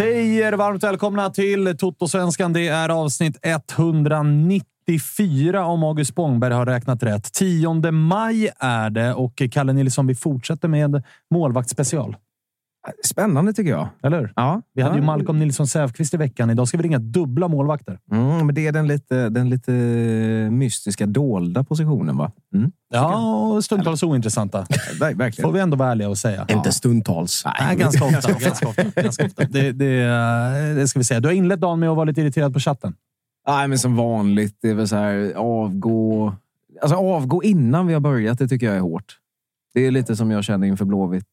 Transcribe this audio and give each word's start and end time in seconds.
Säger 0.00 0.52
varmt 0.52 0.84
välkomna 0.84 1.30
till 1.30 1.76
Toto-svenskan. 1.78 2.52
Det 2.52 2.68
är 2.68 2.88
avsnitt 2.88 3.38
194 3.42 5.64
om 5.64 5.84
August 5.84 6.10
Spångberg 6.10 6.54
har 6.54 6.66
räknat 6.66 7.02
rätt. 7.02 7.32
10 7.32 7.90
maj 7.90 8.50
är 8.58 8.90
det 8.90 9.14
och 9.14 9.42
Kalle 9.52 9.72
Nilsson, 9.72 10.06
vi 10.06 10.14
fortsätter 10.14 10.68
med 10.68 11.02
målvaktsspecial. 11.30 12.16
Spännande 13.04 13.52
tycker 13.52 13.70
jag. 13.70 13.88
Eller 14.02 14.32
Ja, 14.36 14.62
Vi 14.74 14.82
hade 14.82 14.94
ja. 14.94 15.00
ju 15.00 15.06
Malcolm 15.06 15.38
Nilsson 15.38 15.66
Säfqvist 15.66 16.14
i 16.14 16.16
veckan. 16.16 16.50
Idag 16.50 16.68
ska 16.68 16.76
vi 16.76 16.82
ringa 16.82 16.98
dubbla 16.98 17.48
målvakter. 17.48 17.98
Mm, 18.12 18.46
men 18.46 18.54
det 18.54 18.66
är 18.66 18.72
den 18.72 18.86
lite, 18.86 19.28
den 19.28 19.50
lite 19.50 19.72
mystiska, 20.50 21.06
dolda 21.06 21.64
positionen, 21.64 22.16
va? 22.16 22.32
Mm. 22.54 22.72
Ja, 22.92 23.46
och 23.46 23.64
stundtals 23.64 24.02
ointressanta. 24.02 24.62
Ver- 25.00 25.14
Verkligen. 25.14 25.48
Får 25.48 25.52
vi 25.52 25.60
ändå 25.60 25.76
vara 25.76 25.90
ärliga 25.90 26.08
och 26.08 26.18
säga. 26.18 26.46
Inte 26.48 26.72
stundtals. 26.72 27.42
Nej, 27.60 27.76
ganska 27.76 28.04
ofta. 28.04 28.32
ganska 28.40 28.68
ofta, 28.68 28.82
ganska 29.02 29.24
ofta. 29.26 29.44
Det, 29.44 29.72
det, 29.72 30.00
eh, 30.02 30.74
det 30.76 30.88
ska 30.88 30.98
vi 31.00 31.04
säga. 31.04 31.20
Du 31.20 31.28
har 31.28 31.32
inlett 31.34 31.60
dagen 31.60 31.80
med 31.80 31.88
att 31.88 31.96
vara 31.96 32.04
lite 32.04 32.20
irriterad 32.20 32.52
på 32.52 32.60
chatten. 32.60 32.94
Nej, 33.48 33.68
men 33.68 33.78
som 33.78 33.96
vanligt. 33.96 34.58
Det 34.62 34.70
är 34.70 34.74
väl 34.74 34.88
så 34.88 34.96
här, 34.96 35.32
avgå... 35.36 36.34
Alltså 36.82 36.96
avgå 36.96 37.42
innan 37.42 37.86
vi 37.86 37.92
har 37.92 38.00
börjat, 38.00 38.38
det 38.38 38.48
tycker 38.48 38.66
jag 38.66 38.76
är 38.76 38.80
hårt. 38.80 39.16
Det 39.74 39.86
är 39.86 39.90
lite 39.90 40.16
som 40.16 40.30
jag 40.30 40.44
känner 40.44 40.66
inför 40.66 40.84
Blåvitt 40.84 41.26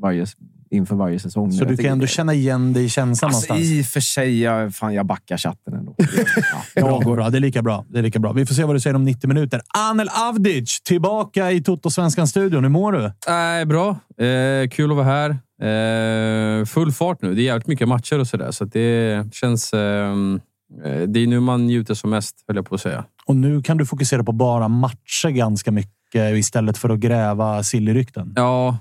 varje, 0.00 0.26
inför 0.70 0.96
varje 0.96 1.18
säsong. 1.18 1.52
Så 1.52 1.64
du 1.64 1.76
kan 1.76 1.86
ändå 1.86 2.06
känna 2.06 2.34
igen 2.34 2.72
dig 2.72 2.84
i 2.84 2.88
känslan 2.88 3.28
Alltså, 3.28 3.52
någonstans. 3.52 3.78
I 3.78 3.82
och 3.82 3.86
för 3.86 4.00
sig, 4.00 4.40
jag, 4.42 4.74
fan, 4.74 4.94
jag 4.94 5.06
backar 5.06 5.36
chatten 5.36 5.74
ändå. 5.74 5.94
Ja, 6.74 7.00
Bra, 7.00 7.14
bra. 7.14 7.30
Det 7.30 7.38
är 7.38 7.40
lika 7.40 7.62
bra. 7.62 7.84
Det 7.88 7.98
är 7.98 8.02
lika 8.02 8.18
bra. 8.18 8.32
Vi 8.32 8.46
får 8.46 8.54
se 8.54 8.64
vad 8.64 8.76
du 8.76 8.80
säger 8.80 8.96
om 8.96 9.04
90 9.04 9.28
minuter. 9.28 9.60
Anel 9.78 10.08
Avdic 10.28 10.80
tillbaka 10.80 11.50
i 11.52 11.60
Toto-svenskan-studion. 11.62 12.64
Hur 12.64 12.68
mår 12.70 12.92
du? 12.92 13.04
Äh, 13.04 13.64
bra. 13.68 13.88
Eh, 14.26 14.68
kul 14.68 14.90
att 14.90 14.96
vara 14.96 15.06
här. 15.06 15.30
Eh, 15.62 16.64
full 16.64 16.92
fart 16.92 17.22
nu. 17.22 17.34
Det 17.34 17.42
är 17.42 17.44
jävligt 17.44 17.66
mycket 17.66 17.88
matcher 17.88 18.18
och 18.18 18.26
sådär. 18.26 18.50
Så 18.50 18.64
det 18.64 19.24
känns... 19.34 19.72
ehm, 19.72 20.40
eh, 20.84 21.00
det 21.00 21.20
är 21.20 21.26
nu 21.26 21.40
man 21.40 21.66
njuter 21.66 21.94
som 21.94 22.10
mest, 22.10 22.44
höll 22.48 22.56
jag 22.56 22.68
på 22.68 22.74
att 22.74 22.80
säga. 22.80 23.04
Och 23.26 23.36
nu 23.36 23.62
kan 23.62 23.76
du 23.76 23.86
fokusera 23.86 24.24
på 24.24 24.32
bara 24.32 24.68
matcher 24.68 25.28
ganska 25.28 25.70
mycket 25.72 26.36
istället 26.36 26.78
för 26.78 26.88
att 26.88 26.98
gräva 26.98 27.62
sill 27.62 27.88
i 27.88 27.94
rykten. 27.94 28.32
Ja, 28.36 28.78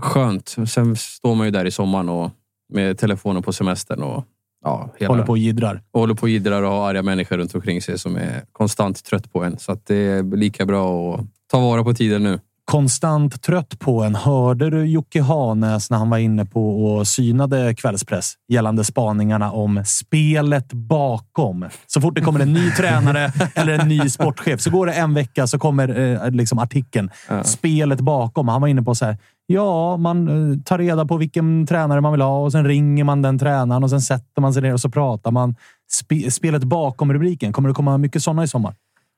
skönt. 0.00 0.56
Sen 0.68 0.96
står 0.96 1.34
man 1.34 1.46
ju 1.46 1.50
där 1.50 1.64
i 1.64 1.70
sommaren 1.70 2.08
och 2.08 2.30
med 2.72 2.98
telefonen 2.98 3.42
på 3.42 3.52
semestern 3.52 4.02
och 4.02 4.24
ja, 4.64 4.90
hela, 4.98 5.12
Håller 5.12 5.24
på 5.24 5.32
och 5.32 5.38
jiddrar. 5.38 5.82
och 5.90 6.00
håller 6.00 6.14
på 6.14 6.22
och 6.22 6.28
jiddrar 6.28 6.62
och 6.62 6.70
har 6.70 6.90
arga 6.90 7.02
människor 7.02 7.36
runt 7.36 7.54
omkring 7.54 7.82
sig 7.82 7.98
som 7.98 8.16
är 8.16 8.44
konstant 8.52 9.04
trött 9.04 9.32
på 9.32 9.44
en. 9.44 9.58
Så 9.58 9.72
att 9.72 9.86
det 9.86 9.96
är 9.96 10.36
lika 10.36 10.66
bra 10.66 11.14
att 11.14 11.20
ta 11.50 11.60
vara 11.60 11.84
på 11.84 11.94
tiden 11.94 12.22
nu. 12.22 12.40
Konstant 12.72 13.42
trött 13.42 13.78
på 13.78 14.02
en. 14.02 14.14
Hörde 14.14 14.70
du 14.70 14.84
Jocke 14.86 15.22
Hanäs 15.22 15.90
när 15.90 15.98
han 15.98 16.10
var 16.10 16.18
inne 16.18 16.44
på 16.44 16.84
och 16.84 17.08
synade 17.08 17.74
kvällspress 17.74 18.34
gällande 18.48 18.84
spaningarna 18.84 19.52
om 19.52 19.82
spelet 19.86 20.72
bakom? 20.72 21.68
Så 21.86 22.00
fort 22.00 22.14
det 22.14 22.20
kommer 22.20 22.40
en 22.40 22.52
ny 22.52 22.70
tränare 22.70 23.32
eller 23.54 23.78
en 23.78 23.88
ny 23.88 24.10
sportchef 24.10 24.60
så 24.60 24.70
går 24.70 24.86
det 24.86 24.92
en 24.92 25.14
vecka 25.14 25.46
så 25.46 25.58
kommer 25.58 25.98
eh, 26.00 26.30
liksom 26.30 26.58
artikeln. 26.58 27.10
Spelet 27.44 28.00
bakom. 28.00 28.48
Han 28.48 28.60
var 28.60 28.68
inne 28.68 28.82
på 28.82 28.94
så 28.94 29.04
här. 29.04 29.18
Ja, 29.46 29.96
man 29.96 30.28
eh, 30.52 30.58
tar 30.64 30.78
reda 30.78 31.06
på 31.06 31.16
vilken 31.16 31.66
tränare 31.66 32.00
man 32.00 32.12
vill 32.12 32.20
ha 32.22 32.38
och 32.38 32.52
sen 32.52 32.64
ringer 32.64 33.04
man 33.04 33.22
den 33.22 33.38
tränaren 33.38 33.84
och 33.84 33.90
sen 33.90 34.00
sätter 34.00 34.40
man 34.40 34.54
sig 34.54 34.62
ner 34.62 34.72
och 34.72 34.80
så 34.80 34.90
pratar 34.90 35.30
man. 35.30 35.54
Spe, 35.92 36.30
spelet 36.30 36.64
bakom 36.64 37.12
rubriken. 37.12 37.52
Kommer 37.52 37.68
det 37.68 37.74
komma 37.74 37.98
mycket 37.98 38.22
sådana 38.22 38.44
i 38.44 38.48
sommar? 38.48 38.74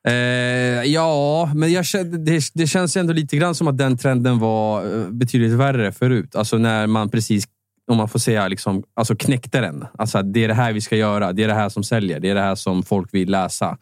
Eh, 0.09 0.15
ja, 0.85 1.53
men 1.55 1.73
jag, 1.73 1.85
det, 2.25 2.43
det 2.55 2.67
känns 2.67 2.97
ändå 2.97 3.13
lite 3.13 3.37
grann 3.37 3.55
som 3.55 3.69
att 3.69 3.79
den 3.79 3.99
trenden 3.99 4.39
var 4.39 4.99
eh, 5.01 5.11
betydligt 5.11 5.53
värre 5.53 5.93
förut. 5.93 6.37
Alltså 6.37 6.59
när 6.59 6.87
man 6.87 7.11
precis, 7.11 7.45
om 7.91 7.97
man 7.97 8.09
får 8.09 8.19
säga, 8.19 8.49
liksom, 8.49 8.83
alltså 8.95 9.17
knäckte 9.17 9.61
den. 9.61 9.85
Alltså 9.99 10.19
att 10.19 10.33
det 10.33 10.45
är 10.45 10.49
det 10.49 10.55
här 10.55 10.73
vi 10.73 10.81
ska 10.81 10.97
göra. 10.97 11.33
Det 11.33 11.43
är 11.43 11.49
det 11.49 11.55
här 11.55 11.69
som 11.69 11.85
säljer. 11.85 12.21
Det 12.21 12.31
är 12.31 12.35
det 12.35 12.41
här 12.41 12.55
som 12.55 12.83
folk 12.83 13.15
vill 13.15 13.31
läsa. 13.31 13.79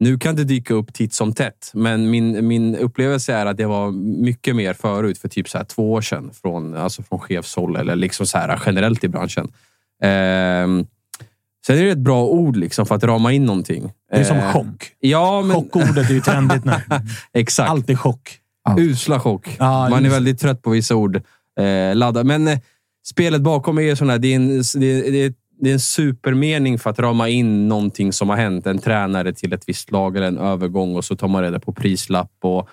Nu 0.00 0.18
kan 0.18 0.36
det 0.36 0.44
dyka 0.44 0.74
upp 0.74 0.94
titt 0.94 1.14
som 1.14 1.32
tätt, 1.32 1.70
men 1.74 2.10
min, 2.10 2.46
min 2.46 2.76
upplevelse 2.76 3.34
är 3.34 3.46
att 3.46 3.56
det 3.56 3.66
var 3.66 3.90
mycket 4.22 4.56
mer 4.56 4.74
förut, 4.74 5.18
för 5.18 5.28
typ 5.28 5.48
så 5.48 5.58
här 5.58 5.64
två 5.64 5.92
år 5.92 6.00
sedan, 6.00 6.30
från, 6.42 6.74
alltså 6.76 7.02
från 7.02 7.18
chefshåll 7.18 7.76
eller 7.76 7.96
liksom 7.96 8.26
så 8.26 8.38
här 8.38 8.62
generellt 8.66 9.04
i 9.04 9.08
branschen. 9.08 9.52
Eh, 10.02 10.86
sen 11.66 11.78
är 11.78 11.82
det 11.84 11.90
ett 11.90 11.98
bra 11.98 12.24
ord 12.24 12.56
liksom 12.56 12.86
för 12.86 12.94
att 12.94 13.04
rama 13.04 13.32
in 13.32 13.44
någonting. 13.44 13.92
Det 14.10 14.16
är 14.16 14.24
som 14.24 14.36
Eh, 14.36 14.52
chock. 14.52 14.92
Ja, 15.00 15.42
men... 15.42 15.56
Chockordet 15.56 16.10
är 16.10 16.14
ju 16.14 16.20
trendigt 16.20 16.64
nu. 16.64 16.72
Exakt. 17.34 17.70
Alltid 17.70 17.98
chock. 17.98 18.38
Usla 18.78 19.20
chock. 19.20 19.56
Ja, 19.58 19.88
Man 19.88 19.98
är 19.98 20.02
just- 20.02 20.16
väldigt 20.16 20.40
trött 20.40 20.62
på 20.62 20.70
vissa 20.70 20.94
ord. 20.96 21.16
Eh, 21.60 21.94
ladda. 21.96 22.24
Men 22.24 22.48
eh, 22.48 22.58
spelet 23.06 23.40
bakom 23.40 23.78
är 23.78 23.94
sån 23.94 24.10
här, 24.10 24.18
det 24.18 24.28
är, 24.28 24.36
en, 24.36 24.48
det, 24.48 24.86
är, 24.86 25.12
det, 25.12 25.24
är, 25.24 25.34
det 25.60 25.68
är 25.70 25.74
en 25.74 25.80
supermening 25.80 26.78
för 26.78 26.90
att 26.90 26.98
rama 26.98 27.28
in 27.28 27.68
någonting 27.68 28.12
som 28.12 28.28
har 28.28 28.36
hänt. 28.36 28.66
En 28.66 28.78
tränare 28.78 29.32
till 29.32 29.52
ett 29.52 29.68
visst 29.68 29.90
lag 29.90 30.16
eller 30.16 30.26
en 30.26 30.38
övergång 30.38 30.96
och 30.96 31.04
så 31.04 31.16
tar 31.16 31.28
man 31.28 31.42
reda 31.42 31.60
på 31.60 31.72
prislapp 31.72 32.32
och 32.42 32.68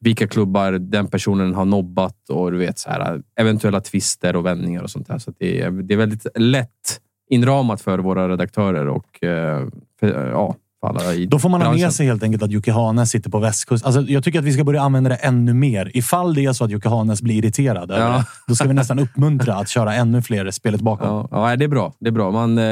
vilka 0.00 0.28
klubbar 0.28 0.72
den 0.72 1.06
personen 1.06 1.54
har 1.54 1.64
nobbat 1.64 2.30
och 2.30 2.52
du 2.52 2.58
vet 2.58 2.78
så 2.78 2.90
här, 2.90 3.20
eventuella 3.40 3.80
twister 3.80 4.36
och 4.36 4.46
vändningar 4.46 4.82
och 4.82 4.90
sånt 4.90 5.06
där. 5.08 5.18
Så 5.18 5.32
det, 5.38 5.60
är, 5.60 5.70
det 5.70 5.94
är 5.94 5.98
väldigt 5.98 6.26
lätt 6.34 7.00
inramat 7.30 7.80
för 7.80 7.98
våra 7.98 8.28
redaktörer 8.28 8.88
och 8.88 9.24
eh, 9.24 9.66
för, 10.00 10.30
ja, 10.30 10.54
för 10.80 10.88
alla 10.88 11.14
i 11.14 11.26
Då 11.26 11.38
får 11.38 11.48
man 11.48 11.60
ha 11.60 11.68
branschen. 11.68 11.82
med 11.82 11.92
sig 11.92 12.06
helt 12.06 12.22
enkelt 12.22 12.42
att 12.42 12.50
Jocke 12.50 12.72
Hanes 12.72 13.10
sitter 13.10 13.30
på 13.30 13.38
västkusten. 13.38 13.86
Alltså, 13.86 14.12
jag 14.12 14.24
tycker 14.24 14.38
att 14.38 14.44
vi 14.44 14.52
ska 14.52 14.64
börja 14.64 14.82
använda 14.82 15.10
det 15.10 15.16
ännu 15.16 15.54
mer. 15.54 15.90
Ifall 15.94 16.34
det 16.34 16.44
är 16.44 16.52
så 16.52 16.64
att 16.64 16.70
Jocke 16.70 16.88
Hanes 16.88 17.22
blir 17.22 17.34
irriterad 17.34 17.90
Ja. 17.90 17.96
det, 17.96 18.24
då 18.48 18.54
ska 18.54 18.68
vi 18.68 18.74
nästan 18.74 18.98
uppmuntra 18.98 19.54
att 19.54 19.68
köra 19.68 19.94
ännu 19.94 20.22
fler 20.22 20.50
spelet 20.50 20.80
bakom. 20.80 21.08
Ja, 21.30 21.50
ja, 21.50 21.56
det 21.56 21.64
är 21.64 21.68
bra. 21.68 21.92
Det 21.98 22.08
är 22.08 22.12
bra. 22.12 22.30
Man, 22.30 22.58
eh, 22.58 22.64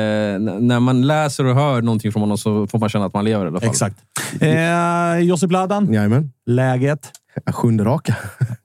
när 0.61 0.81
man 0.81 1.06
läser 1.06 1.45
och 1.47 1.55
hör 1.55 1.83
någonting 1.83 2.12
från 2.12 2.21
honom 2.23 2.39
så 2.39 2.67
får 2.67 2.79
man 2.79 2.89
känna 2.89 3.05
att 3.05 3.15
man 3.15 3.25
lever 3.25 3.45
i 3.45 3.49
alla 3.49 3.61
fall. 3.61 3.69
Exakt. 3.71 3.97
Eh, 4.41 5.19
Josip 5.19 5.51
Ladan, 5.53 5.93
Jajamän. 5.93 6.33
läget? 6.47 7.11
Sjunde 7.53 7.85
raka. 7.85 8.15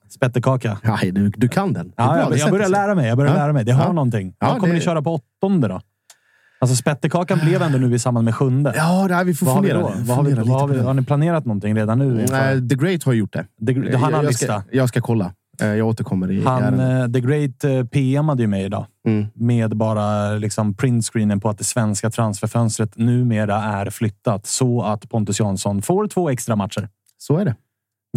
Spettekaka. 0.10 0.78
Nej, 0.84 1.12
du, 1.12 1.30
du 1.30 1.48
kan 1.48 1.74
den. 1.74 1.92
Ja, 1.96 2.08
bra, 2.08 2.18
jag, 2.18 2.38
jag 2.38 2.52
börjar 2.52 2.70
lära 2.70 2.96
mig. 2.96 3.08
Jag 3.08 3.18
börjar 3.18 3.32
Ja. 3.32 3.38
lära 3.38 3.54
mig. 3.54 3.66
Det 3.66 3.72
har 3.72 3.86
Ja. 3.86 3.92
någonting. 3.92 4.36
Ja, 4.40 4.48
Vad 4.48 4.56
kommer 4.60 4.74
det- 4.74 4.80
ni 4.80 4.86
köra 4.86 5.02
på 5.02 5.14
åttonde 5.42 5.68
då? 5.68 5.82
Alltså 6.62 6.76
spettekakan 6.76 7.40
blev 7.40 7.62
ändå 7.62 7.78
nu 7.78 7.96
i 7.96 8.00
samband 8.00 8.26
med 8.26 8.36
sjunde. 8.36 8.74
Ja, 8.76 9.08
här, 9.12 9.24
vi 9.24 9.34
får 9.34 9.46
vad 9.46 9.56
har 9.56 9.62
vi 9.62 9.70
fundera. 9.70 9.92
Vad 9.96 10.18
har, 10.18 10.24
vi, 10.24 10.30
lite 10.30 10.42
vad 10.42 10.62
har, 10.62 10.68
vi, 10.68 10.80
har 10.80 10.94
ni 10.94 11.02
planerat 11.04 11.46
någonting 11.46 11.76
redan 11.76 12.00
nu? 12.00 12.26
Nej, 12.32 12.70
The 12.70 12.76
Great 12.76 13.04
har 13.04 13.14
gjort 13.14 13.34
det. 13.34 13.46
Det, 13.58 13.98
han 13.98 14.14
har 14.14 14.20
en 14.20 14.26
jag, 14.26 14.36
ska, 14.36 14.62
jag 14.72 14.90
ska 14.90 15.02
kolla. 15.02 15.34
Eh, 15.62 15.68
Jag 15.68 15.88
återkommer 15.88 16.32
i 16.32 16.44
Han, 16.44 16.80
eh, 16.80 17.08
The 17.12 17.20
Great 17.22 17.64
eh, 17.64 17.84
PMade 17.86 18.42
ju 18.42 18.48
mig 18.48 18.64
idag. 18.64 18.86
Mm. 19.08 19.26
Med 19.36 19.78
bara 19.78 20.32
liksom 20.34 20.74
printscreenen 20.74 21.40
på 21.40 21.50
att 21.50 21.58
det 21.58 21.64
svenska 21.64 22.10
transferfönstret 22.10 22.98
numera 22.98 23.56
är 23.64 23.90
flyttat 23.90 24.46
så 24.46 24.82
att 24.82 25.10
Pontus 25.10 25.40
Jansson 25.40 25.82
får 25.82 26.08
två 26.08 26.30
extra 26.30 26.56
matcher. 26.56 26.90
Så 27.18 27.38
är 27.38 27.46
det. 27.46 27.56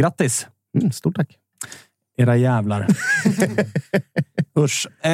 Grattis! 0.01 0.47
Mm, 0.79 0.93
stort 0.93 1.17
tack. 1.17 1.29
Era 2.17 2.37
jävlar. 2.37 2.87
Usch. 4.59 4.87
Eh, 5.07 5.11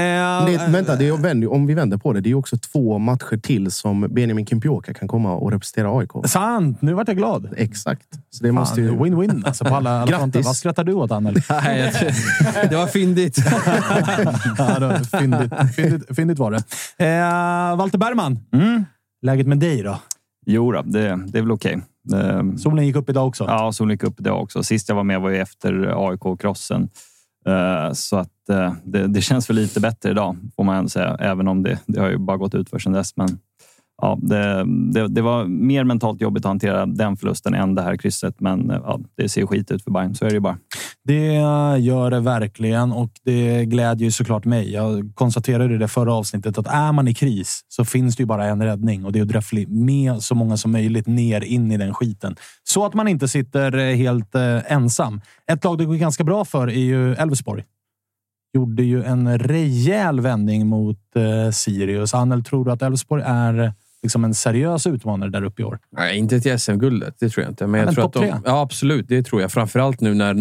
Det, 0.46 0.68
vänta, 0.68 0.96
det 0.96 1.08
är, 1.08 1.12
vänd- 1.16 1.48
om 1.48 1.66
vi 1.66 1.74
vänder 1.74 1.96
på 1.98 2.12
det. 2.12 2.20
Det 2.20 2.30
är 2.30 2.34
också 2.34 2.56
två 2.58 2.98
matcher 2.98 3.36
till 3.42 3.70
som 3.70 4.00
Benjamin 4.10 4.46
Kimpioka 4.46 4.94
kan 4.94 5.08
komma 5.08 5.34
och 5.34 5.52
representera 5.52 5.98
AIK. 5.98 6.10
Sant! 6.26 6.82
Nu 6.82 6.92
vart 6.92 7.08
jag 7.08 7.16
glad. 7.16 7.54
Exakt. 7.56 8.06
Så 8.30 8.42
det 8.44 8.48
Fan, 8.48 8.54
måste 8.54 8.80
ju... 8.80 8.90
Win-win 8.90 9.46
alltså 9.46 9.64
på 9.64 9.74
alla, 9.74 9.90
alla 9.90 10.00
Grattis. 10.06 10.18
fronter. 10.18 10.42
Vad 10.42 10.56
skrattar 10.56 10.84
du 10.84 10.92
åt, 10.92 11.10
Anneli? 11.10 11.40
Nej, 11.50 11.92
det 12.70 12.76
var 12.76 12.86
fyndigt. 12.86 13.38
ja, 14.58 14.78
det 14.78 14.86
var 14.86 15.18
fyndigt, 15.20 15.52
fyndigt, 15.76 16.16
fyndigt 16.16 16.38
var 16.38 16.50
det. 16.50 16.58
Eh, 17.06 17.76
Walter 17.76 17.98
Bergman, 17.98 18.38
mm. 18.52 18.84
läget 19.22 19.46
med 19.46 19.58
dig 19.58 19.82
då? 19.82 19.98
Jo 20.46 20.72
då, 20.72 20.82
det, 20.82 21.20
det 21.26 21.38
är 21.38 21.42
väl 21.42 21.50
okej. 21.52 21.72
Eh, 21.72 21.80
Solen 22.58 22.86
gick 22.86 22.96
upp 22.96 23.10
idag 23.10 23.26
också. 23.28 23.44
Ja, 23.44 23.72
solen 23.72 23.90
gick 23.90 24.02
upp 24.04 24.20
idag 24.20 24.42
också. 24.42 24.62
Sist 24.62 24.88
jag 24.88 24.96
var 24.96 25.04
med 25.04 25.20
var 25.20 25.30
ju 25.30 25.36
efter 25.38 25.72
AIK-krossen. 26.08 26.88
Eh, 27.46 27.92
Så 27.92 28.16
att 28.16 28.48
eh, 28.50 28.72
det, 28.84 29.06
det 29.06 29.20
känns 29.20 29.50
väl 29.50 29.56
lite 29.56 29.80
bättre 29.80 30.10
idag, 30.10 30.36
får 30.56 30.64
man 30.64 30.76
ändå 30.76 30.88
säga. 30.88 31.16
Även 31.20 31.48
om 31.48 31.62
det, 31.62 31.78
det 31.86 32.00
har 32.00 32.08
ju 32.10 32.18
bara 32.18 32.36
gått 32.36 32.54
ut 32.54 32.70
för 32.70 32.78
sedan 32.78 32.92
dess. 32.92 33.16
Men 33.16 33.28
ja, 34.02 34.18
det, 34.22 34.64
det, 34.92 35.08
det 35.08 35.22
var 35.22 35.44
mer 35.44 35.84
mentalt 35.84 36.20
jobbigt 36.20 36.44
att 36.44 36.50
hantera 36.50 36.86
den 36.86 37.16
förlusten 37.16 37.54
än 37.54 37.74
det 37.74 37.82
här 37.82 37.96
krysset. 37.96 38.40
Men 38.40 38.70
eh, 38.70 38.80
ja, 38.84 39.00
det 39.16 39.28
ser 39.28 39.46
skit 39.46 39.70
ut 39.70 39.84
för 39.84 39.90
Bayern, 39.90 40.14
så 40.14 40.24
är 40.24 40.28
det 40.28 40.34
ju 40.34 40.40
bara. 40.40 40.58
Det 41.04 41.32
gör 41.78 42.10
det 42.10 42.20
verkligen 42.20 42.92
och 42.92 43.10
det 43.24 43.64
glädjer 43.64 44.04
ju 44.04 44.10
såklart 44.10 44.44
mig. 44.44 44.72
Jag 44.72 45.12
konstaterade 45.14 45.74
i 45.74 45.78
det 45.78 45.88
förra 45.88 46.14
avsnittet 46.14 46.58
att 46.58 46.66
är 46.66 46.92
man 46.92 47.08
i 47.08 47.14
kris 47.14 47.64
så 47.68 47.84
finns 47.84 48.16
det 48.16 48.22
ju 48.22 48.26
bara 48.26 48.44
en 48.44 48.62
räddning 48.62 49.04
och 49.04 49.12
det 49.12 49.18
är 49.18 49.22
att 49.22 49.28
dra 49.28 49.40
med 49.68 50.22
så 50.22 50.34
många 50.34 50.56
som 50.56 50.72
möjligt 50.72 51.06
ner 51.06 51.44
in 51.44 51.72
i 51.72 51.76
den 51.76 51.94
skiten. 51.94 52.36
Så 52.64 52.86
att 52.86 52.94
man 52.94 53.08
inte 53.08 53.28
sitter 53.28 53.76
eh, 53.76 53.96
helt 53.96 54.34
eh, 54.34 54.72
ensam. 54.72 55.20
Ett 55.46 55.64
lag 55.64 55.78
det 55.78 55.84
går 55.84 55.94
ganska 55.94 56.24
bra 56.24 56.44
för 56.44 56.68
är 56.68 56.72
ju 56.72 57.14
Elfsborg. 57.14 57.64
Gjorde 58.54 58.82
ju 58.82 59.04
en 59.04 59.38
rejäl 59.38 60.20
vändning 60.20 60.66
mot 60.66 61.16
eh, 61.16 61.50
Sirius. 61.50 62.14
Annel, 62.14 62.44
tror 62.44 62.64
du 62.64 62.72
att 62.72 62.82
Elfsborg 62.82 63.22
är 63.26 63.72
liksom 64.02 64.24
en 64.24 64.34
seriös 64.34 64.86
utmanare 64.86 65.30
där 65.30 65.42
uppe 65.44 65.62
i 65.62 65.64
år? 65.64 65.78
Nej, 65.90 66.18
inte 66.18 66.40
till 66.40 66.58
SM-guldet. 66.58 67.14
Det 67.18 67.28
tror 67.28 67.44
jag 67.44 67.52
inte. 67.52 67.66
Men 67.66 67.78
jag 67.80 67.86
Men 67.86 67.94
tror 67.94 68.04
att 68.06 68.12
de, 68.12 68.18
tre? 68.18 68.34
ja, 68.44 68.60
absolut. 68.60 69.08
Det 69.08 69.22
tror 69.22 69.40
jag. 69.40 69.52
Framförallt 69.52 70.00
nu 70.00 70.14
när 70.14 70.34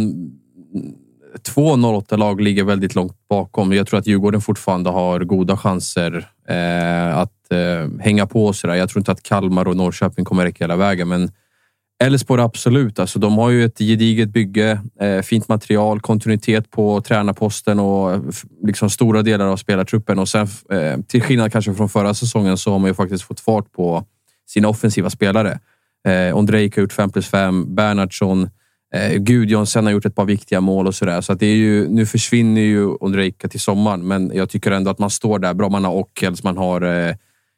två 1.41 1.75
08-lag 1.75 2.41
ligger 2.41 2.63
väldigt 2.63 2.95
långt 2.95 3.27
bakom. 3.29 3.73
Jag 3.73 3.87
tror 3.87 3.99
att 3.99 4.07
Djurgården 4.07 4.41
fortfarande 4.41 4.89
har 4.89 5.19
goda 5.19 5.57
chanser 5.57 6.29
eh, 6.47 7.17
att 7.17 7.51
eh, 7.51 7.99
hänga 8.01 8.27
på. 8.27 8.45
och 8.45 8.55
Sådär. 8.55 8.75
Jag 8.75 8.89
tror 8.89 8.99
inte 9.01 9.11
att 9.11 9.23
Kalmar 9.23 9.67
och 9.67 9.77
Norrköping 9.77 10.25
kommer 10.25 10.43
räcka 10.43 10.63
hela 10.63 10.75
vägen, 10.75 11.07
men 11.07 11.31
Elfsborg 11.99 12.41
absolut. 12.41 12.99
Alltså, 12.99 13.19
de 13.19 13.37
har 13.37 13.49
ju 13.49 13.65
ett 13.65 13.77
gediget 13.77 14.29
bygge, 14.29 14.81
eh, 14.99 15.21
fint 15.21 15.47
material, 15.47 15.99
kontinuitet 15.99 16.71
på 16.71 17.01
tränarposten 17.01 17.79
och 17.79 18.13
eh, 18.13 18.21
liksom 18.63 18.89
stora 18.89 19.21
delar 19.21 19.45
av 19.45 19.57
spelartruppen. 19.57 20.19
Och 20.19 20.29
sen, 20.29 20.47
eh, 20.71 20.97
till 21.07 21.21
skillnad 21.21 21.51
kanske 21.51 21.73
från 21.73 21.89
förra 21.89 22.13
säsongen 22.13 22.57
så 22.57 22.71
har 22.71 22.79
man 22.79 22.89
ju 22.89 22.93
faktiskt 22.93 23.23
fått 23.23 23.39
fart 23.39 23.71
på 23.71 24.05
sina 24.47 24.67
offensiva 24.67 25.09
spelare. 25.09 25.59
Eh, 26.07 26.37
Ondrejka 26.37 26.81
har 26.81 26.83
gjort 26.83 26.93
5 26.93 27.09
plus 27.09 27.27
5, 27.27 27.75
Bernhardsson, 27.75 28.49
eh, 28.93 29.17
Gudjonsen 29.17 29.85
har 29.85 29.93
gjort 29.93 30.05
ett 30.05 30.15
par 30.15 30.25
viktiga 30.25 30.61
mål 30.61 30.87
och 30.87 30.95
sådär. 30.95 31.21
Så 31.21 31.33
att 31.33 31.39
det 31.39 31.45
är 31.45 31.55
ju, 31.55 31.89
nu 31.89 32.05
försvinner 32.05 32.61
ju 32.61 32.85
Ondrejka 32.85 33.47
till 33.47 33.59
sommaren, 33.59 34.07
men 34.07 34.31
jag 34.33 34.49
tycker 34.49 34.71
ändå 34.71 34.91
att 34.91 34.99
man 34.99 35.09
står 35.09 35.39
där 35.39 35.53
bra. 35.53 35.69
Man 35.69 35.85
har 35.85 35.93
Ockels, 35.93 36.43
man 36.43 36.57
har 36.57 36.81
eh, 36.81 37.15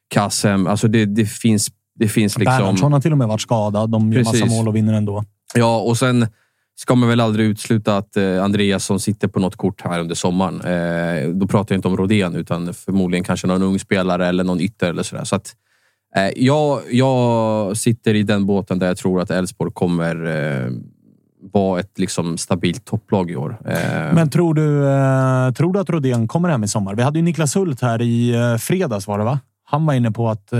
Kassem. 0.07 0.67
Alltså 0.67 0.87
det, 0.87 1.05
det 1.05 1.25
finns, 1.25 1.69
det 1.99 2.07
finns 2.07 2.37
liksom... 2.37 2.57
Bernhardsson 2.57 2.93
har 2.93 2.99
till 2.99 3.11
och 3.11 3.17
med 3.17 3.27
varit 3.27 3.41
skadad. 3.41 3.89
De 3.89 4.13
gör 4.13 4.19
massa 4.19 4.31
Precis. 4.31 4.51
mål 4.51 4.67
och 4.67 4.75
vinner 4.75 4.93
ändå. 4.93 5.23
Ja, 5.53 5.79
och 5.79 5.97
sen 5.97 6.27
ska 6.75 6.95
man 6.95 7.09
väl 7.09 7.19
aldrig 7.19 7.47
utesluta 7.47 7.97
att 7.97 8.17
eh, 8.17 8.43
Andreas 8.43 8.85
som 8.85 8.99
sitter 8.99 9.27
på 9.27 9.39
något 9.39 9.55
kort 9.55 9.81
här 9.81 9.99
under 9.99 10.15
sommaren. 10.15 10.61
Eh, 10.61 11.29
då 11.29 11.47
pratar 11.47 11.75
jag 11.75 11.77
inte 11.77 11.87
om 11.87 11.97
Rodén, 11.97 12.35
utan 12.35 12.73
förmodligen 12.73 13.23
kanske 13.23 13.47
någon 13.47 13.63
ung 13.63 13.79
spelare 13.79 14.27
eller 14.27 14.43
någon 14.43 14.59
ytter 14.59 14.89
eller 14.89 15.03
sådär. 15.03 15.23
Så 15.23 15.35
att, 15.35 15.55
eh, 16.15 16.29
jag, 16.35 16.81
jag 16.91 17.77
sitter 17.77 18.13
i 18.13 18.23
den 18.23 18.45
båten 18.45 18.79
där 18.79 18.87
jag 18.87 18.97
tror 18.97 19.21
att 19.21 19.31
Elfsborg 19.31 19.71
kommer 19.73 20.25
eh, 20.25 20.71
vara 21.53 21.79
ett 21.79 21.99
liksom, 21.99 22.37
stabilt 22.37 22.85
topplag 22.85 23.31
i 23.31 23.35
år. 23.35 23.57
Men 24.13 24.29
tror 24.29 24.53
du, 24.53 24.61
tror 25.53 25.73
du 25.73 25.79
att 25.79 25.89
Rodén 25.89 26.27
kommer 26.27 26.49
hem 26.49 26.63
i 26.63 26.67
sommar? 26.67 26.95
Vi 26.95 27.03
hade 27.03 27.19
ju 27.19 27.25
Niklas 27.25 27.55
Hult 27.55 27.81
här 27.81 28.01
i 28.01 28.33
fredags 28.59 29.07
var 29.07 29.17
det 29.17 29.23
va? 29.23 29.39
Han 29.71 29.85
var 29.85 29.93
inne 29.93 30.11
på 30.11 30.29
att 30.29 30.53
eh, 30.53 30.59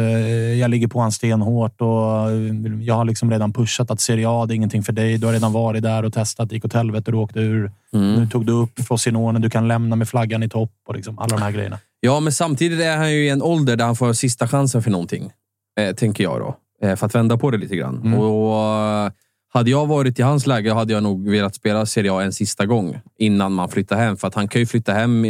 jag 0.60 0.72
ligger 0.72 0.88
på 0.88 1.00
han 1.00 1.12
stenhårt 1.12 1.82
och 1.82 2.32
eh, 2.32 2.82
jag 2.82 2.96
har 2.96 3.06
liksom 3.06 3.32
redan 3.32 3.54
pushat 3.54 3.92
att 3.92 4.02
Serie 4.02 4.30
A, 4.30 4.46
det 4.46 4.54
är 4.54 4.56
ingenting 4.56 4.84
för 4.84 4.94
dig. 4.94 5.18
Du 5.18 5.26
har 5.26 5.34
redan 5.34 5.54
varit 5.54 5.84
där 5.84 6.06
och 6.06 6.14
testat, 6.14 6.50
det 6.50 6.56
gick 6.56 6.66
åt 6.66 6.74
helvete, 6.74 7.12
du 7.12 7.18
åkte 7.18 7.40
ur. 7.40 7.72
mm. 7.94 8.16
Nu 8.16 8.28
tog 8.28 8.46
du 8.46 8.52
upp 8.52 8.80
Frosinone, 8.88 9.40
du 9.40 9.50
kan 9.50 9.68
lämna 9.68 9.96
med 9.96 10.10
flaggan 10.10 10.44
i 10.44 10.50
topp 10.50 10.72
och 10.88 10.96
liksom 10.96 11.20
alla 11.20 11.38
de 11.38 11.42
här 11.42 11.52
grejerna. 11.52 11.80
Ja, 12.00 12.20
men 12.20 12.34
samtidigt 12.34 12.82
är 12.82 12.98
han 12.98 13.12
ju 13.12 13.26
i 13.26 13.30
en 13.30 13.42
ålder 13.42 13.76
där 13.76 13.86
han 13.86 13.96
får 13.96 14.14
sista 14.14 14.48
chansen 14.48 14.84
för 14.84 14.92
någonting. 14.92 15.32
Eh, 15.80 15.96
tänker 15.96 16.24
jag 16.24 16.40
då. 16.40 16.56
Eh, 16.88 16.96
för 16.96 17.06
att 17.06 17.16
vända 17.16 17.38
på 17.38 17.52
det 17.52 17.58
lite 17.58 17.76
grann. 17.76 18.02
Mm. 18.06 18.20
Och, 18.20 19.06
eh, 19.06 19.12
hade 19.50 19.70
jag 19.70 19.88
varit 19.88 20.20
i 20.20 20.22
hans 20.22 20.48
läge 20.48 20.74
hade 20.74 20.94
jag 20.94 21.04
nog 21.04 21.30
velat 21.30 21.56
spela 21.56 21.86
Serie 21.86 22.14
A 22.14 22.22
en 22.22 22.34
sista 22.34 22.66
gång 22.66 23.00
innan 23.18 23.54
man 23.54 23.70
flyttar 23.70 23.98
hem. 23.98 24.18
För 24.18 24.28
att 24.28 24.36
han 24.36 24.48
kan 24.48 24.62
ju 24.62 24.66
flytta 24.66 24.94
hem 24.94 25.26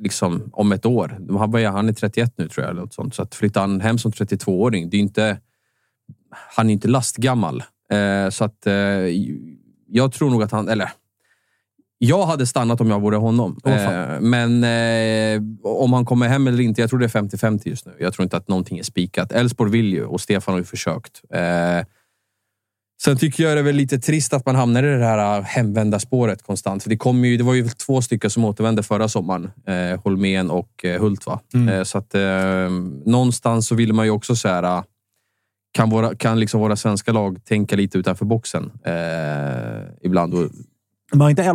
liksom, 0.00 0.50
om 0.52 0.72
ett 0.72 0.86
år. 0.86 1.18
Han, 1.38 1.54
är, 1.54 1.68
han 1.68 1.88
är 1.88 1.92
31 1.92 2.32
nu 2.36 2.48
tror 2.48 2.66
jag. 2.66 2.70
Eller 2.70 2.88
sånt. 2.90 3.14
Så 3.14 3.22
att 3.22 3.34
flytta 3.34 3.60
han 3.60 3.80
hem 3.80 3.98
som 3.98 4.10
32-åring, 4.10 4.90
det 4.90 4.96
är 4.96 5.00
inte... 5.00 5.38
Han 6.56 6.68
är 6.70 6.72
inte 6.72 6.88
lastgammal. 6.88 7.62
Eh, 7.92 8.30
så 8.30 8.44
att 8.44 8.66
eh, 8.66 8.74
jag 9.88 10.12
tror 10.12 10.30
nog 10.30 10.42
att 10.42 10.52
han... 10.52 10.68
Eller 10.68 10.90
jag 12.02 12.26
hade 12.26 12.46
stannat 12.46 12.80
om 12.80 12.90
jag 12.90 13.00
vore 13.00 13.16
honom. 13.16 13.60
Eh, 13.64 14.20
men 14.20 14.64
eh, 14.64 15.42
om 15.62 15.92
han 15.92 16.04
kommer 16.04 16.28
hem 16.28 16.46
eller 16.46 16.60
inte, 16.60 16.80
jag 16.80 16.90
tror 16.90 17.00
det 17.00 17.06
är 17.06 17.22
50-50 17.22 17.68
just 17.68 17.86
nu. 17.86 17.92
Jag 17.98 18.12
tror 18.12 18.24
inte 18.24 18.36
att 18.36 18.48
någonting 18.48 18.78
är 18.78 18.82
spikat. 18.82 19.32
Elfsborg 19.32 19.70
vill 19.70 19.92
ju 19.92 20.04
och 20.04 20.20
Stefan 20.20 20.54
har 20.54 20.58
ju 20.58 20.64
försökt. 20.64 21.20
Eh, 21.30 21.84
sen 23.04 23.16
tycker 23.16 23.44
jag 23.44 23.56
det 23.56 23.60
är 23.60 23.64
väl 23.64 23.76
lite 23.76 23.98
trist 23.98 24.32
att 24.32 24.46
man 24.46 24.54
hamnar 24.54 24.82
i 24.82 24.86
det 24.86 25.04
här 25.04 25.38
äh, 25.38 25.44
hemvända 25.44 25.98
spåret 25.98 26.42
konstant. 26.42 26.82
För 26.82 26.90
det, 26.90 26.96
kom 26.96 27.24
ju, 27.24 27.36
det 27.36 27.44
var 27.44 27.54
ju 27.54 27.68
två 27.68 28.02
stycken 28.02 28.30
som 28.30 28.44
återvände 28.44 28.82
förra 28.82 29.08
sommaren. 29.08 29.50
Eh, 29.66 30.00
Holmén 30.00 30.50
och 30.50 30.84
eh, 30.84 31.00
Hult. 31.00 31.24
Mm. 31.54 31.68
Eh, 31.68 31.82
så 31.82 31.98
att 31.98 32.14
eh, 32.14 32.20
någonstans 33.06 33.66
så 33.66 33.74
vill 33.74 33.92
man 33.92 34.06
ju 34.06 34.10
också 34.10 34.36
så 34.36 34.48
här, 34.48 34.82
kan, 35.72 35.90
våra, 35.90 36.14
kan 36.14 36.40
liksom 36.40 36.60
våra 36.60 36.76
svenska 36.76 37.12
lag 37.12 37.44
tänka 37.44 37.76
lite 37.76 37.98
utanför 37.98 38.24
boxen 38.24 38.72
ibland. 40.02 40.34
Och 40.34 40.50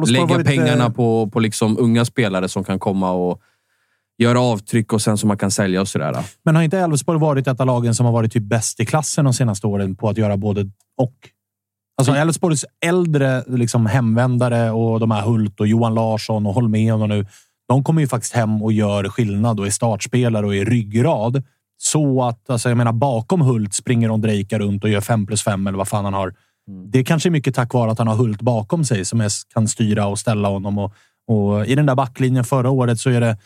lägga 0.08 0.26
varit, 0.26 0.48
pengarna 0.48 0.90
på, 0.90 1.30
på 1.30 1.40
liksom 1.40 1.78
unga 1.80 2.06
spelare 2.06 2.50
som 2.50 2.64
kan 2.64 2.80
komma 2.80 3.12
och 3.12 3.42
göra 4.18 4.40
avtryck 4.40 4.94
och 4.94 5.02
sen 5.02 5.18
som 5.18 5.28
man 5.28 5.38
kan 5.38 5.52
sälja 5.52 5.82
och 5.82 5.88
sådär. 5.88 6.26
Men 6.44 6.56
har 6.56 6.64
inte 6.64 6.80
Elfsborg 6.80 7.20
varit 7.20 7.48
ett 7.48 7.60
av 7.60 7.66
lagen 7.66 7.96
som 7.96 8.06
har 8.06 8.14
varit 8.14 8.34
typ 8.34 8.44
bäst 8.44 8.80
i 8.80 8.86
klassen 8.86 9.26
de 9.26 9.34
senaste 9.34 9.68
åren 9.68 9.96
på 9.96 10.10
att 10.10 10.18
göra 10.18 10.38
både 10.38 10.62
och? 10.98 11.14
Alltså 11.98 12.16
Elfsborgs 12.16 12.66
äldre 12.86 13.44
liksom 13.48 13.86
hemvändare 13.86 14.72
och 14.72 15.00
de 15.00 15.12
här 15.12 15.22
Hult 15.22 15.60
och 15.60 15.68
Johan 15.68 15.94
Larsson 15.94 16.46
och 16.46 16.54
Holmén 16.54 17.02
och 17.02 17.10
nu. 17.10 17.26
De 17.68 17.84
kommer 17.84 18.02
ju 18.02 18.08
faktiskt 18.08 18.34
hem 18.34 18.64
och 18.64 18.74
gör 18.74 19.10
skillnad 19.10 19.60
och 19.60 19.68
är 19.68 19.72
startspelare 19.72 20.46
och 20.46 20.56
är 20.56 20.66
ryggrad. 20.66 21.44
Så 21.78 22.24
att, 22.24 22.50
alltså 22.50 22.70
jag 22.70 22.78
menar, 22.78 22.94
bakom 22.94 23.42
Hult 23.42 23.74
springer 23.74 24.12
Ondrejka 24.12 24.60
runt 24.60 24.84
och 24.84 24.90
gör 24.90 25.02
5 25.02 25.26
plus 25.26 25.44
5 25.44 25.68
eller 25.68 25.78
vad 25.78 25.88
fan 25.88 26.06
han 26.06 26.14
har. 26.14 26.34
Det 26.92 27.00
är 27.00 27.04
kanske 27.04 27.30
är 27.30 27.32
mycket 27.32 27.56
tack 27.56 27.74
vare 27.74 27.92
att 27.92 27.98
han 27.98 28.08
har 28.08 28.16
Hult 28.16 28.42
bakom 28.42 28.86
sig 28.86 29.06
som 29.06 29.30
kan 29.54 29.68
styra 29.68 30.08
och 30.08 30.20
ställa 30.20 30.48
honom. 30.48 30.78
Och, 30.78 30.94
och 31.28 31.66
I 31.66 31.76
den 31.76 31.86
där 31.86 31.96
backlinjen 31.96 32.44
förra 32.44 32.70
året 32.70 33.00
så 33.00 33.10
är 33.10 33.22
det 33.22 33.38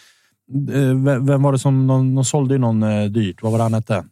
Eh, 0.51 0.95
vem 1.21 1.43
var 1.43 1.51
det 1.51 1.59
som... 1.59 1.87
De, 1.87 2.15
de 2.15 2.25
sålde 2.25 2.53
ju 2.53 2.59
någon 2.59 2.83
eh, 2.83 3.05
dyrt. 3.05 3.41
Vad 3.41 3.51
var 3.51 3.59
det 3.59 3.63
han 3.63 3.73
hette? 3.73 4.03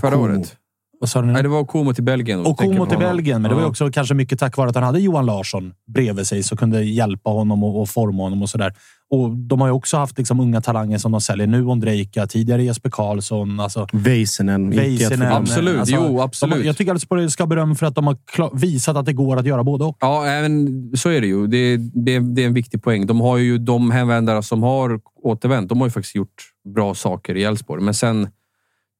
Förra 0.00 0.16
året. 0.16 0.56
Vad 1.04 1.08
sa 1.08 1.20
du 1.20 1.26
nu? 1.26 1.32
Nej, 1.32 1.42
det 1.42 1.48
var 1.48 1.64
Como 1.64 1.94
till 1.94 2.04
Belgien. 2.04 2.40
Och 2.40 2.58
på 2.58 2.86
till. 2.86 2.98
Belgien, 2.98 3.42
men 3.42 3.48
det 3.48 3.54
var 3.54 3.62
ju 3.62 3.66
Ja. 3.66 3.70
också 3.70 3.90
kanske 3.90 4.14
mycket 4.14 4.38
tack 4.38 4.56
vare 4.56 4.68
att 4.68 4.74
han 4.74 4.84
hade 4.84 5.00
Johan 5.00 5.26
Larsson 5.26 5.72
bredvid 5.94 6.26
sig 6.26 6.42
som 6.42 6.58
kunde 6.58 6.82
hjälpa 6.84 7.30
honom 7.30 7.64
och, 7.64 7.80
och 7.80 7.88
forma 7.88 8.22
honom 8.22 8.42
och 8.42 8.48
sådär. 8.50 8.72
Och 9.10 9.30
de 9.30 9.60
har 9.60 9.68
ju 9.68 9.72
också 9.72 9.96
haft 9.96 10.18
liksom 10.18 10.40
unga 10.40 10.60
talanger 10.60 10.98
som 10.98 11.12
de 11.12 11.20
säljer 11.20 11.46
nu. 11.46 11.64
Ondrejka, 11.66 12.26
tidigare 12.26 12.64
Jesper 12.64 12.90
Karlsson. 12.90 13.60
Alltså, 13.60 13.86
Väisänen. 13.92 14.70
Väisänen. 14.70 15.32
Absolut, 15.32 15.78
Alltså, 15.80 15.94
jo, 15.94 16.20
absolut. 16.20 16.58
De, 16.58 16.66
jag 16.66 16.76
tycker 16.76 16.92
Elfsborg 16.92 17.30
ska 17.30 17.42
ha 17.42 17.48
beröm 17.48 17.74
för 17.76 17.86
att 17.86 17.94
de 17.94 18.06
har 18.06 18.56
visat 18.60 18.96
att 18.96 19.06
det 19.06 19.12
går 19.12 19.36
att 19.36 19.46
göra 19.46 19.64
både 19.64 19.84
och. 19.84 19.96
Ja, 20.00 20.26
även, 20.26 20.92
så 20.96 21.08
är 21.08 21.20
det 21.20 21.26
ju. 21.26 21.46
Det, 21.46 21.76
det, 21.76 22.18
det 22.18 22.42
är 22.42 22.46
en 22.46 22.54
viktig 22.54 22.82
poäng. 22.82 23.06
De 23.06 23.20
har 23.20 23.36
ju 23.36 23.58
de 23.58 23.90
hemvändare 23.90 24.42
som 24.42 24.62
har 24.62 25.00
återvänt. 25.22 25.68
De 25.68 25.80
har 25.80 25.86
ju 25.86 25.90
faktiskt 25.90 26.14
gjort 26.14 26.42
bra 26.74 26.94
saker 26.94 27.34
i 27.36 27.44
Elfsborg. 27.44 27.82
Men 27.82 27.94
sen 27.94 28.28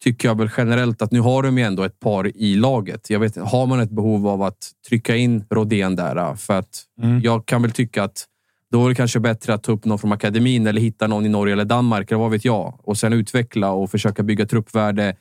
tycker 0.05 0.29
jag 0.29 0.39
väl 0.39 0.51
generellt 0.57 1.03
att 1.03 1.13
nu 1.13 1.21
har 1.21 1.43
de 1.43 1.59
ju 1.59 1.65
ändå 1.65 1.83
ett 1.83 2.01
par 2.01 2.37
i 2.37 2.55
laget. 2.57 3.11
Jag 3.11 3.21
vet, 3.21 3.37
har 3.37 3.67
man 3.67 3.81
ett 3.81 3.91
behov 3.91 4.29
av 4.29 4.43
att 4.43 4.71
trycka 4.89 5.17
in 5.17 5.45
Rodén 5.51 5.97
där? 5.97 6.35
För 6.35 6.59
att 6.59 6.83
Mm. 7.03 7.21
jag 7.21 7.47
kan 7.47 7.63
väl 7.63 7.71
tycka 7.71 8.05
att 8.05 8.25
då 8.71 8.85
är 8.85 8.89
det 8.89 8.95
kanske 8.95 9.21
bättre 9.21 9.55
att 9.55 9.63
ta 9.63 9.73
upp 9.73 9.85
någon 9.85 9.99
från 9.99 10.13
akademin 10.13 10.67
eller 10.67 10.81
hitta 10.81 11.07
någon 11.07 11.27
i 11.27 11.29
Norge 11.29 11.53
eller 11.53 11.65
Danmark, 11.65 12.11
eller 12.11 12.21
vad 12.21 12.31
vet 12.31 12.45
jag. 12.45 12.81
Och 12.83 12.99
sen 12.99 13.13
utveckla 13.13 13.71
och 13.71 13.91
försöka 13.91 14.23
bygga 14.23 14.47
truppvärde, 14.47 15.17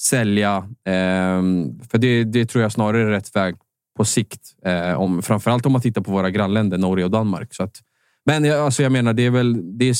sälja. 0.00 0.68
Ehm, 0.86 1.80
för 1.90 1.98
det, 1.98 2.24
det 2.24 2.46
tror 2.46 2.62
jag 2.62 2.72
snarare 2.72 3.02
är 3.02 3.06
rätt 3.10 3.36
väg 3.36 3.54
på 3.96 4.04
sikt. 4.04 4.40
Eh, 4.64 4.92
om, 4.94 5.22
framförallt 5.22 5.66
om 5.66 5.72
man 5.72 5.80
tittar 5.82 6.00
på 6.02 6.12
våra 6.12 6.30
grannländer 6.30 6.78
Norge 6.78 7.04
och 7.04 7.10
Danmark. 7.10 7.54
Så 7.54 7.62
att, 7.62 7.76
men 8.26 8.44
jag, 8.44 8.60
alltså 8.60 8.82
jag 8.82 8.92
menar, 8.92 9.12
det 9.12 9.26
är 9.26 9.30
väl 9.30 9.78
det 9.78 9.84
är 9.88 9.94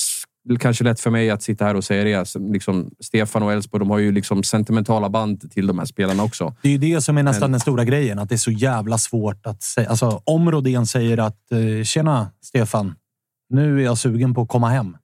kanske 0.61 0.85
lätt 0.85 1.01
för 1.01 1.11
mig 1.11 1.31
att 1.31 1.43
sitta 1.43 1.65
här 1.65 1.75
och 1.75 1.85
säga 1.85 2.05
det. 2.05 2.15
Alltså, 2.15 2.39
liksom, 2.39 2.91
Stefan 3.01 3.43
och 3.43 3.53
Elfsborg, 3.53 3.81
de 3.81 3.91
har 3.91 3.99
ju 3.99 4.13
liksom 4.13 4.43
sentimentala 4.43 5.09
band 5.09 5.51
till 5.53 5.67
de 5.67 5.79
här 5.79 5.87
spelarna 5.87 6.23
också. 6.23 6.55
Det 6.63 6.69
är 6.69 6.73
ju 6.73 6.79
det 6.79 7.01
som 7.01 7.19
är 7.19 7.23
nästan 7.23 7.41
Men- 7.47 7.53
den 7.53 7.61
stora 7.61 7.85
grejen. 7.85 8.19
Att 8.19 8.29
det 8.29 8.35
är 8.35 8.37
så 8.37 8.51
jävla 8.51 8.99
svårt 8.99 9.47
att 9.47 9.63
säga. 9.63 9.89
Alltså, 9.91 10.23
om 10.25 10.51
Rodén 10.51 10.87
säger 10.87 11.19
att 11.19 11.53
eh, 11.53 11.85
“Tjena 11.85 12.31
Stefan, 12.45 12.95
nu 13.51 13.81
är 13.81 13.85
jag 13.85 13.99
sugen 13.99 14.35
på 14.35 14.43
att 14.43 14.49
komma 14.49 14.69
hem”. 14.69 14.97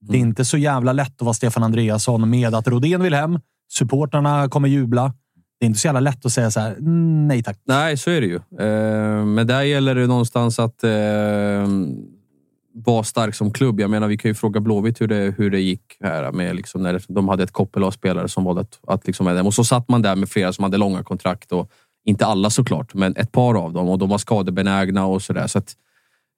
Det 0.00 0.12
är 0.12 0.16
Mm. 0.16 0.28
inte 0.28 0.44
så 0.44 0.58
jävla 0.58 0.92
lätt 0.92 1.14
att 1.16 1.22
vara 1.22 1.34
Stefan 1.34 1.62
Andreasson 1.62 2.30
med 2.30 2.54
att 2.54 2.68
Rodén 2.68 3.02
vill 3.02 3.14
hem. 3.14 3.38
Supportrarna 3.72 4.48
kommer 4.48 4.68
jubla. 4.68 5.14
Det 5.60 5.66
är 5.66 5.66
inte 5.66 5.78
så 5.80 5.86
jävla 5.88 6.00
lätt 6.00 6.26
att 6.26 6.32
säga 6.32 6.50
så 6.50 6.60
här, 6.60 6.72
"Mm, 6.72 7.28
nej 7.28 7.42
tack. 7.42 7.58
Nej, 7.66 7.96
så 7.96 8.10
är 8.10 8.20
det 8.20 8.26
ju. 8.26 8.36
Eh, 8.36 9.24
men 9.26 9.46
där 9.46 9.62
gäller 9.62 9.94
det 9.94 10.06
någonstans 10.06 10.58
att 10.58 10.84
var 12.84 12.92
vara 12.92 13.04
stark 13.04 13.34
som 13.34 13.52
klubb. 13.52 13.80
Jag 13.80 13.90
menar, 13.90 14.08
vi 14.08 14.16
kan 14.16 14.30
ju 14.30 14.34
fråga 14.34 14.60
Blåvitt 14.60 15.00
hur 15.00 15.08
det, 15.08 15.34
hur 15.38 15.50
det 15.50 15.60
gick 15.60 15.96
här 16.00 16.32
med 16.32 16.56
liksom 16.56 16.82
när 16.82 17.02
de 17.08 17.28
hade 17.28 17.42
ett 17.42 17.52
koppel 17.52 17.84
av 17.84 17.90
spelare 17.90 18.28
som 18.28 18.44
valde 18.44 18.60
att, 18.60 18.80
att 18.86 19.06
liksom 19.06 19.26
med 19.26 19.36
dem. 19.36 19.46
Och 19.46 19.54
så 19.54 19.64
satt 19.64 19.88
man 19.88 20.02
där 20.02 20.16
med 20.16 20.28
flera 20.28 20.52
som 20.52 20.62
hade 20.62 20.76
långa 20.76 21.02
kontrakt. 21.02 21.52
Och 21.52 21.70
inte 22.04 22.26
alla 22.26 22.50
såklart, 22.50 22.94
men 22.94 23.16
ett 23.16 23.32
par 23.32 23.54
av 23.54 23.72
dem. 23.72 23.88
Och 23.88 23.98
de 23.98 24.08
var 24.08 24.18
skadebenägna 24.18 25.06
och 25.06 25.22
sådär. 25.22 25.46
Så 25.46 25.58
att, 25.58 25.76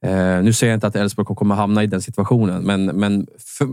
eh, 0.04 0.42
nu 0.42 0.52
säger 0.52 0.70
jag 0.70 0.76
inte 0.76 0.86
att 0.86 0.96
Elfsborg 0.96 1.36
kommer 1.36 1.54
hamna 1.54 1.82
i 1.82 1.86
den 1.86 2.02
situationen, 2.02 2.62
men, 2.62 2.84
men 2.84 3.26
för, 3.38 3.68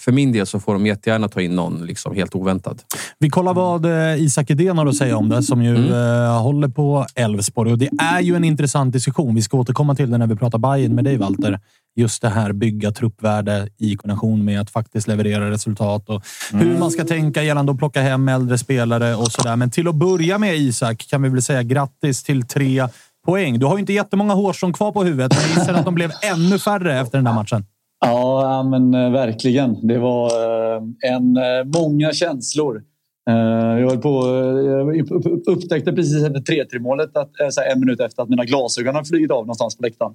för 0.00 0.12
min 0.12 0.32
del 0.32 0.46
så 0.46 0.60
får 0.60 0.72
de 0.72 0.86
jättegärna 0.86 1.28
ta 1.28 1.40
in 1.40 1.56
någon 1.56 1.86
liksom 1.86 2.14
helt 2.14 2.34
oväntad. 2.34 2.82
Vi 3.18 3.30
kollar 3.30 3.54
vad 3.54 3.84
eh, 3.86 4.22
Isak 4.22 4.50
Edén 4.50 4.78
har 4.78 4.86
att 4.86 4.96
säga 4.96 5.16
om 5.16 5.28
det, 5.28 5.42
som 5.42 5.62
ju 5.62 5.76
Mm. 5.76 5.92
eh, 5.92 6.42
håller 6.42 6.68
på 6.68 7.06
Elfsborg. 7.14 7.72
Och 7.72 7.78
Det 7.78 7.88
är 7.98 8.20
ju 8.20 8.36
en 8.36 8.44
intressant 8.44 8.92
diskussion. 8.92 9.34
Vi 9.34 9.42
ska 9.42 9.56
återkomma 9.56 9.94
till 9.94 10.10
det 10.10 10.18
när 10.18 10.26
vi 10.26 10.36
pratar 10.36 10.58
Bayern 10.58 10.94
med 10.94 11.04
dig, 11.04 11.16
Walter. 11.16 11.60
Just 11.96 12.22
det 12.22 12.28
här 12.28 12.52
bygga 12.52 12.90
truppvärde 12.92 13.68
i 13.78 13.96
kombination 13.96 14.44
med 14.44 14.60
att 14.60 14.70
faktiskt 14.70 15.08
leverera 15.08 15.50
resultat 15.50 16.08
och 16.08 16.22
hur 16.52 16.78
man 16.78 16.90
ska 16.90 17.04
tänka 17.04 17.42
gällande 17.42 17.72
att 17.72 17.78
plocka 17.78 18.02
hem 18.02 18.28
äldre 18.28 18.58
spelare 18.58 19.14
och 19.14 19.32
sådär. 19.32 19.56
Men 19.56 19.70
till 19.70 19.88
att 19.88 19.94
börja 19.94 20.38
med, 20.38 20.56
Isak, 20.56 21.06
kan 21.10 21.22
vi 21.22 21.28
väl 21.28 21.42
säga 21.42 21.62
grattis 21.62 22.22
till 22.22 22.46
tre 22.46 22.88
poäng. 23.26 23.58
Du 23.58 23.66
har 23.66 23.74
ju 23.74 23.80
inte 23.80 23.92
jättemånga 23.92 24.34
hårstrån 24.34 24.72
kvar 24.72 24.92
på 24.92 25.04
huvudet, 25.04 25.32
men 25.34 25.42
jag 25.50 25.58
gissar 25.58 25.74
att 25.74 25.84
de 25.84 25.94
blev 25.94 26.12
ännu 26.22 26.58
färre 26.58 27.00
efter 27.00 27.18
den 27.18 27.24
där 27.24 27.32
matchen. 27.32 27.64
Ja, 28.06 28.42
ja, 28.42 28.62
men 28.62 28.94
eh, 28.94 29.10
verkligen. 29.10 29.86
Det 29.86 29.98
var 29.98 30.26
eh, 30.26 30.82
en, 31.14 31.36
eh, 31.36 31.42
många 31.80 32.12
känslor. 32.12 32.82
Jag 33.80 33.90
höll 33.90 33.98
på, 33.98 34.26
jag 34.66 35.00
upp- 35.00 35.26
upp- 35.26 35.42
upptäckte 35.46 35.92
precis 35.92 36.24
efter 36.24 36.40
3-3 36.40 36.78
målet, 36.78 37.16
att, 37.16 37.30
en 37.74 37.80
minut 37.80 38.00
efter, 38.00 38.22
att 38.22 38.28
mina 38.28 38.44
glasögon 38.44 38.94
hade 38.94 39.06
flugit 39.08 39.30
av 39.30 39.42
någonstans 39.42 39.76
på 39.76 39.82
läktaren. 39.82 40.12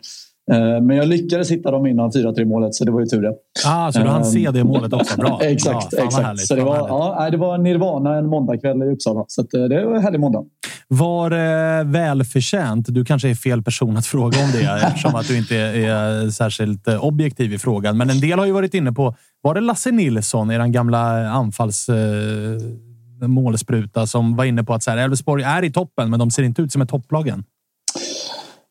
Men 0.88 0.98
jag 0.98 1.08
lyckades 1.08 1.52
hitta 1.52 1.72
dem 1.72 1.86
innan 1.88 2.12
4-3 2.12 2.46
målet, 2.46 2.76
så 2.76 2.86
det 2.86 2.92
var 2.92 3.00
ju 3.00 3.06
tur 3.06 3.22
det. 3.22 3.34
Ah, 3.68 3.92
så 3.92 4.00
du 4.00 4.06
hann 4.06 4.26
se 4.26 4.52
det 4.52 4.64
målet 4.64 4.94
också. 4.94 5.18
Bra. 5.20 5.40
exakt. 5.44 5.94
Vad 5.98 6.06
exakt. 6.06 6.26
härligt. 6.26 6.48
Så 6.48 6.56
det 6.56 6.64
var, 6.64 6.74
härligt. 6.76 6.90
ja, 6.90 7.30
det 7.32 7.38
var 7.38 7.58
nirvana 7.58 8.16
en 8.18 8.28
måndagkväll 8.28 8.84
i 8.84 8.86
Uppsala. 8.86 9.26
Så 9.28 9.42
det 9.42 9.86
var 9.86 9.96
en 9.96 10.02
härlig 10.04 10.20
måndag. 10.20 10.44
Var 10.88 11.30
det 11.30 11.84
välförtjänt? 11.84 12.86
Du 12.90 13.06
kanske 13.06 13.30
är 13.30 13.36
fel 13.36 13.64
person 13.64 13.98
att 13.98 14.06
fråga 14.16 14.40
om 14.44 14.52
det 14.52 14.88
eftersom 14.88 15.16
att 15.16 15.28
du 15.28 15.38
inte 15.38 15.56
är 15.56 16.30
särskilt 16.30 16.88
eh, 16.88 17.06
objektiv 17.06 17.54
i 17.54 17.58
frågan. 17.58 17.98
Men 17.98 18.10
en 18.10 18.20
del 18.20 18.40
har 18.40 18.46
ju 18.46 18.52
varit 18.52 18.74
inne 18.74 18.92
på, 18.92 19.16
var 19.42 19.54
det 19.54 19.62
Lasse 19.62 19.92
Nilsson, 19.92 20.52
er 20.52 20.68
gamla 20.68 21.24
eh, 21.24 21.36
anfalls 21.36 21.90
eh, 21.90 23.28
målspruta, 23.28 24.08
som 24.08 24.36
var 24.36 24.46
inne 24.46 24.64
på 24.64 24.74
att 24.74 24.88
Elfsborg 24.88 25.44
är 25.44 25.64
i 25.64 25.72
toppen, 25.72 26.10
men 26.10 26.20
de 26.20 26.32
ser 26.32 26.44
inte 26.44 26.62
ut 26.62 26.72
som 26.72 26.82
ett 26.82 26.90
topplag 26.90 27.28
än. 27.28 27.44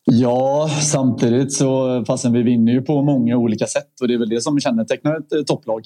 Ja, 0.05 0.71
samtidigt 0.83 1.53
så 1.53 2.05
fastän 2.05 2.33
vi 2.33 2.43
vinner 2.43 2.73
ju 2.73 2.83
på 2.83 3.03
många 3.03 3.37
olika 3.37 3.67
sätt 3.67 4.01
och 4.01 4.09
det 4.09 4.15
är 4.15 4.19
väl 4.19 4.29
det 4.29 4.41
som 4.41 4.61
kännetecknar 4.61 5.17
ett 5.17 5.47
topplag. 5.47 5.83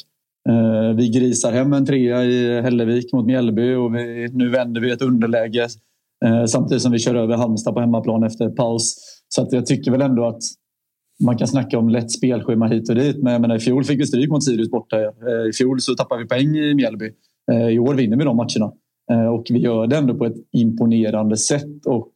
Vi 0.97 1.09
grisar 1.09 1.53
hem 1.53 1.73
en 1.73 1.87
trea 1.87 2.25
i 2.25 2.61
Hällevik 2.61 3.13
mot 3.13 3.27
Mjällby 3.27 3.75
och 3.75 3.95
vi, 3.95 4.29
nu 4.33 4.49
vänder 4.49 4.81
vi 4.81 4.91
ett 4.91 5.03
underläge 5.03 5.69
Eh, 6.25 6.45
samtidigt 6.45 6.83
som 6.83 6.93
vi 6.93 6.99
kör 6.99 7.15
över 7.15 7.37
Halmstad 7.37 7.75
på 7.75 7.81
hemmaplan 7.81 8.23
efter 8.23 8.49
paus. 8.49 8.97
Så 9.29 9.43
att 9.43 9.53
jag 9.53 9.67
tycker 9.67 9.91
väl 9.91 10.03
ändå 10.03 10.27
att 10.27 10.43
man 11.25 11.39
kan 11.39 11.49
snacka 11.49 11.79
om 11.79 11.89
lätt 11.89 12.11
spelschema 12.11 12.67
hit 12.67 12.89
och 12.89 12.95
dit 12.95 13.23
men 13.23 13.33
jag 13.33 13.41
menar, 13.41 13.57
i 13.57 13.61
fjol 13.61 13.85
fick 13.85 14.01
vi 14.01 14.07
stryk 14.07 14.31
mot 14.31 14.45
Sirius 14.45 14.71
borta. 14.71 14.97
Eh, 15.01 15.49
I 15.49 15.53
fjol 15.53 15.81
så 15.81 15.95
tappade 15.95 16.23
vi 16.23 16.29
poäng 16.29 16.57
i 16.57 16.75
Mjällby. 16.75 17.11
Eh, 17.53 17.69
I 17.69 17.79
år 17.79 17.95
vinner 17.95 18.17
vi 18.17 18.25
de 18.25 18.37
matcherna 18.37 18.73
eh, 19.11 19.35
och 19.35 19.47
vi 19.51 19.59
gör 19.59 19.87
det 19.87 19.97
ändå 19.97 20.15
på 20.15 20.25
ett 20.25 20.37
imponerande 20.53 21.37
sätt. 21.37 21.87
Och 21.87 22.13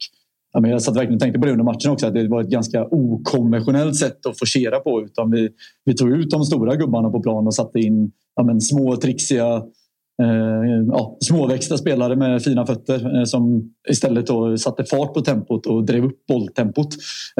jag 0.52 0.82
satt 0.82 0.96
verkligen 0.96 1.14
och 1.14 1.20
tänkte 1.20 1.40
på 1.40 1.46
det 1.46 1.52
under 1.52 1.64
matchen 1.64 1.90
också. 1.90 2.06
Att 2.06 2.14
det 2.14 2.28
var 2.28 2.40
ett 2.40 2.50
ganska 2.50 2.86
okonventionellt 2.86 3.96
sätt 3.96 4.26
att 4.26 4.38
forcera 4.38 4.80
på. 4.80 5.02
Utan 5.02 5.30
vi, 5.30 5.48
vi 5.84 5.94
tog 5.94 6.10
ut 6.10 6.30
de 6.30 6.44
stora 6.44 6.76
gubbarna 6.76 7.10
på 7.10 7.22
plan 7.22 7.46
och 7.46 7.54
satte 7.54 7.80
in 7.80 8.12
ja, 8.36 8.42
men 8.42 8.60
små 8.60 8.96
trixiga 8.96 9.62
Eh, 10.22 10.84
ja, 10.88 11.16
småväxta 11.24 11.78
spelare 11.78 12.16
med 12.16 12.42
fina 12.42 12.66
fötter 12.66 13.18
eh, 13.18 13.24
som 13.24 13.72
istället 13.88 14.26
då 14.26 14.58
satte 14.58 14.84
fart 14.84 15.14
på 15.14 15.20
tempot 15.20 15.66
och 15.66 15.84
drev 15.84 16.04
upp 16.04 16.26
bolltempot 16.28 16.88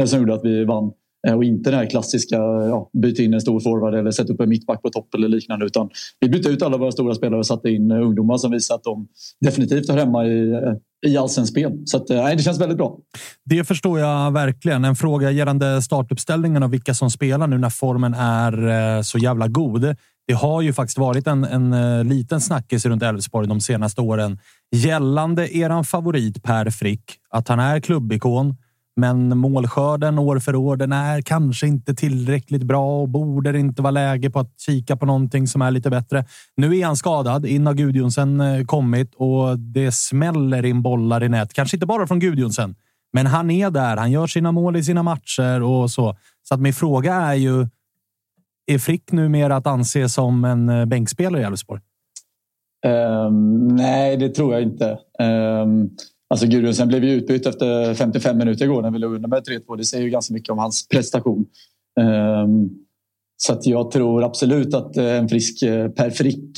eh, 0.01 0.07
som 0.07 0.19
gjorde 0.19 0.35
att 0.35 0.45
vi 0.45 0.65
vann. 0.65 0.93
Och 1.35 1.45
inte 1.45 1.71
det 1.71 1.77
här 1.77 1.91
klassiska 1.91 2.37
ja, 2.37 2.91
byta 3.03 3.23
in 3.23 3.35
en 3.35 3.41
stor 3.41 3.61
forward 3.61 3.95
eller 3.95 4.11
sätta 4.11 4.33
upp 4.33 4.41
en 4.41 4.49
mittback 4.49 4.83
på 4.83 4.91
topp 4.91 5.15
eller 5.15 5.29
liknande. 5.29 5.67
Utan 5.67 5.91
vi 6.21 6.29
bytte 6.29 6.49
ut 6.49 6.63
alla 6.63 6.77
våra 6.77 6.93
stora 6.93 7.15
spelare 7.15 7.39
och 7.39 7.47
satte 7.47 7.71
in 7.71 7.93
ungdomar 7.93 8.37
som 8.37 8.51
visar 8.51 8.75
att 8.75 8.85
de 8.85 9.09
definitivt 9.41 9.89
hör 9.89 9.99
hemma 9.99 10.27
i, 10.27 10.55
i 11.07 11.17
allsvenskt 11.17 11.53
spel. 11.53 11.83
Så 11.85 11.97
att, 11.97 12.09
nej, 12.09 12.37
det 12.37 12.43
känns 12.43 12.61
väldigt 12.61 12.79
bra. 12.79 12.99
Det 13.45 13.65
förstår 13.65 13.99
jag 13.99 14.33
verkligen. 14.33 14.85
En 14.85 14.97
fråga 14.97 15.31
gällande 15.31 15.83
startuppställningen 15.83 16.63
och 16.63 16.73
vilka 16.73 16.95
som 16.95 17.11
spelar 17.11 17.47
nu 17.47 17.59
när 17.59 17.71
formen 17.71 18.15
är 18.15 19.03
så 19.03 19.19
jävla 19.19 19.49
god. 19.49 19.97
Det 20.33 20.37
har 20.37 20.63
ju 20.63 20.73
faktiskt 20.73 20.99
varit 20.99 21.27
en, 21.27 21.45
en 21.45 21.73
eh, 21.73 22.05
liten 22.05 22.41
snackis 22.41 22.87
runt 22.87 23.03
Elfsborg 23.03 23.49
de 23.49 23.61
senaste 23.61 24.01
åren 24.01 24.39
gällande 24.71 25.57
eran 25.57 25.85
favorit 25.85 26.43
Per 26.43 26.71
Frick. 26.71 27.05
Att 27.31 27.49
han 27.49 27.61
är 27.61 27.81
klubbikon, 27.81 28.57
men 28.97 29.39
målskörden 29.39 30.19
år 30.19 30.39
för 30.39 30.55
år, 30.55 30.77
den 30.77 30.93
är 30.93 31.23
kanske 31.23 31.67
inte 31.67 31.95
tillräckligt 31.95 32.63
bra 32.63 33.01
och 33.01 33.09
borde 33.09 33.53
det 33.53 33.59
inte 33.59 33.83
vara 33.83 33.91
läge 33.91 34.31
på 34.31 34.41
att 34.41 34.61
kika 34.61 34.97
på 34.97 35.07
någonting 35.07 35.47
som 35.47 35.63
är 35.63 35.71
lite 35.71 35.91
bättre. 35.91 36.25
Nu 36.57 36.79
är 36.79 36.87
han 36.87 36.97
skadad. 36.97 37.47
In 37.47 37.67
har 37.67 37.75
Gudjonsen 37.75 38.41
eh, 38.41 38.65
kommit 38.65 39.15
och 39.15 39.59
det 39.59 39.93
smäller 39.93 40.65
in 40.65 40.83
bollar 40.83 41.23
i 41.23 41.29
nät. 41.29 41.53
Kanske 41.53 41.77
inte 41.77 41.87
bara 41.87 42.07
från 42.07 42.21
Gudjonsen, 42.21 42.75
men 43.13 43.27
han 43.27 43.51
är 43.51 43.71
där. 43.71 43.97
Han 43.97 44.11
gör 44.11 44.27
sina 44.27 44.53
mål 44.53 44.77
i 44.77 44.85
sina 44.85 45.03
matcher 45.03 45.63
och 45.63 45.91
så. 45.91 46.17
Så 46.43 46.55
att 46.55 46.61
min 46.61 46.75
fråga 46.75 47.15
är 47.15 47.35
ju, 47.35 47.69
är 48.67 48.79
Frick 48.79 49.13
numera 49.13 49.57
att 49.57 49.67
anse 49.67 50.09
som 50.09 50.45
en 50.45 50.69
eh, 50.69 50.85
bänkspelare 50.85 51.43
i 51.43 51.45
Elfsborg? 51.45 51.81
Um, 52.87 53.69
nej, 53.69 54.17
det 54.17 54.29
tror 54.29 54.55
jag 54.55 54.63
inte. 54.63 54.99
Um, 55.19 55.91
alltså 56.29 56.47
Gudrunsen 56.47 56.89
blev 56.89 57.05
ju 57.05 57.11
utbytt 57.11 57.47
efter 57.47 57.95
55 57.95 58.39
minuter 58.39 58.65
igår 58.65 58.83
när 58.83 58.91
vi 58.91 58.99
låg 58.99 59.15
under 59.15 59.29
med 59.29 59.43
3-2. 59.43 59.77
Det 59.77 59.85
säger 59.85 60.05
ju 60.05 60.11
ganska 60.11 60.35
mycket 60.35 60.51
om 60.51 60.59
hans 60.59 60.89
prestation. 60.89 61.47
Um, 62.01 62.71
så 63.37 63.53
att 63.53 63.67
jag 63.67 63.91
tror 63.91 64.25
absolut 64.25 64.75
att 64.75 64.97
eh, 64.97 65.17
en 65.17 65.29
frisk 65.29 65.63
eh, 65.63 65.89
Per 65.89 66.11
Frick 66.11 66.57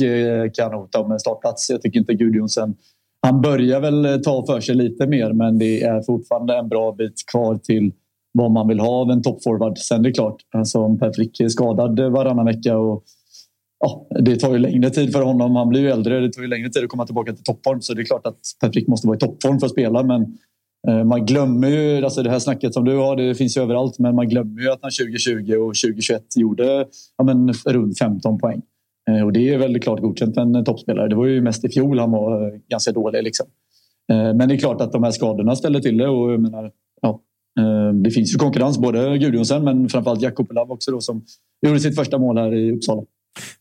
kan 0.54 0.74
hota 0.74 1.00
om 1.00 1.12
en 1.12 1.20
startplats. 1.20 1.70
Jag 1.70 1.82
tycker 1.82 1.98
inte 1.98 2.14
Gudjonsen... 2.14 2.74
Han 3.20 3.40
börjar 3.40 3.80
väl 3.80 4.22
ta 4.24 4.46
för 4.46 4.60
sig 4.60 4.74
lite 4.74 5.06
mer 5.06 5.32
men 5.32 5.58
det 5.58 5.82
är 5.82 6.02
fortfarande 6.02 6.58
en 6.58 6.68
bra 6.68 6.92
bit 6.92 7.14
kvar 7.30 7.58
till 7.58 7.92
vad 8.38 8.50
man 8.50 8.68
vill 8.68 8.80
ha 8.80 8.88
av 8.88 9.10
en 9.10 9.22
toppforward. 9.22 9.78
Sen 9.78 10.00
är 10.00 10.02
det 10.02 10.12
klart, 10.12 10.36
alltså 10.52 10.78
om 10.78 10.98
Per 10.98 11.12
Frick 11.12 11.40
är 11.40 11.48
skadad 11.48 12.00
varannan 12.00 12.46
vecka 12.46 12.78
och 12.78 13.04
ja, 13.80 14.06
det 14.20 14.36
tar 14.36 14.52
ju 14.52 14.58
längre 14.58 14.90
tid 14.90 15.12
för 15.12 15.22
honom. 15.22 15.56
Han 15.56 15.68
blir 15.68 15.80
ju 15.80 15.90
äldre. 15.90 16.20
Det 16.20 16.32
tar 16.32 16.42
ju 16.42 16.48
längre 16.48 16.68
tid 16.68 16.84
att 16.84 16.88
komma 16.88 17.06
tillbaka 17.06 17.32
till 17.32 17.44
toppform. 17.44 17.80
Så 17.80 17.94
det 17.94 18.02
är 18.02 18.04
klart 18.04 18.26
att 18.26 18.38
Per 18.60 18.72
Frick 18.72 18.88
måste 18.88 19.06
vara 19.06 19.16
i 19.16 19.20
toppform 19.20 19.58
för 19.58 19.66
att 19.66 19.72
spela. 19.72 20.02
Men 20.02 20.38
eh, 20.88 21.04
man 21.04 21.26
glömmer 21.26 21.68
ju, 21.68 22.04
alltså 22.04 22.22
det 22.22 22.30
här 22.30 22.38
snacket 22.38 22.74
som 22.74 22.84
du 22.84 22.96
har, 22.96 23.16
det 23.16 23.34
finns 23.34 23.56
ju 23.56 23.60
överallt. 23.60 23.98
Men 23.98 24.14
man 24.14 24.28
glömmer 24.28 24.62
ju 24.62 24.70
att 24.70 24.78
han 24.82 24.90
2020 24.90 25.54
och 25.54 25.74
2021 25.74 26.22
gjorde 26.36 26.86
ja, 27.16 27.24
men, 27.24 27.52
runt 27.52 27.98
15 27.98 28.38
poäng. 28.38 28.62
Eh, 29.10 29.24
och 29.24 29.32
det 29.32 29.54
är 29.54 29.58
väldigt 29.58 29.82
klart 29.82 30.00
godkänt 30.00 30.34
för 30.34 30.42
en 30.42 30.54
eh, 30.54 30.62
toppspelare. 30.62 31.08
Det 31.08 31.16
var 31.16 31.26
ju 31.26 31.40
mest 31.40 31.64
i 31.64 31.68
fjol 31.68 31.98
han 31.98 32.10
var 32.10 32.60
ganska 32.68 32.92
dålig. 32.92 33.22
Liksom. 33.22 33.46
Men 34.08 34.48
det 34.48 34.54
är 34.54 34.58
klart 34.58 34.80
att 34.80 34.92
de 34.92 35.02
här 35.02 35.10
skadorna 35.10 35.56
ställer 35.56 35.80
till 35.80 35.98
det. 35.98 36.08
Och 36.08 36.32
jag 36.32 36.40
menar, 36.40 36.70
ja, 37.02 37.20
Eh, 37.88 37.92
det 37.92 38.10
finns 38.10 38.34
ju 38.34 38.38
konkurrens, 38.38 38.78
både 38.78 39.18
Gudjonsen 39.18 39.64
men 39.64 39.88
framförallt 39.88 40.22
Jakob 40.22 40.52
Lav 40.52 40.70
också 40.70 40.90
då, 40.90 41.00
som 41.00 41.22
gjorde 41.66 41.80
sitt 41.80 41.96
första 41.96 42.18
mål 42.18 42.38
här 42.38 42.54
i 42.54 42.72
Uppsala. 42.72 43.02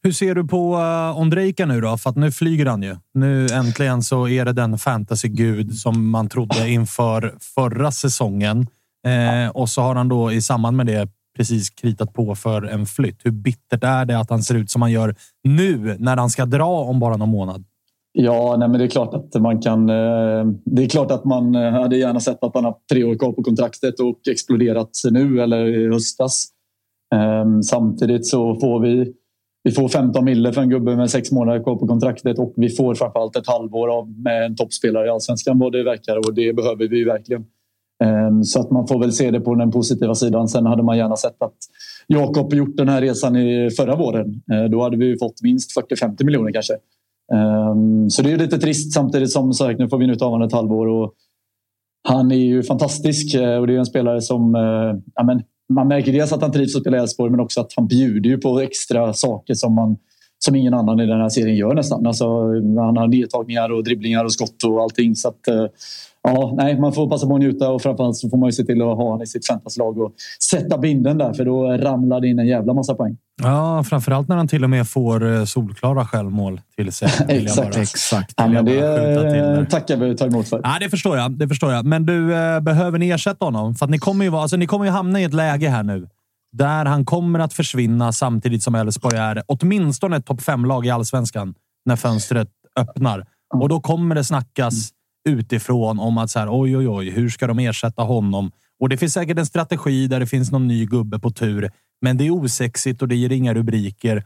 Hur 0.04 0.12
ser 0.12 0.36
du 0.36 0.44
på 0.48 0.76
eh, 0.76 1.20
Ondrejka 1.20 1.66
nu 1.66 1.82
då? 1.82 1.98
För 1.98 2.10
att 2.10 2.16
nu 2.16 2.32
flyger 2.32 2.66
han 2.66 2.84
ju. 2.84 2.96
Nu 3.14 3.48
äntligen 3.48 4.04
så 4.04 4.28
är 4.28 4.46
det 4.46 4.54
den 4.54 4.78
fantasy-gud 4.78 5.76
som 5.76 6.10
man 6.10 6.30
trodde 6.30 6.70
inför 6.70 7.36
förra 7.56 7.92
säsongen. 7.92 8.68
Eh, 9.08 9.50
och 9.50 9.70
så 9.70 9.82
har 9.82 9.96
han 9.96 10.10
då 10.10 10.32
i 10.32 10.42
samband 10.42 10.78
med 10.78 10.86
det 10.86 11.10
precis 11.38 11.70
kritat 11.70 12.14
på 12.14 12.36
för 12.36 12.62
en 12.62 12.86
flytt. 12.86 13.26
Hur 13.26 13.32
bittert 13.32 13.84
är 13.84 14.06
det 14.06 14.20
att 14.20 14.30
han 14.30 14.44
ser 14.44 14.56
ut 14.56 14.72
som 14.72 14.82
han 14.82 14.92
gör 14.92 15.16
nu 15.44 15.96
när 16.00 16.18
han 16.18 16.30
ska 16.30 16.46
dra 16.46 16.68
om 16.68 17.00
bara 17.00 17.18
någon 17.18 17.30
månad? 17.30 17.66
Ja, 18.16 18.56
nej, 18.60 18.70
men 18.70 18.80
det 18.80 18.86
är 18.86 18.90
klart 18.90 19.14
att 19.14 19.42
man 19.42 19.62
kan. 19.62 19.90
Eh, 19.90 20.46
det 20.66 20.84
är 20.84 20.90
klart 20.90 21.12
att 21.12 21.26
man 21.26 21.56
eh, 21.56 21.72
hade 21.72 21.98
gärna 21.98 22.20
sett 22.20 22.44
att 22.44 22.56
han 22.56 22.66
har 22.66 22.76
tre 22.92 23.04
år 23.04 23.16
kvar 23.16 23.32
på 23.32 23.44
kontraktet 23.44 24.00
och 24.00 24.20
exploderat 24.32 24.90
nu 25.12 25.42
eller 25.42 25.66
i 25.66 25.88
höstas. 25.88 26.48
Ehm, 27.16 27.64
samtidigt 27.64 28.28
så 28.28 28.56
får 28.56 28.80
vi 28.80 29.14
vi 29.64 29.72
får 29.72 29.90
15 29.90 30.26
mille 30.26 30.54
för 30.54 30.62
en 30.62 30.70
gubbe 30.70 30.96
med 30.96 31.12
sex 31.12 31.32
månader 31.32 31.64
kvar 31.64 31.76
på 31.76 31.88
kontraktet 31.88 32.40
och 32.40 32.54
vi 32.56 32.70
får 32.70 32.96
framförallt 32.96 33.36
ett 33.36 33.48
halvår 33.48 33.98
av 33.98 34.12
med 34.12 34.46
en 34.46 34.56
toppspelare 34.56 35.08
i 35.08 35.10
allsvenskan 35.10 35.60
vad 35.60 35.72
det 35.72 35.84
verkar 35.84 36.18
och 36.18 36.34
det 36.34 36.54
behöver 36.54 36.88
vi 36.88 37.04
verkligen. 37.04 37.46
Ehm, 38.04 38.44
så 38.44 38.60
att 38.60 38.72
man 38.72 38.88
får 38.88 39.00
väl 39.00 39.12
se 39.12 39.32
det 39.32 39.40
på 39.40 39.56
den 39.56 39.72
positiva 39.72 40.16
sidan. 40.16 40.48
Sen 40.48 40.66
hade 40.66 40.84
man 40.84 40.98
gärna 40.98 41.16
sett 41.16 41.42
att 41.42 41.58
Jakob 42.08 42.54
gjort 42.54 42.78
den 42.78 42.90
här 42.90 43.02
resan 43.02 43.36
i 43.36 43.70
förra 43.72 43.96
våren. 43.96 44.42
Eh, 44.52 44.64
då 44.64 44.82
hade 44.82 44.98
vi 44.98 45.18
fått 45.18 45.42
minst 45.42 45.78
40-50 45.78 46.26
miljoner 46.26 46.52
kanske. 46.52 46.74
Ehm, 47.34 48.10
så 48.10 48.22
det 48.22 48.32
är 48.32 48.38
lite 48.38 48.58
trist 48.58 48.94
samtidigt 48.94 49.32
som 49.32 49.54
sagt, 49.54 49.80
nu 49.80 49.90
får 49.90 49.98
vi 49.98 50.08
njuta 50.08 50.26
av 50.26 50.32
honom 50.32 50.48
ett 50.48 50.54
halvår. 50.54 50.88
Och 50.88 51.14
han 52.08 52.32
är 52.32 52.36
ju 52.36 52.64
fantastisk 52.64 53.36
eh, 53.36 53.58
och 53.58 53.68
det 53.68 53.74
är 53.74 53.80
en 53.80 53.86
spelare 53.86 54.22
som... 54.22 54.56
Eh, 54.56 55.02
ja, 55.16 55.24
men, 55.24 55.42
man 55.74 55.88
märker 55.88 56.14
dels 56.14 56.34
att 56.34 56.42
han 56.42 56.52
trivs 56.52 56.76
att 56.76 56.82
spela 56.82 56.98
i 56.98 57.00
Elfsborg 57.00 57.32
men 57.32 57.40
också 57.40 57.62
att 57.62 57.74
han 57.76 57.88
bjuder 57.88 58.38
på 58.38 58.60
extra 58.60 59.14
saker 59.14 59.54
som, 59.54 59.74
man, 59.74 59.98
som 60.46 60.56
ingen 60.56 60.74
annan 60.74 61.00
i 61.00 61.06
den 61.06 61.22
här 61.22 61.30
serien 61.30 61.56
gör 61.56 61.74
nästan. 61.74 62.08
Alltså, 62.08 62.26
han 62.80 62.98
har 62.98 63.08
nedtagningar 63.08 63.72
och 63.72 63.84
dribblingar 63.84 64.26
och 64.26 64.34
skott 64.34 64.64
och 64.64 64.82
allting. 64.82 65.16
Så 65.16 65.28
att, 65.28 65.48
eh, 65.48 65.66
ja, 66.24 66.54
nej, 66.58 66.80
man 66.80 66.94
får 66.94 67.10
passa 67.10 67.28
på 67.28 67.34
att 67.34 67.40
njuta 67.40 67.70
och 67.70 67.82
framförallt 67.82 68.16
så 68.16 68.30
får 68.30 68.38
man 68.38 68.48
ju 68.48 68.54
se 68.54 68.64
till 68.64 68.82
att 68.82 68.88
ha 68.88 68.96
honom 68.96 69.22
i 69.22 69.28
sitt 69.28 69.48
fantasylag 69.48 69.98
och 69.98 70.14
sätta 70.50 70.78
binden 70.78 71.18
där 71.18 71.34
för 71.34 71.46
då 71.46 71.78
ramlar 71.78 72.22
det 72.22 72.28
in 72.28 72.40
en 72.40 72.48
jävla 72.48 72.74
massa 72.74 72.96
poäng. 72.96 73.18
Ja, 73.42 73.84
framförallt 73.84 74.28
när 74.28 74.36
han 74.36 74.48
till 74.48 74.64
och 74.64 74.70
med 74.70 74.88
får 74.88 75.34
eh, 75.34 75.46
solklara 75.46 76.06
självmål 76.06 76.62
till 76.76 76.92
sig. 76.92 77.10
exakt. 77.28 77.78
exakt. 77.78 78.34
Ja, 78.38 78.48
men 78.48 78.66
det 78.66 79.66
tackar 79.70 79.98
vi 79.98 80.16
ta 80.16 80.26
emot 80.26 80.48
för. 80.48 80.62
Ja, 80.64 80.78
det 80.80 80.90
förstår 80.90 81.18
jag. 81.18 81.32
Det 81.32 81.48
förstår 81.48 81.72
jag. 81.72 81.86
Men 81.86 82.06
du, 82.06 82.36
eh, 82.36 82.60
behöver 82.60 83.00
ni 83.00 83.10
ersätta 83.10 83.46
honom? 83.46 83.76
För 83.76 83.86
att 83.86 83.92
ni 83.92 83.98
kommer 83.98 84.26
ju 84.26 84.32
vara, 84.32 84.42
alltså, 84.42 84.58
ni 84.58 84.68
kommer 84.68 84.86
ju 84.86 84.92
hamna 84.92 85.22
i 85.22 85.24
ett 85.24 85.34
läge 85.34 85.70
här 85.70 85.84
nu 85.84 86.08
där 86.54 86.86
han 86.86 87.06
kommer 87.06 87.40
att 87.40 87.54
försvinna 87.54 88.12
samtidigt 88.12 88.64
som 88.64 88.76
Elfsborg 88.76 89.18
är 89.18 89.44
åtminstone 89.48 90.18
ett 90.18 90.26
topp 90.26 90.42
fem-lag 90.42 90.86
i 90.86 90.90
allsvenskan 90.90 91.56
när 91.86 91.96
fönstret 91.96 92.50
öppnar. 92.80 93.26
Och 93.54 93.70
då 93.70 93.80
kommer 93.80 94.16
det 94.16 94.24
snackas 94.24 94.90
utifrån 95.30 96.00
om 96.00 96.18
att 96.18 96.30
så 96.30 96.40
här, 96.40 96.48
oj, 96.52 96.78
oj, 96.78 96.88
oj, 96.88 97.10
hur 97.10 97.30
ska 97.30 97.48
de 97.48 97.60
ersätta 97.60 98.02
honom? 98.02 98.52
Och 98.80 98.90
det 98.90 98.98
finns 98.98 99.14
säkert 99.14 99.38
en 99.38 99.46
strategi 99.46 100.08
där 100.08 100.20
det 100.20 100.28
finns 100.28 100.52
någon 100.52 100.68
ny 100.68 100.86
gubbe 100.86 101.20
på 101.20 101.32
tur, 101.32 101.72
men 102.02 102.18
det 102.18 102.28
är 102.28 102.32
osexigt 102.32 103.02
och 103.02 103.08
det 103.08 103.16
ger 103.16 103.32
inga 103.32 103.54
rubriker. 103.54 104.24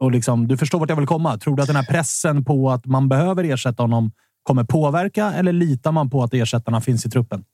Och 0.00 0.10
liksom, 0.10 0.48
du 0.48 0.56
förstår 0.56 0.78
vart 0.78 0.88
jag 0.88 0.96
vill 0.96 1.06
komma. 1.06 1.38
Tror 1.38 1.56
du 1.56 1.62
att 1.62 1.66
den 1.66 1.76
här 1.76 1.86
pressen 1.86 2.44
på 2.44 2.70
att 2.70 2.86
man 2.86 3.08
behöver 3.08 3.44
ersätta 3.44 3.82
honom 3.82 4.12
kommer 4.42 4.64
påverka 4.64 5.32
eller 5.32 5.52
litar 5.52 5.92
man 5.92 6.10
på 6.10 6.22
att 6.22 6.34
ersättarna 6.34 6.80
finns 6.80 7.06
i 7.06 7.10
truppen? 7.10 7.44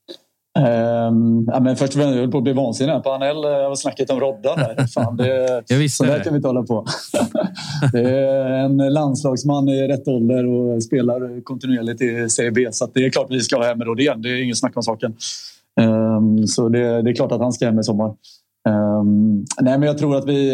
Um, 0.58 1.48
ja, 1.52 1.60
men 1.60 1.76
först 1.76 1.94
och 1.94 2.00
främst, 2.00 2.14
jag 2.14 2.20
höll 2.20 2.30
på 2.30 2.38
att 2.38 2.44
bli 2.44 2.52
vansinnig 2.52 3.02
på 3.02 3.12
Anel 3.12 3.36
och 3.70 3.78
snacket 3.78 4.10
om 4.10 4.20
Rodda. 4.20 4.56
Där. 4.56 4.86
Fan, 4.86 5.16
det, 5.16 5.62
jag 5.68 5.90
så 5.90 6.04
där 6.04 6.24
kan 6.24 6.32
vi 6.32 6.36
inte 6.36 6.48
hålla 6.48 6.62
på. 6.62 6.86
det 7.92 8.10
är 8.10 8.50
en 8.50 8.76
landslagsman 8.76 9.68
i 9.68 9.88
rätt 9.88 10.08
ålder 10.08 10.46
och 10.46 10.82
spelar 10.82 11.44
kontinuerligt 11.44 12.02
i 12.02 12.28
Serie 12.28 12.50
B. 12.50 12.68
Så 12.72 12.90
det 12.94 13.04
är 13.04 13.10
klart 13.10 13.24
att 13.24 13.36
vi 13.36 13.40
ska 13.40 13.56
ha 13.56 13.64
hem 13.64 13.82
Rodén. 13.82 14.22
Det 14.22 14.28
är 14.28 14.42
inget 14.42 14.58
snack 14.58 14.76
om 14.76 14.82
saken. 14.82 15.16
Um, 15.80 16.46
så 16.46 16.68
det, 16.68 17.02
det, 17.02 17.10
är 17.10 17.14
klart 17.14 17.32
att 17.32 17.40
han 17.40 17.52
ska 17.52 17.66
hem 17.66 17.78
i 17.78 17.84
sommar. 17.84 18.14
Um, 18.68 19.44
nej, 19.60 19.78
men 19.78 19.82
jag 19.82 19.98
tror 19.98 20.16
att 20.16 20.28
vi, 20.28 20.52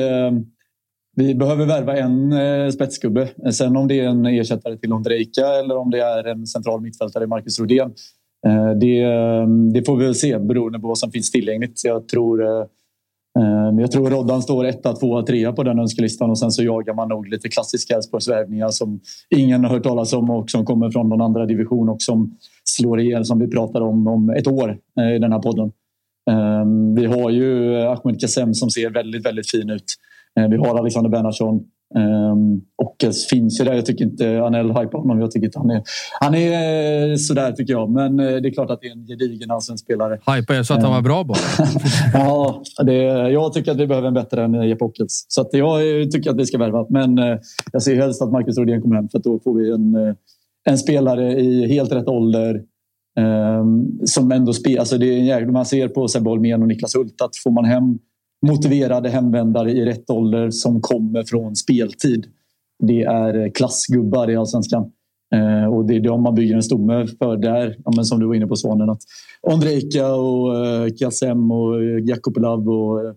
vi 1.16 1.34
behöver 1.34 1.66
värva 1.66 1.96
en 1.96 2.32
uh, 2.32 2.70
spetsgubbe. 2.70 3.28
Sen 3.52 3.76
om 3.76 3.88
det 3.88 4.00
är 4.00 4.08
en 4.08 4.26
ersättare 4.26 4.76
till 4.76 4.92
Ondrejka 4.92 5.46
eller 5.46 5.76
om 5.76 5.90
det 5.90 6.00
är 6.00 6.24
en 6.24 6.46
central 6.46 6.80
mittfältare, 6.80 7.26
Marcus 7.26 7.60
Rodén 7.60 7.90
Eh, 7.90 8.19
Eh, 8.46 8.70
det, 8.70 9.02
ehm, 9.02 9.72
det, 9.72 9.86
får 9.86 9.96
vi 9.96 10.04
väl 10.04 10.14
se 10.14 10.38
beroende 10.38 10.80
på 10.80 10.88
vad 10.88 10.98
som 10.98 11.10
finns 11.10 11.30
tillgängligt. 11.30 11.84
Jag 11.84 12.08
tror, 12.08 12.44
eh, 12.44 12.64
ehm, 13.38 13.78
jag 13.78 13.90
tror 13.90 14.10
Roddan 14.10 14.42
står 14.42 14.64
etta, 14.64 14.92
tvåa, 14.92 15.22
trea 15.22 15.52
på 15.52 15.62
den 15.62 15.78
önskelistan 15.78 16.30
och 16.30 16.38
sen 16.38 16.50
så 16.50 16.62
jagar 16.62 16.94
man 16.94 17.08
nog 17.08 17.28
lite 17.28 17.48
klassiska 17.48 17.94
Elfsborgsvärvningar 17.94 18.68
som 18.68 19.00
ingen 19.36 19.64
har 19.64 19.70
hört 19.70 19.82
talas 19.82 20.12
om 20.12 20.30
och 20.30 20.50
som 20.50 20.64
kommer 20.64 20.90
från 20.90 21.08
någon 21.08 21.20
andra 21.20 21.46
division 21.46 21.88
och 21.88 22.02
som 22.02 22.36
slår 22.64 23.00
ihjäl 23.00 23.24
som 23.24 23.38
vi 23.38 23.48
pratar 23.48 23.80
om 23.80 24.06
om 24.06 24.30
ett 24.30 24.46
år 24.46 24.78
eh, 25.00 25.14
i 25.14 25.18
den 25.18 25.32
här 25.32 25.40
podden. 25.40 25.72
Ehm, 26.30 26.94
vi 26.94 27.06
har 27.06 27.30
ju 27.30 27.76
Ahmed 27.76 28.20
Kassem 28.20 28.54
som 28.54 28.70
ser 28.70 28.90
väldigt, 28.90 29.26
väldigt 29.26 29.50
fin 29.50 29.70
ut. 29.70 29.84
Vi 30.50 30.56
har 30.56 30.78
Alexander 30.78 31.10
Bernhardsson 31.10 31.64
och 33.08 33.14
finns 33.30 33.60
ju 33.60 33.64
där. 33.64 33.74
Jag 33.74 33.86
tycker 33.86 34.04
inte 34.04 34.42
Anel 34.42 34.66
hypar 34.66 34.98
honom. 34.98 35.20
Jag 35.20 35.30
tycker 35.30 35.46
inte 35.46 35.58
han 35.58 35.70
är... 35.70 35.82
Han 36.20 36.34
är 36.34 37.10
eh, 37.10 37.16
sådär 37.16 37.52
tycker 37.52 37.72
jag. 37.72 37.90
Men 37.90 38.20
eh, 38.20 38.26
det 38.26 38.48
är 38.48 38.52
klart 38.52 38.70
att 38.70 38.80
det 38.80 38.86
är 38.86 38.92
en 38.92 39.06
gedigen 39.06 39.50
allsvensk 39.50 39.84
spelare. 39.84 40.14
Hypar 40.36 40.54
jag 40.54 40.66
så 40.66 40.74
att 40.74 40.82
han 40.82 40.92
var 40.92 41.02
bra 41.02 41.24
bara? 41.24 41.38
ja, 42.14 42.62
det, 42.82 42.94
jag 43.30 43.52
tycker 43.52 43.70
att 43.70 43.78
vi 43.78 43.86
behöver 43.86 44.08
en 44.08 44.14
bättre 44.14 44.44
än 44.44 44.68
Jeppe 44.68 44.84
Ockels. 44.84 45.26
Så 45.28 45.48
jag 45.52 46.10
tycker 46.12 46.30
att 46.30 46.36
vi 46.36 46.46
ska 46.46 46.58
värva. 46.58 46.86
Men 46.90 47.38
jag 47.72 47.82
ser 47.82 47.96
helst 47.96 48.22
att 48.22 48.32
Marcus 48.32 48.58
Rodén 48.58 48.82
kommer 48.82 48.96
hem 48.96 49.08
för 49.08 49.18
då 49.18 49.40
får 49.44 49.54
vi 49.54 49.70
en, 49.70 50.16
en 50.64 50.78
spelare 50.78 51.40
i 51.40 51.66
helt 51.66 51.92
rätt 51.92 52.08
ålder. 52.08 52.62
Um, 53.20 54.00
som 54.04 54.32
ändå 54.32 54.52
spelar. 54.52 54.80
Alltså 54.80 54.98
det 54.98 55.06
är 55.06 55.18
en 55.18 55.26
jäkla, 55.26 55.52
man 55.52 55.66
ser 55.66 55.88
på 55.88 56.08
Sebbe 56.08 56.30
Holmén 56.30 56.62
och 56.62 56.68
Niklas 56.68 56.96
Hult 56.96 57.22
att 57.22 57.36
får 57.36 57.50
man 57.50 57.64
hem 57.64 57.98
motiverade 58.46 59.08
hemvändare 59.08 59.72
i 59.72 59.84
rätt 59.84 60.10
ålder 60.10 60.50
som 60.50 60.80
kommer 60.80 61.22
från 61.22 61.56
speltid. 61.56 62.26
Det 62.80 63.02
är 63.02 63.44
eh, 63.44 63.50
klassgubbar 63.50 64.30
i 64.30 64.36
allsvenskan. 64.36 64.90
Eh, 65.34 65.74
och 65.74 65.84
det 65.86 65.96
är 65.96 66.00
de 66.00 66.22
man 66.22 66.34
bygger 66.34 66.54
en 66.54 66.62
stomme 66.62 67.06
för 67.18 67.36
där. 67.36 67.76
Ja, 67.84 67.92
men 67.96 68.04
som 68.04 68.20
du 68.20 68.26
var 68.26 68.34
inne 68.34 68.46
på 68.46 68.56
Svanen. 68.56 68.90
Att 68.90 69.00
Ondrejka 69.42 70.14
och 70.14 70.66
eh, 70.66 70.88
Kassem 70.98 71.50
och 71.50 71.82
eh, 71.82 71.98
Jakobelav 72.04 72.68
och 72.68 73.00
eh, 73.04 73.14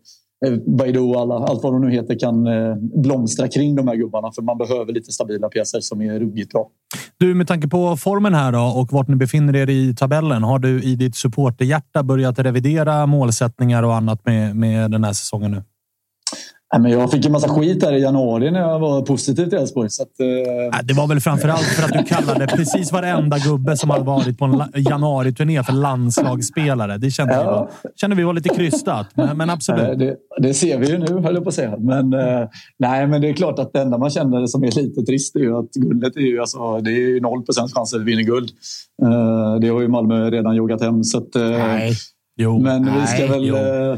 Baidoo 0.67 1.15
alla, 1.15 1.35
allt 1.35 1.63
vad 1.63 1.73
de 1.73 1.81
nu 1.81 1.91
heter 1.91 2.19
kan 2.19 2.47
eh, 2.47 2.75
blomstra 2.75 3.47
kring 3.47 3.75
de 3.75 3.87
här 3.87 3.95
gubbarna. 3.95 4.31
För 4.35 4.41
man 4.41 4.57
behöver 4.57 4.93
lite 4.93 5.11
stabila 5.11 5.49
pjäser 5.49 5.79
som 5.79 6.01
är 6.01 6.19
ruggigt 6.19 6.51
bra. 6.51 6.69
Du, 7.17 7.33
med 7.35 7.47
tanke 7.47 7.67
på 7.67 7.97
formen 7.97 8.33
här 8.33 8.51
då 8.51 8.73
och 8.81 8.93
vart 8.93 9.07
ni 9.07 9.15
befinner 9.15 9.55
er 9.55 9.69
i 9.69 9.95
tabellen. 9.95 10.43
Har 10.43 10.59
du 10.59 10.83
i 10.83 10.95
ditt 10.95 11.15
supporterhjärta 11.15 12.03
börjat 12.03 12.39
revidera 12.39 13.05
målsättningar 13.05 13.83
och 13.83 13.95
annat 13.95 14.25
med, 14.25 14.55
med 14.55 14.91
den 14.91 15.03
här 15.03 15.13
säsongen 15.13 15.51
nu? 15.51 15.63
Jag 16.81 17.11
fick 17.11 17.25
en 17.25 17.31
massa 17.31 17.49
skit 17.49 17.83
här 17.83 17.93
i 17.93 18.01
januari 18.01 18.51
när 18.51 18.59
jag 18.59 18.79
var 18.79 19.01
positiv 19.01 19.49
till 19.49 19.57
Elfsborg. 19.57 19.89
eh... 20.19 20.79
Det 20.83 20.93
var 20.93 21.07
väl 21.07 21.19
framförallt 21.19 21.63
för 21.63 21.83
att 21.83 21.93
du 21.93 22.15
kallade 22.15 22.47
precis 22.47 22.91
varenda 22.91 23.37
gubbe 23.37 23.77
som 23.77 23.89
hade 23.89 24.03
varit 24.03 24.37
på 24.37 24.45
en 24.45 24.83
januari-turné 24.83 25.63
för 25.63 25.73
landslagsspelare. 25.73 26.97
Det 26.97 27.11
kände, 27.11 27.33
ja. 27.33 27.39
vi, 27.39 27.45
var, 27.45 27.69
kände 27.95 28.15
vi 28.15 28.23
var 28.23 28.33
lite 28.33 28.49
krystat, 28.49 29.07
men, 29.13 29.37
men 29.37 29.49
absolut. 29.49 29.99
Det, 29.99 30.15
det, 30.41 30.53
ser 30.53 30.77
vi 30.77 30.89
ju 30.89 30.97
nu, 30.97 31.19
höll 31.19 31.33
jag 31.35 31.43
på 31.43 31.49
att 31.49 31.55
säga. 31.55 31.77
Men, 31.77 32.13
eh, 32.13 32.47
nej, 32.79 33.07
men 33.07 33.21
det 33.21 33.29
är 33.29 33.33
klart 33.33 33.59
att 33.59 33.73
det 33.73 33.81
enda 33.81 33.97
man 33.97 34.09
känner 34.09 34.45
som 34.45 34.63
är 34.63 34.81
lite 34.81 35.01
trist 35.01 35.35
är 35.35 35.39
ju 35.39 35.57
att 35.57 35.71
guldet 35.71 36.15
är 36.15 36.21
ju, 36.21 36.39
alltså, 36.39 36.79
det 36.79 36.91
är 36.91 36.99
ju 36.99 37.19
0 37.19 37.43
chans 37.75 37.93
att 37.93 38.01
vi 38.01 38.05
vinner 38.05 38.23
guld. 38.23 38.49
Eh, 39.03 39.59
det 39.61 39.67
har 39.67 39.81
ju 39.81 39.87
Malmö 39.87 40.29
redan 40.29 40.55
joggat 40.55 40.81
hem. 40.81 41.03
Så 41.03 41.17
att, 41.17 41.35
eh, 41.35 41.49
nej. 41.49 41.93
Jo, 42.35 42.59
men 42.59 42.85
vi 42.85 43.07
ska, 43.07 43.27
väl, 43.27 43.49
eh, 43.49 43.97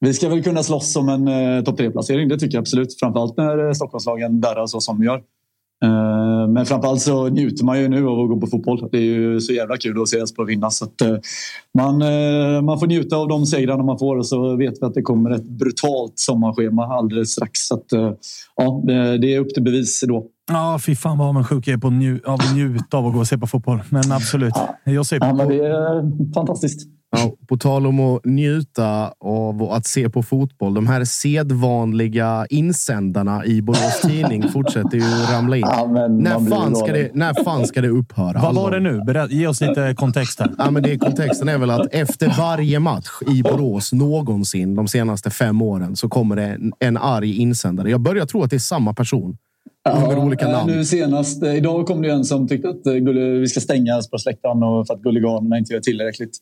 vi 0.00 0.14
ska 0.14 0.28
väl 0.28 0.42
kunna 0.42 0.62
slåss 0.62 0.96
om 0.96 1.08
en 1.08 1.28
eh, 1.28 1.64
topp 1.64 1.76
tre-placering. 1.76 2.28
Det 2.28 2.38
tycker 2.38 2.54
jag 2.56 2.62
absolut. 2.62 2.98
Framförallt 3.00 3.36
när 3.36 3.66
eh, 3.66 3.72
Stockholmslagen 3.72 4.40
darrar 4.40 4.66
så 4.66 4.80
som 4.80 4.98
de 4.98 5.04
gör. 5.04 5.16
Eh, 5.84 6.48
Men 6.48 6.66
framförallt 6.66 7.00
så 7.00 7.28
njuter 7.28 7.64
man 7.64 7.80
ju 7.80 7.88
nu 7.88 8.06
av 8.08 8.20
att 8.20 8.28
gå 8.28 8.40
på 8.40 8.46
fotboll. 8.46 8.88
Det 8.92 8.98
är 8.98 9.02
ju 9.02 9.40
så 9.40 9.52
jävla 9.52 9.76
kul 9.76 10.02
att 10.02 10.08
se 10.08 10.18
Elfsborg 10.18 10.48
vinna. 10.48 10.70
Så 10.70 10.84
att, 10.84 11.00
eh, 11.00 11.16
man, 11.78 12.02
eh, 12.02 12.62
man 12.62 12.80
får 12.80 12.86
njuta 12.86 13.16
av 13.16 13.28
de 13.28 13.46
segrarna 13.46 13.82
man 13.82 13.98
får 13.98 14.16
och 14.16 14.26
så 14.26 14.56
vet 14.56 14.74
vi 14.82 14.86
att 14.86 14.94
det 14.94 15.02
kommer 15.02 15.30
ett 15.30 15.44
brutalt 15.48 16.12
sommarschema 16.14 16.84
alldeles 16.86 17.30
strax. 17.30 17.60
Så 17.60 17.74
att, 17.74 17.92
eh, 17.92 18.12
ja, 18.56 18.82
det- 19.20 19.34
är 19.34 19.40
upp 19.40 19.54
till 19.54 19.62
bevis 19.62 20.04
då. 20.08 20.26
Ja, 20.50 20.78
fy 20.86 20.94
fan 20.96 21.18
vad 21.18 21.28
avundsjuk 21.28 21.66
jag 21.68 21.74
är 21.74 21.78
på 21.78 21.90
nju- 21.90 22.24
av 22.26 22.34
att 22.34 22.54
njuta 22.54 22.96
av 22.96 23.06
att 23.06 23.12
gå 23.12 23.18
och 23.18 23.26
se 23.26 23.38
på 23.38 23.46
fotboll. 23.46 23.80
Men 23.90 24.12
absolut. 24.12 24.54
Jag 24.84 25.06
ser 25.06 25.16
Ja, 25.20 25.30
på... 25.30 25.36
men 25.36 25.48
det 25.48 25.66
är 25.66 26.32
fantastiskt. 26.34 26.88
Ja, 27.10 27.32
på 27.48 27.56
tal 27.56 27.86
om 27.86 28.00
att 28.00 28.24
njuta 28.24 29.12
av 29.20 29.62
att 29.62 29.86
se 29.86 30.10
på 30.10 30.22
fotboll. 30.22 30.74
De 30.74 30.86
här 30.86 31.04
sedvanliga 31.04 32.46
insändarna 32.50 33.44
i 33.44 33.62
Borås 33.62 34.00
Tidning 34.06 34.48
fortsätter 34.48 34.96
ju 34.98 35.02
ramla 35.34 35.56
in. 35.56 35.62
Ja, 35.66 35.86
När 36.08 36.50
fan, 36.50 36.76
ska 36.76 36.92
det, 36.92 37.10
när 37.14 37.44
fan 37.44 37.66
ska 37.66 37.80
det 37.80 37.88
upphöra? 37.88 38.40
Vad 38.42 38.54
var 38.54 38.70
det 38.70 38.80
nu? 38.80 39.00
Berä- 39.00 39.28
Ge 39.30 39.46
oss 39.46 39.60
lite 39.60 39.94
kontext 39.96 40.40
här. 40.40 40.50
Ja, 40.58 40.70
men 40.70 40.82
det, 40.82 40.98
kontexten 40.98 41.48
är 41.48 41.58
väl 41.58 41.70
att 41.70 41.86
efter 41.94 42.34
varje 42.38 42.78
match 42.80 43.08
i 43.30 43.42
Borås 43.42 43.92
någonsin 43.92 44.74
de 44.74 44.88
senaste 44.88 45.30
fem 45.30 45.62
åren 45.62 45.96
så 45.96 46.08
kommer 46.08 46.36
det 46.36 46.44
en, 46.44 46.72
en 46.78 46.96
arg 46.96 47.36
insändare. 47.38 47.90
Jag 47.90 48.00
börjar 48.00 48.26
tro 48.26 48.42
att 48.42 48.50
det 48.50 48.56
är 48.56 48.60
samma 48.60 48.94
person. 48.94 49.36
Under 50.04 50.18
olika 50.18 50.44
eh, 50.46 50.52
namn. 50.52 50.72
Nu 50.72 50.84
senast, 50.84 51.42
idag 51.44 51.86
kom 51.86 52.02
det 52.02 52.10
en 52.10 52.24
som 52.24 52.48
tyckte 52.48 52.68
att 52.68 52.86
eh, 52.86 52.92
vi 53.40 53.46
ska 53.48 53.60
stänga 53.60 53.94
Elfsborgsläktaren 53.94 54.62
och 54.62 54.86
för 54.86 54.94
att 54.94 55.00
Gulliganerna 55.02 55.58
inte 55.58 55.72
gör 55.72 55.80
tillräckligt 55.80 56.36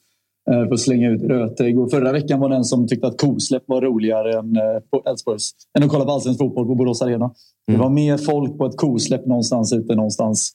för 0.50 0.72
att 0.72 0.80
slänga 0.80 1.10
ut 1.10 1.22
rötägg. 1.22 1.78
Och 1.78 1.90
förra 1.90 2.12
veckan 2.12 2.40
var 2.40 2.48
det 2.48 2.56
en 2.56 2.64
som 2.64 2.86
tyckte 2.88 3.06
att 3.06 3.20
kosläpp 3.20 3.62
var 3.66 3.80
roligare 3.80 4.38
än, 4.38 4.56
eh, 4.56 4.62
på 4.90 5.02
Elfsborgs, 5.10 5.50
än 5.78 5.82
att 5.84 5.90
kolla 5.90 6.04
på 6.04 6.10
allsvensk 6.10 6.40
fotboll 6.40 6.66
på 6.66 6.74
Borås 6.74 7.02
Arena. 7.02 7.30
Det 7.66 7.72
Mm. 7.72 7.82
var 7.82 7.90
mer 7.90 8.16
folk 8.16 8.58
på 8.58 8.66
ett 8.66 8.76
kosläpp 8.76 9.26
någonstans 9.26 9.72
ute 9.72 9.94
någonstans. 9.94 10.52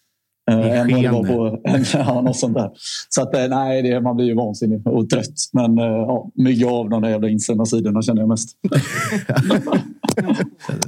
Än 0.52 0.92
vad 0.92 1.04
det 1.04 1.12
var 1.12 1.24
på 1.24 1.60
ja, 1.94 2.22
något 2.22 2.38
sånt 2.38 2.54
där. 2.54 2.70
Så 3.10 3.22
att, 3.22 3.36
eh, 3.36 3.48
nej, 3.50 3.82
det, 3.82 4.02
man 4.02 4.16
blir 4.16 4.26
ju 4.26 4.36
vansinnig 4.36 4.88
och 4.88 5.10
trött. 5.10 5.36
Men 5.54 5.78
eh, 5.78 5.86
ja, 5.86 6.32
mygga 6.36 6.68
av 6.70 6.90
de 6.90 7.02
där 7.02 7.10
jävla 7.10 7.30
insändarsidorna 7.30 8.02
känner 8.02 8.22
jag 8.22 8.30
mest. 8.30 8.50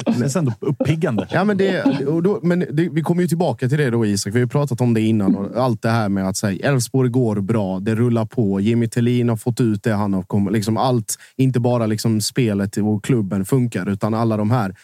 Det 0.06 0.13
känns 0.19 0.36
ändå 0.36 0.52
uppiggande. 0.60 1.28
Ja, 1.32 1.43
men 1.43 1.58
det, 1.58 1.84
och 2.06 2.23
då, 2.23 2.39
men 2.43 2.60
det, 2.60 2.89
vi 2.89 3.02
kommer 3.02 3.21
ju 3.21 3.28
tillbaka 3.28 3.69
till 3.69 3.78
det 3.78 3.89
då 3.89 4.06
Isak. 4.06 4.34
Vi 4.34 4.38
har 4.38 4.45
ju 4.45 4.47
pratat 4.47 4.82
om 4.82 4.93
det 4.93 5.02
innan. 5.02 5.36
Och 5.36 5.58
allt 5.58 5.82
det 5.82 5.89
här 5.89 6.10
med 6.10 6.28
att 6.28 6.38
säga 6.38 6.69
Elfsborg 6.69 7.10
går 7.10 7.41
bra. 7.41 7.80
Det 7.80 7.95
rullar 7.95 8.26
på. 8.26 8.60
Jimmy 8.60 8.88
Tillin 8.88 9.30
har 9.30 9.38
fått 9.38 9.62
ut 9.62 9.84
det 9.84 9.93
han 9.93 10.13
har 10.13 10.23
kommit. 10.23 10.54
Liksom 10.54 10.78
allt, 10.78 11.15
inte 11.38 11.60
bara 11.60 11.86
liksom 11.86 12.21
spelet 12.21 12.78
och 12.78 13.04
klubben 13.04 13.45
funkar, 13.45 13.89
utan 13.89 14.13
alla 14.13 14.38
de 14.38 14.52
här 14.52 14.76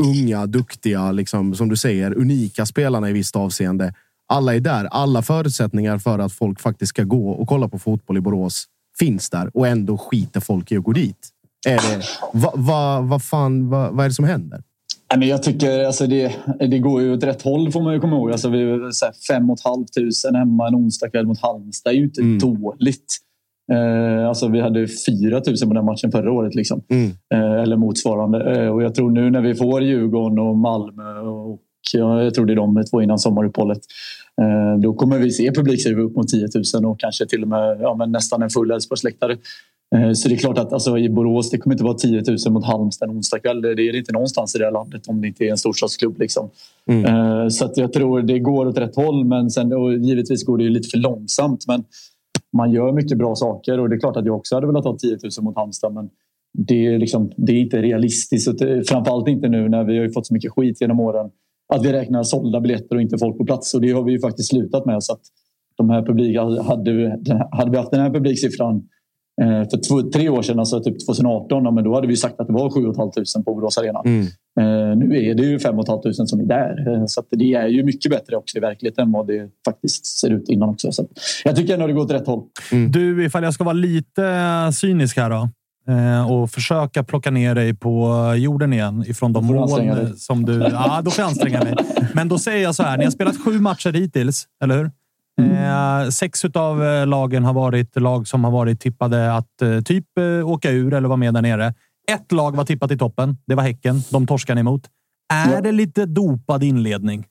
unga, 0.00 0.46
duktiga, 0.46 1.12
liksom, 1.12 1.54
som 1.54 1.68
du 1.68 1.76
säger, 1.76 2.18
unika 2.18 2.66
spelarna 2.66 3.10
i 3.10 3.12
visst 3.12 3.36
avseende. 3.36 3.94
Alla 4.28 4.54
är 4.54 4.60
där. 4.60 4.84
Alla 4.84 5.22
förutsättningar 5.22 5.98
för 5.98 6.18
att 6.18 6.32
folk 6.32 6.60
faktiskt 6.60 6.90
ska 6.90 7.02
gå 7.02 7.30
och 7.30 7.48
kolla 7.48 7.68
på 7.68 7.78
fotboll 7.78 8.16
i 8.16 8.20
Borås 8.20 8.64
finns 8.98 9.30
där 9.30 9.50
och 9.56 9.66
ändå 9.66 9.98
skiter 9.98 10.40
folk 10.40 10.72
i 10.72 10.76
att 10.76 10.84
gå 10.84 10.92
dit. 10.92 11.28
Är 11.66 11.76
det, 11.76 12.02
vad 12.32 12.58
va, 12.58 13.00
va 13.00 13.18
fan, 13.18 13.68
va, 13.70 13.90
vad 13.92 14.04
är 14.04 14.08
det 14.08 14.14
som 14.14 14.24
händer? 14.24 14.62
Nej, 15.10 15.18
men 15.18 15.28
jag 15.28 15.42
tycker 15.42 15.84
alltså 15.84 16.06
det, 16.06 16.32
det 16.58 16.78
går 16.78 17.02
ju 17.02 17.12
åt 17.12 17.24
rätt 17.24 17.42
håll 17.42 17.72
får 17.72 17.82
man 17.82 17.94
ju 17.94 18.00
komma 18.00 18.16
ihåg. 18.16 18.30
Alltså 18.32 18.48
vi 18.48 18.62
är 18.62 18.90
så 18.90 19.04
här 19.06 19.14
fem 19.34 19.50
och 19.50 19.58
ett 19.58 19.64
halvt 19.64 19.92
tusen 19.94 20.34
hemma 20.34 20.68
en 20.68 20.74
onsdagkväll 20.74 21.26
mot 21.26 21.40
Halmstad. 21.40 21.92
Är 21.92 21.96
ju 21.96 22.04
inte 22.04 22.20
Mm. 22.20 22.38
dåligt. 22.38 23.16
Eh, 23.72 24.28
alltså 24.28 24.48
vi 24.48 24.60
hade 24.60 24.86
4 24.88 25.42
000 25.46 25.56
på 25.68 25.74
den 25.74 25.84
matchen 25.84 26.10
förra 26.12 26.32
året. 26.32 26.54
Liksom. 26.54 26.82
Mm. 26.88 27.10
Eh, 27.34 27.62
eller 27.62 27.76
motsvarande. 27.76 28.62
Eh, 28.64 28.68
och 28.68 28.82
jag 28.82 28.94
tror 28.94 29.10
nu 29.10 29.30
när 29.30 29.40
vi 29.40 29.54
får 29.54 29.82
Djurgården 29.82 30.38
och 30.38 30.56
Malmö 30.58 31.18
och 31.20 31.60
jag 31.92 32.34
tror 32.34 32.46
det 32.46 32.52
är 32.52 32.56
de 32.56 32.84
två 32.90 33.02
innan 33.02 33.18
sommaruppehållet. 33.18 33.80
Eh, 34.42 34.80
då 34.80 34.94
kommer 34.94 35.18
vi 35.18 35.30
se 35.30 35.52
publiksiffror 35.52 36.00
upp 36.00 36.16
mot 36.16 36.28
10 36.28 36.48
000 36.74 36.84
och 36.90 37.00
kanske 37.00 37.26
till 37.26 37.42
och 37.42 37.48
med 37.48 37.78
ja, 37.80 38.06
nästan 38.06 38.42
en 38.42 38.50
full 38.50 38.70
Elfsborgsläktare. 38.70 39.36
Eh, 39.96 40.12
Så 40.12 40.28
det 40.28 40.34
är 40.34 40.38
klart 40.38 40.58
att 40.58 40.72
alltså, 40.72 40.98
i 40.98 41.08
Borås 41.08 41.50
det 41.50 41.58
kommer 41.58 41.74
inte 41.74 41.84
vara 41.84 41.94
10 41.94 42.22
000 42.46 42.52
mot 42.52 42.64
Halmstad 42.64 43.10
en 43.10 43.16
onsdagkväll. 43.16 43.62
Det 43.62 43.70
är 43.70 43.92
det 43.92 43.98
inte 43.98 44.12
någonstans 44.12 44.54
i 44.54 44.58
det 44.58 44.64
här 44.64 44.72
landet 44.72 45.02
om 45.08 45.20
det 45.20 45.28
inte 45.28 45.44
är 45.44 45.50
en 45.50 45.58
storstadsklubb. 45.58 46.18
Liksom. 46.18 46.50
Mm. 46.90 47.04
Eh, 47.04 47.48
Så 47.48 47.72
jag 47.74 47.92
tror 47.92 48.22
det 48.22 48.38
går 48.38 48.66
åt 48.66 48.78
rätt 48.78 48.96
håll. 48.96 49.24
Men 49.24 49.50
sen, 49.50 49.72
och 49.72 49.94
givetvis 49.94 50.44
går 50.44 50.58
det 50.58 50.68
lite 50.68 50.88
för 50.88 50.98
långsamt. 50.98 51.64
Men 51.68 51.84
man 52.56 52.72
gör 52.72 52.92
mycket 52.92 53.18
bra 53.18 53.34
saker 53.34 53.80
och 53.80 53.88
det 53.88 53.96
är 53.96 54.00
klart 54.00 54.16
att 54.16 54.26
jag 54.26 54.36
också 54.36 54.54
hade 54.54 54.66
velat 54.66 54.84
ha 54.84 54.96
10 54.96 55.10
000 55.10 55.44
mot 55.44 55.56
Halmstad. 55.56 55.94
Men 55.94 56.10
det 56.58 56.86
är, 56.86 56.98
liksom, 56.98 57.32
det 57.36 57.52
är 57.52 57.56
inte 57.56 57.82
realistiskt. 57.82 58.62
Framförallt 58.88 59.28
inte 59.28 59.48
nu 59.48 59.68
när 59.68 59.84
vi 59.84 59.98
har 59.98 60.08
fått 60.08 60.26
så 60.26 60.34
mycket 60.34 60.52
skit 60.52 60.80
genom 60.80 61.00
åren. 61.00 61.30
Att 61.74 61.84
vi 61.84 61.92
räknar 61.92 62.22
sålda 62.22 62.60
biljetter 62.60 62.96
och 62.96 63.02
inte 63.02 63.18
folk 63.18 63.38
på 63.38 63.44
plats. 63.44 63.74
Och 63.74 63.80
det 63.80 63.92
har 63.92 64.02
vi 64.02 64.12
ju 64.12 64.20
faktiskt 64.20 64.48
slutat 64.48 64.86
med. 64.86 65.02
Så 65.02 65.12
att 65.12 65.20
de 65.78 65.90
här 65.90 66.02
publik, 66.02 66.36
hade, 66.38 66.92
vi, 66.92 67.12
hade 67.50 67.70
vi 67.70 67.76
haft 67.76 67.90
den 67.90 68.00
här 68.00 68.10
publiksiffran 68.10 68.82
eh, 69.42 69.68
för 69.70 69.88
två, 69.88 70.10
tre 70.10 70.28
år 70.28 70.42
sedan, 70.42 70.58
alltså 70.58 70.82
typ 70.82 71.06
2018, 71.06 71.64
ja, 71.64 71.70
men 71.70 71.84
då 71.84 71.94
hade 71.94 72.06
vi 72.06 72.16
sagt 72.16 72.40
att 72.40 72.46
det 72.46 72.52
var 72.52 72.70
7 72.70 72.80
500 72.80 73.12
på 73.44 73.54
Borås 73.54 73.78
Arena. 73.78 74.02
Mm. 74.04 74.26
Eh, 74.60 74.96
nu 74.96 75.16
är 75.16 75.34
det 75.34 75.42
ju 75.42 75.58
5 75.58 75.76
500 75.86 76.12
som 76.12 76.40
är 76.40 76.44
där. 76.44 76.94
Eh, 76.94 77.04
så 77.06 77.20
att 77.20 77.26
det 77.30 77.54
är 77.54 77.66
ju 77.66 77.84
mycket 77.84 78.10
bättre 78.10 78.36
också 78.36 78.58
i 78.58 78.60
verkligheten 78.60 79.04
än 79.04 79.12
vad 79.12 79.26
det 79.26 79.48
faktiskt 79.64 80.06
ser 80.06 80.30
ut 80.30 80.48
innan 80.48 80.68
också. 80.68 80.92
Så 80.92 81.06
jag 81.44 81.56
tycker 81.56 81.74
ändå 81.74 81.86
det 81.86 81.92
går 81.92 82.02
åt 82.02 82.12
rätt 82.12 82.26
håll. 82.26 82.42
Du, 82.92 83.24
ifall 83.24 83.42
jag 83.42 83.54
ska 83.54 83.64
vara 83.64 83.72
lite 83.72 84.22
cynisk 84.72 85.16
här 85.16 85.30
då 85.30 85.48
och 86.28 86.50
försöka 86.50 87.04
plocka 87.04 87.30
ner 87.30 87.54
dig 87.54 87.74
på 87.74 88.14
jorden 88.36 88.72
igen 88.72 89.04
ifrån 89.06 89.32
de 89.32 89.46
mål 89.46 90.16
som 90.16 90.44
du... 90.44 90.52
Ja, 90.72 91.00
då 91.04 91.10
får 91.10 91.22
jag 91.22 91.28
anstränga 91.28 91.64
mig. 91.64 91.74
Men 92.14 92.28
då 92.28 92.38
säger 92.38 92.62
jag 92.62 92.74
så 92.74 92.82
här. 92.82 92.98
Ni 92.98 93.04
har 93.04 93.10
spelat 93.10 93.44
sju 93.44 93.60
matcher 93.60 93.92
hittills, 93.92 94.46
eller 94.64 94.76
hur? 94.78 94.90
Eh, 95.40 96.08
sex 96.10 96.44
av 96.44 97.06
lagen 97.06 97.44
har 97.44 97.52
varit 97.52 97.96
lag 98.00 98.28
som 98.28 98.44
har 98.44 98.50
varit 98.50 98.80
tippade 98.80 99.34
att 99.34 99.62
eh, 99.62 99.80
typ 99.80 100.04
eh, 100.18 100.48
åka 100.48 100.70
ur 100.70 100.94
eller 100.94 101.08
vara 101.08 101.16
med 101.16 101.34
där 101.34 101.42
nere. 101.42 101.74
Ett 102.12 102.32
lag 102.32 102.56
var 102.56 102.64
tippat 102.64 102.90
i 102.90 102.98
toppen. 102.98 103.36
Det 103.46 103.54
var 103.54 103.62
Häcken. 103.62 104.02
De 104.10 104.26
torskar 104.26 104.54
ni 104.54 104.60
emot. 104.60 104.82
Är 105.32 105.52
Ja. 105.52 105.60
det 105.60 105.72
lite 105.72 106.06
dopad 106.06 106.62
inledning? 106.64 107.24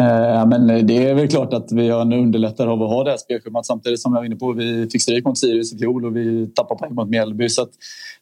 Eh, 0.00 0.46
men 0.46 0.86
det 0.86 1.08
är 1.08 1.14
väl 1.14 1.28
klart 1.28 1.52
att 1.52 1.72
vi 1.72 1.88
har 1.88 2.00
en 2.00 2.12
underlättare 2.12 2.70
av 2.70 2.82
att 2.82 2.88
ha 2.88 3.04
det 3.04 3.10
här 3.10 3.16
spelschemat 3.16 3.66
samtidigt 3.66 4.00
som 4.00 4.12
jag 4.12 4.20
var 4.20 4.26
inne 4.26 4.36
på. 4.36 4.52
Vi 4.52 4.88
fick 4.92 5.02
stryk 5.02 5.24
mot 5.24 5.38
Sirius 5.38 5.72
i 5.72 5.78
fjol 5.78 6.04
och 6.04 6.16
vi 6.16 6.46
tappade 6.54 6.78
poäng 6.78 6.94
mot 6.94 7.08
Mjällby. 7.08 7.48
Så 7.48 7.62
att, 7.62 7.70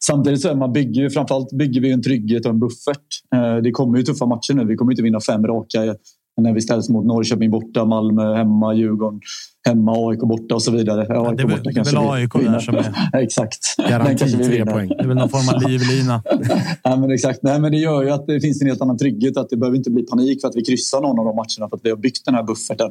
samtidigt 0.05 0.41
så 0.41 0.49
är 0.49 0.55
man 0.55 0.73
bygger 0.73 1.11
framförallt 1.11 1.53
bygger 1.53 1.81
vi 1.81 1.93
en 1.93 2.03
trygghet 2.03 2.45
och 2.45 2.51
en 2.51 2.61
buffert. 2.61 3.07
Eh, 3.35 3.57
det 3.57 3.71
kommer 3.71 3.99
ju 3.99 4.05
tuffa 4.05 4.27
matcher 4.27 4.55
nu. 4.55 4.65
Vi 4.65 4.77
kommer 4.77 4.93
inte 4.93 5.03
vinna 5.03 5.21
fem 5.21 5.47
raka 5.47 5.95
när 6.41 6.53
vi 6.53 6.61
ställs 6.61 6.89
mot 6.89 7.07
Norrköping 7.07 7.51
borta, 7.51 7.85
Malmö 7.85 8.35
hemma, 8.35 8.75
Djurgården 8.75 9.21
hemma, 9.69 9.93
AIK 10.09 10.21
borta 10.21 10.55
och 10.55 10.63
så 10.63 10.71
vidare. 10.73 11.07
Ja, 11.09 11.15
det 11.15 11.43
är 11.43 11.47
väl- 11.47 11.47
borta 11.47 11.61
det 11.65 11.71
är 11.71 11.75
kanske 11.75 11.97
väl 11.97 12.05
vi 12.05 12.11
AIK 12.11 12.33
där 12.33 12.41
vinner. 12.41 12.59
som 12.61 12.75
är- 12.75 12.95
Exakt. 13.23 13.59
Den 13.77 13.91
Garanti 13.91 14.19
kanske 14.19 14.37
vi 14.39 14.45
tre 14.45 14.67
poäng. 14.67 14.89
Det 14.99 15.03
är 15.03 15.07
väl 15.07 15.17
någon 15.17 15.29
form 15.29 15.55
av 15.57 15.71
livlina. 15.71 16.23
Ja, 16.83 16.97
men 16.97 17.11
exakt. 17.11 17.43
Nej, 17.43 17.61
men 17.61 17.73
det 17.73 17.79
gör 17.79 18.03
ju 18.03 18.11
att 18.11 18.27
det 18.27 18.41
finns 18.41 18.63
en 18.63 18.69
helt 18.69 18.81
annan 18.81 18.99
trygghet. 18.99 19.37
Att 19.37 19.49
det 19.51 19.57
behöver 19.57 19.77
inte 19.79 19.91
bli 19.91 20.03
panik 20.03 20.41
för 20.41 20.49
att 20.49 20.57
vi 20.57 20.65
kryssar 20.65 21.01
någon 21.01 21.19
av 21.19 21.25
de 21.25 21.37
matcherna 21.37 21.69
för 21.69 21.77
att 21.77 21.85
vi 21.85 21.91
har 21.91 21.97
byggt 21.97 22.25
den 22.25 22.35
här 22.35 22.43
bufferten. 22.43 22.91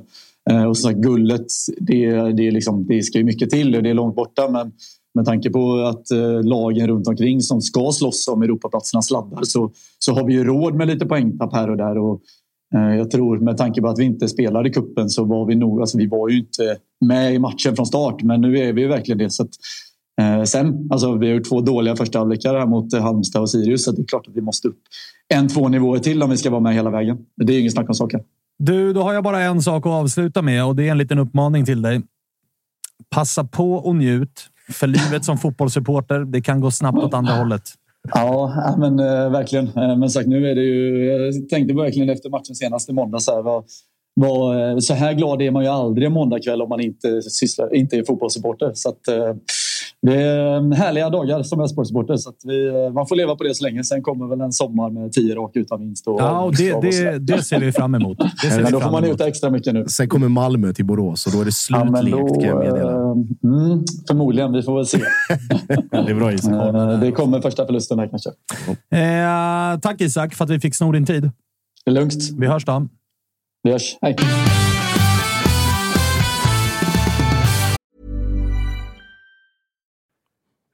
Eh, 0.50 0.64
och 0.64 0.78
sagt, 0.78 0.98
guldet, 0.98 1.46
det, 1.78 2.06
det, 2.32 2.48
är 2.48 2.52
liksom, 2.52 2.86
det 2.88 3.04
ska 3.04 3.18
ju 3.18 3.24
mycket 3.24 3.50
till 3.50 3.76
och 3.76 3.84
det 3.84 3.90
är 3.90 3.94
långt 3.94 4.16
borta. 4.16 4.50
Men 4.50 4.72
med 5.16 5.26
tanke 5.26 5.50
på 5.50 5.74
att 5.80 6.12
eh, 6.12 6.44
lagen 6.44 6.88
runt 6.88 7.08
omkring 7.08 7.42
som 7.42 7.62
ska 7.62 7.92
slåss 7.92 8.28
om 8.28 8.42
Europaplatserna 8.42 9.02
sladdar 9.02 9.44
så, 9.44 9.72
så 10.00 10.14
har 10.14 10.24
vi 10.28 10.34
ju 10.34 10.44
råd 10.44 10.76
med 10.76 10.88
lite 10.88 11.06
poängtapp 11.06 11.54
här 11.54 11.70
och 11.70 11.78
där. 11.78 11.98
Och, 11.98 12.22
jag 12.72 13.12
tror 13.12 13.40
med 13.40 13.58
tanke 13.58 13.82
på 13.82 13.88
att 13.88 14.00
vi 14.00 14.04
inte 14.04 14.28
spelade 14.28 14.70
i 14.70 14.74
kuppen 14.74 15.10
så 15.10 15.24
var 15.24 15.46
vi 15.46 15.56
nog, 15.56 15.82
alltså 15.82 15.98
vi 15.98 16.08
var 16.08 16.30
ju 16.30 16.40
inte 16.40 16.78
med 17.06 17.34
i 17.34 17.40
matchen 17.40 17.76
från 17.76 17.86
start. 17.86 18.24
Men 18.24 18.42
nu 18.42 18.60
är 18.60 18.74
vi 18.74 18.82
ju 18.82 18.88
verkligen 18.88 19.18
det. 19.18 19.30
Så 19.30 19.44
att, 19.44 19.50
Eh, 20.22 20.44
sen, 20.44 20.88
alltså, 20.92 21.16
vi 21.16 21.28
har 21.28 21.36
gjort 21.36 21.50
två 21.50 21.62
dåliga 21.62 21.96
första 21.96 22.20
halvlekar 22.20 22.60
här 22.60 22.66
mot 22.66 22.94
eh, 22.94 23.02
Halmstad 23.02 23.42
och 23.42 23.50
Sirius. 23.50 23.84
Så 23.84 23.92
det 23.92 24.02
är 24.02 24.06
klart 24.06 24.28
att 24.28 24.36
vi 24.36 24.42
måste 24.42 24.68
upp 24.68 24.78
en, 25.34 25.48
två 25.48 25.68
nivåer 25.68 26.00
till 26.00 26.24
om 26.24 26.30
vi 26.30 26.38
ska 26.38 26.50
vara 26.50 26.62
med 26.62 26.74
hela 26.74 26.90
vägen. 26.90 27.18
Det 27.36 27.54
är 27.54 27.60
ingen 27.60 27.72
snack 27.72 27.90
om 27.90 27.96
saken. 27.96 28.20
Du, 28.60 28.94
då 28.94 29.04
har 29.04 29.14
jag 29.14 29.24
bara 29.24 29.42
en 29.42 29.62
sak 29.62 29.86
att 29.86 29.92
avsluta 29.92 30.42
med 30.42 30.66
och 30.66 30.76
det 30.76 30.88
är 30.88 30.92
en 30.92 30.98
liten 30.98 31.20
uppmaning 31.20 31.66
till 31.66 31.82
dig. 31.82 32.02
Passa 33.10 33.44
på 33.44 33.74
och 33.74 33.96
njut. 33.96 34.50
För 34.70 34.88
livet 34.88 35.26
som 35.26 35.38
fotbollssupporter, 35.38 36.20
det 36.20 36.42
kan 36.42 36.62
gå 36.62 36.72
snabbt 36.72 36.98
åt 36.98 37.14
andra 37.14 37.34
hållet. 37.38 37.64
Ja, 38.14 38.76
men 38.78 39.00
eh, 39.00 39.30
verkligen. 39.30 39.68
Eh, 39.68 39.98
men 39.98 40.10
sagt, 40.10 40.28
nu 40.28 40.52
är 40.52 40.56
det 40.56 40.62
ju... 40.62 41.06
Jag 41.06 41.50
tänkte 41.50 41.74
verkligen 41.74 42.10
efter 42.10 42.30
matchen 42.30 42.56
senast 42.56 42.90
i 42.90 42.94
måndags. 42.94 43.26
Så 43.26 43.36
här, 43.36 43.42
vad, 43.42 43.66
vad, 44.16 44.72
eh, 44.72 44.78
så 44.78 44.94
här 44.94 45.14
glad 45.14 45.42
är 45.42 45.52
man 45.52 45.64
ju 45.64 45.70
aldrig 45.70 46.08
en 46.08 46.14
måndagkväll 46.14 46.62
om 46.62 46.70
man 46.70 46.82
inte, 46.82 47.22
sysslar, 47.22 47.76
inte 47.76 47.98
är 47.98 48.04
fotbollssupporter. 48.04 48.72
Så 48.74 48.90
att, 48.90 49.08
eh, 49.08 49.36
det 50.08 50.22
är 50.22 50.76
härliga 50.76 51.10
dagar 51.10 51.44
som 51.44 51.60
Elfsborgssupporter. 51.62 52.16
Så 52.18 52.32
vi, 52.44 52.68
eh, 52.68 52.94
man 52.94 53.08
får 53.08 53.16
leva 53.16 53.36
på 53.36 53.44
det 53.44 53.56
så 53.56 53.64
länge. 53.64 53.84
Sen 53.84 54.02
kommer 54.04 54.28
väl 54.28 54.42
en 54.42 54.52
sommar 54.52 54.90
med 54.90 55.12
tio 55.12 55.36
rak 55.36 55.52
utan 55.56 55.80
vinst. 55.82 56.08
Och 56.08 56.22
Ja, 56.22 56.42
och 56.42 56.56
det, 56.56 56.74
och 56.74 56.84
det, 56.84 57.18
det 57.20 57.44
ser 57.44 57.60
vi 57.60 57.72
fram 57.72 57.96
emot. 57.96 58.18
Det 58.44 58.62
Men 58.64 58.72
då 58.72 58.80
får 58.80 58.92
man 58.92 59.04
njuta 59.04 59.28
extra 59.28 59.50
mycket 59.50 59.74
nu. 59.74 59.86
Sen 59.88 60.10
kommer 60.10 60.28
Malmö 60.28 60.74
till 60.74 60.86
Borås 60.86 61.26
och 61.26 61.32
då 61.32 61.42
är 61.42 61.46
det 61.46 61.52
Ja, 61.70 61.84
men 61.92 62.04
slutlekt 62.04 62.34
kan 62.34 62.50
jag 62.50 62.60
meddela. 62.60 62.92
eh, 62.92 63.12
mm, 63.44 63.84
förmodligen, 64.08 64.54
vi 64.54 64.62
får 64.64 64.76
väl 64.76 64.86
se. 64.86 64.98
Det 65.92 66.12
är 66.12 66.16
bra 66.16 66.34
Isak. 66.34 66.54
Eh, 66.76 67.00
det 67.00 67.12
kommer 67.12 67.42
första 67.42 67.66
förlusten 67.66 68.00
här 68.00 68.08
kanske. 68.08 68.30
Eh, 68.98 69.80
tack 69.80 70.02
Isak 70.02 70.34
för 70.36 70.44
att 70.46 70.50
vi 70.52 70.60
fick 70.60 70.76
sno 70.76 70.92
din 70.92 71.06
tid. 71.06 71.32
Det 71.86 71.92
är 71.92 71.96
lugnt. 71.96 72.14
Vi 72.38 72.48
hörs 72.48 72.66
då. 72.66 72.88
Vi 73.64 73.72
hörs. 73.72 73.98
Hej! 74.02 74.16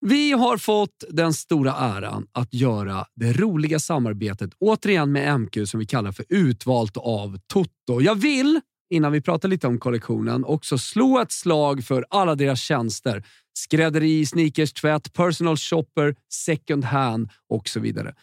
Vi 0.00 0.32
har 0.32 0.58
fått 0.58 1.04
den 1.08 1.32
stora 1.34 1.74
äran 1.74 2.26
att 2.32 2.54
göra 2.54 3.06
det 3.14 3.32
roliga 3.32 3.78
samarbetet 3.78 4.50
återigen 4.58 5.12
med 5.12 5.40
MQ 5.40 5.56
som 5.66 5.80
vi 5.80 5.86
kallar 5.86 6.12
för 6.12 6.24
Utvalt 6.28 6.96
av 6.96 7.38
Toto. 7.46 8.00
Jag 8.00 8.14
vill, 8.14 8.60
innan 8.90 9.12
vi 9.12 9.20
pratar 9.20 9.48
lite 9.48 9.66
om 9.66 9.78
kollektionen, 9.78 10.44
också 10.44 10.78
slå 10.78 11.20
ett 11.20 11.32
slag 11.32 11.84
för 11.84 12.06
alla 12.10 12.34
deras 12.34 12.60
tjänster. 12.60 13.24
Skrädderi, 13.58 14.26
sneakers, 14.26 14.72
tvätt, 14.72 15.12
personal 15.12 15.56
shopper, 15.56 16.14
second 16.32 16.84
hand 16.84 17.30
och 17.48 17.68
så 17.68 17.80
vidare. 17.80 18.14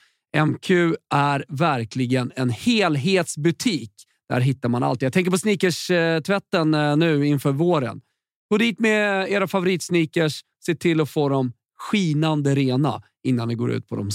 MQ 0.45 0.69
är 1.13 1.45
verkligen 1.47 2.31
en 2.35 2.49
helhetsbutik. 2.49 3.91
Där 4.29 4.39
hittar 4.39 4.69
man 4.69 4.83
allt. 4.83 5.01
Jag 5.01 5.13
tänker 5.13 5.31
på 5.31 5.37
sneakers-tvätten 5.37 6.73
eh, 6.73 6.97
nu 6.97 7.27
inför 7.27 7.51
våren. 7.51 8.01
Gå 8.49 8.57
dit 8.57 8.79
med 8.79 9.31
era 9.31 9.47
favoritsneakers. 9.47 10.41
Se 10.65 10.75
till 10.75 11.01
att 11.01 11.09
få 11.09 11.29
dem 11.29 11.53
skinande 11.77 12.55
rena 12.55 13.01
innan 13.23 13.47
vi 13.47 13.55
går 13.55 13.71
ut 13.71 13.87
på 13.87 13.95
de 13.95 14.11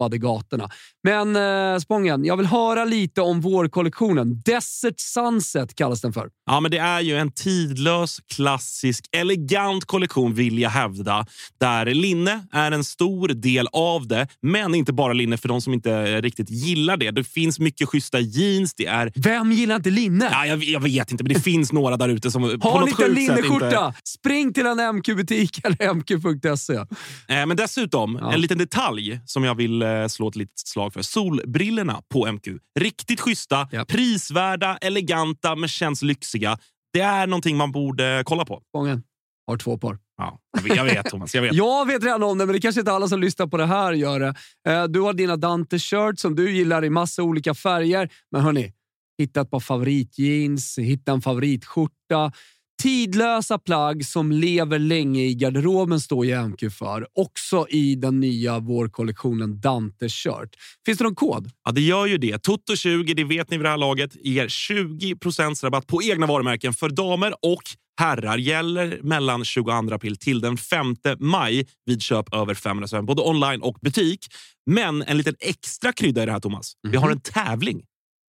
sopade 0.00 0.18
gatorna. 0.18 0.68
Men 1.04 1.36
eh, 1.74 1.78
Spången, 1.78 2.24
jag 2.24 2.36
vill 2.36 2.46
höra 2.46 2.84
lite 2.84 3.20
om 3.20 3.40
vårkollektionen. 3.40 4.40
Desert 4.44 5.00
Sunset 5.00 5.74
kallas 5.74 6.00
den 6.00 6.12
för. 6.12 6.28
Ja, 6.46 6.60
men 6.60 6.70
det 6.70 6.78
är 6.78 7.00
ju 7.00 7.16
en 7.16 7.32
tidlös, 7.32 8.18
klassisk, 8.34 9.04
elegant 9.16 9.84
kollektion 9.84 10.34
vill 10.34 10.58
jag 10.58 10.70
hävda. 10.70 11.26
Där 11.60 11.86
linne 11.86 12.46
är 12.52 12.72
en 12.72 12.84
stor 12.84 13.28
del 13.28 13.66
av 13.72 14.06
det, 14.06 14.26
men 14.42 14.74
inte 14.74 14.92
bara 14.92 15.12
linne 15.12 15.36
för 15.36 15.48
de 15.48 15.60
som 15.60 15.72
inte 15.74 16.20
riktigt 16.20 16.50
gillar 16.50 16.96
det. 16.96 17.10
Det 17.10 17.24
finns 17.24 17.58
mycket 17.58 17.88
schyssta 17.88 18.20
jeans. 18.20 18.74
Det 18.74 18.86
är... 18.86 19.12
Vem 19.14 19.52
gillar 19.52 19.76
inte 19.76 19.90
linne? 19.90 20.28
Ja, 20.32 20.46
jag, 20.46 20.64
jag 20.64 20.80
vet 20.80 21.10
inte, 21.12 21.24
men 21.24 21.32
det 21.34 21.40
finns 21.40 21.72
några 21.72 21.96
där 21.96 22.08
ute 22.08 22.30
som 22.30 22.42
Har 22.42 22.84
ni 22.84 22.90
inte 22.90 23.04
en 23.04 23.12
linneskjorta? 23.12 23.66
inte... 23.66 23.92
Spring 24.04 24.52
till 24.52 24.66
en 24.66 24.96
MQ-butik 24.96 25.60
eller 25.64 25.94
mq.se. 25.94 26.74
Eh, 26.74 27.46
Men 27.46 27.56
dessutom, 27.56 28.18
Ja. 28.20 28.32
en 28.32 28.40
liten 28.40 28.58
detalj 28.58 29.20
som 29.26 29.44
jag 29.44 29.54
vill 29.54 29.82
eh, 29.90 30.06
slå 30.08 30.28
ett 30.28 30.36
litet 30.36 30.58
slag 30.58 30.92
för. 30.92 31.02
Solbrillorna 31.02 32.02
på 32.12 32.32
MQ. 32.32 32.48
Riktigt 32.78 33.20
schyssta, 33.20 33.68
Japp. 33.72 33.88
prisvärda, 33.88 34.76
eleganta 34.76 35.56
men 35.56 35.68
känns 35.68 36.02
lyxiga. 36.02 36.58
Det 36.92 37.00
är 37.00 37.26
någonting 37.26 37.56
man 37.56 37.72
borde 37.72 38.22
kolla 38.26 38.44
på. 38.44 38.62
Spången 38.68 39.02
har 39.46 39.56
två 39.56 39.78
par. 39.78 39.98
Ja, 40.16 40.38
jag 40.56 40.62
vet, 40.62 40.76
jag 40.76 40.84
vet 40.84 41.06
Thomas. 41.06 41.34
Jag 41.34 41.42
vet. 41.42 41.54
Jag 41.54 41.86
vet 41.86 42.04
redan 42.04 42.22
om 42.22 42.38
det, 42.38 42.46
men 42.46 42.52
det 42.52 42.60
kanske 42.60 42.80
inte 42.80 42.92
alla 42.92 43.08
som 43.08 43.20
lyssnar 43.20 43.46
på 43.46 43.56
det 43.56 43.66
här 43.66 43.92
gör 43.92 44.20
det. 44.20 44.34
Eh, 44.68 44.84
Du 44.84 45.00
har 45.00 45.12
dina 45.12 45.36
Dante-shirts 45.36 46.16
som 46.22 46.34
du 46.36 46.52
gillar 46.56 46.84
i 46.84 46.90
massa 46.90 47.22
olika 47.22 47.54
färger. 47.54 48.08
Men 48.30 48.40
hörni, 48.40 48.72
hitta 49.18 49.40
ett 49.40 49.50
par 49.50 49.60
favoritjeans, 49.60 50.78
hitta 50.78 51.12
en 51.12 51.20
favoritskjorta. 51.22 52.32
Tidlösa 52.80 53.58
plagg 53.58 54.04
som 54.04 54.32
lever 54.32 54.78
länge 54.78 55.22
i 55.22 55.34
garderoben 55.34 56.00
står 56.00 56.26
ju 56.26 56.48
MQ 56.48 56.72
för. 56.72 57.06
Också 57.14 57.66
i 57.68 57.94
den 57.94 58.20
nya 58.20 58.58
vårkollektionen 58.58 59.60
Dante 59.60 60.08
Shirt. 60.08 60.56
Finns 60.86 60.98
det 60.98 61.04
någon 61.04 61.14
kod? 61.14 61.50
Ja, 61.64 61.72
det 61.72 61.80
gör 61.80 62.06
ju 62.06 62.18
det. 62.18 62.46
Toto20, 62.46 63.14
det 63.14 63.24
vet 63.24 63.50
ni 63.50 63.56
vid 63.56 63.64
det 63.64 63.70
här 63.70 63.76
laget, 63.76 64.16
ger 64.24 64.48
20 64.48 65.14
rabatt 65.62 65.86
på 65.86 66.02
egna 66.02 66.26
varumärken 66.26 66.72
för 66.72 66.88
damer 66.88 67.34
och 67.42 67.62
herrar. 68.00 68.38
Gäller 68.38 68.98
mellan 69.02 69.44
22 69.44 69.72
april 69.72 70.16
till 70.16 70.40
den 70.40 70.56
5 70.56 70.96
maj 71.18 71.66
vid 71.86 72.02
köp 72.02 72.34
över 72.34 72.54
500 72.54 72.88
spänn, 72.88 73.06
både 73.06 73.22
online 73.22 73.62
och 73.62 73.78
butik. 73.80 74.26
Men 74.66 75.02
en 75.02 75.18
liten 75.18 75.34
extra 75.40 75.92
krydda 75.92 76.22
i 76.22 76.26
det 76.26 76.32
här, 76.32 76.40
Thomas. 76.40 76.72
Vi 76.88 76.96
har 76.96 77.10
en 77.10 77.20
tävling. 77.20 77.82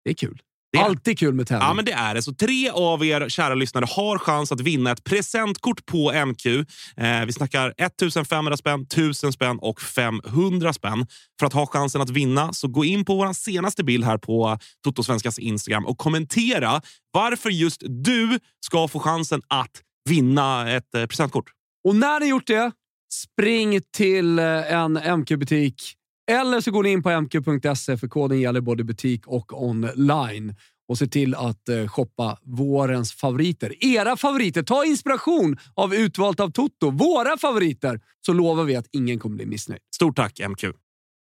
Det 0.04 0.10
är 0.10 0.14
kul. 0.14 0.40
Det 0.72 0.78
är- 0.78 0.84
Alltid 0.84 1.18
kul 1.18 1.34
med 1.34 1.46
tävling. 1.46 1.68
Ja, 1.68 1.74
men 1.74 1.84
det 1.84 1.92
är 1.92 2.14
det. 2.14 2.22
Så 2.22 2.34
tre 2.34 2.70
av 2.70 3.04
er 3.04 3.28
kära 3.28 3.54
lyssnare 3.54 3.84
har 3.88 4.18
chans 4.18 4.52
att 4.52 4.60
vinna 4.60 4.90
ett 4.90 5.04
presentkort 5.04 5.86
på 5.86 6.12
MQ. 6.12 6.46
Eh, 6.96 7.24
vi 7.26 7.32
snackar 7.32 7.74
1500 7.78 8.56
spänn, 8.56 8.86
1000 8.86 9.32
spänn 9.32 9.58
och 9.58 9.80
500 9.80 10.72
spänn. 10.72 11.06
För 11.40 11.46
att 11.46 11.52
ha 11.52 11.66
chansen 11.66 12.00
att 12.00 12.10
vinna 12.10 12.52
så 12.52 12.68
gå 12.68 12.84
in 12.84 13.04
på 13.04 13.14
vår 13.16 13.32
senaste 13.32 13.84
bild 13.84 14.04
här 14.04 14.18
på 14.18 14.58
Toto 14.84 15.02
Svenskas 15.02 15.38
Instagram 15.38 15.86
och 15.86 15.98
kommentera 15.98 16.82
varför 17.12 17.50
just 17.50 17.82
du 17.86 18.38
ska 18.66 18.88
få 18.88 18.98
chansen 19.00 19.42
att 19.48 19.70
vinna 20.08 20.70
ett 20.70 20.94
eh, 20.94 21.06
presentkort. 21.06 21.50
Och 21.88 21.96
när 21.96 22.20
ni 22.20 22.26
gjort 22.28 22.46
det, 22.46 22.72
spring 23.12 23.80
till 23.96 24.38
eh, 24.38 24.72
en 24.72 24.98
MQ-butik. 25.20 25.94
Eller 26.30 26.60
så 26.60 26.70
går 26.70 26.82
ni 26.82 26.90
in 26.90 27.02
på 27.02 27.10
mq.se 27.10 27.96
för 27.96 28.08
koden 28.08 28.40
gäller 28.40 28.60
både 28.60 28.84
butik 28.84 29.26
och 29.26 29.62
online. 29.62 30.54
Och 30.88 30.98
se 30.98 31.06
till 31.06 31.34
att 31.34 31.68
eh, 31.68 31.86
shoppa 31.86 32.38
vårens 32.42 33.12
favoriter. 33.12 33.84
Era 33.84 34.16
favoriter. 34.16 34.62
Ta 34.62 34.84
inspiration 34.84 35.56
av 35.74 35.94
Utvalt 35.94 36.40
av 36.40 36.50
Toto. 36.50 36.90
Våra 36.90 37.38
favoriter. 37.38 38.00
Så 38.26 38.32
lovar 38.32 38.64
vi 38.64 38.76
att 38.76 38.86
ingen 38.92 39.18
kommer 39.18 39.36
bli 39.36 39.46
missnöjd. 39.46 39.80
Stort 39.94 40.16
tack 40.16 40.40
MQ! 40.48 40.64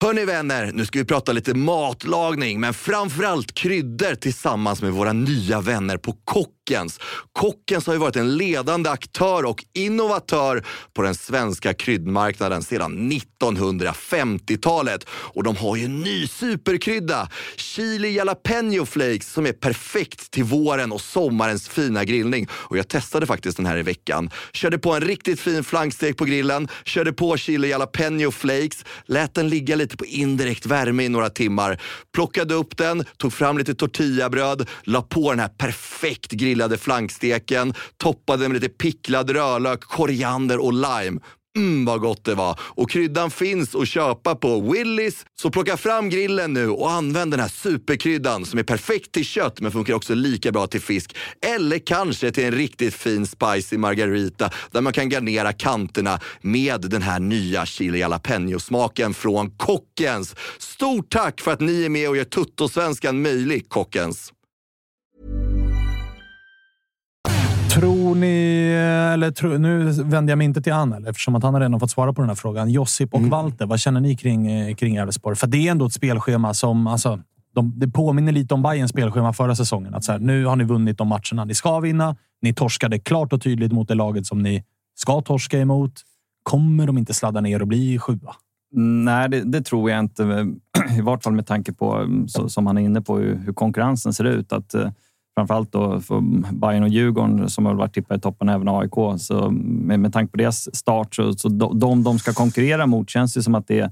Hörni 0.03 0.25
vänner, 0.25 0.71
nu 0.73 0.85
ska 0.85 0.99
vi 0.99 1.05
prata 1.05 1.31
lite 1.31 1.53
matlagning, 1.53 2.59
men 2.59 2.73
framförallt 2.73 3.53
kryddor 3.53 4.15
tillsammans 4.15 4.81
med 4.81 4.91
våra 4.91 5.13
nya 5.13 5.61
vänner 5.61 5.97
på 5.97 6.13
Kock 6.23 6.62
Kockens. 6.63 6.99
Kockens 7.33 7.87
har 7.87 7.93
ju 7.93 7.99
varit 7.99 8.15
en 8.15 8.37
ledande 8.37 8.89
aktör 8.89 9.45
och 9.45 9.63
innovatör 9.73 10.63
på 10.93 11.01
den 11.01 11.15
svenska 11.15 11.73
kryddmarknaden 11.73 12.63
sedan 12.63 13.11
1950-talet. 13.11 15.05
Och 15.09 15.43
de 15.43 15.55
har 15.55 15.75
ju 15.75 15.85
en 15.85 16.01
ny 16.01 16.27
superkrydda, 16.27 17.29
chili 17.55 18.11
jalapeno 18.11 18.85
flakes, 18.85 19.33
som 19.33 19.45
är 19.45 19.53
perfekt 19.53 20.31
till 20.31 20.43
våren 20.43 20.91
och 20.91 21.01
sommarens 21.01 21.69
fina 21.69 22.03
grillning. 22.03 22.47
Och 22.51 22.77
jag 22.77 22.87
testade 22.87 23.25
faktiskt 23.25 23.57
den 23.57 23.65
här 23.65 23.77
i 23.77 23.83
veckan. 23.83 24.29
Körde 24.53 24.77
på 24.77 24.93
en 24.93 25.01
riktigt 25.01 25.39
fin 25.39 25.63
flankstek 25.63 26.17
på 26.17 26.25
grillen, 26.25 26.67
körde 26.85 27.13
på 27.13 27.37
chili 27.37 27.69
jalapeno 27.69 28.31
flakes, 28.31 28.85
lät 29.05 29.33
den 29.33 29.49
ligga 29.49 29.75
lite 29.75 29.97
på 29.97 30.05
indirekt 30.05 30.65
värme 30.65 31.03
i 31.03 31.09
några 31.09 31.29
timmar. 31.29 31.81
Plockade 32.13 32.53
upp 32.53 32.77
den, 32.77 33.05
tog 33.17 33.33
fram 33.33 33.57
lite 33.57 33.75
tortillabröd, 33.75 34.69
la 34.83 35.01
på 35.01 35.31
den 35.31 35.39
här 35.39 35.47
perfekt 35.47 36.31
grillade 36.31 36.52
flanksteken, 36.77 37.73
toppade 37.97 38.47
med 38.47 38.61
lite 38.61 38.69
picklad 38.69 39.29
rödlök, 39.29 39.81
koriander 39.81 40.65
och 40.65 40.73
lime. 40.73 41.19
Mm 41.55 41.85
vad 41.85 42.01
gott 42.01 42.23
det 42.23 42.35
var! 42.35 42.59
Och 42.61 42.89
kryddan 42.89 43.31
finns 43.31 43.75
att 43.75 43.87
köpa 43.87 44.35
på 44.35 44.71
Willys. 44.71 45.25
Så 45.41 45.49
plocka 45.49 45.77
fram 45.77 46.09
grillen 46.09 46.53
nu 46.53 46.69
och 46.69 46.91
använd 46.91 47.31
den 47.31 47.39
här 47.39 47.47
superkryddan 47.47 48.45
som 48.45 48.59
är 48.59 48.63
perfekt 48.63 49.11
till 49.11 49.25
kött 49.25 49.61
men 49.61 49.71
funkar 49.71 49.93
också 49.93 50.15
lika 50.15 50.51
bra 50.51 50.67
till 50.67 50.81
fisk. 50.81 51.15
Eller 51.41 51.79
kanske 51.79 52.31
till 52.31 52.45
en 52.45 52.51
riktigt 52.51 52.93
fin 52.93 53.27
spicy 53.27 53.77
margarita 53.77 54.49
där 54.71 54.81
man 54.81 54.93
kan 54.93 55.09
garnera 55.09 55.53
kanterna 55.53 56.19
med 56.41 56.81
den 56.81 57.01
här 57.01 57.19
nya 57.19 57.65
chili 57.65 57.99
jalapeño-smaken 58.01 59.13
från 59.13 59.51
Kockens. 59.51 60.35
Stort 60.57 61.09
tack 61.09 61.41
för 61.41 61.51
att 61.51 61.61
ni 61.61 61.85
är 61.85 61.89
med 61.89 62.09
och 62.09 62.17
gör 62.17 62.23
Tuttosvenskan 62.23 63.21
möjlig, 63.21 63.69
Kockens! 63.69 64.33
Tror 68.13 68.21
ni, 68.21 69.13
eller 69.13 69.31
tro, 69.31 69.57
nu 69.57 69.83
vänder 69.91 70.31
jag 70.31 70.37
mig 70.37 70.45
inte 70.45 70.61
till 70.61 70.73
Anel 70.73 71.07
eftersom 71.07 71.35
att 71.35 71.43
han 71.43 71.53
har 71.53 71.61
redan 71.61 71.79
fått 71.79 71.91
svara 71.91 72.13
på 72.13 72.21
den 72.21 72.29
här 72.29 72.35
frågan. 72.35 72.69
Josip 72.69 73.13
och 73.13 73.19
Mm. 73.19 73.29
Walter, 73.29 73.65
vad 73.65 73.79
känner 73.79 73.99
ni 73.99 74.15
kring, 74.15 74.51
eh, 74.51 74.75
kring 74.75 74.95
Elfsborg? 74.95 75.35
För 75.35 75.47
det 75.47 75.67
är 75.67 75.71
ändå 75.71 75.85
ett 75.85 75.93
spelschema 75.93 76.53
som... 76.53 76.87
Alltså, 76.87 77.19
de, 77.55 77.73
det 77.79 77.87
påminner 77.87 78.31
lite 78.31 78.53
om 78.53 78.61
Bayerns 78.63 78.91
spelschema 78.91 79.33
förra 79.33 79.55
säsongen. 79.55 79.93
Att 79.95 80.03
så 80.03 80.11
här, 80.11 80.19
nu 80.19 80.45
har 80.45 80.55
ni 80.55 80.63
vunnit 80.63 80.97
de 80.97 81.07
matcherna 81.07 81.45
ni 81.45 81.55
ska 81.55 81.79
vinna. 81.79 82.15
Ni 82.41 82.53
torskade 82.53 82.99
klart 82.99 83.33
och 83.33 83.41
tydligt 83.41 83.71
mot 83.71 83.87
det 83.87 83.95
laget 83.95 84.25
som 84.25 84.41
ni 84.41 84.63
ska 84.95 85.21
torska 85.21 85.59
emot. 85.59 85.93
Kommer 86.43 86.87
de 86.87 86.97
inte 86.97 87.13
sladda 87.13 87.41
ner 87.41 87.61
och 87.61 87.67
bli 87.67 87.99
sjua? 87.99 88.35
Nej, 88.75 89.29
det, 89.29 89.41
det 89.41 89.61
tror 89.61 89.91
jag 89.91 89.99
inte. 89.99 90.23
I 90.97 91.01
vart 91.01 91.23
fall 91.23 91.33
med 91.33 91.47
tanke 91.47 91.73
på, 91.73 92.07
så, 92.27 92.49
som 92.49 92.67
han 92.67 92.77
är 92.77 92.81
inne 92.81 93.01
på, 93.01 93.17
hur, 93.17 93.35
hur 93.45 93.53
konkurrensen 93.53 94.13
ser 94.13 94.23
ut. 94.23 94.53
Att, 94.53 94.73
eh, 94.73 94.89
framförallt 95.35 95.71
då 95.71 95.99
för 96.01 96.21
Bayern 96.53 96.83
och 96.83 96.89
Djurgården 96.89 97.49
som 97.49 97.65
har 97.65 97.73
varit 97.73 97.93
tippade 97.93 98.17
i 98.17 98.21
toppen, 98.21 98.49
även 98.49 98.67
AIK. 98.67 99.19
Så 99.19 99.49
med, 99.51 99.99
med 99.99 100.13
tanke 100.13 100.31
på 100.31 100.37
deras 100.37 100.75
start, 100.75 101.15
så, 101.15 101.33
så 101.33 101.49
de, 101.49 102.03
de 102.03 102.19
ska 102.19 102.33
konkurrera 102.33 102.85
mot 102.85 103.09
känns 103.09 103.33
det 103.33 103.43
som 103.43 103.55
att 103.55 103.67
det, 103.67 103.91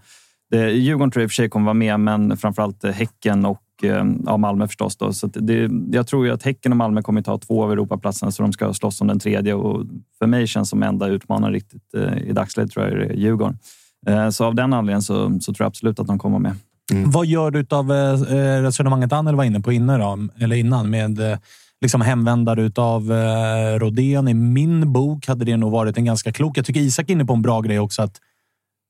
det 0.51 0.71
Djurgården 0.71 1.11
tror 1.11 1.21
jag 1.21 1.25
i 1.25 1.27
och 1.27 1.31
för 1.31 1.35
sig 1.35 1.49
kommer 1.49 1.65
vara 1.65 1.73
med, 1.73 1.99
men 1.99 2.37
framförallt 2.37 2.83
Häcken 2.85 3.45
och 3.45 3.63
eh, 3.83 4.05
ja, 4.25 4.37
Malmö 4.37 4.67
förstås. 4.67 4.97
Då. 4.97 5.13
Så 5.13 5.27
att 5.27 5.37
det, 5.39 5.69
jag 5.91 6.07
tror 6.07 6.25
ju 6.25 6.31
att 6.31 6.43
Häcken 6.43 6.71
och 6.71 6.77
Malmö 6.77 7.01
kommer 7.01 7.21
ta 7.21 7.37
två 7.37 7.63
av 7.63 7.71
Europaplatserna, 7.71 8.31
så 8.31 8.43
de 8.43 8.53
ska 8.53 8.73
slåss 8.73 9.01
om 9.01 9.07
den 9.07 9.19
tredje. 9.19 9.53
Och 9.53 9.85
för 10.19 10.27
mig 10.27 10.47
känns 10.47 10.69
som 10.69 10.83
enda 10.83 11.07
utmanare 11.07 11.53
riktigt 11.53 11.93
eh, 11.93 12.17
i 12.17 12.31
dagsläget 12.31 12.71
tror 12.71 12.85
jag 12.85 12.93
är 12.93 13.13
Djurgården. 13.13 13.57
Eh, 14.07 14.29
Så 14.29 14.45
av 14.45 14.55
den 14.55 14.73
anledningen 14.73 15.01
så, 15.01 15.39
så 15.39 15.53
tror 15.53 15.63
jag 15.65 15.67
absolut 15.67 15.99
att 15.99 16.07
de 16.07 16.19
kommer 16.19 16.39
med. 16.39 16.55
Vad 16.91 17.25
gör 17.25 17.51
du 17.51 17.65
av 17.69 17.91
eh, 17.91 18.61
resonemanget 18.61 19.13
Anel 19.13 19.35
var 19.35 19.43
inne 19.43 19.59
på 19.59 19.71
inne 19.71 19.97
då, 19.97 20.27
eller 20.39 20.55
innan 20.55 20.89
med 20.89 21.19
eh, 21.31 21.37
liksom 21.81 22.01
hemvändare 22.01 22.61
utav 22.61 23.11
eh, 23.11 23.79
Rodén? 23.79 24.27
I 24.27 24.33
min 24.33 24.93
bok 24.93 25.27
hade 25.27 25.45
det 25.45 25.57
nog 25.57 25.71
varit 25.71 25.97
en 25.97 26.05
ganska 26.05 26.31
klok. 26.31 26.57
Jag 26.57 26.65
tycker 26.65 26.79
Isak 26.79 27.09
är 27.09 27.13
inne 27.13 27.25
på 27.25 27.33
en 27.33 27.41
bra 27.41 27.61
grej 27.61 27.79
också. 27.79 28.01
att 28.01 28.19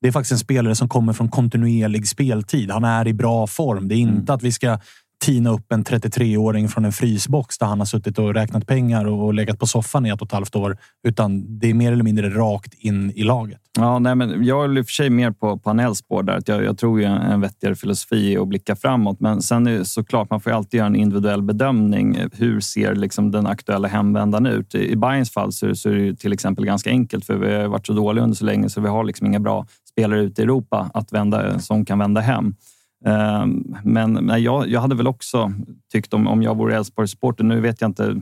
Det 0.01 0.07
är 0.07 0.11
faktiskt 0.11 0.31
en 0.31 0.39
spelare 0.39 0.75
som 0.75 0.89
kommer 0.89 1.13
från 1.13 1.29
kontinuerlig 1.29 2.07
speltid. 2.07 2.71
Han 2.71 2.83
är 2.83 3.07
i 3.07 3.13
bra 3.13 3.47
form. 3.47 3.87
Det 3.87 3.95
är 3.95 3.99
inte 3.99 4.33
att 4.33 4.43
vi 4.43 4.51
ska 4.51 4.79
tina 5.21 5.49
upp 5.49 5.71
en 5.71 5.83
33-åring 5.83 6.67
från 6.67 6.85
en 6.85 6.91
frysbox 6.91 7.57
där 7.57 7.67
han 7.67 7.79
har 7.79 7.85
suttit 7.85 8.19
och 8.19 8.33
räknat 8.33 8.67
pengar 8.67 9.05
och 9.05 9.33
legat 9.33 9.59
på 9.59 9.67
soffan 9.67 10.05
i 10.05 10.09
ett 10.09 10.21
och 10.21 10.27
ett 10.27 10.31
halvt 10.31 10.55
år. 10.55 10.77
Utan 11.07 11.59
det 11.59 11.69
är 11.69 11.73
mer 11.73 11.91
eller 11.91 12.03
mindre 12.03 12.29
rakt 12.29 12.73
in 12.73 13.11
i 13.15 13.23
laget. 13.23 13.61
Ja, 13.77 13.99
nej, 13.99 14.15
men 14.15 14.45
jag 14.45 14.65
är 14.65 14.77
i 14.77 14.81
och 14.81 14.85
för 14.85 14.91
sig 14.91 15.09
mer 15.09 15.31
på, 15.31 15.57
på 15.57 15.95
spår 15.95 16.23
där. 16.23 16.33
Att 16.33 16.47
jag, 16.47 16.63
jag 16.63 16.77
tror 16.77 16.99
ju 16.99 17.05
en, 17.05 17.17
en 17.17 17.41
vettigare 17.41 17.75
filosofi 17.75 18.35
är 18.35 18.41
att 18.41 18.47
blicka 18.47 18.75
framåt. 18.75 19.19
Men 19.19 19.41
sen 19.41 19.67
är 19.67 19.71
det 19.71 19.85
såklart, 19.85 20.29
man 20.29 20.41
får 20.41 20.51
ju 20.51 20.57
alltid 20.57 20.77
göra 20.77 20.87
en 20.87 20.95
individuell 20.95 21.41
bedömning. 21.41 22.17
Hur 22.33 22.59
ser 22.59 22.95
liksom 22.95 23.31
den 23.31 23.47
aktuella 23.47 23.87
hemvändan 23.87 24.45
ut? 24.45 24.75
I 24.75 24.95
Bayerns 24.95 25.31
fall 25.31 25.51
så, 25.51 25.75
så 25.75 25.89
är 25.89 25.95
det 25.95 26.15
till 26.15 26.33
exempel 26.33 26.65
ganska 26.65 26.89
enkelt, 26.89 27.25
för 27.25 27.35
vi 27.35 27.55
har 27.55 27.67
varit 27.67 27.87
så 27.87 27.93
dåliga 27.93 28.23
under 28.23 28.35
så 28.35 28.45
länge 28.45 28.69
så 28.69 28.81
vi 28.81 28.87
har 28.87 29.03
liksom 29.03 29.27
inga 29.27 29.39
bra 29.39 29.65
spelare 29.91 30.21
ute 30.21 30.41
i 30.41 30.43
Europa 30.43 30.91
att 30.93 31.13
vända, 31.13 31.59
som 31.59 31.85
kan 31.85 31.99
vända 31.99 32.21
hem. 32.21 32.55
Ehm, 33.05 33.75
Men 33.83 34.13
nej, 34.13 34.41
jag, 34.41 34.67
jag 34.67 34.81
hade 34.81 34.95
väl 34.95 35.07
också 35.07 35.53
tyckt 35.91 36.13
om, 36.13 36.27
om 36.27 36.43
jag 36.43 36.57
vore 36.57 36.75
Elfsborgs-supporter, 36.75 37.43
nu 37.43 37.61
vet 37.61 37.81
jag 37.81 37.89
inte 37.89 38.21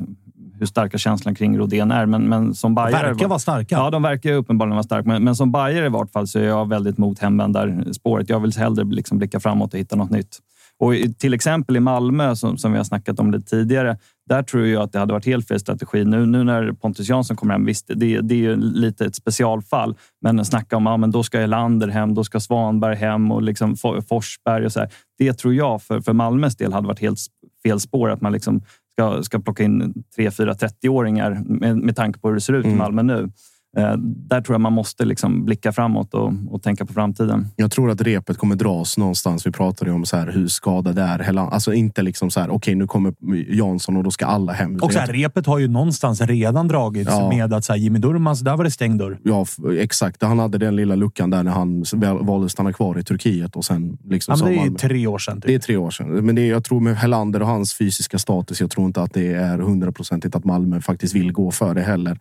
hur 0.60 0.66
starka 0.66 0.98
känslan 0.98 1.36
kring 1.36 1.58
Rodén 1.58 1.92
är, 1.92 2.06
men, 2.06 2.30
men 2.30 2.56
som 2.56 2.76
Bajare... 2.76 3.08
verkar 3.08 3.28
vara 3.28 3.40
starka. 3.40 3.76
Ja, 3.76 3.90
de 3.90 4.02
verkar 4.02 4.34
uppenbarligen 4.34 4.76
vara 4.76 4.84
starka. 4.84 5.08
Men, 5.10 5.24
men 5.24 5.36
som 5.36 5.52
Bayer 5.52 5.84
i 5.84 5.90
vart 5.90 6.12
fall 6.12 6.28
så 6.28 6.40
är 6.40 6.44
jag 6.44 6.70
väldigt 6.70 6.98
mot 6.98 7.20
hemvändarspåret. 7.20 8.30
Jag 8.30 8.40
vill 8.40 8.54
hellre 8.58 8.84
liksom 8.84 9.18
blicka 9.18 9.40
framåt 9.40 9.74
och 9.74 9.80
hitta 9.80 9.96
något 9.96 10.10
nytt. 10.10 10.40
Och 10.80 10.94
till 11.18 11.34
exempel 11.34 11.78
i 11.78 11.80
Malmö, 11.80 12.36
som, 12.36 12.58
som 12.58 12.72
vi 12.72 12.78
har 12.78 12.84
snackat 12.84 13.20
om 13.20 13.32
lite 13.32 13.50
tidigare, 13.50 13.98
där 14.30 14.44
tror 14.44 14.68
jag 14.68 14.84
att 14.84 14.92
det 14.92 15.00
hade 15.00 15.14
varit 15.14 15.26
helt 15.26 15.48
fel 15.48 15.60
strategi. 15.60 16.06
Nu, 16.06 16.26
nu 16.26 16.44
när 16.44 16.72
Pontus 16.72 17.10
Jansson 17.10 17.38
kommer 17.38 17.54
hem, 17.54 17.66
visst, 17.66 17.88
det, 17.96 18.22
det 18.22 18.34
är 18.34 18.40
ju 18.40 18.56
lite 18.56 19.06
ett 19.06 19.16
specialfall. 19.16 19.96
Men 20.22 20.46
snacka 20.46 20.78
om 20.78 20.88
att 20.88 21.02
ja, 21.02 21.08
då 21.08 21.24
ska 21.24 21.40
Elander 21.40 21.88
hem, 21.88 22.14
då 22.14 22.24
ska 22.24 22.40
Svanberg 22.40 22.96
hem 22.96 23.32
och 23.32 23.42
liksom 23.42 23.76
For- 23.76 24.02
Forsberg 24.02 24.66
och 24.66 24.72
så 24.72 24.80
här. 24.80 24.90
Det 25.18 25.34
tror 25.34 25.54
jag 25.54 25.82
för, 25.82 26.02
för 26.02 26.14
Malmös 26.14 26.56
del 26.56 26.74
hade 26.74 26.88
varit 26.88 27.00
helt 27.00 27.20
fel 27.64 27.80
spår. 27.80 28.10
Att 28.10 28.22
man 28.22 28.32
liksom 28.32 28.62
ska, 28.92 29.24
ska 29.24 29.40
plocka 29.40 29.64
in 29.64 30.04
tre, 30.16 30.32
fyra 30.32 30.54
30-åringar 30.54 31.42
med, 31.46 31.78
med 31.78 31.96
tanke 31.96 32.20
på 32.20 32.28
hur 32.28 32.36
det 32.36 32.42
ser 32.42 32.54
ut 32.54 32.66
i 32.66 32.76
Malmö 32.76 33.04
nu. 33.04 33.30
Eh, 33.78 33.94
där 33.98 34.42
tror 34.42 34.54
jag 34.54 34.62
man 34.62 34.74
måste 34.74 35.06
liksom 35.06 35.46
blicka 35.46 35.72
framåt 35.72 36.14
och, 36.14 36.34
och 36.50 36.64
tänka 36.64 36.86
på 36.86 36.94
framtiden. 36.94 37.48
Jag 37.56 37.72
tror 37.72 37.92
att 37.92 38.02
repet 38.02 38.38
kommer 38.38 38.56
dras 38.56 38.98
någonstans. 38.98 39.48
Vi 39.48 39.52
pratade 39.52 39.92
ju 39.92 39.96
om 39.96 40.06
så 40.06 40.18
här, 40.18 40.28
hur 40.28 40.48
skadade 40.48 41.02
är 41.02 41.20
Hela- 41.20 41.42
Alltså 41.50 41.74
inte 41.74 42.02
liksom 42.02 42.32
så 42.32 42.40
här, 42.40 42.50
okej 42.50 42.76
nu 42.76 42.88
kommer 42.88 43.14
Jansson 43.56 43.98
och 43.98 44.04
då 44.04 44.12
ska 44.12 44.26
alla 44.26 44.54
hem. 44.54 44.76
Och 44.82 44.94
så 44.94 45.00
här, 45.00 45.08
repet 45.08 45.46
har 45.46 45.60
ju 45.60 45.68
någonstans 45.68 46.22
redan 46.22 46.68
dragits 46.68 47.12
Ja. 47.12 47.30
med 47.30 47.54
att 47.54 47.66
så 47.66 47.74
här, 47.74 47.80
Jimmy 47.80 48.00
Durmaz, 48.00 48.40
där 48.40 48.58
var 48.58 48.64
det 48.64 48.72
stängd 48.72 49.00
dörr. 49.00 49.20
Ja, 49.24 49.46
exakt. 49.80 50.22
Han 50.24 50.40
hade 50.40 50.58
den 50.58 50.76
lilla 50.76 50.96
luckan 50.96 51.30
där 51.30 51.44
när 51.44 51.52
han 51.52 51.84
valde 52.26 52.46
att 52.46 52.52
stanna 52.52 52.74
kvar 52.74 53.00
i 53.00 53.04
Turkiet 53.04 53.56
och 53.56 53.66
sen 53.66 53.98
liksom 54.10 54.36
Ja, 54.40 54.46
det 54.46 54.56
är 54.56 54.70
tre 54.72 55.08
år 55.08 55.18
sedan. 55.18 55.36
Typ. 55.42 55.48
Det 55.48 55.56
är 55.56 55.60
tre 55.60 55.78
år 55.78 55.92
sedan. 55.92 56.26
Men 56.26 56.36
det 56.36 56.42
är, 56.42 56.50
jag 56.50 56.64
tror 56.64 56.80
med 56.80 56.98
Helander 56.98 57.42
och 57.42 57.48
hans 57.48 57.74
fysiska 57.74 58.20
status, 58.20 58.62
jag 58.62 58.72
tror 58.72 58.88
inte 58.88 59.02
att 59.02 59.14
det 59.14 59.34
är 59.34 59.58
hundraprocentigt 59.60 60.36
att 60.36 60.46
Malmö 60.46 60.82
faktiskt 60.82 61.16
vill 61.16 61.32
gå 61.32 61.52
för 61.52 61.74
det 61.74 61.82
heller. 61.82 62.18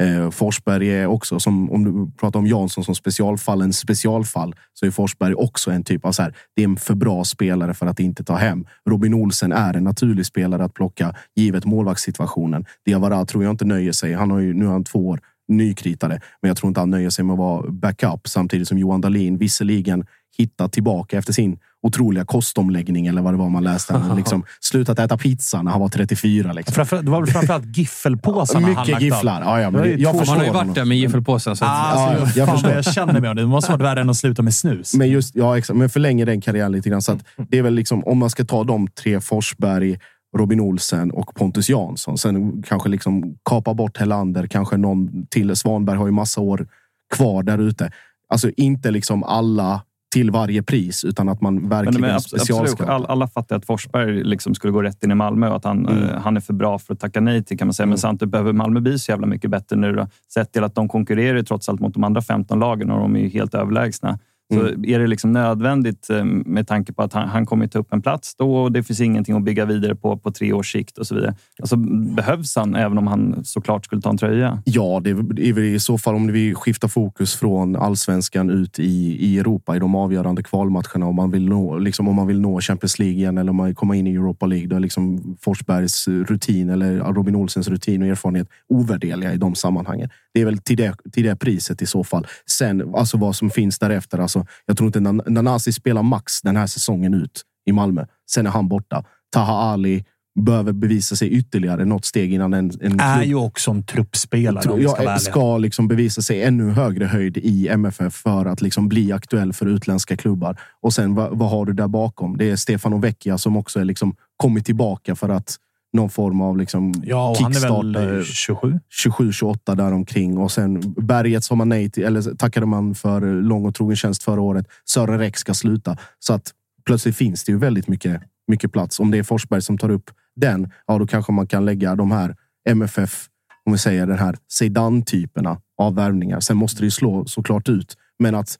Eh, 0.00 0.30
Forsberg 0.30 0.88
är 0.88 1.06
också, 1.06 1.40
som, 1.40 1.70
om 1.70 1.84
du 1.84 2.12
pratar 2.16 2.38
om 2.38 2.46
Jansson 2.46 2.84
som 2.84 2.94
specialfall, 2.94 3.62
en 3.62 3.72
specialfall, 3.72 4.54
så 4.74 4.86
är 4.86 4.90
Forsberg 4.90 5.34
också 5.34 5.70
en 5.70 5.84
typ 5.84 6.04
av 6.04 6.12
så 6.12 6.22
här, 6.22 6.34
det 6.56 6.62
är 6.62 6.68
en 6.68 6.76
för 6.76 6.94
bra 6.94 7.24
spelare 7.24 7.74
för 7.74 7.86
att 7.86 8.00
inte 8.00 8.24
ta 8.24 8.34
hem. 8.34 8.66
Robin 8.90 9.14
Olsen 9.14 9.52
är 9.52 9.74
en 9.74 9.84
naturlig 9.84 10.26
spelare 10.26 10.64
att 10.64 10.74
plocka, 10.74 11.14
givet 11.36 11.64
målvaktssituationen. 11.64 12.64
Diawara 12.86 13.24
tror 13.24 13.44
jag 13.44 13.50
inte 13.50 13.64
nöjer 13.64 13.92
sig. 13.92 14.12
Han 14.14 14.30
har 14.30 14.38
ju, 14.38 14.54
nu 14.54 14.64
har 14.64 14.72
han 14.72 14.84
två 14.84 15.08
år 15.08 15.20
nykritare, 15.48 16.20
men 16.42 16.48
jag 16.48 16.56
tror 16.56 16.68
inte 16.68 16.80
han 16.80 16.90
nöjer 16.90 17.10
sig 17.10 17.24
med 17.24 17.32
att 17.32 17.38
vara 17.38 17.70
backup 17.70 18.28
samtidigt 18.28 18.68
som 18.68 18.78
Johan 18.78 19.00
Dahlin 19.00 19.38
visserligen 19.38 20.06
hittat 20.38 20.72
tillbaka 20.72 21.18
efter 21.18 21.32
sin 21.32 21.58
otroliga 21.82 22.24
kostomläggning 22.24 23.06
eller 23.06 23.22
vad 23.22 23.34
det 23.34 23.38
var 23.38 23.48
man 23.48 23.64
läste. 23.64 23.94
Han 23.94 24.16
liksom 24.22 24.44
slutat 24.60 24.98
äta 24.98 25.16
pizza 25.18 25.62
när 25.62 25.70
han 25.70 25.80
var 25.80 25.88
34. 25.88 26.52
Liksom. 26.52 26.74
Framför, 26.74 27.02
det 27.02 27.10
var 27.10 27.20
väl 27.20 27.30
framförallt 27.30 27.76
giffelpåsarna 27.76 28.66
han 28.66 28.70
Mycket 28.76 28.88
lagt 28.92 29.02
gifflar. 29.02 29.42
Ja, 29.42 29.60
ja, 29.60 29.70
men 29.70 30.00
jag 30.00 30.18
förstår 30.18 30.32
Man 30.34 30.38
har 30.38 30.46
ju 30.46 30.52
varit 30.52 30.74
där 30.74 30.84
med 30.84 30.98
giffelpåsen. 30.98 31.56
Så 31.56 31.64
Ah, 31.64 31.68
Ja, 31.68 32.00
alltså, 32.18 32.38
jag 32.38 32.48
fan 32.48 32.56
förstår. 32.56 32.72
jag 32.72 32.84
känner 32.84 33.20
med 33.20 33.36
det. 33.36 33.42
Det 33.42 33.46
måste 33.48 33.72
varit 33.72 33.82
värre 33.82 34.00
än 34.00 34.10
att 34.10 34.16
sluta 34.16 34.42
med 34.42 34.54
snus. 34.54 34.94
Men 34.94 35.08
just, 35.10 35.34
ja, 35.36 35.58
exakt. 35.58 35.76
Men 35.78 35.88
förlänger 35.88 36.26
den 36.26 36.40
karriären 36.40 36.72
lite 36.72 36.88
grann. 36.90 37.02
Så 37.02 37.12
att 37.12 37.24
det 37.48 37.58
är 37.58 37.62
väl 37.62 37.74
liksom, 37.74 38.04
om 38.04 38.18
man 38.18 38.30
ska 38.30 38.44
ta 38.44 38.64
de 38.64 38.88
tre, 38.88 39.20
Forsberg, 39.20 39.98
Robin 40.36 40.60
Olsen 40.60 41.10
och 41.10 41.34
Pontus 41.34 41.68
Jansson. 41.68 42.18
Sen 42.18 42.62
kanske 42.62 42.88
liksom 42.88 43.34
kapa 43.44 43.74
bort 43.74 43.98
Helander, 43.98 44.46
kanske 44.46 44.76
någon 44.76 45.26
till. 45.26 45.56
Svanberg 45.56 45.96
har 45.98 46.06
ju 46.06 46.12
massa 46.12 46.40
år 46.40 46.66
kvar 47.14 47.42
där 47.42 47.58
ute. 47.58 47.90
Alltså 48.28 48.50
inte 48.56 48.90
liksom 48.90 49.22
alla 49.22 49.80
till 50.12 50.30
varje 50.30 50.62
pris, 50.62 51.04
utan 51.04 51.28
att 51.28 51.40
man 51.40 51.54
Men, 51.54 51.68
verkligen 51.68 52.00
men, 52.00 52.14
absolut, 52.14 52.42
specialskapar. 52.42 52.92
all, 52.92 53.06
alla 53.06 53.28
fattar 53.28 53.56
att 53.56 53.66
Forsberg 53.66 54.24
liksom 54.24 54.54
skulle 54.54 54.72
gå 54.72 54.82
rätt 54.82 55.04
in 55.04 55.10
i 55.10 55.14
Malmö 55.14 55.48
och 55.48 55.56
att 55.56 55.64
han, 55.64 55.86
Mm. 55.86 56.02
eh, 56.02 56.18
han 56.20 56.36
är 56.36 56.40
för 56.40 56.52
bra 56.54 56.78
för 56.78 56.94
att 56.94 57.00
tacka 57.00 57.20
nej 57.20 57.44
till. 57.44 57.58
kan 57.58 57.66
man 57.66 57.74
säga. 57.74 57.86
Men 57.86 57.98
samtidigt 57.98 58.32
behöver 58.32 58.52
Malmö 58.52 58.80
bli 58.80 58.98
så 58.98 59.12
jävla 59.12 59.26
mycket 59.26 59.50
bättre 59.50 59.76
nu. 59.76 59.92
Då, 59.92 60.08
sett 60.34 60.52
till 60.52 60.64
att 60.64 60.74
de 60.74 60.88
konkurrerar 60.88 61.42
trots 61.42 61.68
allt 61.68 61.80
mot 61.80 61.94
de 61.94 62.04
andra 62.04 62.22
15 62.22 62.58
lagen 62.58 62.90
och 62.90 63.00
de 63.00 63.16
är 63.16 63.20
ju 63.20 63.28
helt 63.28 63.54
överlägsna. 63.54 64.18
Så 64.52 64.60
Mm. 64.60 64.84
är 64.84 64.98
det 64.98 65.06
liksom 65.06 65.32
nödvändigt 65.32 66.10
eh, 66.10 66.24
med 66.24 66.66
tanke 66.68 66.92
på 66.92 67.02
att 67.02 67.12
han, 67.12 67.28
han 67.28 67.46
kommer 67.46 67.66
ta 67.66 67.78
upp 67.78 67.92
en 67.92 68.02
plats 68.02 68.34
då 68.36 68.56
och 68.56 68.72
det 68.72 68.82
finns 68.82 69.00
ingenting 69.00 69.36
att 69.36 69.42
bygga 69.44 69.64
vidare 69.64 69.94
på 69.94 70.16
på 70.16 70.30
tre 70.32 70.52
års 70.52 70.72
sikt 70.72 70.98
och 70.98 71.06
så 71.06 71.14
vidare. 71.14 71.34
Alltså, 71.60 71.76
behövs 72.16 72.56
han 72.56 72.74
även 72.74 72.98
om 72.98 73.06
han 73.06 73.44
såklart 73.44 73.84
skulle 73.84 74.02
ta 74.02 74.10
en 74.10 74.18
tröja? 74.18 74.62
Ja, 74.64 75.00
det 75.04 75.10
är 75.10 75.52
väl 75.52 75.64
i 75.64 75.78
så 75.80 75.98
fall 75.98 76.14
om 76.14 76.32
vi 76.32 76.54
skiftar 76.54 76.88
fokus 76.88 77.34
från 77.36 77.76
allsvenskan 77.76 78.50
ut 78.50 78.78
i, 78.78 79.16
i 79.26 79.38
Europa 79.38 79.76
i 79.76 79.78
de 79.78 79.94
avgörande 79.94 80.42
kvalmatcherna. 80.42 81.06
Om 81.06 81.14
man 81.16 81.30
vill 81.30 81.48
nå, 81.48 81.78
liksom, 81.78 82.08
om 82.08 82.16
man 82.16 82.26
vill 82.26 82.40
nå 82.40 82.60
Champions 82.60 82.98
League 82.98 83.16
igen 83.16 83.38
eller 83.38 83.50
om 83.50 83.56
man 83.56 83.74
komma 83.74 83.96
in 83.96 84.06
i 84.06 84.14
Europa 84.14 84.46
League. 84.46 84.68
Då 84.68 84.76
är 84.76 84.80
liksom 84.80 85.36
Forsbergs 85.40 86.08
rutin 86.08 86.70
eller 86.70 86.98
Robin 86.98 87.36
Olsens 87.36 87.68
rutin 87.68 88.02
och 88.02 88.08
erfarenhet 88.08 88.48
ovärderliga 88.68 89.32
i 89.32 89.36
de 89.36 89.54
sammanhangen. 89.54 90.08
Det 90.34 90.40
är 90.40 90.44
väl 90.44 90.58
till 90.58 90.76
det, 90.76 90.94
till 91.12 91.22
det 91.24 91.36
priset 91.36 91.82
i 91.82 91.86
så 91.86 92.04
fall. 92.04 92.26
Sen 92.46 92.94
alltså 92.94 93.16
vad 93.18 93.36
som 93.36 93.50
finns 93.50 93.78
därefter. 93.78 94.18
Alltså, 94.18 94.41
jag 94.66 94.76
tror 94.76 94.86
inte 94.86 94.98
Nan- 95.00 95.30
Nanasi 95.30 95.72
spelar 95.72 96.02
max 96.02 96.42
den 96.42 96.56
här 96.56 96.66
säsongen 96.66 97.14
ut 97.14 97.42
i 97.66 97.72
Malmö. 97.72 98.06
Sen 98.30 98.46
är 98.46 98.50
han 98.50 98.68
borta. 98.68 99.04
Taha 99.32 99.52
Ali 99.72 100.04
behöver 100.40 100.72
bevisa 100.72 101.16
sig 101.16 101.28
ytterligare 101.28 101.84
något 101.84 102.04
steg 102.04 102.32
innan 102.32 102.54
en, 102.54 102.70
en 102.80 103.00
Är 103.00 103.16
klubb- 103.16 103.28
ju 103.28 103.34
också 103.34 103.70
en 103.70 103.82
truppspelare 103.86 104.70
om 104.70 104.78
vi 104.78 104.88
ska 104.88 104.96
ärliga. 104.96 105.18
ska 105.18 105.58
liksom 105.58 105.88
bevisa 105.88 106.22
sig 106.22 106.42
ännu 106.42 106.70
högre 106.70 107.04
höjd 107.04 107.36
i 107.36 107.68
MFF 107.68 108.14
för 108.14 108.46
att 108.46 108.62
liksom 108.62 108.88
bli 108.88 109.12
aktuell 109.12 109.52
för 109.52 109.66
utländska 109.66 110.16
klubbar. 110.16 110.60
Och 110.80 110.92
sen 110.92 111.14
vad, 111.14 111.38
vad 111.38 111.50
har 111.50 111.66
du 111.66 111.72
där 111.72 111.88
bakom? 111.88 112.36
Det 112.36 112.50
är 112.50 112.56
Stefano 112.56 112.98
Vecchia 112.98 113.38
som 113.38 113.56
också 113.56 113.80
är 113.80 113.84
liksom 113.84 114.14
kommit 114.36 114.66
tillbaka 114.66 115.14
för 115.14 115.28
att 115.28 115.56
någon 115.92 116.10
form 116.10 116.40
av 116.40 116.58
liksom 116.58 116.94
Ja, 117.04 117.30
och 117.30 117.36
han 117.36 117.52
är 117.56 117.60
väl 117.60 117.70
kickstarta- 117.70 118.18
eh, 118.18 118.24
27? 118.24 118.80
27-28 119.08 119.74
däromkring. 119.74 120.38
Och 120.38 120.52
sen 120.52 120.94
Berget 120.96 121.44
sa 121.44 121.54
man 121.54 121.68
nej 121.68 121.90
till, 121.90 122.04
eller 122.04 122.34
tackade 122.34 122.66
man 122.66 122.94
för 122.94 123.42
lång 123.42 123.64
och 123.66 123.74
trogen 123.74 123.96
tjänst 123.96 124.22
förra 124.22 124.40
året. 124.40 124.66
Sören 124.84 125.18
Rex 125.18 125.40
ska 125.40 125.54
sluta. 125.54 125.96
Så 126.18 126.32
att 126.34 126.50
plötsligt 126.86 127.16
finns 127.16 127.44
det 127.44 127.52
ju 127.52 127.58
väldigt 127.58 127.88
mycket, 127.88 128.22
mycket 128.48 128.72
plats. 128.72 129.00
Om 129.00 129.10
det 129.10 129.18
är 129.18 129.22
Forsberg 129.22 129.62
som 129.62 129.78
tar 129.78 129.90
upp 129.90 130.10
den, 130.36 130.70
ja 130.86 130.98
då 130.98 131.06
kanske 131.06 131.32
man 131.32 131.46
kan 131.46 131.64
lägga 131.64 131.94
de 131.94 132.10
här 132.10 132.36
MFF, 132.68 133.26
om 133.66 133.72
vi 133.72 133.78
säger 133.78 134.06
den 134.06 134.18
här 134.18 134.36
Zeidan-typerna 134.48 135.60
av 135.78 135.94
värvningar. 135.94 136.40
Sen 136.40 136.56
måste 136.56 136.80
det 136.80 136.84
ju 136.86 136.90
slå 136.90 137.24
såklart 137.24 137.68
ut. 137.68 137.96
Men 138.18 138.34
att 138.34 138.56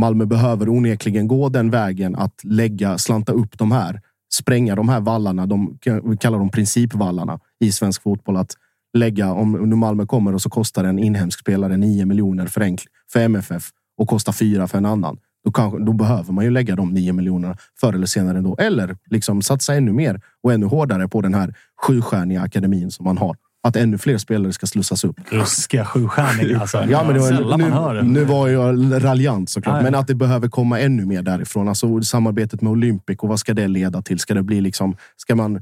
Malmö 0.00 0.24
behöver 0.26 0.68
onekligen 0.68 1.28
gå 1.28 1.48
den 1.48 1.70
vägen 1.70 2.16
att 2.16 2.44
lägga, 2.44 2.98
slanta 2.98 3.32
upp 3.32 3.58
de 3.58 3.72
här, 3.72 4.00
spränga 4.32 4.74
de 4.74 4.88
här 4.88 5.00
vallarna. 5.00 5.46
De, 5.46 5.78
vi 6.04 6.16
kallar 6.16 6.38
dem 6.38 6.50
principvallarna 6.50 7.40
i 7.60 7.72
svensk 7.72 8.02
fotboll. 8.02 8.36
Att 8.36 8.54
lägga, 8.98 9.32
om 9.32 9.52
nu 9.52 9.76
Malmö 9.76 10.06
kommer 10.06 10.34
och 10.34 10.42
så 10.42 10.50
kostar 10.50 10.84
en 10.84 10.98
inhemsk 10.98 11.40
spelare 11.40 11.76
9 11.76 12.06
miljoner 12.06 12.46
för, 12.46 12.60
enk, 12.60 12.80
för 13.12 13.20
MFF 13.20 13.70
och 13.98 14.08
kostar 14.08 14.32
4 14.32 14.66
för 14.66 14.78
en 14.78 14.86
annan. 14.86 15.18
Då, 15.44 15.52
kanske, 15.52 15.78
då 15.78 15.92
behöver 15.92 16.32
man 16.32 16.44
ju 16.44 16.50
lägga 16.50 16.76
de 16.76 16.94
9 16.94 17.12
miljonerna 17.12 17.56
förr 17.80 17.92
eller 17.92 18.06
senare 18.06 18.38
ändå. 18.38 18.56
Eller 18.58 18.96
liksom 19.10 19.42
satsa 19.42 19.74
ännu 19.74 19.92
mer 19.92 20.20
och 20.42 20.52
ännu 20.52 20.66
hårdare 20.66 21.08
på 21.08 21.20
den 21.20 21.34
här 21.34 21.54
sjustjärniga 21.82 22.42
akademin 22.42 22.90
som 22.90 23.04
man 23.04 23.18
har. 23.18 23.36
Att 23.62 23.76
ännu 23.76 23.98
fler 23.98 24.18
spelare 24.18 24.52
ska 24.52 24.66
slussas 24.66 25.04
upp. 25.04 25.16
Ruskiga 25.30 25.84
sjustjärningar. 25.84 26.60
Alltså. 26.60 26.84
Ja, 26.90 27.04
men 27.04 27.14
det 27.14 27.20
var, 27.20 27.28
Sällan 27.28 27.60
man 27.60 27.72
hör 27.72 27.94
nu, 27.94 28.00
det. 28.00 28.06
nu 28.06 28.24
var 28.24 28.48
jag 28.48 29.04
raljant 29.04 29.50
såklart, 29.50 29.76
ja. 29.76 29.82
men 29.82 29.94
att 29.94 30.06
det 30.06 30.14
behöver 30.14 30.48
komma 30.48 30.80
ännu 30.80 31.06
mer 31.06 31.22
därifrån. 31.22 31.68
Alltså 31.68 32.02
samarbetet 32.02 32.62
med 32.62 32.70
Olympic 32.72 33.18
och 33.18 33.28
vad 33.28 33.40
ska 33.40 33.54
det 33.54 33.68
leda 33.68 34.02
till? 34.02 34.18
Ska 34.18 34.34
det 34.34 34.42
bli 34.42 34.60
liksom, 34.60 34.96
ska 35.16 35.34
man 35.34 35.56
eh, 35.56 35.60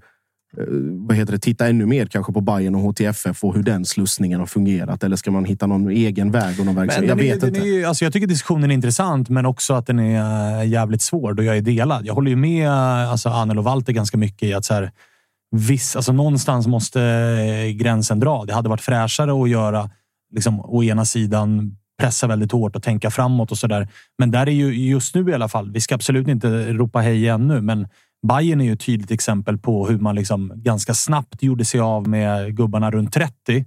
vad 1.09 1.17
heter 1.17 1.33
det, 1.33 1.39
titta 1.39 1.69
ännu 1.69 1.87
mer 1.87 2.07
kanske 2.07 2.33
på 2.33 2.41
Bayern 2.41 2.75
och 2.75 2.81
HTFF 2.81 3.45
och 3.45 3.55
hur 3.55 3.63
den 3.63 3.85
slussningen 3.85 4.41
har 4.41 4.47
fungerat? 4.47 5.05
Eller 5.05 5.17
ska 5.17 5.31
man 5.31 5.45
hitta 5.45 5.67
någon 5.67 5.91
egen 5.91 6.31
väg 6.31 6.61
och 6.61 6.67
någon 6.67 6.75
verksamhet? 6.75 7.09
Jag 7.09 7.19
den 7.19 7.27
är- 7.27 7.31
vet 7.33 7.41
den 7.41 7.57
inte. 7.57 7.69
Är, 7.69 7.87
alltså 7.87 8.05
jag 8.05 8.13
tycker 8.13 8.27
diskussionen 8.27 8.71
är 8.71 8.75
intressant, 8.75 9.29
men 9.29 9.47
också 9.47 9.75
att 9.75 9.87
den 9.87 9.99
är 9.99 10.61
eh, 10.63 10.69
jävligt 10.69 11.03
svår 11.03 11.33
då 11.35 11.43
jag 11.43 11.57
är 11.57 11.63
delad. 11.63 12.07
Jag 12.07 12.15
håller 12.15 12.31
ju 12.31 12.37
med 12.37 12.67
eh, 12.67 13.11
alltså 13.13 13.29
Anel 13.29 13.59
och 13.59 13.65
Walter 13.65 13.93
ganska 13.93 14.17
mycket 14.19 14.43
i 14.49 14.55
att 14.55 14.65
så 14.65 14.75
här, 14.75 14.91
viss, 15.51 15.97
alltså 15.97 16.13
någonstans 16.13 16.67
måste 16.67 17.03
eh, 17.03 17.71
gränsen 17.71 18.21
dra. 18.21 18.45
Det 18.45 18.55
hade 18.55 18.69
varit 18.69 18.81
fräschare 18.81 19.43
att 19.43 19.51
göra 19.51 19.91
liksom, 20.35 20.61
å 20.61 20.85
ena 20.85 21.05
sidan 21.05 21.77
pressa 21.99 22.27
väldigt 22.27 22.53
hårt 22.53 22.77
och 22.77 22.83
tänka 22.83 23.11
framåt 23.11 23.51
och 23.51 23.59
så 23.59 23.67
där. 23.67 23.89
Men 24.19 24.31
där 24.31 24.47
är 24.47 24.53
ju 24.53 24.89
just 24.91 25.15
nu 25.15 25.31
i 25.31 25.35
alla 25.35 25.49
fall. 25.49 25.71
Vi 25.73 25.81
ska 25.81 25.95
absolut 25.95 26.29
inte 26.29 26.73
ropa 26.73 27.01
hej 27.01 27.29
ännu, 27.29 27.61
men 27.61 27.89
Bayern 28.27 28.61
är 28.61 28.65
ju 28.65 28.73
ett 28.73 28.81
tydligt 28.81 29.11
exempel 29.11 29.59
på 29.59 29.87
hur 29.87 29.99
man 29.99 30.15
liksom 30.15 30.53
ganska 30.57 30.95
snabbt 30.95 31.43
gjorde 31.43 31.65
sig 31.65 31.81
av 31.81 32.09
med 32.09 32.57
gubbarna 32.57 32.91
runt 32.91 33.13
30 33.13 33.65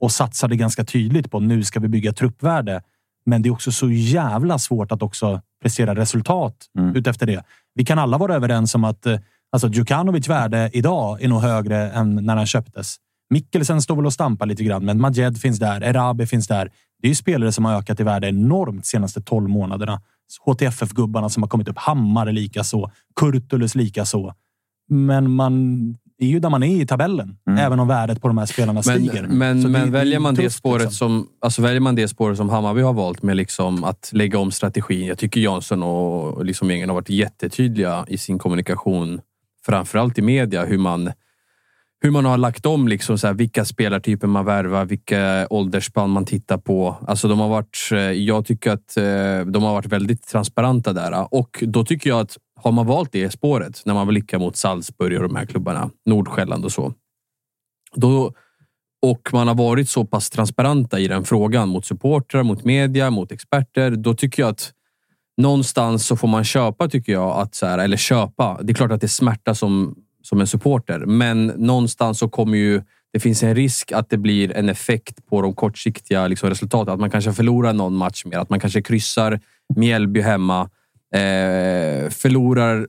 och 0.00 0.12
satsade 0.12 0.56
ganska 0.56 0.84
tydligt 0.84 1.30
på 1.30 1.40
nu 1.40 1.64
ska 1.64 1.80
vi 1.80 1.88
bygga 1.88 2.12
truppvärde. 2.12 2.82
Men 3.26 3.42
det 3.42 3.48
är 3.48 3.50
också 3.50 3.72
så 3.72 3.90
jävla 3.90 4.58
svårt 4.58 4.92
att 4.92 5.02
också 5.02 5.40
prestera 5.62 5.94
resultat 5.94 6.56
utefter 6.94 7.26
det. 7.26 7.44
Vi 7.74 7.84
kan 7.84 7.98
alla 7.98 8.18
vara 8.18 8.34
överens 8.34 8.74
om 8.74 8.84
att 8.84 9.06
eh, 9.06 9.18
alltså 9.52 9.68
Djukanovic 9.68 10.28
värde 10.28 10.70
idag 10.72 11.22
är 11.22 11.28
nog 11.28 11.40
högre 11.40 11.90
än 11.90 12.14
när 12.14 12.36
han 12.36 12.46
köptes. 12.46 12.96
Mikkelsen 13.30 13.82
står 13.82 13.96
väl 13.96 14.06
och 14.06 14.12
stampar 14.12 14.46
lite 14.46 14.64
grann, 14.64 14.84
men 14.84 15.00
Majed 15.00 15.38
finns 15.38 15.58
där. 15.58 15.80
Erabi 15.80 16.26
finns 16.26 16.46
där. 16.48 16.70
Det 17.02 17.06
är 17.06 17.08
ju 17.08 17.14
spelare 17.14 17.52
som 17.52 17.64
har 17.64 17.78
ökat 17.78 18.00
i 18.00 18.02
värde 18.02 18.28
enormt 18.28 18.82
de 18.82 18.86
senaste 18.88 19.20
12 19.20 19.48
månaderna. 19.48 20.00
HTFF-gubbarna 20.46 21.28
som 21.28 21.42
har 21.42 21.48
kommit 21.50 21.68
upp. 21.68 21.78
Hammar 21.78 22.32
lika 22.32 22.64
så. 22.64 22.90
Kurtulus 23.20 23.74
lika 23.74 24.04
så. 24.04 24.34
Men 24.90 25.30
man 25.30 25.52
är 26.18 26.26
ju 26.26 26.40
där 26.40 26.50
man 26.50 26.62
är 26.62 26.82
i 26.82 26.86
tabellen, 26.86 27.36
även 27.58 27.80
om 27.80 27.88
värdet 27.88 28.22
på 28.22 28.28
de 28.28 28.38
här 28.38 28.46
spelarna 28.46 28.82
stiger. 28.82 29.22
Men, 29.22 29.38
men, 29.38 29.72
men 29.72 29.72
det- 29.72 29.78
är 29.78 29.90
väljer, 29.90 30.18
man 30.18 30.34
det 30.34 30.50
spåret 30.50 30.82
liksom. 30.82 31.08
som, 31.08 31.28
alltså 31.40 31.62
väljer 31.62 31.80
man 31.80 31.94
det 31.94 32.08
spåret 32.08 32.36
som 32.36 32.48
Hammarby 32.48 32.80
har 32.80 32.92
valt 32.92 33.22
med 33.22 33.36
liksom 33.36 33.84
att 33.84 34.10
lägga 34.12 34.38
om 34.38 34.50
strategin. 34.50 35.06
Jag 35.06 35.18
tycker 35.18 35.40
Jansson 35.40 35.82
och 35.82 36.22
och 36.22 36.44
liksom 36.44 36.70
gängen 36.70 36.88
har 36.88 36.94
varit 36.94 37.10
jättetydliga 37.10 38.04
i 38.08 38.18
sin 38.18 38.38
kommunikation. 38.38 39.20
Framförallt 39.66 40.18
i 40.18 40.22
media. 40.22 40.64
Hur 40.64 40.78
man, 40.78 41.12
hur 42.00 42.10
man 42.10 42.24
har 42.24 42.36
lagt 42.36 42.66
om 42.66 42.88
liksom 42.88 43.18
så 43.18 43.26
här, 43.26 43.34
vilka 43.34 43.64
spelartyper 43.64 44.26
man 44.26 44.44
värvar, 44.44 44.84
vilka 44.84 45.46
åldersspann 45.50 46.10
man 46.10 46.24
tittar 46.24 46.58
på. 46.58 46.96
Alltså 47.08 47.28
de 47.28 47.40
har 47.40 47.48
varit, 47.48 47.88
eh, 47.92 47.98
jag 47.98 48.46
tycker 48.46 48.70
att 48.70 48.96
eh, 48.96 49.52
de 49.52 49.62
har 49.62 49.72
varit 49.72 49.86
väldigt 49.86 50.26
transparenta 50.26 50.92
där. 50.92 51.34
Och 51.34 51.64
då 51.66 51.84
tycker 51.84 52.10
jag 52.10 52.20
att 52.20 52.38
har 52.62 52.72
man 52.72 52.86
valt 52.86 53.12
det 53.12 53.30
spåret, 53.30 53.82
när 53.84 53.94
man 53.94 54.06
blickar 54.06 54.38
mot 54.38 54.56
Salzburg 54.56 55.16
och 55.16 55.28
de 55.28 55.36
här 55.36 55.46
klubbarna, 55.46 55.90
Nordsjälland 56.06 56.64
och 56.64 56.72
så. 56.72 56.94
Då, 57.94 58.32
och 59.02 59.28
man 59.32 59.48
har 59.48 59.54
varit 59.54 59.90
så 59.90 60.04
pass 60.04 60.30
transparenta 60.30 60.98
i 60.98 61.08
den 61.08 61.24
frågan 61.24 61.68
mot 61.68 61.86
supportrar, 61.86 62.42
mot 62.42 62.64
media, 62.64 63.10
mot 63.10 63.32
experter. 63.32 63.90
Då 63.90 64.14
tycker 64.14 64.42
jag 64.42 64.50
att 64.50 64.72
någonstans 65.36 66.06
så 66.06 66.16
får 66.16 66.28
man 66.28 66.44
köpa, 66.44 66.88
tycker 66.88 67.12
jag, 67.12 67.40
att 67.40 67.54
så 67.54 67.66
här, 67.66 67.78
eller 67.78 67.96
köpa. 67.96 68.58
Det 68.62 68.72
är 68.72 68.74
klart 68.74 68.92
att 68.92 69.00
det 69.00 69.08
smärtar 69.08 69.54
som, 69.54 69.94
som 70.22 70.40
en 70.40 70.46
supporter, 70.46 70.98
men 70.98 71.46
någonstans 71.46 72.18
så 72.18 72.28
kommer 72.28 72.58
ju 72.58 72.82
det 73.12 73.20
finns 73.20 73.42
en 73.42 73.54
risk 73.54 73.92
att 73.92 74.10
det 74.10 74.16
blir 74.16 74.56
en 74.56 74.68
effekt 74.68 75.26
på 75.26 75.42
de 75.42 75.54
kortsiktiga 75.54 76.26
liksom, 76.26 76.48
resultaten. 76.48 76.94
Att 76.94 77.00
man 77.00 77.10
kanske 77.10 77.32
förlorar 77.32 77.72
någon 77.72 77.96
match 77.96 78.24
mer. 78.24 78.38
Att 78.38 78.50
man 78.50 78.60
kanske 78.60 78.82
kryssar 78.82 79.40
Mjällby 79.76 80.20
hemma. 80.20 80.70
Eh, 81.14 82.10
förlorar 82.10 82.88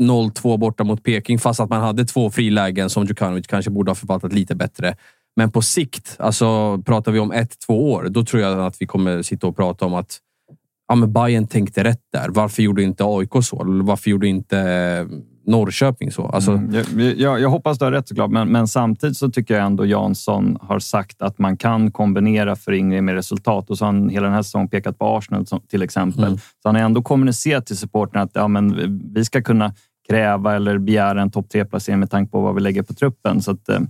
0-2 0.00 0.56
borta 0.56 0.84
mot 0.84 1.02
Peking 1.02 1.38
fast 1.38 1.60
att 1.60 1.70
man 1.70 1.80
hade 1.80 2.04
två 2.04 2.30
frilägen 2.30 2.90
som 2.90 3.04
Djukanovic 3.04 3.46
kanske 3.46 3.70
borde 3.70 3.90
ha 3.90 3.94
förvaltat 3.94 4.32
lite 4.32 4.54
bättre. 4.54 4.96
Men 5.36 5.50
på 5.50 5.62
sikt, 5.62 6.16
alltså 6.18 6.78
pratar 6.82 7.12
vi 7.12 7.18
om 7.18 7.32
ett, 7.32 7.58
två 7.66 7.92
år, 7.92 8.06
då 8.10 8.24
tror 8.24 8.42
jag 8.42 8.60
att 8.60 8.82
vi 8.82 8.86
kommer 8.86 9.22
sitta 9.22 9.46
och 9.46 9.56
prata 9.56 9.86
om 9.86 9.94
att 9.94 10.18
ja, 10.88 10.94
men 10.94 11.12
Bayern 11.12 11.46
tänkte 11.46 11.84
rätt 11.84 12.02
där. 12.12 12.28
Varför 12.28 12.62
gjorde 12.62 12.82
inte 12.82 13.04
AIK 13.06 13.32
så? 13.42 13.62
Varför 13.64 14.10
gjorde 14.10 14.28
inte 14.28 14.58
eh, 14.58 15.06
Norrköping 15.46 16.12
så? 16.12 16.26
Alltså, 16.26 16.52
Mm, 16.52 16.74
jag, 16.98 17.16
jag, 17.16 17.40
jag 17.40 17.48
hoppas 17.48 17.78
du 17.78 17.84
har 17.84 17.92
rätt 17.92 18.08
såklart, 18.08 18.30
men, 18.30 18.48
men 18.48 18.68
samtidigt 18.68 19.16
så 19.16 19.30
tycker 19.30 19.54
jag 19.54 19.66
ändå 19.66 19.86
Jansson 19.86 20.58
har 20.60 20.78
sagt 20.78 21.22
att 21.22 21.38
man 21.38 21.56
kan 21.56 21.90
kombinera 21.90 22.56
föryngring 22.56 23.04
med 23.04 23.14
resultat 23.14 23.70
och 23.70 23.78
så 23.78 23.84
har 23.84 23.92
han 23.92 24.08
hela 24.08 24.26
den 24.26 24.34
här 24.34 24.42
säsongen 24.42 24.68
pekat 24.68 24.98
på 24.98 25.16
Arsenal 25.16 25.46
som, 25.46 25.60
till 25.60 25.82
exempel. 25.82 26.24
Mm. 26.24 26.38
Så 26.38 26.68
han 26.68 26.74
har 26.74 26.82
ändå 26.82 27.02
kommunicerat 27.02 27.66
till 27.66 27.76
supporterna 27.76 28.22
att 28.22 28.30
ja, 28.34 28.48
men 28.48 28.98
vi 29.14 29.24
ska 29.24 29.42
kunna 29.42 29.74
kräva 30.08 30.56
eller 30.56 30.78
begära 30.78 31.22
en 31.22 31.30
topp 31.30 31.48
tre-placering 31.48 32.00
med 32.00 32.10
tanke 32.10 32.32
på 32.32 32.40
vad 32.40 32.54
vi 32.54 32.60
lägger 32.60 32.82
på 32.82 32.94
truppen. 32.94 33.42
Så 33.42 33.50
att, 33.50 33.68
eh, 33.68 33.80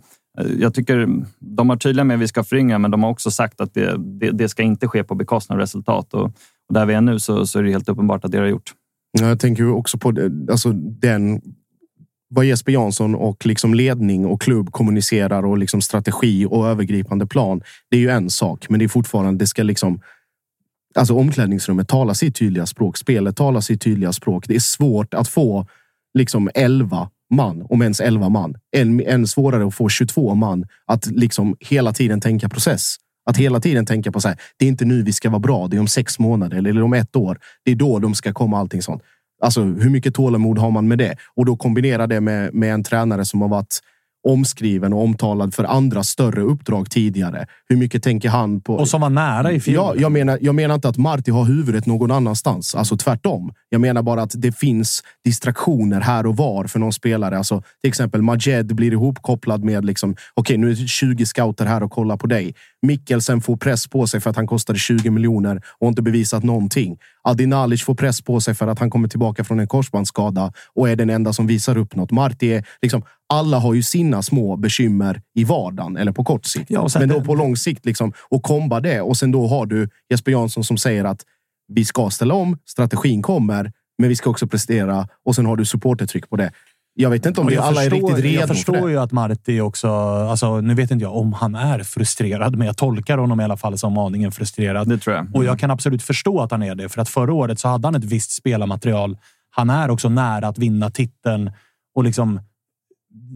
jag 0.59 0.75
tycker 0.75 1.09
de 1.39 1.71
har 1.71 1.77
tydliga 1.77 2.05
med 2.05 2.15
att 2.15 2.21
vi 2.21 2.29
ska 2.29 2.45
föryngra, 2.45 2.79
men 2.79 2.91
de 2.91 3.03
har 3.03 3.11
också 3.11 3.31
sagt 3.31 3.61
att 3.61 3.75
det, 3.75 3.97
det, 3.99 4.31
det 4.31 4.49
ska 4.49 4.63
inte 4.63 4.89
ske 4.89 5.05
på 5.05 5.15
bekostnad 5.15 5.57
av 5.57 5.61
resultat. 5.61 6.15
Och, 6.15 6.33
och 6.69 6.75
där 6.75 6.87
vi 6.87 6.95
är 6.95 7.01
nu 7.01 7.19
så, 7.19 7.47
så 7.47 7.59
är 7.59 7.63
det 7.63 7.71
helt 7.71 7.89
uppenbart 7.89 8.25
att 8.25 8.33
det 8.33 8.39
har 8.39 8.47
gjort. 8.47 8.75
Jag 9.21 9.41
tänker 9.41 9.71
också 9.71 9.99
på 9.99 10.31
alltså 10.51 10.73
den 10.73 11.41
vad 12.31 12.45
Jesper 12.45 12.73
Jansson 12.73 13.15
och 13.15 13.47
liksom 13.47 13.75
ledning 13.75 14.27
och 14.27 14.41
klubb 14.41 14.73
kommunicerar 14.73 15.45
och 15.45 15.59
liksom 15.59 15.81
strategi 15.81 16.47
och 16.47 16.69
övergripande 16.69 17.27
plan. 17.27 17.63
Det 17.91 17.97
är 17.97 18.01
ju 18.01 18.11
en 18.11 18.31
sak, 18.31 18.67
men 18.69 18.79
det 18.79 18.85
är 18.85 18.89
fortfarande. 18.89 19.43
Det 19.43 19.47
ska 19.47 19.63
liksom. 19.63 20.01
Alltså 20.95 21.15
omklädningsrummet 21.15 21.89
talar 21.89 22.15
sitt 22.15 22.37
tydliga 22.37 22.67
språk. 22.67 22.97
Spelet 22.97 23.37
talar 23.37 23.61
sitt 23.61 23.81
tydliga 23.81 24.13
språk. 24.13 24.45
Det 24.49 24.55
är 24.55 24.61
svårt 24.61 25.15
att 25.15 25.29
få 25.29 25.67
liksom 26.15 26.51
11 26.55 27.11
man, 27.31 27.67
om 27.69 27.83
ens 27.83 28.01
11 28.01 28.29
man. 28.29 28.55
Än, 28.77 29.01
än 29.01 29.27
svårare 29.27 29.67
att 29.67 29.75
få 29.75 29.89
22 29.89 30.35
man 30.35 30.67
att 30.87 31.07
liksom 31.07 31.57
hela 31.61 31.93
tiden 31.93 32.21
tänka 32.21 32.49
process. 32.49 32.97
Att 33.29 33.37
hela 33.37 33.61
tiden 33.61 33.87
tänka 33.87 34.13
på 34.13 34.21
så 34.21 34.29
här, 34.29 34.39
det 34.57 34.65
är 34.65 34.69
inte 34.69 34.85
nu 34.85 35.03
vi 35.03 35.13
ska 35.13 35.31
vara 35.31 35.41
bra, 35.41 35.69
det 35.69 35.77
är 35.77 35.81
om 35.81 35.89
sex 35.89 36.19
månader 36.19 36.59
eller 36.59 36.83
om 36.83 36.93
ett 36.93 37.17
år. 37.17 37.39
Det 37.65 37.71
är 37.71 37.75
då 37.75 37.99
de 37.99 38.15
ska 38.15 38.33
komma 38.33 38.59
allting 38.59 38.83
sånt. 38.83 39.03
Alltså 39.43 39.63
hur 39.63 39.91
mycket 39.91 40.15
tålamod 40.15 40.59
har 40.59 40.71
man 40.71 40.89
med 40.89 40.99
det? 40.99 41.17
Och 41.37 41.45
då 41.45 41.57
kombinera 41.57 42.07
det 42.07 42.21
med, 42.21 42.55
med 42.55 42.75
en 42.75 42.85
tränare 42.85 43.25
som 43.25 43.41
har 43.41 43.49
varit 43.49 43.81
omskriven 44.27 44.93
och 44.93 45.03
omtalad 45.03 45.55
för 45.55 45.65
andra 45.65 46.03
större 46.03 46.41
uppdrag 46.41 46.91
tidigare. 46.91 47.47
Hur 47.69 47.77
mycket 47.77 48.03
tänker 48.03 48.29
han 48.29 48.61
på? 48.61 48.75
Och 48.75 48.89
som 48.89 49.01
var 49.01 49.11
nära 49.11 49.53
i 49.53 49.61
fjol. 49.61 49.75
Ja, 49.75 49.95
jag, 49.97 50.13
menar, 50.13 50.39
jag 50.41 50.55
menar 50.55 50.75
inte 50.75 50.89
att 50.89 50.97
Marti 50.97 51.31
har 51.31 51.45
huvudet 51.45 51.87
någon 51.87 52.11
annanstans. 52.11 52.75
Alltså 52.75 52.97
tvärtom. 52.97 53.53
Jag 53.69 53.81
menar 53.81 54.03
bara 54.03 54.23
att 54.23 54.33
det 54.35 54.53
finns 54.53 55.03
distraktioner 55.25 56.01
här 56.01 56.27
och 56.27 56.37
var 56.37 56.65
för 56.65 56.79
någon 56.79 56.93
spelare. 56.93 57.39
Alltså, 57.39 57.63
till 57.81 57.89
exempel 57.89 58.23
Majed 58.23 58.75
blir 58.75 58.93
ihopkopplad 58.93 59.65
med 59.65 59.85
liksom, 59.85 60.11
okej, 60.13 60.23
okay, 60.35 60.57
nu 60.57 60.71
är 60.71 60.75
det 60.75 60.89
20 60.89 61.27
scouter 61.27 61.67
här 61.67 61.83
och 61.83 61.91
kollar 61.91 62.17
på 62.17 62.27
dig. 62.27 62.55
Mikkelsen 62.83 63.41
får 63.41 63.57
press 63.57 63.87
på 63.87 64.07
sig 64.07 64.21
för 64.21 64.31
att 64.31 64.37
han 64.37 64.47
kostade 64.47 64.79
20 64.79 65.11
miljoner 65.11 65.63
och 65.79 65.89
inte 65.89 66.03
bevisat 66.03 66.45
någonting. 66.45 66.99
Adinalic 67.23 67.83
får 67.83 67.95
press 67.95 68.21
på 68.21 68.41
sig 68.41 68.55
för 68.55 68.67
att 68.67 68.79
han 68.79 68.91
kommer 68.91 69.09
tillbaka 69.09 69.45
från 69.45 69.61
en 69.61 69.69
korsbandsskada 69.69 70.53
och 70.75 70.89
är 70.89 70.97
den 70.97 71.11
enda 71.11 71.33
som 71.33 71.47
visar 71.47 71.79
upp 71.79 71.97
något. 71.97 72.11
Marti 72.11 72.43
är 72.43 72.65
liksom, 72.83 73.03
alla 73.29 73.59
har 73.59 73.75
ju 73.75 73.83
sina 73.83 74.23
små 74.23 74.57
bekymmer 74.57 75.23
i 75.35 75.45
vardagen 75.45 75.97
eller 75.97 76.13
på 76.13 76.25
kort 76.25 76.45
sikt. 76.45 76.71
Ja, 76.71 76.89
sen 76.89 77.01
Men 77.03 77.09
då 77.09 77.19
det- 77.19 77.25
på 77.25 77.35
lång 77.35 77.57
sikt 77.57 77.87
liksom, 77.87 78.13
och 78.29 78.43
komba 78.43 78.81
det. 78.81 79.01
Och 79.01 79.17
sen 79.17 79.33
då 79.33 79.47
har 79.47 79.67
du 79.67 79.89
Jesper 80.11 80.31
Jansson 80.33 80.65
som 80.65 80.79
säger 80.79 81.05
att 81.05 81.25
vi 81.73 81.85
ska 81.85 82.11
ställa 82.11 82.35
om, 82.35 82.59
strategin 82.67 83.23
kommer, 83.23 83.73
men 83.99 84.09
vi 84.09 84.17
ska 84.17 84.31
också 84.31 84.47
prestera. 84.47 85.09
Och 85.25 85.35
sen 85.35 85.47
har 85.47 85.57
du 85.57 85.65
supportertryck 85.65 86.31
på 86.31 86.37
det. 86.37 86.53
Jag 86.95 87.11
vet 87.11 87.27
inte 87.27 87.41
om 87.41 87.47
vi 87.47 87.55
jag 87.55 87.65
alla 87.65 87.85
är 87.85 87.91
förstår- 87.91 88.09
riktigt 88.09 88.25
redo 88.25 88.41
Jag 88.41 88.49
för 88.49 88.55
förstår 88.55 88.87
det. 88.87 88.91
ju 88.93 88.99
att 88.99 89.13
Marti 89.13 89.61
också... 89.61 89.89
Alltså, 90.31 90.61
nu 90.61 90.75
vet 90.75 90.91
inte 90.91 91.03
jag 91.05 91.17
om 91.17 91.33
han 91.33 91.55
är 91.55 91.79
frustrerad, 91.83 92.57
men 92.57 92.67
jag 92.67 92.77
tolkar 92.77 93.19
honom 93.19 93.41
i 93.41 93.45
alla 93.45 93.57
fall 93.57 93.79
som 93.79 93.99
aningen 93.99 94.33
frustrerad. 94.33 94.89
Det 94.89 94.99
tror 94.99 95.17
jag. 95.17 95.27
Och 95.37 95.45
jag 95.45 95.59
kan 95.59 95.71
absolut 95.71 96.03
förstå 96.03 96.41
att 96.41 96.51
han 96.51 96.63
är 96.63 96.75
det, 96.75 96.89
för 96.89 97.01
att 97.01 97.09
förra 97.09 97.33
året 97.33 97.59
så 97.59 97.69
hade 97.69 97.87
han 97.87 97.95
ett 97.95 98.05
visst 98.05 98.31
spelarmaterial. 98.31 99.19
Han 99.51 99.71
är 99.71 99.91
också 99.91 100.09
nära 100.09 100.49
att 100.49 100.59
vinna 100.59 100.91
titeln 100.91 101.51
och 101.95 102.05
liksom 102.05 102.41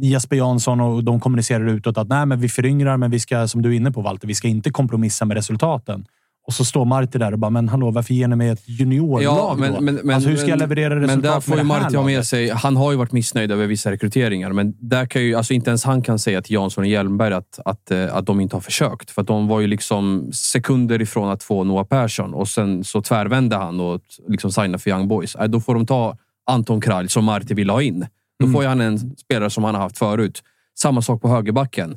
Jesper 0.02 0.36
Jansson 0.36 0.80
och 0.80 1.04
de 1.04 1.20
kommunicerar 1.20 1.66
utåt 1.66 1.98
att 1.98 2.08
nej, 2.08 2.26
men 2.26 2.40
vi 2.40 2.48
föryngrar, 2.48 2.96
men 2.96 3.10
vi 3.10 3.20
ska, 3.20 3.48
som 3.48 3.62
du 3.62 3.72
är 3.72 3.76
inne 3.76 3.92
på 3.92 4.00
Walter, 4.00 4.28
vi 4.28 4.34
ska 4.34 4.48
inte 4.48 4.70
kompromissa 4.70 5.24
med 5.24 5.34
resultaten. 5.34 6.04
Och 6.46 6.52
så 6.52 6.64
står 6.64 6.84
Marti 6.84 7.18
där 7.18 7.32
och 7.32 7.38
bara, 7.38 7.50
men 7.50 7.68
hallå, 7.68 7.90
varför 7.90 8.14
ger 8.14 8.28
ni 8.28 8.36
mig 8.36 8.48
ett 8.48 8.68
juniorlag 8.68 9.22
då? 9.24 10.12
alltså, 10.14 10.30
hur 10.30 10.36
ska 10.36 10.48
jag 10.48 10.58
leverera 10.58 10.96
resultat 10.96 11.22
Men 11.22 11.32
där 11.32 11.40
får 11.40 11.58
ju 11.58 11.64
Marti 11.64 11.96
ha 11.96 12.04
med 12.04 12.26
sig... 12.26 12.50
Han 12.50 12.76
har 12.76 12.90
ju 12.90 12.96
varit 12.98 13.12
missnöjd 13.12 13.52
över 13.52 13.66
vissa 13.66 13.90
rekryteringar, 13.90 14.52
men 14.52 14.74
där 14.80 15.06
kan 15.06 15.22
ju, 15.22 15.34
alltså 15.34 15.54
inte 15.54 15.70
ens 15.70 15.84
han 15.84 16.02
kan 16.02 16.18
säga 16.18 16.42
till 16.42 16.54
Jansson 16.54 16.84
och 16.84 16.88
Hjelmberg 16.88 17.34
att, 17.34 17.58
att, 17.64 17.90
eh, 17.90 18.16
att 18.16 18.26
de 18.26 18.40
inte 18.40 18.56
har 18.56 18.60
försökt. 18.60 19.10
För 19.10 19.22
att 19.22 19.28
de 19.28 19.48
var 19.48 19.60
ju 19.60 19.66
liksom 19.66 20.30
sekunder 20.32 21.02
ifrån 21.02 21.28
att 21.28 21.42
få 21.42 21.64
Noah 21.64 21.84
Persson 21.84 22.34
och 22.34 22.48
sen 22.48 22.84
så 22.84 23.02
tvärvände 23.02 23.56
han 23.56 23.80
och 23.80 24.00
liksom 24.28 24.52
signade 24.52 24.78
för 24.78 24.90
Young 24.90 25.08
Boys. 25.08 25.34
Äh, 25.34 25.44
Då 25.44 25.60
får 25.60 25.74
de 25.74 25.86
ta 25.86 26.16
Anton 26.46 26.80
Kralj 26.80 27.08
som 27.08 27.24
Marti 27.24 27.54
vill 27.54 27.70
ha 27.70 27.82
in. 27.82 28.06
Då 28.42 28.52
får 28.52 28.62
ju 28.62 28.68
han 28.68 28.80
en 28.80 29.16
spelare 29.16 29.50
som 29.50 29.64
han 29.64 29.74
har 29.74 29.82
haft 29.82 29.98
förut. 29.98 30.42
Samma 30.78 31.02
sak 31.02 31.22
på 31.22 31.28
högerbacken. 31.28 31.96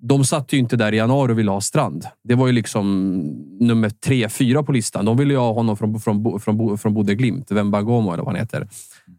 De 0.00 0.24
satt 0.24 0.52
ju 0.52 0.58
inte 0.58 0.76
där 0.76 0.92
i 0.92 0.96
januari 0.96 1.32
och 1.32 1.38
ville 1.38 1.50
ha 1.50 1.60
Strand. 1.60 2.06
Det 2.24 2.34
var 2.34 2.46
ju 2.46 2.52
liksom 2.52 3.18
nummer 3.60 3.90
tre, 3.90 4.28
fyra 4.28 4.62
på 4.62 4.72
listan. 4.72 5.04
De 5.04 5.16
ville 5.16 5.34
ju 5.34 5.38
ha 5.38 5.52
honom 5.52 5.76
från, 5.76 6.00
från, 6.00 6.40
från, 6.40 6.78
från 6.78 6.94
Bodø 6.94 7.14
Glimt, 7.14 7.50
Wembangomo 7.50 8.12
eller 8.12 8.22
vad 8.22 8.32
han 8.32 8.40
heter. 8.40 8.68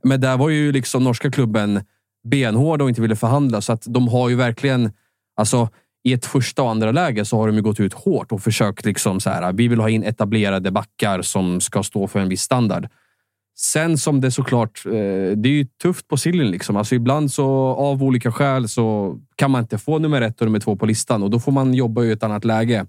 Men 0.03 0.21
där 0.21 0.38
var 0.38 0.49
ju 0.49 0.71
liksom 0.71 1.03
norska 1.03 1.32
klubben 1.32 1.82
benhård 2.23 2.82
och 2.82 2.89
inte 2.89 3.01
ville 3.01 3.15
förhandla. 3.15 3.61
Så 3.61 3.73
att 3.73 3.84
de 3.88 4.07
har 4.07 4.30
ju 4.30 4.36
verkligen... 4.36 4.91
Alltså, 5.38 5.69
I 6.03 6.13
ett 6.13 6.26
första 6.26 6.63
och 6.63 6.69
andra 6.69 6.91
läge 6.91 7.26
så 7.26 7.38
har 7.38 7.47
de 7.51 7.61
gått 7.61 7.80
ut 7.80 7.93
hårt 7.93 8.32
och 8.32 8.41
försökt 8.41 8.86
liksom 8.86 9.19
så 9.19 9.30
här. 9.30 9.53
Vi 9.53 9.67
vill 9.67 9.80
ha 9.80 9.89
in 9.89 10.03
etablerade 10.03 10.71
backar 10.71 11.21
som 11.21 11.61
ska 11.61 11.84
stå 11.84 12.07
för 12.07 12.19
en 12.19 12.30
viss 12.30 12.41
standard. 12.41 12.88
Sen 13.58 13.97
som 13.97 14.22
det 14.22 14.32
såklart, 14.32 14.86
eh, 14.86 14.91
det 15.38 15.49
är 15.49 15.53
ju 15.53 15.66
tufft 15.82 16.08
på 16.08 16.18
sillen. 16.18 16.51
Liksom. 16.51 16.78
Alltså 16.78 16.95
ibland 16.95 17.32
så 17.32 17.47
av 17.68 18.03
olika 18.03 18.32
skäl 18.32 18.70
så 18.70 19.18
kan 19.36 19.51
man 19.51 19.62
inte 19.62 19.78
få 19.78 19.99
nummer 19.99 20.22
ett 20.22 20.41
och 20.41 20.47
nummer 20.47 20.60
två 20.60 20.76
på 20.76 20.86
listan 20.86 21.24
och 21.24 21.30
då 21.30 21.39
får 21.39 21.51
man 21.51 21.74
jobba 21.74 22.03
i 22.03 22.12
ett 22.12 22.24
annat 22.24 22.45
läge. 22.45 22.86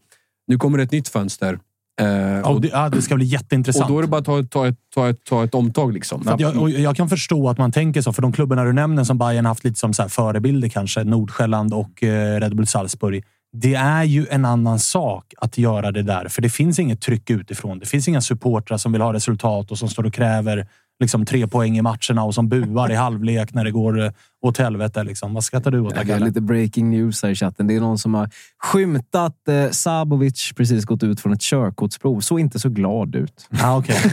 Nu 0.47 0.59
kommer 0.59 0.79
det 0.79 0.85
ett 0.85 0.93
nytt 0.93 1.09
fönster. 1.09 1.59
Ja, 1.99 2.49
och, 2.49 2.61
det, 2.61 2.69
ja, 2.69 2.89
det 2.89 3.03
ska 3.03 3.15
bli 3.15 3.25
jätteintressant. 3.25 3.85
och 3.85 3.91
då 3.91 3.99
är 3.99 4.03
det 4.03 4.09
bara 4.09 4.19
att 4.19 4.25
ta, 4.25 4.43
ta, 4.43 4.67
ett, 4.67 4.79
ta, 4.95 5.09
ett, 5.09 5.25
ta 5.25 5.45
ett 5.45 5.55
omtag. 5.55 5.93
Liksom. 5.93 6.37
Jag, 6.39 6.57
och 6.57 6.71
jag 6.71 6.97
kan 6.97 7.09
förstå 7.09 7.49
att 7.49 7.59
man 7.59 7.73
tänker 7.73 8.03
så, 8.03 8.13
för 8.13 8.23
de 8.23 8.33
klubbarna 8.33 8.65
du 8.65 8.73
nämner 8.73 9.05
som 9.05 9.19
Bayern 9.19 9.47
haft 9.47 9.65
lite 9.65 9.79
som 9.79 9.95
så 9.95 10.09
förebilder 10.09 10.69
kanske, 10.69 11.05
Nordsjälland 11.05 11.75
och 11.75 12.03
eh, 12.03 12.41
Red 12.41 12.57
Bull 12.57 12.67
Salzburg. 12.67 13.25
Det 13.53 13.75
är 13.75 14.05
ju 14.05 14.27
en 14.31 14.45
annan 14.45 14.79
sak 14.79 15.35
att 15.39 15.59
göra 15.59 15.93
det 15.93 16.03
där, 16.03 16.29
för 16.29 16.43
det 16.43 16.51
finns 16.51 16.79
inget 16.79 17.01
tryck 17.01 17.31
utifrån. 17.31 17.79
Det 17.79 17.87
finns 17.87 18.09
inga 18.09 18.21
supportrar 18.21 18.79
som 18.79 18.93
vill 18.93 19.01
ha 19.01 19.13
resultat 19.13 19.71
och 19.71 19.79
som 19.79 19.89
står 19.89 20.07
och 20.07 20.15
kräver 20.15 20.69
liksom, 21.01 21.27
tre 21.27 21.47
poäng 21.47 21.79
i 21.79 21.83
matcherna 21.83 22.23
och 22.25 22.35
som 22.35 22.49
buar 22.49 22.93
i 22.93 22.95
halvlek 23.07 23.55
när 23.55 23.65
det 23.65 23.71
går 23.71 24.05
eh, 24.05 24.11
åt 24.43 24.59
helvete. 24.59 25.05
Liksom. 25.05 25.35
Vad 25.35 25.45
skrattar 25.45 25.71
du 25.71 25.81
åt? 25.81 25.95
Det 25.95 26.13
är 26.13 26.21
lite 26.21 26.41
breaking 26.41 26.91
news 26.91 27.23
här 27.23 27.31
i 27.31 27.35
chatten. 27.35 27.67
Det 27.67 27.77
är 27.77 27.81
någon 27.81 27.99
som 27.99 28.15
har 28.15 28.31
skymtat 28.59 29.49
eh, 29.49 29.71
Sabovic 29.71 30.53
precis 30.57 30.85
gått 30.85 31.03
ut 31.03 31.21
från 31.21 31.33
ett 31.33 31.41
körkortsprov. 31.41 32.21
Så 32.21 32.39
inte 32.39 32.59
så 32.59 32.69
glad 32.69 33.15
ut. 33.15 33.49
Ah, 33.63 33.79
okay. 33.79 33.97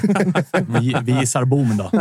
vi, 0.80 0.96
vi 1.04 1.12
gissar 1.20 1.46
bom 1.46 1.78
då. 1.78 1.92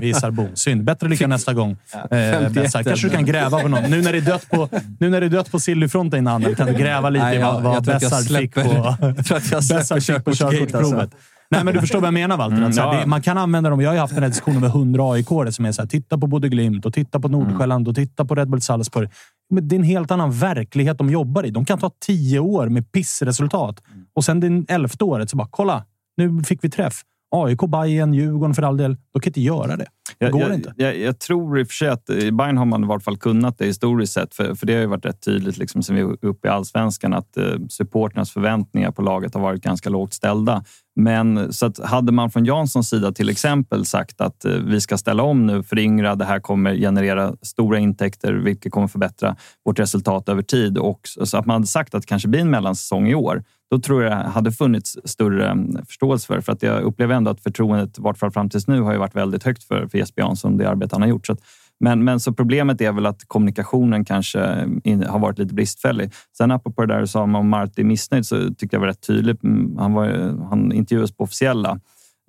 Vi 0.00 0.06
gissar 0.06 0.30
bom. 0.30 0.48
Synd. 0.54 0.84
Bättre 0.84 1.08
lycka 1.08 1.26
nästa 1.26 1.54
gång. 1.54 1.76
Eh. 2.10 2.52
Kanske 2.72 3.08
du 3.08 3.10
kan 3.10 3.26
gräva 3.26 3.60
på 3.60 3.68
någon. 3.68 3.82
Nu 3.90 4.02
när 4.02 4.12
det 4.12 4.18
är 4.18 4.22
dött 4.22 4.50
på, 4.50 4.68
nu 5.00 5.10
när 5.10 5.20
det 5.20 5.26
är 5.26 5.30
dött 5.30 5.50
på 5.50 5.60
Sillyfronten 5.60 6.18
innan, 6.18 6.54
kan 6.54 6.66
du 6.66 6.72
gräva 6.72 7.10
lite 7.10 7.24
Nej, 7.24 7.36
i 7.36 7.40
jag- 7.40 7.52
vad, 7.52 7.62
vad 7.62 7.76
jag 7.76 7.82
Bessard 7.84 8.38
fick 8.38 8.54
på, 8.54 8.60
jag 8.60 9.64
släpper 9.64 10.32
körkortsprovet. 10.34 10.74
alltså. 10.74 11.08
Nej, 11.50 11.64
men 11.64 11.74
du 11.74 11.80
förstår 11.80 12.00
vad 12.00 12.06
jag 12.06 12.14
menar 12.14 12.36
Walter. 12.36 12.56
Mm, 12.56 12.72
här, 12.72 12.94
ja. 12.94 13.00
det, 13.00 13.06
man 13.06 13.22
kan 13.22 13.38
använda 13.38 13.70
dem. 13.70 13.80
Jag 13.80 13.88
har 13.88 13.94
ju 13.94 14.00
haft 14.00 14.14
den 14.14 14.22
här 14.22 14.30
diskussionen 14.30 14.60
med 14.60 14.70
100 14.70 15.12
aik 15.12 15.26
som 15.28 15.64
är 15.64 15.72
så 15.72 15.82
här, 15.82 15.88
titta 15.88 16.18
på 16.18 16.26
både 16.26 16.48
Glimt 16.48 16.86
och 16.86 16.94
titta 16.94 17.20
på 17.20 17.28
Nordsjälland 17.28 17.88
och 17.88 17.94
titta 17.94 18.24
på 18.24 18.34
Red 18.34 18.50
Bull 18.50 18.62
Salzburg. 18.62 19.10
Men 19.50 19.68
det 19.68 19.74
är 19.74 19.78
en 19.78 19.84
helt 19.84 20.10
annan 20.10 20.32
verklighet 20.32 20.98
de 20.98 21.10
jobbar 21.10 21.46
i. 21.46 21.50
De 21.50 21.64
kan 21.64 21.78
ta 21.78 21.90
tio 22.06 22.38
år 22.38 22.68
med 22.68 22.92
pissresultat 22.92 23.82
och 24.14 24.24
sen 24.24 24.40
det 24.40 24.74
elfte 24.74 25.04
året 25.04 25.30
så 25.30 25.36
bara 25.36 25.48
kolla, 25.50 25.84
nu 26.16 26.42
fick 26.44 26.64
vi 26.64 26.70
träff. 26.70 27.02
AIK, 27.30 27.60
Bayern, 27.60 28.14
Djurgården 28.14 28.54
för 28.54 28.62
all 28.62 28.76
del. 28.76 28.96
De 29.12 29.20
kan 29.20 29.30
inte 29.30 29.40
göra 29.40 29.76
det. 29.76 29.86
Jag, 30.18 30.32
går 30.32 30.42
jag, 30.42 30.54
inte. 30.54 30.74
Jag, 30.76 30.98
jag 30.98 31.18
tror 31.18 31.58
i 31.58 31.62
och 31.62 31.66
för 31.66 31.74
sig 31.74 31.88
att 31.88 32.10
i 32.10 32.32
Bayern 32.32 32.56
har 32.56 32.64
man 32.64 32.84
i 32.84 32.86
vart 32.86 33.02
fall 33.02 33.16
kunnat 33.16 33.58
det 33.58 33.66
historiskt 33.66 34.12
sett. 34.12 34.34
För, 34.34 34.54
för 34.54 34.66
det 34.66 34.74
har 34.74 34.80
ju 34.80 34.86
varit 34.86 35.04
rätt 35.04 35.22
tydligt 35.22 35.58
liksom, 35.58 35.82
sen 35.82 35.96
vi 35.96 36.02
var 36.02 36.16
uppe 36.22 36.48
i 36.48 36.50
allsvenskan 36.50 37.14
att 37.14 37.36
eh, 37.36 37.44
supporternas 37.68 38.30
förväntningar 38.30 38.90
på 38.90 39.02
laget 39.02 39.34
har 39.34 39.40
varit 39.40 39.62
ganska 39.62 39.90
lågt 39.90 40.14
ställda. 40.14 40.64
Men 40.96 41.52
så 41.52 41.66
att 41.66 41.78
hade 41.84 42.12
man 42.12 42.30
från 42.30 42.44
Janssons 42.44 42.88
sida 42.88 43.12
till 43.12 43.28
exempel 43.28 43.84
sagt 43.84 44.20
att 44.20 44.44
eh, 44.44 44.52
vi 44.52 44.80
ska 44.80 44.98
ställa 44.98 45.22
om 45.22 45.46
nu, 45.46 45.62
föryngra, 45.62 46.14
det 46.14 46.24
här 46.24 46.40
kommer 46.40 46.74
generera 46.74 47.34
stora 47.42 47.78
intäkter, 47.78 48.32
vilket 48.32 48.72
kommer 48.72 48.88
förbättra 48.88 49.36
vårt 49.64 49.78
resultat 49.78 50.28
över 50.28 50.42
tid. 50.42 50.78
Och 50.78 51.00
så 51.24 51.38
att 51.38 51.46
man 51.46 51.54
hade 51.54 51.66
sagt 51.66 51.94
att 51.94 52.02
det 52.02 52.06
kanske 52.06 52.28
blir 52.28 52.40
en 52.40 52.50
mellansäsong 52.50 53.08
i 53.08 53.14
år. 53.14 53.44
Då 53.70 53.78
tror 53.78 54.04
jag 54.04 54.16
hade 54.16 54.52
funnits 54.52 54.96
större 55.04 55.50
mm, 55.50 55.86
förståelse 55.86 56.26
för. 56.26 56.40
För 56.40 56.52
att 56.52 56.62
jag 56.62 56.82
upplever 56.82 57.14
ändå 57.14 57.30
att 57.30 57.40
förtroendet, 57.40 57.98
i 57.98 58.02
vart 58.02 58.18
fall 58.18 58.30
fram 58.30 58.50
tills 58.50 58.66
nu, 58.66 58.80
har 58.80 58.92
ju 58.92 58.98
varit 58.98 59.16
väldigt 59.16 59.42
högt 59.42 59.64
för, 59.64 59.88
för 59.96 60.00
Jesper 60.00 60.22
Jansson, 60.22 60.56
det 60.56 60.68
arbete 60.68 60.94
han 60.94 61.02
har 61.02 61.08
gjort. 61.08 61.26
Så 61.26 61.32
att, 61.32 61.40
men, 61.80 62.04
men 62.04 62.20
så 62.20 62.32
problemet 62.32 62.80
är 62.80 62.92
väl 62.92 63.06
att 63.06 63.28
kommunikationen 63.28 64.04
kanske 64.04 64.68
in, 64.84 65.02
har 65.02 65.18
varit 65.18 65.38
lite 65.38 65.54
bristfällig. 65.54 66.10
Sen 66.38 66.50
apropå 66.50 66.86
det 66.86 66.94
där 66.94 67.00
du 67.00 67.06
sa 67.06 67.22
om 67.22 67.48
Marti 67.48 67.78
är 67.78 67.84
missnöjd 67.84 68.26
så 68.26 68.54
tyckte 68.54 68.76
jag 68.76 68.80
var 68.80 68.86
rätt 68.86 69.06
tydligt. 69.06 69.44
Mm, 69.44 69.78
han, 69.78 69.92
var, 69.92 70.06
han 70.50 70.72
intervjuades 70.72 71.16
på 71.16 71.24
officiella 71.24 71.80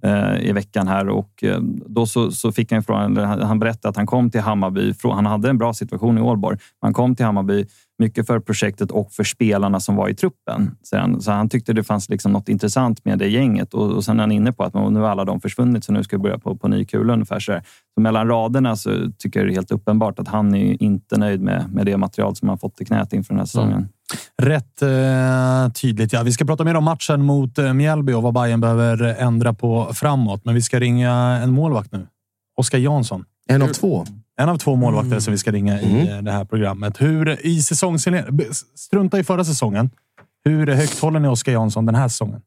eh, 0.03 0.49
i 0.49 0.51
veckan 0.51 0.88
här 0.88 1.09
och 1.09 1.43
eh, 1.43 1.59
då 1.86 2.05
så, 2.05 2.32
så 2.32 2.51
fick 2.51 2.72
han 2.72 2.84
frågan. 2.84 3.18
han 3.18 3.41
han 3.41 3.59
berättade 3.59 3.89
att 3.89 3.97
han 3.97 4.07
kom 4.07 4.30
till 4.32 4.41
Hammarby. 4.41 4.93
Från, 4.93 5.15
han 5.15 5.26
hade 5.26 5.49
en 5.49 5.57
bra 5.57 5.74
situation 5.74 6.18
i 6.18 6.22
Ålborg. 6.22 6.57
Han 6.82 6.93
kom 6.93 7.15
till 7.15 7.26
Hammarby 7.26 7.65
mycket 7.99 8.27
för 8.27 8.39
projektet 8.39 8.91
och 8.91 9.11
för 9.11 9.23
spelarna 9.23 9.79
som 9.79 9.95
var 9.95 10.09
i 10.09 10.15
truppen. 10.15 10.75
Så 10.83 10.97
han, 10.97 11.21
så 11.21 11.31
han 11.31 11.49
tyckte 11.49 11.73
det 11.73 11.83
fanns 11.83 12.09
liksom 12.09 12.31
något 12.31 12.49
intressant 12.49 13.05
med 13.05 13.19
det 13.19 13.27
gänget 13.27 13.73
och, 13.73 13.91
och 13.91 14.03
sen 14.03 14.19
är 14.19 14.23
han 14.23 14.31
inne 14.31 14.51
på 14.51 14.63
att 14.63 14.73
nu 14.73 14.99
har 14.99 15.09
alla 15.09 15.25
de 15.25 15.41
försvunnit 15.41 15.83
så 15.83 15.91
nu 15.91 16.03
ska 16.03 16.17
vi 16.17 16.23
börja 16.23 16.37
på, 16.37 16.55
på 16.55 16.67
ny 16.67 16.85
kula 16.85 17.13
ungefär. 17.13 17.39
Så, 17.39 17.59
så 17.93 18.01
mellan 18.01 18.27
raderna 18.27 18.75
så 18.75 19.11
tycker 19.17 19.39
jag 19.39 19.47
det 19.47 19.51
är 19.51 19.55
helt 19.55 19.71
uppenbart 19.71 20.19
att 20.19 20.27
han 20.27 20.55
är 20.55 20.83
inte 20.83 21.17
nöjd 21.17 21.41
med, 21.41 21.73
med 21.73 21.85
det 21.85 21.97
material 21.97 22.35
som 22.35 22.49
han 22.49 22.57
fått 22.57 22.81
i 22.81 22.85
knät 22.85 23.13
inför 23.13 23.33
den 23.33 23.39
här 23.39 23.45
säsongen. 23.45 23.89
Rätt 24.41 24.81
eh, 24.81 25.71
tydligt. 25.71 26.13
Ja, 26.13 26.23
vi 26.23 26.31
ska 26.31 26.45
prata 26.45 26.63
mer 26.63 26.75
om 26.75 26.83
matchen 26.83 27.25
mot 27.25 27.57
eh, 27.57 27.73
Mjällby 27.73 28.13
och 28.13 28.23
vad 28.23 28.33
Bayern 28.33 28.61
behöver 28.61 29.03
ändra 29.03 29.53
på 29.53 29.89
framåt. 29.93 30.45
Men 30.45 30.55
vi 30.55 30.61
ska 30.61 30.79
ringa 30.79 31.11
en 31.13 31.51
målvakt 31.51 31.91
nu. 31.91 32.07
Oskar 32.57 32.77
Jansson. 32.77 33.25
En 33.47 33.61
av 33.61 33.67
två. 33.67 34.05
En 34.38 34.49
av 34.49 34.57
två 34.57 34.75
målvakter 34.75 35.19
som 35.19 35.31
vi 35.31 35.38
ska 35.38 35.51
ringa 35.51 35.81
i 35.81 36.09
eh, 36.09 36.17
det 36.21 36.31
här 36.31 36.45
programmet. 36.45 37.01
Hur 37.01 37.45
i 37.45 37.61
säsongsinledningen... 37.61 38.53
Strunta 38.75 39.19
i 39.19 39.23
förra 39.23 39.43
säsongen. 39.43 39.89
Hur 40.45 40.67
högt 40.67 40.99
håller 40.99 41.19
ni 41.19 41.27
Oskar 41.27 41.51
Jansson 41.51 41.85
den 41.85 41.95
här 41.95 42.07
säsongen? 42.07 42.41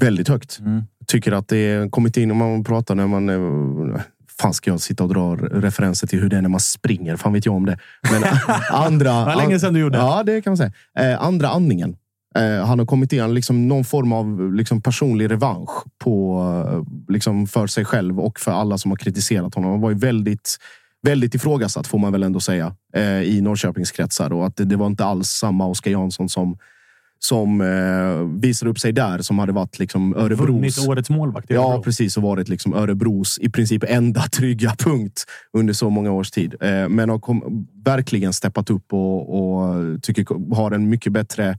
Väldigt 0.00 0.28
högt. 0.28 0.58
Mm. 0.60 0.82
Tycker 1.06 1.32
att 1.32 1.48
det 1.48 1.90
kommit 1.90 2.16
in, 2.16 2.30
om 2.30 2.36
man 2.36 2.64
pratar 2.64 2.94
när 2.94 3.06
man... 3.06 3.28
eh, 3.28 4.00
Fan 4.40 4.54
ska 4.54 4.70
jag 4.70 4.80
sitta 4.80 5.04
och 5.04 5.14
dra 5.14 5.36
referenser 5.36 6.06
till 6.06 6.20
hur 6.20 6.28
det 6.28 6.36
är 6.36 6.42
när 6.42 6.48
man 6.48 6.60
springer? 6.60 7.16
Fan 7.16 7.32
vet 7.32 7.46
jag 7.46 7.54
om 7.54 7.66
det. 7.66 7.78
Men 8.12 8.22
andra... 8.72 9.18
Det 9.18 9.24
var 9.24 9.36
länge 9.36 9.60
sedan 9.60 9.74
du 9.74 9.80
gjorde. 9.80 9.98
Ja, 9.98 10.22
det 10.22 10.42
kan 10.42 10.50
man 10.50 10.56
säga. 10.56 10.72
Eh, 10.98 11.22
andra 11.22 11.48
andningen. 11.48 11.96
Eh, 12.38 12.66
han 12.66 12.78
har 12.78 12.86
kommit 12.86 13.12
in 13.12 13.34
liksom 13.34 13.68
någon 13.68 13.84
form 13.84 14.12
av 14.12 14.54
liksom 14.54 14.82
personlig 14.82 15.30
revansch 15.30 15.70
på, 15.98 16.42
eh, 16.68 17.12
liksom 17.12 17.46
för 17.46 17.66
sig 17.66 17.84
själv 17.84 18.20
och 18.20 18.40
för 18.40 18.50
alla 18.52 18.78
som 18.78 18.90
har 18.90 18.96
kritiserat 18.96 19.54
honom. 19.54 19.70
Han 19.70 19.80
var 19.80 19.90
ju 19.90 19.96
väldigt, 19.96 20.56
väldigt 21.02 21.34
ifrågasatt 21.34 21.86
får 21.86 21.98
man 21.98 22.12
väl 22.12 22.22
ändå 22.22 22.40
säga 22.40 22.74
eh, 22.96 23.22
i 23.22 23.40
Norrköpingskretsar 23.40 24.32
och 24.32 24.46
att 24.46 24.56
det, 24.56 24.64
det 24.64 24.76
var 24.76 24.86
inte 24.86 25.04
alls 25.04 25.28
samma 25.28 25.66
Oskar 25.66 25.90
Jansson 25.90 26.28
som 26.28 26.58
som 27.22 27.60
eh, 27.60 28.40
visade 28.40 28.70
upp 28.70 28.78
sig 28.78 28.92
där 28.92 29.18
som 29.18 29.38
hade 29.38 29.52
varit 29.52 29.78
liksom 29.78 30.16
Örebros... 30.16 30.48
Vunnit 30.48 30.88
årets 30.88 31.10
målvakt 31.10 31.50
i 31.50 31.54
Ja, 31.54 31.68
Örebro. 31.68 31.82
precis. 31.82 32.16
Och 32.16 32.22
varit 32.22 32.48
liksom 32.48 32.74
Örebros 32.74 33.38
i 33.38 33.50
princip 33.50 33.84
enda 33.88 34.20
trygga 34.32 34.74
punkt 34.78 35.24
under 35.52 35.72
så 35.74 35.90
många 35.90 36.12
års 36.12 36.30
tid. 36.30 36.54
Eh, 36.60 36.88
men 36.88 37.08
har 37.08 37.18
kom, 37.18 37.66
verkligen 37.84 38.32
steppat 38.32 38.70
upp 38.70 38.92
och, 38.92 39.38
och 39.38 40.02
tycker 40.02 40.54
har 40.54 40.70
en 40.70 40.88
mycket 40.88 41.12
bättre 41.12 41.58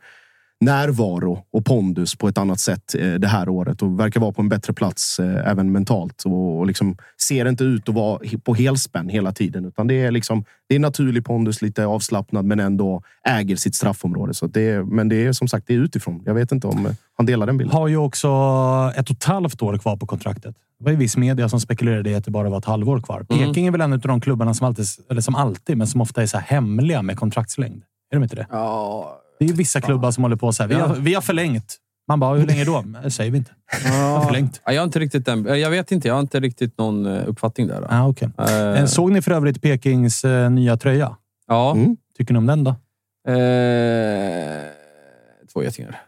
närvaro 0.61 1.43
och 1.53 1.65
pondus 1.65 2.15
på 2.15 2.27
ett 2.27 2.37
annat 2.37 2.59
sätt 2.59 2.95
eh, 2.95 3.13
det 3.13 3.27
här 3.27 3.49
året 3.49 3.81
och 3.81 3.99
verkar 3.99 4.19
vara 4.19 4.31
på 4.31 4.41
en 4.41 4.49
bättre 4.49 4.73
plats 4.73 5.19
eh, 5.19 5.49
även 5.49 5.71
mentalt 5.71 6.23
och, 6.25 6.65
liksom 6.65 6.97
ser 7.21 7.47
inte 7.47 7.63
ut 7.63 7.89
att 7.89 7.95
vara 7.95 8.19
på 8.43 8.53
helspänn 8.53 9.09
hela 9.09 9.31
tiden 9.31 9.65
utan 9.65 9.87
det 9.87 9.93
är 9.93 10.11
liksom 10.11 10.45
det 10.69 10.75
är 10.75 10.79
naturlig 10.79 11.25
pondus, 11.25 11.61
lite 11.61 11.85
avslappnad 11.85 12.45
men 12.45 12.59
ändå 12.59 13.01
äger 13.27 13.55
sitt 13.55 13.75
straffområde. 13.75 14.33
Så 14.33 14.47
det 14.47 14.69
är, 14.69 14.83
men 14.83 15.09
det 15.09 15.25
är 15.25 15.33
som 15.33 15.47
sagt 15.47 15.67
det 15.67 15.73
är 15.73 15.77
utifrån. 15.77 16.23
Jag 16.25 16.33
vet 16.33 16.51
inte 16.51 16.67
om 16.67 16.85
eh, 16.85 16.91
han 17.17 17.25
delar 17.25 17.45
den 17.45 17.57
bilden. 17.57 17.77
Har 17.77 17.87
ju 17.87 17.97
också 17.97 18.27
ett 18.95 19.09
och 19.09 19.15
ett 19.15 19.23
halvt 19.23 19.61
år 19.61 19.77
kvar 19.77 19.97
på 19.97 20.05
kontraktet. 20.05 20.55
Det 20.79 20.85
var 20.85 20.91
ju 20.91 20.97
viss 20.97 21.17
media 21.17 21.49
som 21.49 21.59
spekulerade 21.59 22.09
i 22.09 22.15
att 22.15 22.25
det 22.25 22.31
bara 22.31 22.49
var 22.49 22.57
ett 22.57 22.65
halvår 22.65 23.01
kvar. 23.01 23.23
Peking 23.23 23.67
är 23.67 23.71
väl 23.71 23.81
en 23.81 23.93
av 23.93 23.99
de 23.99 24.21
klubbarna 24.21 24.53
som 24.53 24.67
alltid, 24.67 24.85
eller 25.09 25.21
som 25.21 25.35
alltid, 25.35 25.77
men 25.77 25.87
som 25.87 26.01
ofta 26.01 26.21
är 26.21 26.25
så 26.25 26.37
här 26.37 26.45
hemliga 26.45 27.01
med 27.01 27.17
kontraktslängd. 27.17 27.83
Är 28.11 28.15
de 28.15 28.23
inte 28.23 28.35
det? 28.35 28.47
Ja. 28.49 29.21
Det 29.41 29.45
är 29.45 29.49
ju 29.49 29.53
vissa 29.55 29.81
klubbar 29.81 30.11
som 30.11 30.23
håller 30.23 30.35
på 30.35 30.51
så 30.51 30.63
här. 30.63 30.67
Vi 30.67 30.75
har, 30.75 30.95
vi 30.95 31.13
har 31.13 31.21
förlängt. 31.21 31.77
Man 32.07 32.19
bara, 32.19 32.37
hur 32.37 32.47
länge 32.47 32.65
då? 32.65 32.83
Det 33.03 33.11
säger 33.11 33.31
vi 33.31 33.37
inte. 33.37 33.51
Har 33.91 34.25
förlängt. 34.25 34.61
Ja, 34.65 34.73
Jag 34.73 34.81
har 34.81 34.85
inte 34.85 34.99
riktigt 34.99 35.25
den. 35.25 35.59
Jag 35.59 35.69
vet 35.69 35.91
inte. 35.91 36.07
Jag 36.07 36.15
har 36.15 36.21
inte 36.21 36.39
riktigt 36.39 36.77
någon 36.77 37.05
eh, 37.05 37.29
uppfattning 37.29 37.67
där. 37.67 37.81
Då. 37.81 37.87
Ah, 37.89 38.07
okay. 38.07 38.29
Eh, 38.37 38.85
Såg 38.85 39.11
ni 39.11 39.21
för 39.21 39.31
övrigt 39.31 39.61
Pekings 39.61 40.23
eh, 40.25 40.49
nya 40.49 40.77
tröja? 40.77 41.15
Ja. 41.47 41.71
Mm. 41.75 41.97
Tycker 42.17 42.33
ni 42.33 42.37
om 42.37 42.45
den 42.45 42.63
då? 42.63 42.69
Eh, 43.31 44.61
två 45.53 45.63
getingar. 45.63 46.01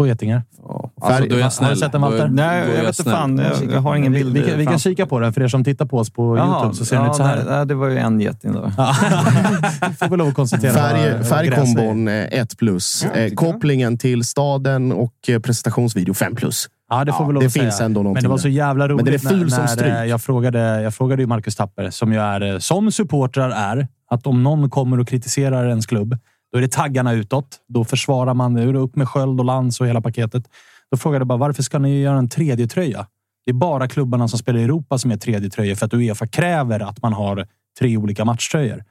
Två 0.00 0.06
getingar. 0.06 0.42
Ja. 0.62 0.90
Alltså, 1.00 1.22
då 1.22 1.28
är 1.28 1.30
Har 1.30 1.38
jag 1.40 1.52
snäll. 1.52 1.70
du 1.70 1.76
sett 1.76 1.92
den, 1.92 2.00
Walter? 2.00 2.28
Nej, 2.28 2.60
är 2.62 2.76
jag 2.76 2.84
vet 2.84 2.98
inte 2.98 3.10
fan. 3.10 3.38
Jag, 3.38 3.72
jag 3.72 3.80
har 3.80 3.96
ingen 3.96 4.12
bild. 4.12 4.32
Vi, 4.34 4.40
vi, 4.40 4.64
kan, 4.64 4.72
vi 4.72 4.78
kika 4.78 5.06
på 5.06 5.20
den 5.20 5.32
för 5.32 5.40
er 5.42 5.48
som 5.48 5.64
tittar 5.64 5.86
på 5.86 5.98
oss 5.98 6.10
på 6.10 6.36
Jaha, 6.36 6.46
Youtube. 6.56 6.74
Så 6.74 6.84
ser 6.84 6.96
den 6.96 7.04
ja, 7.04 7.10
ut 7.10 7.16
så 7.16 7.22
här. 7.22 7.44
nej, 7.48 7.66
det 7.66 7.74
var 7.74 7.88
ju 7.88 7.98
en 7.98 8.20
geting 8.20 8.52
då. 8.52 8.72
Ja. 8.76 8.94
Vi 9.88 9.94
får 9.94 10.08
väl 10.08 10.18
lov 10.18 10.28
att 10.28 10.34
konstatera 10.34 10.72
Färg, 10.72 11.24
färgkombon 11.24 12.04
gräs 12.06 12.32
är. 12.32 12.36
eh, 12.36 12.42
1 12.42 12.58
plus. 12.58 13.04
Eh, 13.04 13.34
kopplingen 13.34 13.98
till 13.98 14.24
staden 14.24 14.92
och 14.92 15.14
eh, 15.28 15.38
presentationsvideo 15.38 16.14
5 16.14 16.34
plus. 16.34 16.66
Ja, 16.90 17.04
det 17.04 17.12
får 17.12 17.26
vi 17.26 17.32
lov 17.32 17.40
det 17.42 17.46
att 17.46 17.52
säga. 17.74 17.88
Men 17.88 18.14
det 18.14 18.28
var 18.28 18.38
så 18.38 18.48
jävla 18.48 18.88
roligt 18.88 19.04
Men 19.04 19.04
den 19.04 19.14
är 19.14 19.18
ful 19.18 19.40
när, 19.42 19.48
som 19.48 19.60
när 19.60 19.66
stryk. 19.66 19.92
eh, 19.92 20.04
jag 20.04 20.22
frågade, 20.22 20.82
jag 20.82 20.94
frågade 20.94 21.22
ju 21.22 21.26
Marcus 21.26 21.56
Tapper, 21.56 21.90
som 21.90 22.12
ju 22.12 22.18
är, 22.18 22.58
som 22.58 22.92
supportrar 22.92 23.50
är, 23.50 23.88
att 24.10 24.26
om 24.26 24.42
någon 24.42 24.70
kommer 24.70 25.00
och 25.00 25.08
kritiserar 25.08 25.68
ens 25.68 25.86
klubb, 25.86 26.18
då 26.52 26.58
är 26.58 26.62
det 26.62 26.72
taggarna 26.72 27.12
utåt. 27.12 27.60
Då 27.68 27.84
försvarar 27.84 28.34
man, 28.34 28.54
nu 28.54 28.76
upp 28.76 28.96
med 28.96 29.08
sköld 29.08 29.40
och 29.40 29.46
lans 29.46 29.80
och 29.80 29.86
hela 29.86 30.00
paketet. 30.00 30.44
Då 30.90 30.96
frågade 30.96 31.20
jag 31.20 31.26
bara, 31.26 31.38
varför 31.38 31.62
ska 31.62 31.78
ni 31.78 32.00
göra 32.00 32.18
en 32.18 32.28
tredje 32.28 32.66
tröja? 32.66 33.06
Det 33.44 33.50
är 33.50 33.54
bara 33.54 33.88
klubbarna 33.88 34.28
som 34.28 34.38
spelar 34.38 34.58
i 34.60 34.62
Europa 34.62 34.98
som 34.98 35.10
är 35.10 35.16
tredje 35.16 35.50
tröja 35.50 35.76
för 35.76 35.86
att 35.86 35.94
Uefa 35.94 36.26
kräver 36.26 36.80
att 36.80 37.02
man 37.02 37.12
har 37.12 37.46
tre 37.78 37.96
olika 37.96 38.24
matchtröjor. 38.24 38.84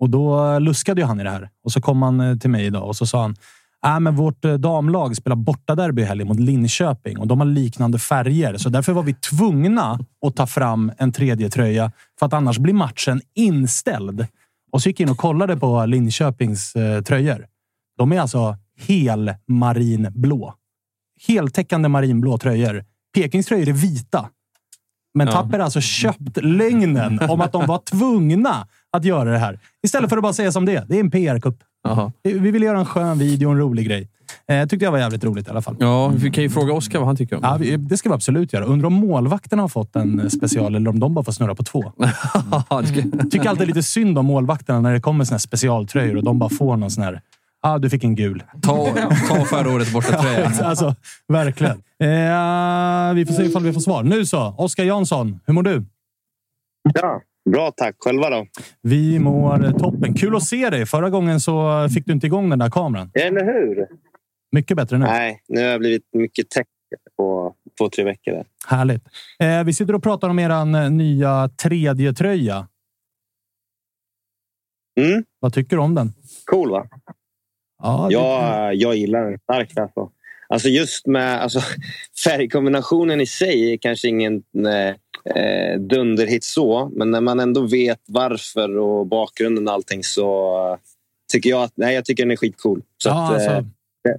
Och 0.00 0.10
då 0.10 0.58
luskade 0.58 1.00
ju 1.00 1.06
han 1.06 1.20
i 1.20 1.24
det 1.24 1.30
här. 1.30 1.50
Och 1.64 1.72
så 1.72 1.80
kom 1.80 2.02
han 2.02 2.20
eh, 2.20 2.36
till 2.36 2.50
mig 2.50 2.66
idag 2.66 2.88
och 2.88 2.96
så 2.96 3.06
sa 3.06 3.22
han, 3.22 3.36
äh, 3.86 4.00
men 4.00 4.16
vårt 4.16 4.44
eh, 4.44 4.54
damlag 4.54 5.16
spelar 5.16 5.36
bortaderby 5.36 6.02
i 6.02 6.04
helgen 6.04 6.28
mot 6.28 6.40
Linköping 6.40 7.18
och 7.18 7.26
de 7.26 7.40
har 7.40 7.46
liknande 7.46 7.98
färger. 7.98 8.56
Så 8.56 8.68
därför 8.68 8.92
var 8.92 9.02
vi 9.02 9.14
tvungna 9.14 9.98
att 10.26 10.36
ta 10.36 10.46
fram 10.46 10.92
en 10.98 11.12
tredje 11.12 11.50
tröja 11.50 11.92
för 12.18 12.26
att 12.26 12.32
annars 12.32 12.58
blir 12.58 12.74
matchen 12.74 13.20
inställd. 13.34 14.26
Och 14.72 14.82
så 14.82 14.88
gick 14.88 15.00
jag 15.00 15.06
in 15.06 15.12
och 15.12 15.18
kollade 15.18 15.56
på 15.56 15.86
Linköpings 15.86 16.76
eh, 16.76 17.02
tröjor. 17.02 17.46
De 17.98 18.12
är 18.12 18.20
alltså 18.20 18.56
hel 18.78 19.34
marinblå. 19.48 20.54
Heltäckande 21.28 21.88
marinblå 21.88 22.38
tröjor. 22.38 22.84
Pekings 23.14 23.46
tröjor 23.46 23.68
är 23.68 23.72
vita. 23.72 24.28
Men 25.14 25.26
Ja. 25.26 25.32
Tapper 25.32 25.58
har 25.58 25.64
alltså 25.64 25.80
köpt 25.80 26.36
lögnen 26.42 27.20
om 27.30 27.40
att 27.40 27.52
de 27.52 27.66
var 27.66 27.78
tvungna 27.78 28.66
att 28.92 29.04
göra 29.04 29.30
det 29.32 29.38
här. 29.38 29.60
Istället 29.82 30.10
för 30.10 30.16
att 30.16 30.22
bara 30.22 30.32
säga 30.32 30.52
som 30.52 30.64
det. 30.64 30.84
Det 30.88 30.96
är 30.96 31.00
en 31.00 31.10
PR-kupp. 31.10 31.58
Vi 32.22 32.50
ville 32.50 32.66
göra 32.66 32.78
en 32.78 32.86
skön 32.86 33.18
video 33.18 33.46
och 33.46 33.52
en 33.52 33.58
rolig 33.58 33.86
grej. 33.86 34.08
Eh, 34.48 34.66
tyckte 34.66 34.84
jag 34.84 34.92
var 34.92 34.98
jävligt 34.98 35.24
roligt 35.24 35.46
i 35.46 35.50
alla 35.50 35.62
fall. 35.62 35.76
Ja, 35.80 36.08
vi 36.08 36.30
kan 36.30 36.42
ju 36.44 36.50
fråga 36.50 36.72
Oskar 36.72 36.98
vad 36.98 37.06
han 37.08 37.16
tycker 37.16 37.36
om 37.36 37.42
Ja, 37.44 37.56
vi- 37.60 37.76
det 37.76 37.96
ska 37.96 38.08
vi 38.08 38.14
absolut 38.14 38.52
göra. 38.52 38.64
Undrar 38.64 38.86
om 38.86 38.92
målvakterna 38.92 39.62
har 39.62 39.68
fått 39.68 39.96
en 39.96 40.20
eh, 40.20 40.26
special 40.28 40.74
eller 40.74 40.90
om 40.90 41.00
de 41.00 41.14
bara 41.14 41.24
får 41.24 41.32
snurra 41.32 41.54
på 41.54 41.62
två. 41.62 41.92
Ja, 41.96 42.82
det 42.94 43.30
Tycker 43.30 43.48
alltid 43.48 43.66
lite 43.66 43.82
synd 43.82 44.18
om 44.18 44.26
målvakterna 44.26 44.80
när 44.80 44.92
det 44.92 45.00
kommer 45.00 45.24
såna 45.24 45.34
här 45.34 45.38
specialtröjor 45.38 46.16
och 46.16 46.24
de 46.24 46.38
bara 46.38 46.50
får 46.50 46.76
någon 46.76 46.90
sån 46.90 47.04
här... 47.04 47.20
Ja, 47.62 47.72
ah, 47.72 47.78
du 47.78 47.90
fick 47.90 48.04
en 48.04 48.14
gul. 48.14 48.42
Ta, 48.62 48.86
ta 49.28 49.44
förra 49.44 49.74
årets 49.74 49.92
bortatröja. 49.92 50.46
alltså, 50.64 50.94
verkligen. 51.28 51.72
Eh, 52.02 53.14
vi 53.14 53.26
får 53.26 53.32
se 53.34 53.42
ifall 53.44 53.62
vi 53.62 53.72
får 53.72 53.80
svar. 53.80 54.02
Nu 54.02 54.26
så, 54.26 54.54
Oskar 54.58 54.84
Jansson. 54.84 55.40
Hur 55.46 55.54
mår 55.54 55.62
du? 55.62 55.84
Ja, 56.94 57.20
bra 57.50 57.70
tack. 57.76 57.94
Själva 57.98 58.30
då? 58.30 58.46
Vi 58.82 59.18
mår 59.18 59.78
toppen. 59.78 60.14
Kul 60.14 60.36
att 60.36 60.42
se 60.42 60.70
dig. 60.70 60.86
Förra 60.86 61.10
gången 61.10 61.40
så 61.40 61.88
fick 61.94 62.06
du 62.06 62.12
inte 62.12 62.26
igång 62.26 62.50
den 62.50 62.58
där 62.58 62.70
kameran. 62.70 63.10
Eller 63.14 63.44
hur? 63.44 63.86
Mycket 64.56 64.76
bättre 64.76 64.98
nu. 64.98 65.04
Nej, 65.04 65.42
nu 65.48 65.60
har 65.60 65.68
jag 65.68 65.80
blivit 65.80 66.02
mycket 66.12 66.50
tech 66.50 66.66
på 67.16 67.54
två, 67.78 67.88
tre 67.90 68.04
veckor. 68.04 68.32
Där. 68.32 68.46
Härligt. 68.66 69.02
Eh, 69.38 69.64
vi 69.64 69.72
sitter 69.72 69.94
och 69.94 70.02
pratar 70.02 70.28
om 70.28 70.38
er 70.38 70.90
nya 70.90 71.48
tredje 71.62 72.12
tröja. 72.12 72.68
Mm, 75.00 75.24
Vad 75.40 75.52
tycker 75.54 75.76
du 75.76 75.82
om 75.82 75.94
den? 75.94 76.12
cool 76.44 76.70
va? 76.70 76.86
Ja, 77.82 78.10
Jag, 78.10 78.74
jag 78.74 78.96
gillar 78.96 79.30
den 79.30 79.38
starkt. 79.38 79.78
Alltså. 79.78 80.10
Alltså 80.48 80.68
just 80.68 81.06
med 81.06 81.42
alltså, 81.42 81.60
färgkombinationen 82.24 83.20
i 83.20 83.26
sig 83.26 83.72
är 83.72 83.76
kanske 83.76 84.08
ingen 84.08 84.34
eh, 85.36 85.78
dunderhit 85.80 86.44
så. 86.44 86.88
Men 86.94 87.10
när 87.10 87.20
man 87.20 87.40
ändå 87.40 87.66
vet 87.66 88.00
varför 88.08 88.78
och 88.78 89.06
bakgrunden 89.06 89.68
och 89.68 89.74
allting 89.74 90.04
så 90.04 90.56
eh, 90.72 90.78
tycker 91.32 91.50
jag 91.50 91.62
att 91.62 91.72
nej, 91.74 91.94
jag 91.94 92.04
tycker 92.04 92.22
den 92.22 92.30
är 92.30 92.36
skitcool. 92.36 92.82
Så 93.02 93.08
Ja, 93.08 93.24
att, 93.26 93.32
alltså- 93.34 93.50
eh, 93.50 93.64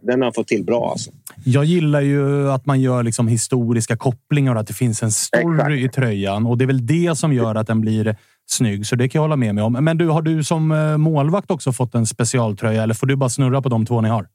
den- 0.01 0.21
har 0.21 0.31
fått 0.31 0.47
till 0.47 0.63
bra. 0.63 0.89
Alltså. 0.91 1.11
Jag 1.45 1.65
gillar 1.65 2.01
ju 2.01 2.51
att 2.51 2.65
man 2.65 2.81
gör 2.81 3.03
liksom 3.03 3.27
historiska 3.27 3.97
kopplingar 3.97 4.55
och 4.55 4.61
att 4.61 4.67
det 4.67 4.73
finns 4.73 5.03
en 5.03 5.11
story 5.11 5.83
i 5.85 5.89
tröjan. 5.89 6.45
Och 6.45 6.57
Det 6.57 6.63
är 6.65 6.67
väl 6.67 6.85
det 6.85 7.17
som 7.17 7.33
gör 7.33 7.55
att 7.55 7.67
den 7.67 7.81
blir 7.81 8.15
snygg, 8.49 8.85
så 8.87 8.95
det 8.95 9.09
kan 9.09 9.19
jag 9.19 9.23
hålla 9.23 9.35
med 9.35 9.55
mig 9.55 9.63
om. 9.63 9.73
Men 9.73 9.97
du, 9.97 10.07
har 10.07 10.21
du 10.21 10.43
som 10.43 10.71
eh, 10.71 10.97
målvakt 10.97 11.51
också 11.51 11.71
fått 11.71 11.95
en 11.95 12.05
specialtröja 12.05 12.83
eller 12.83 12.93
får 12.93 13.07
du 13.07 13.15
bara 13.15 13.29
snurra 13.29 13.61
på 13.61 13.69
de 13.69 13.85
två 13.85 14.01
ni 14.01 14.09
har? 14.09 14.27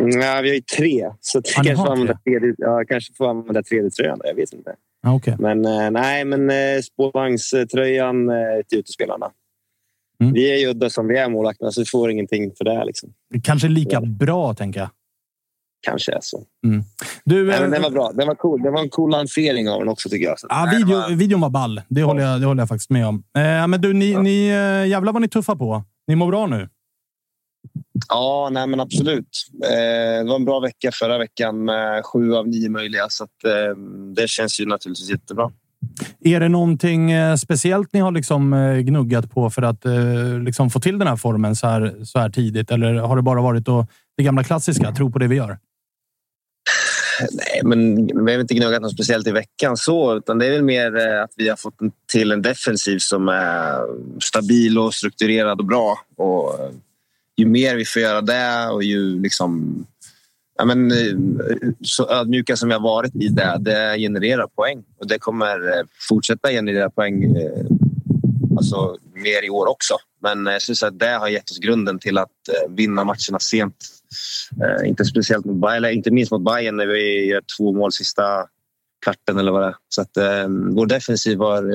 Mm, 0.00 0.20
Ja, 0.20 0.40
vi 0.42 0.48
har 0.48 0.54
ju 0.54 0.60
tre, 0.60 1.10
så 1.20 1.38
jag 1.44 1.44
kanske, 1.54 1.76
får 1.76 1.92
använda 1.92 2.18
tredje, 2.24 2.54
ja, 2.58 2.84
kanske 2.88 3.14
får 3.14 3.30
använda 3.30 3.62
tredje 3.62 3.90
tröjan. 3.90 4.20
Jag 4.24 4.34
vet 4.34 4.52
inte. 4.52 4.70
Ja, 5.02 5.14
okay. 5.14 5.34
Men 5.38 5.64
eh, 5.64 5.90
nej, 5.90 6.24
men 6.24 6.50
eh, 6.50 6.80
spårvagnströjan 6.82 8.30
till 8.68 8.78
utespelarna. 8.78 9.26
Mm. 10.20 10.32
Vi 10.32 10.52
är 10.52 10.56
ju 10.56 10.66
udda 10.70 10.90
som 10.90 11.08
vi 11.08 11.18
är 11.18 11.28
målvakterna, 11.28 11.70
så 11.70 11.80
vi 11.80 11.84
får 11.84 12.10
ingenting 12.10 12.52
för 12.58 12.64
det. 12.64 12.84
Liksom. 12.84 13.08
Kanske 13.42 13.68
lika 13.68 14.00
bra, 14.00 14.54
tänker 14.54 14.80
jag. 14.80 14.88
Kanske 15.86 16.12
är 16.12 16.18
så. 16.22 16.44
Du, 17.24 17.46
Nej, 17.46 17.54
eh, 17.56 17.60
men 17.60 17.70
den 17.70 17.82
var 17.82 17.90
bra. 17.90 18.12
Den 18.12 18.26
var 18.26 18.34
cool. 18.34 18.62
Det 18.62 18.70
var 18.70 18.80
en 18.80 18.88
cool 18.88 19.10
lansering 19.10 19.68
av 19.70 19.78
den 19.80 19.88
också, 19.88 20.08
tycker 20.08 20.26
jag. 20.26 20.40
Så, 20.40 20.46
Ja, 20.50 20.68
video, 20.78 20.96
var- 20.98 21.10
videon 21.16 21.40
var 21.40 21.50
ball. 21.50 21.80
Det 21.88 22.02
håller, 22.02 22.22
jag, 22.22 22.40
det 22.40 22.46
håller 22.46 22.62
jag 22.62 22.68
faktiskt 22.68 22.90
med 22.90 23.06
om. 23.06 23.14
Eh, 23.38 23.66
men 23.66 23.80
du, 23.80 23.92
ni, 23.92 24.14
ni, 24.16 24.48
eh, 24.48 24.88
jävlar 24.90 25.12
vad 25.12 25.22
ni 25.22 25.28
tuffar 25.28 25.56
på. 25.56 25.84
Ni 26.06 26.16
mår 26.16 26.26
bra 26.26 26.46
nu. 26.46 26.68
Ja, 28.08 28.48
nej, 28.52 28.66
men 28.66 28.80
absolut. 28.80 29.28
Eh, 29.64 30.24
det 30.24 30.28
var 30.28 30.36
en 30.36 30.44
bra 30.44 30.60
vecka 30.60 30.90
förra 30.92 31.18
veckan 31.18 31.64
med 31.64 32.04
sju 32.04 32.34
av 32.34 32.48
nio 32.48 32.68
möjliga. 32.68 33.06
Så 33.08 33.24
att, 33.24 33.44
eh, 33.44 33.76
det 34.16 34.28
känns 34.28 34.60
ju 34.60 34.66
naturligtvis 34.66 35.10
jättebra. 35.10 35.50
Är 36.20 36.40
det 36.40 36.48
någonting 36.48 37.10
eh, 37.10 37.36
speciellt 37.36 37.92
ni 37.92 38.00
har 38.00 38.12
liksom 38.12 38.52
eh, 38.52 38.76
gnuggat 38.76 39.30
på 39.30 39.50
för 39.50 39.62
att 39.62 39.84
eh, 39.84 40.40
liksom 40.40 40.70
få 40.70 40.80
till 40.80 40.98
den 40.98 41.08
här 41.08 41.16
formen 41.16 41.56
så 41.56 41.66
här, 41.66 42.04
så 42.04 42.18
här 42.18 42.30
tidigt? 42.30 42.70
Eller 42.70 42.94
har 42.94 43.16
det 43.16 43.22
bara 43.22 43.42
varit 43.42 43.64
då, 43.64 43.86
det 44.16 44.22
gamla 44.22 44.44
klassiska, 44.44 44.92
tro 44.92 45.12
på 45.12 45.18
det 45.18 45.26
vi 45.26 45.36
gör? 45.36 45.58
Nej, 47.32 47.60
men 47.64 48.06
vi 48.26 48.32
har 48.32 48.40
inte 48.40 48.54
gnuggat 48.54 48.82
något 48.82 48.92
speciellt 48.92 49.26
i 49.26 49.32
veckan 49.32 49.76
så, 49.76 50.16
utan 50.16 50.38
det 50.38 50.46
är 50.46 50.50
väl 50.50 50.62
mer 50.62 50.96
att 50.96 51.30
vi 51.36 51.48
har 51.48 51.56
fått 51.56 51.78
till 52.12 52.32
en 52.32 52.42
defensiv 52.42 52.98
som 52.98 53.28
är 53.28 53.80
stabil 54.22 54.78
och 54.78 54.94
strukturerad 54.94 55.60
och 55.60 55.66
bra. 55.66 55.98
Och 56.16 56.58
ju 57.36 57.46
mer 57.46 57.76
vi 57.76 57.84
får 57.84 58.02
göra 58.02 58.20
det 58.20 58.68
och 58.68 58.82
ju 58.82 59.20
liksom 59.20 59.84
ja, 60.58 60.64
men, 60.64 60.90
eh, 60.90 61.16
så 61.82 62.10
ödmjuka 62.10 62.56
som 62.56 62.68
vi 62.68 62.74
har 62.74 62.80
varit 62.80 63.14
i 63.16 63.28
det, 63.28 63.56
det 63.60 63.98
genererar 63.98 64.46
poäng. 64.46 64.84
Och 65.00 65.06
det 65.06 65.18
kommer 65.18 65.78
eh, 65.78 65.84
fortsätta 66.08 66.50
generera 66.50 66.90
poäng 66.90 67.36
eh, 67.36 67.66
alltså, 68.56 68.96
mer 69.14 69.44
i 69.44 69.50
år 69.50 69.66
också. 69.66 69.94
Men 70.22 70.46
jag 70.46 70.62
syns 70.62 70.82
att 70.82 70.98
det 70.98 71.10
har 71.10 71.28
gett 71.28 71.50
oss 71.50 71.58
grunden 71.58 71.98
till 71.98 72.18
att 72.18 72.30
vinna 72.68 73.04
matcherna 73.04 73.38
sent 73.40 73.76
inte 74.84 75.04
speciellt 75.04 75.44
mot 75.44 75.60
Bayern, 75.60 75.76
eller 75.76 75.90
inte 75.90 76.10
minst 76.10 76.32
mot 76.32 76.44
Bayern 76.44 76.76
när 76.76 76.86
vi 76.86 77.26
gör 77.26 77.42
två 77.58 77.72
mål 77.72 77.92
sista 77.92 78.46
kvarten 79.04 79.38
eller 79.38 79.52
vad 79.52 79.62
det 79.62 79.66
är. 79.66 79.74
Så 79.88 80.00
att 80.00 80.10
vår 80.74 80.86
defensiv 80.86 81.38
har 81.38 81.72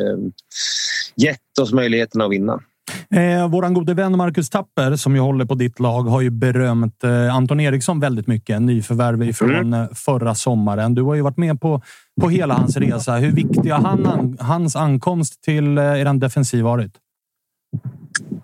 gett 1.15 1.59
oss 1.59 1.73
möjligheten 1.73 2.21
att 2.21 2.32
vinna. 2.32 2.61
Eh, 3.09 3.47
våran 3.49 3.73
gode 3.73 3.93
vän 3.93 4.17
Marcus 4.17 4.49
Tapper, 4.49 4.95
som 4.95 5.15
ju 5.15 5.21
håller 5.21 5.45
på 5.45 5.55
ditt 5.55 5.79
lag, 5.79 6.03
har 6.03 6.21
ju 6.21 6.29
berömt 6.29 7.03
eh, 7.03 7.36
Anton 7.36 7.59
Eriksson 7.59 7.99
väldigt 7.99 8.27
mycket. 8.27 8.61
Nyförvärv 8.61 9.23
ifrån 9.23 9.49
Mm. 9.51 9.73
eh, 9.73 9.88
förra 9.95 10.36
sommaren. 10.36 10.95
Du 10.95 11.01
har 11.01 11.15
ju 11.15 11.21
varit 11.21 11.38
med 11.38 11.61
på, 11.61 11.82
på 12.21 12.29
hela 12.29 12.53
hans 12.53 12.77
resa. 12.77 13.15
Hur 13.15 13.32
viktig 13.32 13.69
har 13.69 13.79
han, 13.82 14.05
an, 14.05 14.38
hans 14.39 14.75
ankomst 14.75 15.41
till 15.43 15.77
eh, 15.77 15.84
er 15.84 16.13
defensiv 16.19 16.63
varit? 16.63 16.91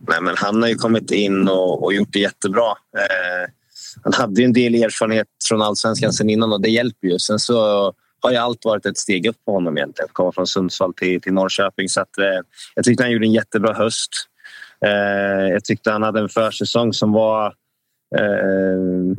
Nej, 0.10 0.22
men 0.22 0.34
han 0.38 0.62
har 0.62 0.70
ju 0.70 0.76
kommit 0.76 1.12
in 1.12 1.48
och, 1.50 1.84
och 1.84 1.94
gjort 1.94 2.10
det 2.12 2.20
jättebra. 2.20 2.70
Eh, 2.98 3.52
han 4.04 4.14
hade 4.14 4.42
ju 4.42 4.46
en 4.46 4.54
del 4.54 4.76
erfarenhet 4.76 5.28
från 5.50 5.62
allsvenskan 5.62 6.14
sen 6.14 6.30
innan 6.30 6.54
och 6.54 6.62
det 6.62 6.70
hjälper 6.70 7.08
ju. 7.08 7.20
Sen 7.20 7.40
så 7.40 7.94
har 8.28 8.32
ju 8.32 8.38
allt 8.38 8.66
varit 8.66 8.86
ett 8.86 8.98
steg 8.98 9.28
upp 9.28 9.46
på 9.46 9.52
honom 9.52 9.78
egentligen. 9.78 10.10
Komma 10.14 10.32
från 10.32 10.48
Sundsvall 10.48 10.94
till, 10.94 11.22
till 11.22 11.34
Norrköping. 11.34 11.90
Så 11.90 12.02
att, 12.02 12.18
eh, 12.18 12.42
jag 12.76 12.86
tyckte 12.86 13.04
han 13.04 13.12
gjorde 13.12 13.26
en 13.26 13.34
jättebra 13.34 13.74
höst. 13.74 14.12
Eh, 14.86 15.50
jag 15.50 15.64
tyckte 15.64 15.92
han 15.92 16.04
hade 16.04 16.20
en 16.20 16.30
försäsong 16.30 16.94
som 16.94 17.12
var 17.12 17.46
eh, 18.18 19.16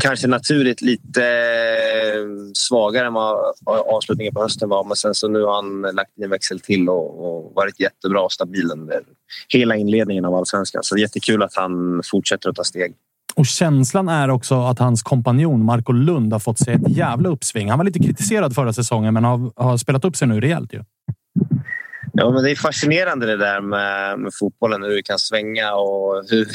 kanske 0.00 0.26
naturligt 0.26 0.82
lite 0.82 1.24
eh, 1.24 2.26
svagare 2.54 3.06
än 3.06 3.12
vad 3.12 3.54
avslutningen 3.66 4.34
på 4.34 4.42
hösten 4.42 4.68
var. 4.68 4.84
Men 4.84 4.96
sen 4.96 5.14
så 5.14 5.28
nu 5.28 5.42
har 5.42 5.54
han 5.54 5.82
lagt 5.82 6.18
i 6.18 6.22
en 6.22 6.30
växel 6.30 6.60
till 6.60 6.88
och, 6.88 7.26
och 7.26 7.52
varit 7.54 7.80
jättebra 7.80 8.20
och 8.20 8.32
stabil 8.32 8.70
under 8.72 9.00
hela 9.48 9.76
inledningen 9.76 10.24
av 10.24 10.34
allsvenskan. 10.34 10.82
Så 10.82 10.94
det 10.94 10.98
är 10.98 11.02
jättekul 11.02 11.42
att 11.42 11.54
han 11.54 12.02
fortsätter 12.04 12.50
att 12.50 12.56
ta 12.56 12.64
steg. 12.64 12.94
Och 13.36 13.46
känslan 13.46 14.08
är 14.08 14.30
också 14.30 14.62
att 14.62 14.78
hans 14.78 15.02
kompanjon 15.02 15.64
Marco 15.64 15.92
Lund 15.92 16.32
har 16.32 16.40
fått 16.40 16.58
sig 16.58 16.74
ett 16.74 16.88
jävla 16.88 17.28
uppsving. 17.28 17.70
Han 17.70 17.78
var 17.78 17.84
lite 17.84 17.98
kritiserad 17.98 18.54
förra 18.54 18.72
säsongen, 18.72 19.14
men 19.14 19.24
har, 19.24 19.52
har 19.56 19.76
spelat 19.76 20.04
upp 20.04 20.16
sig 20.16 20.28
nu 20.28 20.40
rejält. 20.40 20.72
Ju. 20.72 20.84
Ja, 22.12 22.30
men 22.30 22.42
det 22.42 22.50
är 22.50 22.56
fascinerande 22.56 23.26
det 23.26 23.36
där 23.36 23.60
med, 23.60 24.18
med 24.18 24.32
fotbollen, 24.40 24.82
hur 24.82 24.96
det 24.96 25.02
kan 25.02 25.18
svänga 25.18 25.74
och 25.74 26.24
hur 26.30 26.46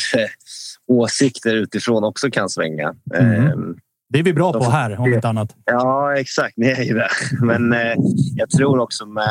åsikter 0.87 1.55
utifrån 1.55 2.03
också 2.03 2.31
kan 2.31 2.49
svänga. 2.49 2.93
Mm. 3.15 3.75
Det 4.09 4.19
är 4.19 4.23
vi 4.23 4.33
bra 4.33 4.53
på 4.53 4.63
här, 4.63 4.99
om 4.99 5.13
inte 5.13 5.27
annat. 5.29 5.55
Ja, 5.65 6.17
exakt. 6.17 6.57
Ni 6.57 6.67
är 6.67 6.83
ju 6.83 6.93
det. 6.93 7.09
Men 7.45 7.73
eh, 7.73 7.95
jag 8.35 8.49
tror 8.49 8.79
också 8.79 9.05
med, 9.05 9.29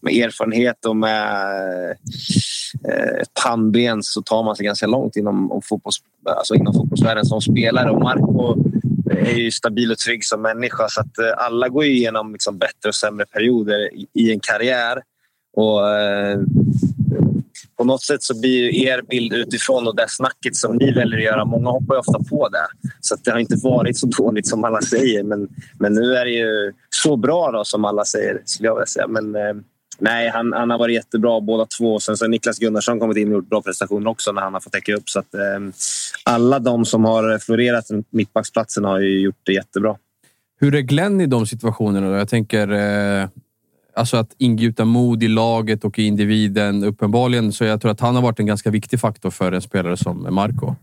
med 0.00 0.14
erfarenhet 0.14 0.84
och 0.84 0.96
med 0.96 1.90
eh, 2.88 3.20
ett 3.20 3.34
pannben 3.44 4.02
så 4.02 4.22
tar 4.22 4.44
man 4.44 4.56
sig 4.56 4.66
ganska 4.66 4.86
långt 4.86 5.16
inom, 5.16 5.52
om 5.52 5.62
fotbolls, 5.62 5.96
alltså 6.24 6.54
inom 6.54 6.74
fotbollsvärlden 6.74 7.24
som 7.24 7.40
spelare. 7.40 7.90
Och 7.90 8.02
Marco 8.02 8.56
är 9.10 9.34
ju 9.34 9.50
stabil 9.50 9.92
och 9.92 9.98
trygg 9.98 10.24
som 10.24 10.42
människa 10.42 10.88
så 10.88 11.00
att 11.00 11.18
eh, 11.18 11.44
alla 11.46 11.68
går 11.68 11.84
ju 11.84 11.90
igenom 11.90 12.32
liksom 12.32 12.58
bättre 12.58 12.88
och 12.88 12.94
sämre 12.94 13.26
perioder 13.26 13.94
i, 13.94 14.06
i 14.12 14.32
en 14.32 14.40
karriär. 14.40 15.02
Och, 15.56 15.90
eh, 15.90 16.38
på 17.76 17.84
något 17.84 18.02
sätt 18.02 18.22
så 18.22 18.40
blir 18.40 18.72
ju 18.72 18.84
er 18.86 19.02
bild 19.02 19.32
utifrån 19.32 19.88
och 19.88 19.96
det 19.96 20.06
snacket 20.08 20.56
som 20.56 20.76
ni 20.76 20.92
väljer 20.92 21.18
att 21.18 21.24
göra, 21.24 21.44
många 21.44 21.70
hoppar 21.70 21.94
ju 21.94 21.98
ofta 21.98 22.18
på 22.30 22.48
det. 22.48 22.66
Så 23.00 23.14
att 23.14 23.24
det 23.24 23.30
har 23.30 23.38
inte 23.38 23.56
varit 23.62 23.98
så 23.98 24.06
dåligt 24.06 24.46
som 24.46 24.64
alla 24.64 24.80
säger. 24.80 25.22
Men, 25.22 25.48
men 25.78 25.94
nu 25.94 26.14
är 26.14 26.24
det 26.24 26.30
ju 26.30 26.72
så 26.90 27.16
bra 27.16 27.50
då, 27.50 27.64
som 27.64 27.84
alla 27.84 28.04
säger, 28.04 28.42
skulle 28.44 28.68
jag 28.68 28.74
vilja 28.74 28.86
säga. 28.86 29.08
Men 29.08 29.36
eh, 29.36 29.54
nej, 29.98 30.28
han, 30.28 30.52
han 30.52 30.70
har 30.70 30.78
varit 30.78 30.94
jättebra 30.94 31.40
båda 31.40 31.66
två. 31.78 32.00
Sen 32.00 32.16
så 32.16 32.24
har 32.24 32.28
Niklas 32.28 32.58
Gunnarsson 32.58 33.00
kommit 33.00 33.16
in 33.16 33.28
och 33.28 33.34
gjort 33.34 33.48
bra 33.48 33.62
prestationer 33.62 34.10
också 34.10 34.32
när 34.32 34.42
han 34.42 34.54
har 34.54 34.60
fått 34.60 34.72
täcka 34.72 34.94
upp. 34.94 35.08
Så 35.08 35.18
att, 35.18 35.34
eh, 35.34 35.40
alla 36.24 36.58
de 36.58 36.84
som 36.84 37.04
har 37.04 37.38
florerat 37.38 37.90
runt 37.90 38.06
mittbacksplatsen 38.10 38.84
har 38.84 39.00
ju 39.00 39.20
gjort 39.20 39.40
det 39.42 39.52
jättebra. 39.52 39.96
Hur 40.60 40.74
är 40.74 40.80
Glenn 40.80 41.20
i 41.20 41.26
de 41.26 41.46
situationerna? 41.46 42.10
Då? 42.10 42.16
Jag 42.16 42.28
tänker 42.28 42.72
eh, 42.72 43.28
alltså 43.96 44.16
att 44.16 44.34
ingjuta 44.38 44.84
mod 44.84 45.22
i 45.22 45.28
laget 45.28 45.84
och 45.84 45.98
i 45.98 46.02
individen. 46.02 46.84
Uppenbarligen 46.84 47.52
så 47.52 47.64
jag 47.64 47.80
tror 47.80 47.90
att 47.90 48.00
han 48.00 48.14
har 48.14 48.22
varit 48.22 48.40
en 48.40 48.46
ganska 48.46 48.70
viktig 48.70 49.00
faktor 49.00 49.30
för 49.30 49.52
en 49.52 49.62
spelare 49.62 49.96
som 49.96 50.34
Marco. 50.34 50.74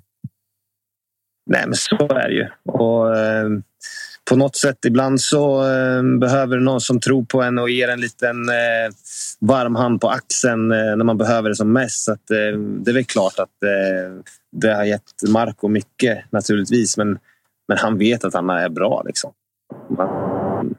Nej, 1.45 1.63
men 1.65 1.75
så 1.75 1.95
är 1.95 2.29
det 2.29 2.33
ju. 2.33 2.47
Och, 2.65 3.17
eh, 3.17 3.49
på 4.29 4.35
något 4.35 4.55
sätt 4.55 4.85
ibland 4.85 5.21
så 5.21 5.61
eh, 5.61 6.03
behöver 6.19 6.57
någon 6.57 6.81
som 6.81 6.99
tror 6.99 7.25
på 7.25 7.41
en 7.41 7.59
och 7.59 7.69
ger 7.69 7.87
en 7.87 8.01
liten 8.01 8.49
eh, 8.49 8.93
varm 9.39 9.75
hand 9.75 10.01
på 10.01 10.09
axeln 10.09 10.71
eh, 10.71 10.77
när 10.77 11.03
man 11.03 11.17
behöver 11.17 11.49
det 11.49 11.55
som 11.55 11.73
mest. 11.73 12.03
Så 12.03 12.11
att, 12.11 12.31
eh, 12.31 12.59
det 12.59 12.91
är 12.91 12.93
väl 12.93 13.05
klart 13.05 13.39
att 13.39 13.63
eh, 13.63 14.23
det 14.51 14.73
har 14.73 14.83
gett 14.83 15.29
Marco 15.29 15.67
mycket 15.67 16.31
naturligtvis. 16.31 16.97
Men, 16.97 17.19
men 17.67 17.77
han 17.77 17.97
vet 17.97 18.25
att 18.25 18.33
han 18.33 18.49
är 18.49 18.69
bra. 18.69 19.03
Liksom. 19.05 19.31
Han, 19.97 20.75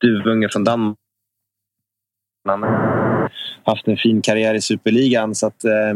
duvunge 0.00 0.48
från 0.48 0.64
Danmark. 0.64 0.96
Han 2.48 2.62
har 2.62 3.30
haft 3.64 3.88
en 3.88 3.96
fin 3.96 4.22
karriär 4.22 4.54
i 4.54 4.60
superligan. 4.60 5.34
Så 5.34 5.46
att, 5.46 5.64
eh, 5.64 5.94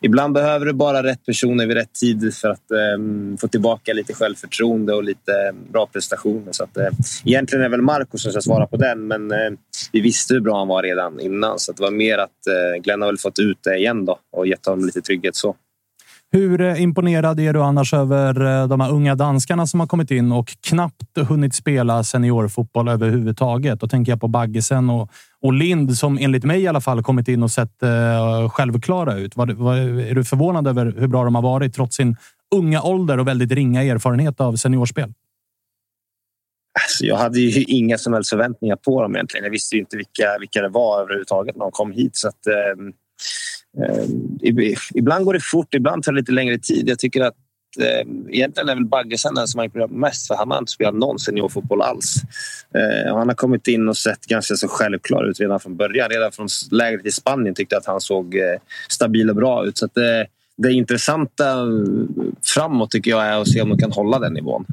Ibland 0.00 0.34
behöver 0.34 0.66
du 0.66 0.72
bara 0.72 1.02
rätt 1.02 1.26
personer 1.26 1.66
vid 1.66 1.76
rätt 1.76 1.92
tid 1.92 2.34
för 2.34 2.48
att 2.48 2.70
eh, 2.70 3.38
få 3.40 3.48
tillbaka 3.48 3.92
lite 3.92 4.14
självförtroende 4.14 4.94
och 4.94 5.04
lite 5.04 5.32
ehm, 5.48 5.72
bra 5.72 5.86
prestationer. 5.86 6.52
Så 6.52 6.64
att, 6.64 6.76
eh, 6.76 6.88
egentligen 7.24 7.64
är 7.64 7.68
väl 7.68 7.82
Marco 7.82 8.18
som 8.18 8.32
ska 8.32 8.40
svara 8.40 8.66
på 8.66 8.76
den, 8.76 9.06
men 9.06 9.30
eh, 9.30 9.50
vi 9.92 10.00
visste 10.00 10.34
hur 10.34 10.40
bra 10.40 10.58
han 10.58 10.68
var 10.68 10.82
redan 10.82 11.20
innan. 11.20 11.58
Så 11.58 11.72
det 11.72 11.82
var 11.82 11.90
mer 11.90 12.18
att 12.18 12.46
eh, 12.46 12.82
Glenn 12.82 13.02
har 13.02 13.08
väl 13.08 13.18
fått 13.18 13.38
ut 13.38 13.58
det 13.62 13.76
igen 13.76 14.04
då 14.04 14.18
och 14.32 14.46
gett 14.46 14.66
honom 14.66 14.84
lite 14.86 15.00
trygghet. 15.00 15.36
så. 15.36 15.56
Hur 16.34 16.60
eh, 16.60 16.82
imponerad 16.82 17.40
är 17.40 17.52
du 17.52 17.62
annars 17.62 17.94
över 17.94 18.60
eh, 18.62 18.68
de 18.68 18.80
här 18.80 18.90
unga 18.90 19.14
danskarna 19.14 19.66
som 19.66 19.80
har 19.80 19.86
kommit 19.86 20.10
in 20.10 20.32
och 20.32 20.48
knappt 20.60 21.18
hunnit 21.28 21.54
spela 21.54 22.04
seniorfotboll 22.04 22.88
överhuvudtaget? 22.88 23.80
Då 23.80 23.88
tänker 23.88 24.12
jag 24.12 24.20
på 24.20 24.28
Baggesen 24.28 24.90
och, 24.90 25.10
och 25.40 25.52
Lind 25.52 25.96
som 25.96 26.18
enligt 26.18 26.44
mig 26.44 26.62
i 26.62 26.66
alla 26.66 26.80
fall 26.80 27.02
kommit 27.02 27.28
in 27.28 27.42
och 27.42 27.50
sett 27.50 27.82
eh, 27.82 28.50
självklara 28.50 29.16
ut. 29.16 29.36
Var, 29.36 29.46
var, 29.46 29.76
är 29.76 30.14
du 30.14 30.24
förvånad 30.24 30.66
över 30.66 30.94
hur 30.98 31.06
bra 31.06 31.24
de 31.24 31.34
har 31.34 31.42
varit 31.42 31.74
trots 31.74 31.96
sin 31.96 32.16
unga 32.54 32.82
ålder 32.82 33.18
och 33.18 33.28
väldigt 33.28 33.52
ringa 33.52 33.82
erfarenhet 33.82 34.40
av 34.40 34.56
seniorspel? 34.56 35.12
Alltså, 36.82 37.04
jag 37.04 37.16
hade 37.16 37.40
ju 37.40 37.62
inga 37.62 37.98
som 37.98 38.12
helst 38.12 38.30
förväntningar 38.30 38.76
på 38.76 39.02
dem 39.02 39.14
egentligen. 39.14 39.44
Jag 39.44 39.50
visste 39.50 39.76
ju 39.76 39.80
inte 39.80 39.96
vilka, 39.96 40.36
vilka 40.40 40.62
det 40.62 40.68
var 40.68 41.00
överhuvudtaget 41.00 41.56
när 41.56 41.64
de 41.64 41.72
kom 41.72 41.92
hit. 41.92 42.16
Så 42.16 42.28
att, 42.28 42.46
eh, 42.46 42.92
Eh, 43.78 44.04
ibland 44.94 45.24
går 45.24 45.34
det 45.34 45.40
fort, 45.42 45.74
ibland 45.74 46.02
tar 46.02 46.12
det 46.12 46.18
lite 46.18 46.32
längre 46.32 46.58
tid. 46.58 46.88
Jag 46.88 46.98
tycker 46.98 47.20
att 47.20 47.34
eh, 47.80 48.08
egentligen 48.28 48.68
är 48.68 48.74
väl 48.74 48.84
Baggesen 48.84 49.34
den 49.34 49.48
som 49.48 49.58
har 49.58 49.64
imponerat 49.64 49.90
mest 49.90 50.26
för 50.26 50.34
han 50.34 50.50
har 50.50 50.58
inte 50.58 50.72
spelat 50.72 50.94
någon 50.94 51.18
seniorfotboll 51.18 51.82
alls. 51.82 52.16
Eh, 52.74 53.12
och 53.12 53.18
han 53.18 53.28
har 53.28 53.34
kommit 53.34 53.68
in 53.68 53.88
och 53.88 53.96
sett 53.96 54.26
ganska 54.26 54.54
så 54.54 54.68
självklar 54.68 55.24
ut 55.24 55.40
redan 55.40 55.60
från 55.60 55.76
början. 55.76 56.10
Redan 56.10 56.32
från 56.32 56.48
lägret 56.70 57.06
i 57.06 57.12
Spanien 57.12 57.54
tyckte 57.54 57.74
jag 57.74 57.80
att 57.80 57.86
han 57.86 58.00
såg 58.00 58.36
eh, 58.36 58.58
stabil 58.88 59.30
och 59.30 59.36
bra 59.36 59.66
ut. 59.66 59.78
Så 59.78 59.84
att, 59.84 59.96
eh, 59.96 60.22
det 60.56 60.72
intressanta 60.72 61.66
framåt 62.54 62.90
tycker 62.90 63.10
jag 63.10 63.26
är 63.26 63.40
att 63.40 63.48
se 63.48 63.62
om 63.62 63.68
de 63.68 63.78
kan 63.78 63.92
hålla 63.92 64.18
den 64.18 64.32
nivån. 64.32 64.66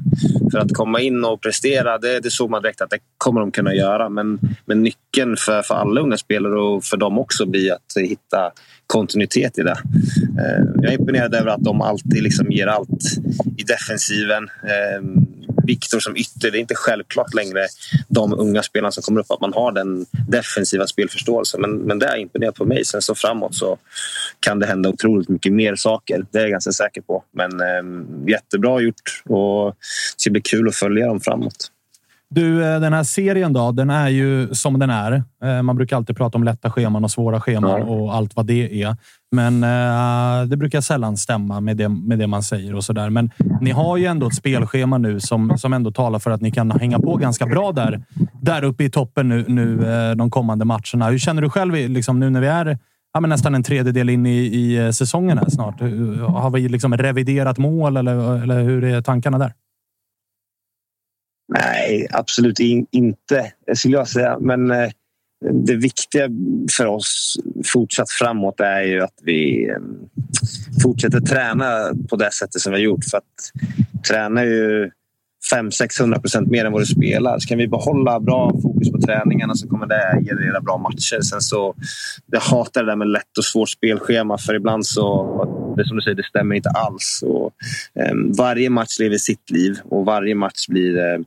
För 0.52 0.58
att 0.58 0.74
komma 0.74 1.00
in 1.00 1.24
och 1.24 1.40
prestera, 1.40 1.98
det, 1.98 2.20
det 2.20 2.30
såg 2.30 2.50
man 2.50 2.62
direkt 2.62 2.80
att 2.80 2.90
det 2.90 2.98
kommer 3.18 3.40
de 3.40 3.50
kunna 3.50 3.74
göra. 3.74 4.08
Men, 4.08 4.38
men 4.66 4.82
nyckeln 4.82 5.36
för, 5.36 5.62
för 5.62 5.74
alla 5.74 6.00
unga 6.00 6.16
spelare 6.16 6.60
och 6.60 6.84
för 6.84 6.96
dem 6.96 7.18
också 7.18 7.46
blir 7.46 7.72
att 7.72 7.96
hitta 7.96 8.52
kontinuitet 8.86 9.58
i 9.58 9.62
det. 9.62 9.78
Eh, 10.38 10.64
jag 10.74 10.92
är 10.92 10.98
imponerad 10.98 11.34
över 11.34 11.50
att 11.50 11.64
de 11.64 11.80
alltid 11.80 12.22
liksom 12.22 12.50
ger 12.50 12.66
allt 12.66 13.16
i 13.56 13.62
defensiven. 13.62 14.44
Eh, 14.44 15.22
Viktor 15.66 16.00
som 16.00 16.16
ytter, 16.16 16.50
det 16.50 16.58
är 16.58 16.60
inte 16.60 16.74
självklart 16.74 17.34
längre 17.34 17.66
de 18.08 18.34
unga 18.34 18.62
spelarna 18.62 18.92
som 18.92 19.02
kommer 19.02 19.20
upp 19.20 19.30
att 19.30 19.40
man 19.40 19.52
har 19.52 19.72
den 19.72 20.06
defensiva 20.28 20.86
spelförståelsen. 20.86 21.60
Men, 21.60 21.76
men 21.76 21.98
det 21.98 22.08
har 22.08 22.16
imponerat 22.16 22.54
på 22.54 22.64
mig. 22.64 22.84
Sen 22.84 23.02
så 23.02 23.14
framåt 23.14 23.54
så 23.54 23.78
kan 24.40 24.58
det 24.58 24.66
hända 24.66 24.88
otroligt 24.88 25.28
mycket 25.28 25.52
mer 25.52 25.76
saker. 25.76 26.26
Det 26.30 26.38
är 26.38 26.42
jag 26.42 26.50
ganska 26.50 26.72
säker 26.72 27.00
på. 27.00 27.24
Men 27.34 27.60
eh, 27.60 28.30
jättebra 28.30 28.80
gjort 28.80 29.22
och 29.28 29.66
det 29.70 29.76
ska 30.16 30.30
bli 30.30 30.40
kul 30.40 30.68
att 30.68 30.76
följa 30.76 31.06
dem 31.06 31.20
framåt. 31.20 31.70
Du, 32.34 32.64
eh, 32.64 32.80
den 32.80 32.92
här 32.92 33.02
serien 33.02 33.52
då, 33.52 33.72
den 33.72 33.90
är 33.90 34.08
ju 34.08 34.54
som 34.54 34.78
den 34.78 34.90
är. 34.90 35.22
Eh, 35.44 35.62
Man 35.62 35.76
brukar 35.76 35.96
alltid 35.96 36.16
prata 36.16 36.38
om 36.38 36.44
lätta 36.44 36.70
scheman 36.70 37.04
och 37.04 37.10
svåra 37.10 37.40
scheman 37.40 37.82
och 37.82 38.14
allt 38.14 38.36
vad 38.36 38.46
det 38.46 38.82
är. 38.82 38.96
Men 39.32 39.64
eh, 39.64 40.48
det 40.48 40.56
brukar 40.56 40.80
sällan 40.80 41.16
stämma 41.16 41.60
med 41.60 41.76
det, 41.76 41.88
med 41.88 42.18
det 42.18 42.26
man 42.26 42.42
säger 42.42 42.74
och 42.74 42.84
så 42.84 42.92
där. 42.92 43.10
Men 43.10 43.30
ni 43.60 43.70
har 43.70 43.96
ju 43.96 44.06
ändå 44.06 44.26
ett 44.26 44.34
spelschema 44.34 44.98
nu 44.98 45.20
som, 45.20 45.58
som 45.58 45.72
ändå 45.72 45.90
talar 45.90 46.18
för 46.18 46.30
att 46.30 46.40
ni 46.40 46.50
kan 46.50 46.70
hänga 46.70 46.98
på 46.98 47.16
ganska 47.16 47.46
bra 47.46 47.72
där, 47.72 48.02
där 48.42 48.64
uppe 48.64 48.84
i 48.84 48.90
toppen 48.90 49.28
nu, 49.28 49.44
nu 49.48 49.76
de 50.14 50.30
kommande 50.30 50.64
matcherna. 50.64 51.08
Hur 51.10 51.18
känner 51.18 51.42
du 51.42 51.50
själv 51.50 51.74
liksom, 51.74 52.20
nu 52.20 52.30
när 52.30 52.40
vi 52.40 52.46
är 52.46 52.78
ja, 53.12 53.20
men 53.20 53.30
nästan 53.30 53.54
en 53.54 53.62
tredjedel 53.62 54.10
in 54.10 54.26
i, 54.26 54.38
i 54.38 54.92
säsongen 54.92 55.38
här 55.38 55.50
snart? 55.50 55.80
Har 56.20 56.50
vi 56.50 56.68
liksom 56.68 56.96
reviderat 56.96 57.58
mål 57.58 57.96
eller, 57.96 58.42
eller 58.42 58.62
hur 58.62 58.84
är 58.84 59.02
tankarna 59.02 59.38
där? 59.38 59.52
Nej, 61.54 62.06
absolut 62.10 62.60
in, 62.60 62.86
inte, 62.90 63.52
skulle 63.74 63.96
jag 63.96 64.08
säga. 64.08 64.38
Men 64.40 64.70
eh, 64.70 64.90
det 65.52 65.76
viktiga 65.76 66.28
för 66.76 66.86
oss 66.86 67.36
fortsatt 67.72 68.10
framåt 68.10 68.60
är 68.60 68.82
ju 68.82 69.00
att 69.00 69.18
vi 69.22 69.68
eh, 69.68 69.76
fortsätter 70.82 71.20
träna 71.20 71.66
på 72.10 72.16
det 72.16 72.32
sättet 72.32 72.60
som 72.60 72.72
vi 72.72 72.78
har 72.78 72.84
gjort. 72.84 73.04
För 73.04 73.18
att 73.18 74.04
träna 74.08 74.44
ju 74.44 74.90
500-600 75.54 76.20
procent 76.20 76.48
mer 76.48 76.64
än 76.64 76.72
vad 76.72 76.82
du 76.82 76.86
spelar. 76.86 77.38
Så 77.38 77.48
kan 77.48 77.58
vi 77.58 77.68
behålla 77.68 78.20
bra 78.20 78.52
fokus 78.62 78.92
på 78.92 79.00
träningarna 79.00 79.54
så 79.54 79.68
kommer 79.68 79.86
det 79.86 80.24
generera 80.24 80.60
bra 80.60 80.78
matcher. 80.78 81.20
Sen 81.20 81.40
så, 81.40 81.74
jag 82.26 82.40
hatar 82.40 82.82
det 82.82 82.90
där 82.90 82.96
med 82.96 83.08
lätt 83.08 83.38
och 83.38 83.44
svårt 83.44 83.68
spelschema 83.68 84.38
för 84.38 84.54
ibland 84.54 84.86
så, 84.86 85.24
det 85.82 85.88
som 85.88 85.96
du 85.96 86.02
säger, 86.02 86.16
det 86.16 86.22
stämmer 86.22 86.54
inte 86.54 86.70
alls. 86.70 87.24
Och, 87.26 87.52
eh, 88.02 88.14
varje 88.38 88.70
match 88.70 88.98
lever 88.98 89.18
sitt 89.18 89.50
liv 89.50 89.78
och 89.84 90.04
varje 90.04 90.34
match 90.34 90.68
blir 90.68 90.98
eh, 90.98 91.18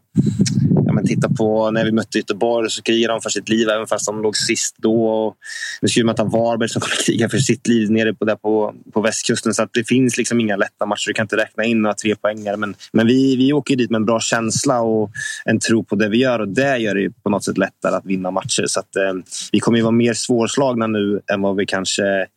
ja, 0.86 0.93
men 0.93 1.08
titta 1.08 1.30
på 1.30 1.72
när 1.72 1.86
vi 1.86 1.91
mötte 1.91 2.18
Göteborg 2.18 2.70
så 2.70 2.82
krigade 2.82 3.14
de 3.14 3.22
för 3.22 3.30
sitt 3.30 3.49
liv 3.49 3.70
även 3.70 3.88
fast 3.88 4.06
de 4.06 4.22
låg 4.22 4.38
sist 4.38 4.76
då. 4.78 5.06
Och 5.06 5.36
nu 5.82 5.88
ska 5.88 5.99
vi 5.99 6.06
möta 6.06 6.24
Varberg 6.24 6.70
som 6.70 6.82
kommer 6.82 6.95
kriga 7.06 7.30
för 7.30 7.38
sitt 7.38 7.68
liv 7.68 7.91
nere 7.91 8.14
på, 8.14 8.26
där 8.26 8.36
på, 8.36 8.76
på 8.93 9.01
västkusten. 9.01 9.54
Så 9.54 9.64
att 9.64 9.74
det 9.74 9.88
finns 9.88 10.18
liksom 10.18 10.39
inga 10.39 10.56
lätta 10.56 10.86
matcher. 10.86 11.08
Du 11.08 11.14
kan 11.14 11.24
inte 11.24 11.38
räkna 11.38 11.64
in 11.64 11.82
några 11.82 11.95
trepoängare. 11.95 12.58
Men, 12.58 12.76
men 12.93 13.08
vi, 13.08 13.36
vi 13.36 13.54
åker 13.54 13.76
dit 13.76 13.89
med 13.89 13.97
en 13.97 14.06
bra 14.06 14.20
känsla 14.20 14.82
och 14.82 15.12
en 15.45 15.60
tro 15.60 15.84
på 15.84 15.95
det 15.95 16.10
vi 16.10 16.18
gör. 16.18 16.39
Och 16.39 16.47
det 16.47 16.78
gör 16.78 16.95
det 16.95 17.24
på 17.24 17.30
något 17.30 17.43
sätt 17.43 17.58
lättare 17.58 17.95
att 17.95 18.06
vinna 18.06 18.32
matcher. 18.32 18.66
Så 18.68 18.80
att, 18.80 18.95
eh, 18.95 19.14
vi 19.51 19.60
kommer 19.60 19.78
ju 19.78 19.84
vara 19.84 19.91
mer 19.91 20.14
svårslagna 20.14 20.88
nu 20.88 21.22
än 21.34 21.41
vad 21.41 21.56
vi 21.56 21.66
kanske 21.66 22.28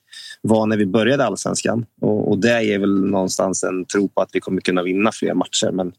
var 0.48 0.66
när 0.66 0.76
vi 0.76 0.86
började 0.86 1.24
allsvenskan. 1.24 1.86
Och, 2.00 2.30
och 2.30 2.38
det 2.38 2.62
ger 2.62 2.78
väl 2.78 3.04
någonstans 3.04 3.64
en 3.64 3.84
tro 3.84 4.08
på 4.08 4.20
att 4.20 4.30
vi 4.32 4.40
kommer 4.40 4.60
kunna 4.60 4.82
vinna 4.82 5.12
fler 5.12 5.34
matcher. 5.34 5.70
Men 5.72 5.92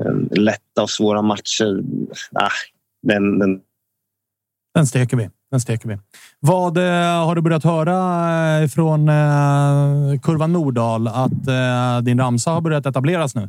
eh, 0.00 0.38
lätta 0.38 0.82
och 0.82 0.90
svåra 0.90 1.22
matcher, 1.22 1.82
ah, 2.32 2.48
den, 3.02 3.38
den, 3.38 3.60
Den 4.74 4.86
steker 4.86 5.16
vi. 5.16 5.30
Den 5.50 5.60
steker 5.60 5.88
vi. 5.88 5.98
Vad 6.40 6.76
eh, 6.76 7.26
har 7.26 7.34
du 7.34 7.42
börjat 7.42 7.64
höra 7.64 8.62
eh, 8.62 8.68
från 8.68 9.08
eh, 9.08 10.20
kurvan 10.22 10.52
Nordahl? 10.52 11.08
Att 11.08 11.48
eh, 11.48 12.00
din 12.02 12.18
ramsa 12.18 12.50
har 12.50 12.60
börjat 12.60 12.86
etableras 12.86 13.34
nu? 13.34 13.48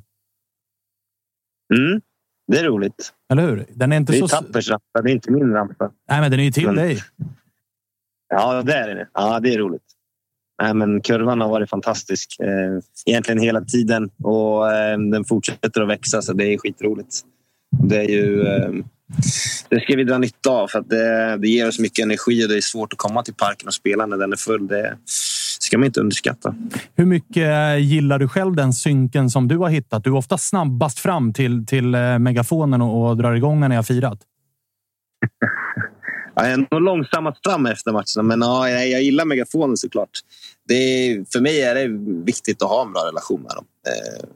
mm, 1.73 2.01
det 2.47 2.59
är 2.59 2.63
roligt. 2.63 3.13
Eller 3.31 3.43
hur? 3.47 3.65
Den 3.73 3.91
är 3.91 3.97
inte 3.97 4.13
Det 4.13 4.17
är 4.17 4.21
så... 4.21 4.27
Tappers 4.27 4.67
det 4.67 4.99
är 4.99 5.07
inte 5.07 5.31
min 5.31 5.53
rampa. 5.53 5.91
Nej, 6.09 6.21
men 6.21 6.31
den 6.31 6.39
är 6.39 6.43
ju 6.43 6.51
till 6.51 6.65
Men- 6.65 6.75
dig. 6.75 7.03
Ja, 8.29 8.63
det 8.63 8.73
är 8.73 8.95
det. 8.95 9.07
Ja, 9.13 9.39
det 9.39 9.53
är 9.53 9.57
roligt. 9.57 9.90
Nej, 10.62 10.74
men 10.74 11.01
kurvan 11.01 11.41
har 11.41 11.49
varit 11.49 11.70
fantastisk 11.70 12.39
eh, 12.39 12.84
egentligen 13.05 13.41
hela 13.41 13.62
tiden 13.62 14.09
och 14.24 14.72
eh, 14.74 14.99
den 14.99 15.26
fortsätter 15.26 15.82
att 15.82 15.89
växa 15.89 16.22
så 16.22 16.34
det 16.34 16.53
är 16.53 16.57
skitroligt. 16.57 17.22
Det 17.84 17.97
är 17.97 18.09
ju... 18.09 18.47
Eh, 18.47 18.72
det 19.70 19.80
ska 19.82 19.95
vi 19.95 20.03
dra 20.03 20.18
nytta 20.18 20.49
av 20.49 20.68
för 20.68 20.80
att 20.80 20.89
det, 20.89 21.38
det 21.38 21.47
ger 21.47 21.68
oss 21.68 21.80
mycket 21.80 22.03
energi 22.03 22.45
och 22.45 22.49
det 22.49 22.57
är 22.57 22.62
svårt 22.62 22.93
att 22.93 22.99
komma 22.99 23.24
till 23.24 23.34
parken 23.34 23.68
och 23.68 23.74
spela 23.74 24.05
när 24.05 24.18
den 24.18 24.32
är 24.32 24.38
full. 24.38 24.68
Det 24.68 24.97
ska 25.59 25.78
man 25.78 25.86
inte 25.86 25.99
underskatta. 25.99 26.55
Hur 26.95 27.05
mycket 27.05 27.47
eh, 27.47 27.78
gillar 27.78 28.20
du 28.20 28.28
själv 28.28 28.55
den 28.55 28.74
synken 28.74 29.30
som 29.30 29.47
du 29.47 29.57
har 29.57 29.70
hittat? 29.70 30.03
Du 30.03 30.09
är 30.09 30.16
ofta 30.16 30.38
snabbast 30.38 30.99
fram 30.99 31.34
till, 31.34 31.66
till 31.66 31.95
megafonen 32.20 32.82
och, 32.82 33.09
och 33.09 33.18
drar 33.18 33.34
igång 33.34 33.59
när 33.59 33.70
ni 33.70 33.76
har 33.76 33.84
firat. 33.84 34.20
Ja, 36.41 36.47
jag 36.47 36.53
är 36.53 36.67
nog 36.71 36.81
långsammast 36.81 37.37
fram 37.45 37.65
efter 37.65 37.91
matcherna, 37.91 38.23
men 38.23 38.41
ja, 38.41 38.69
jag, 38.69 39.03
gillar 39.03 39.25
megafonen 39.25 39.77
såklart. 39.77 40.09
Det 40.67 40.73
är, 40.73 41.25
för 41.33 41.41
mig 41.41 41.61
är 41.61 41.75
det 41.75 41.87
viktigt 42.25 42.61
att 42.61 42.69
ha 42.69 42.85
en 42.85 42.93
bra 42.93 43.01
relation 43.01 43.41
med 43.41 43.51
dem. 43.55 43.65
Eh, 43.87 44.29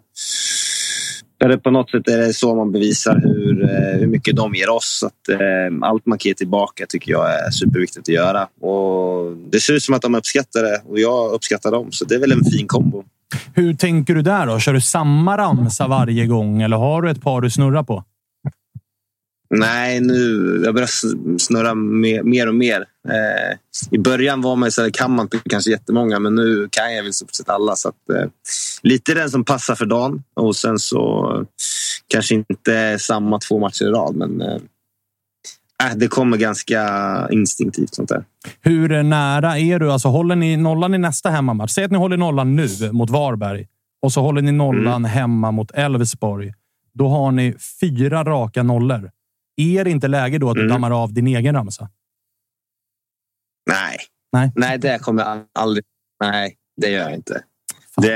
för 1.41 1.49
det, 1.49 1.57
på 1.57 1.71
något 1.71 1.91
sätt 1.91 2.07
är 2.07 2.17
det 2.17 2.33
så 2.33 2.55
man 2.55 2.71
bevisar 2.71 3.21
hur, 3.23 3.63
eh, 3.63 3.99
hur 3.99 4.07
mycket 4.07 4.35
de 4.35 4.55
ger 4.55 4.69
oss. 4.69 5.03
Att, 5.05 5.29
eh, 5.29 5.89
allt 5.89 6.05
man 6.05 6.17
kan 6.17 6.29
ge 6.29 6.33
tillbaka 6.33 6.85
tycker 6.89 7.11
jag 7.11 7.45
är 7.45 7.51
superviktigt 7.51 8.09
att 8.09 8.15
göra. 8.15 8.47
Och 8.61 9.37
det 9.51 9.59
ser 9.59 9.73
ut 9.73 9.83
som 9.83 9.95
att 9.95 10.01
de 10.01 10.15
uppskattar 10.15 10.63
det 10.63 10.81
och 10.85 10.99
jag 10.99 11.33
uppskattar 11.33 11.71
dem. 11.71 11.91
Så 11.91 12.05
det 12.05 12.15
är 12.15 12.19
väl 12.19 12.31
en 12.31 12.45
fin 12.45 12.67
kombo. 12.67 13.03
Hur 13.53 13.73
tänker 13.73 14.15
du 14.15 14.21
där 14.21 14.45
då? 14.45 14.59
Kör 14.59 14.73
du 14.73 14.81
samma 14.81 15.37
ramsa 15.37 15.87
varje 15.87 16.25
gång 16.25 16.61
eller 16.61 16.77
har 16.77 17.01
du 17.01 17.09
ett 17.09 17.21
par 17.21 17.41
du 17.41 17.49
snurrar 17.49 17.83
på? 17.83 18.03
Nej, 19.49 20.01
nu 20.01 20.61
jag 20.65 20.73
börjar 20.73 21.37
snurra 21.37 21.75
mer, 21.75 22.23
mer 22.23 22.47
och 22.47 22.55
mer. 22.55 22.85
Eh, 23.07 23.57
I 23.91 23.97
början 23.97 24.41
var 24.41 24.55
man 24.55 24.71
så 24.71 24.81
här, 24.81 24.89
kan 24.89 25.11
man 25.11 25.25
inte 25.25 25.39
kanske 25.49 25.71
jättemånga, 25.71 26.19
men 26.19 26.35
nu 26.35 26.67
kan 26.71 26.95
jag 26.95 27.03
väl 27.03 27.13
stort 27.13 27.35
sett 27.35 27.49
alla. 27.49 27.75
Så 27.75 27.89
att, 27.89 28.09
eh, 28.09 28.29
lite 28.81 29.13
den 29.13 29.29
som 29.29 29.45
passar 29.45 29.75
för 29.75 29.85
dagen 29.85 30.23
och 30.33 30.55
sen 30.55 30.79
så 30.79 31.45
kanske 32.07 32.35
inte 32.35 32.99
samma 32.99 33.39
två 33.39 33.59
matcher 33.59 33.83
i 33.83 33.89
rad, 33.89 34.15
men 34.15 34.41
eh, 34.41 34.55
äh, 35.83 35.95
det 35.95 36.07
kommer 36.07 36.37
ganska 36.37 36.81
instinktivt 37.31 37.95
sånt 37.95 38.09
där. 38.09 38.23
Hur 38.61 39.03
nära 39.03 39.59
är 39.59 39.79
du? 39.79 39.91
Alltså, 39.91 40.07
håller 40.07 40.35
ni 40.35 40.57
nollan 40.57 40.93
i 40.93 40.97
nästa 40.97 41.29
hemmamatch? 41.29 41.71
Säg 41.71 41.83
att 41.83 41.91
ni 41.91 41.97
håller 41.97 42.17
nollan 42.17 42.55
nu 42.55 42.67
mot 42.91 43.09
Varberg 43.09 43.67
och 44.01 44.13
så 44.13 44.21
håller 44.21 44.41
ni 44.41 44.51
nollan 44.51 45.05
hemma 45.05 45.51
mot 45.51 45.71
Elfsborg. 45.71 46.53
Då 46.93 47.07
har 47.09 47.31
ni 47.31 47.55
fyra 47.81 48.23
raka 48.23 48.63
nollor. 48.63 49.11
Är 49.57 49.83
det 49.83 49.91
inte 49.91 50.07
läge 50.07 50.37
då 50.37 50.49
att 50.49 50.55
du 50.55 50.67
dammar 50.67 51.03
av 51.03 51.13
din 51.13 51.27
egen 51.27 51.55
ramsa? 51.55 51.89
Nej. 53.69 53.97
Nej. 54.33 54.51
Nej, 54.55 54.77
det 54.77 55.01
kommer 55.01 55.23
jag 55.23 55.45
aldrig... 55.53 55.85
Nej, 56.21 56.55
det 56.81 56.89
gör 56.89 57.01
jag 57.01 57.13
inte. 57.13 57.43
Det, 57.97 58.07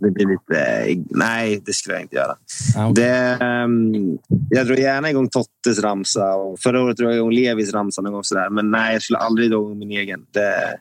det 0.00 0.10
blir 0.10 0.26
lite... 0.26 1.04
Nej, 1.10 1.62
det 1.66 1.72
skulle 1.72 1.94
jag 1.94 2.02
inte 2.02 2.16
göra. 2.16 2.36
Ja, 2.74 2.90
okej. 2.90 3.04
Det, 3.04 3.44
ehm, 3.44 4.18
jag 4.50 4.66
drar 4.66 4.76
gärna 4.76 5.10
igång 5.10 5.28
Tottes 5.28 5.82
ramsa. 5.82 6.34
Och 6.34 6.60
förra 6.60 6.82
året 6.82 6.96
drog 6.96 7.10
jag 7.10 7.16
igång 7.16 7.32
Levis 7.32 7.72
ramsa 7.72 8.02
någon 8.02 8.12
gång. 8.12 8.24
Sådär. 8.24 8.50
Men 8.50 8.70
nej, 8.70 8.92
jag 8.92 9.02
skulle 9.02 9.18
aldrig 9.18 9.50
dra 9.50 9.56
igång 9.56 9.78
min 9.78 9.90
egen. 9.90 10.26
Det, 10.30 10.78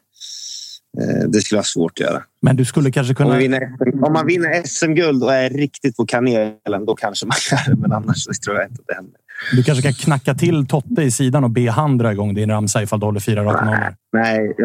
det 1.27 1.41
skulle 1.41 1.57
vara 1.57 1.63
svårt 1.63 1.91
att 1.91 1.99
göra. 1.99 2.23
Men 2.41 2.55
du 2.55 2.65
skulle 2.65 2.91
kanske 2.91 3.13
kunna... 3.13 3.37
vinner, 3.37 3.69
om 4.05 4.13
man 4.13 4.27
vinner 4.27 4.63
SM-guld 4.65 5.23
och 5.23 5.33
är 5.33 5.49
riktigt 5.49 5.97
på 5.97 6.05
kanelen, 6.05 6.85
då 6.87 6.95
kanske 6.95 7.25
man 7.25 7.37
gör 7.51 7.75
det. 7.75 7.81
Men 7.81 7.91
annars 7.91 8.25
tror 8.25 8.55
jag 8.55 8.65
inte 8.65 8.81
att 8.81 8.87
det 8.87 8.95
händer. 8.95 9.13
Du 9.55 9.63
kanske 9.63 9.81
kan 9.81 9.93
knacka 9.93 10.33
till 10.33 10.67
Totte 10.67 11.01
i 11.01 11.11
sidan 11.11 11.43
och 11.43 11.49
be 11.49 11.69
han 11.71 11.97
dra 11.97 12.11
igång 12.11 12.33
din 12.33 12.49
ramsa 12.49 12.83
ifall 12.83 12.99
du 12.99 13.05
håller 13.05 13.19
fyra 13.19 13.43
raka 13.43 13.65
nollor. 13.65 13.95
Nej, 14.13 14.55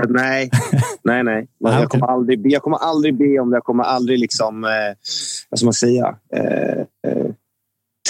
nej, 1.05 1.23
nej. 1.25 1.47
Nej, 1.61 1.75
Jag 1.81 1.91
kommer 1.91 2.07
aldrig, 2.07 2.43
be- 2.43 2.49
jag 2.49 2.63
kommer 2.63 2.77
aldrig 2.77 3.19
be 3.19 3.39
om 3.39 3.51
det. 3.51 3.57
Jag 3.57 3.65
kommer 3.65 3.85
aldrig 3.85 4.19
liksom, 4.19 4.65
eh, 4.65 4.71
vad 5.51 5.59
ska 5.59 5.67
man 5.67 5.73
säga, 5.75 6.15
eh, 6.37 6.81
eh, 7.11 7.22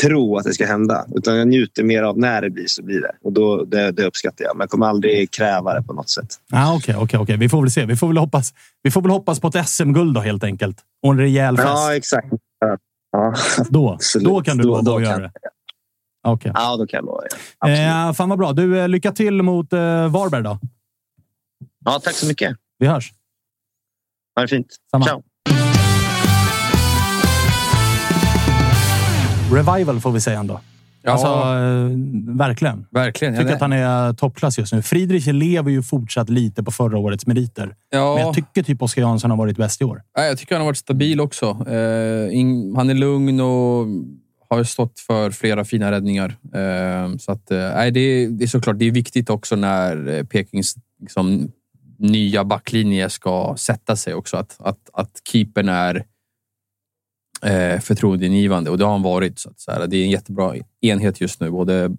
tro 0.02 0.36
att 0.36 0.44
det 0.44 0.52
ska 0.54 0.66
hända. 0.66 1.06
Utan 1.14 1.36
jag 1.36 1.48
njuter 1.48 1.82
mer 1.84 2.02
av 2.02 2.18
när 2.18 2.42
det 2.42 2.50
blir 2.50 2.66
så 2.66 2.82
blir 2.82 3.00
det. 3.00 3.12
Och 3.22 3.32
då, 3.32 3.64
det, 3.64 3.90
det 3.92 4.04
uppskattar 4.06 4.44
jag. 4.44 4.56
Men 4.56 4.60
jag 4.64 4.70
kommer 4.70 4.86
aldrig 4.86 5.30
kräva 5.30 5.74
det 5.74 5.82
på 5.82 5.92
något 5.92 6.10
sätt. 6.10 6.26
Ah, 6.52 6.74
Okej, 6.76 6.96
okej, 6.96 7.18
okej. 7.20 7.36
Vi 7.36 7.48
får 7.48 7.60
väl 7.62 7.70
se. 7.70 7.86
Vi 7.86 7.96
får 7.96 8.08
väl 8.08 8.16
hoppas, 8.16 8.54
vi 8.82 8.90
får 8.90 9.02
väl 9.02 9.10
hoppas 9.10 9.40
på 9.40 9.48
ett 9.48 9.68
SM-guld 9.68 10.14
då 10.14 10.20
helt 10.20 10.44
enkelt. 10.44 10.76
Och 11.02 11.12
en 11.12 11.18
rejäl 11.18 11.56
fest. 11.56 11.68
Ja, 11.68 11.96
exakt. 11.96 12.28
Ja. 13.12 13.34
Då, 13.70 13.90
Absolut. 13.92 14.28
då 14.28 14.42
kan 14.42 14.56
du 14.56 14.62
Då- 14.62 14.80
då 14.80 14.92
kan- 14.94 15.02
göra 15.04 15.18
det. 15.18 15.30
Okej. 16.24 16.52
ja, 16.54 16.76
då 16.76 16.86
kan 16.86 16.98
jag 16.98 17.04
lova 17.04 17.20
det. 17.66 17.82
Eh, 17.82 18.12
fan 18.12 18.28
vad 18.28 18.38
bra. 18.38 18.52
Du, 18.52 18.78
eh, 18.80 18.88
lycka 18.88 19.12
till 19.12 19.42
mot 19.42 19.72
eh, 19.72 19.78
Varberg 20.08 20.42
då. 20.42 20.58
Ja, 21.84 22.00
tack 22.04 22.14
så 22.14 22.26
mycket. 22.26 22.56
Vi 22.78 22.86
hörs. 22.86 23.12
Ha 24.36 24.42
det 24.42 24.48
fint. 24.48 24.66
Samma. 24.90 25.04
Ciao. 25.04 25.22
Revival 29.52 30.00
får 30.00 30.12
vi 30.12 30.20
säga 30.20 30.38
ändå. 30.38 30.60
Ja. 31.02 31.12
Alltså, 31.12 31.26
eh, 31.28 32.36
verkligen. 32.36 32.86
Verkligen. 32.90 33.34
Jag 33.34 33.42
tycker 33.42 33.50
Ja, 33.50 33.54
att 33.54 33.60
han 33.60 33.72
är 33.72 34.12
toppklass 34.12 34.58
just 34.58 34.72
nu. 34.72 34.82
Friedrich 34.82 35.26
lever 35.26 35.70
ju 35.70 35.82
fortsatt 35.82 36.28
lite 36.28 36.62
på 36.62 36.70
förra 36.70 36.98
årets 36.98 37.26
meriter. 37.26 37.74
Ja. 37.90 38.14
Men 38.14 38.26
jag 38.26 38.34
tycker 38.34 38.62
typ 38.62 38.82
Oskar 38.82 39.02
Jansson 39.02 39.30
har 39.30 39.38
varit 39.38 39.56
bäst 39.56 39.80
i 39.80 39.84
år. 39.84 40.02
Nej, 40.16 40.28
jag 40.28 40.38
tycker 40.38 40.54
han 40.54 40.60
har 40.60 40.66
varit 40.66 40.76
stabil 40.76 41.20
också. 41.20 41.66
Eh, 41.68 42.36
in, 42.36 42.76
han 42.76 42.90
är 42.90 42.94
lugn 42.94 43.40
och 43.40 43.86
har 44.48 44.64
stått 44.64 45.00
för 45.00 45.30
flera 45.30 45.64
fina 45.64 45.90
räddningar. 45.90 46.36
Eh, 46.54 47.16
så 47.16 47.32
att, 47.32 47.50
eh, 47.50 47.58
det, 47.92 48.00
är, 48.00 48.28
det 48.28 48.44
är 48.44 48.46
såklart 48.46 48.78
det 48.78 48.84
är 48.84 48.90
viktigt 48.90 49.30
också 49.30 49.56
när 49.56 50.08
eh, 50.08 50.24
Pekings 50.24 50.74
liksom, 51.00 51.52
nya 51.98 52.44
backlinje 52.44 53.10
ska 53.10 53.54
sätta 53.58 53.96
sig 53.96 54.14
också. 54.14 54.36
Att, 54.36 54.56
att, 54.58 54.90
att 54.92 55.10
keepern 55.32 55.68
är 55.68 56.04
eh, 57.44 57.80
förtroendeingivande 57.80 58.70
och 58.70 58.78
det 58.78 58.84
har 58.84 58.92
han 58.92 59.02
varit. 59.02 59.38
Så 59.38 59.50
att, 59.50 59.60
så 59.60 59.70
här, 59.70 59.86
det 59.86 59.96
är 59.96 60.04
en 60.04 60.10
jättebra 60.10 60.54
enhet 60.80 61.20
just 61.20 61.40
nu, 61.40 61.50
både 61.50 61.96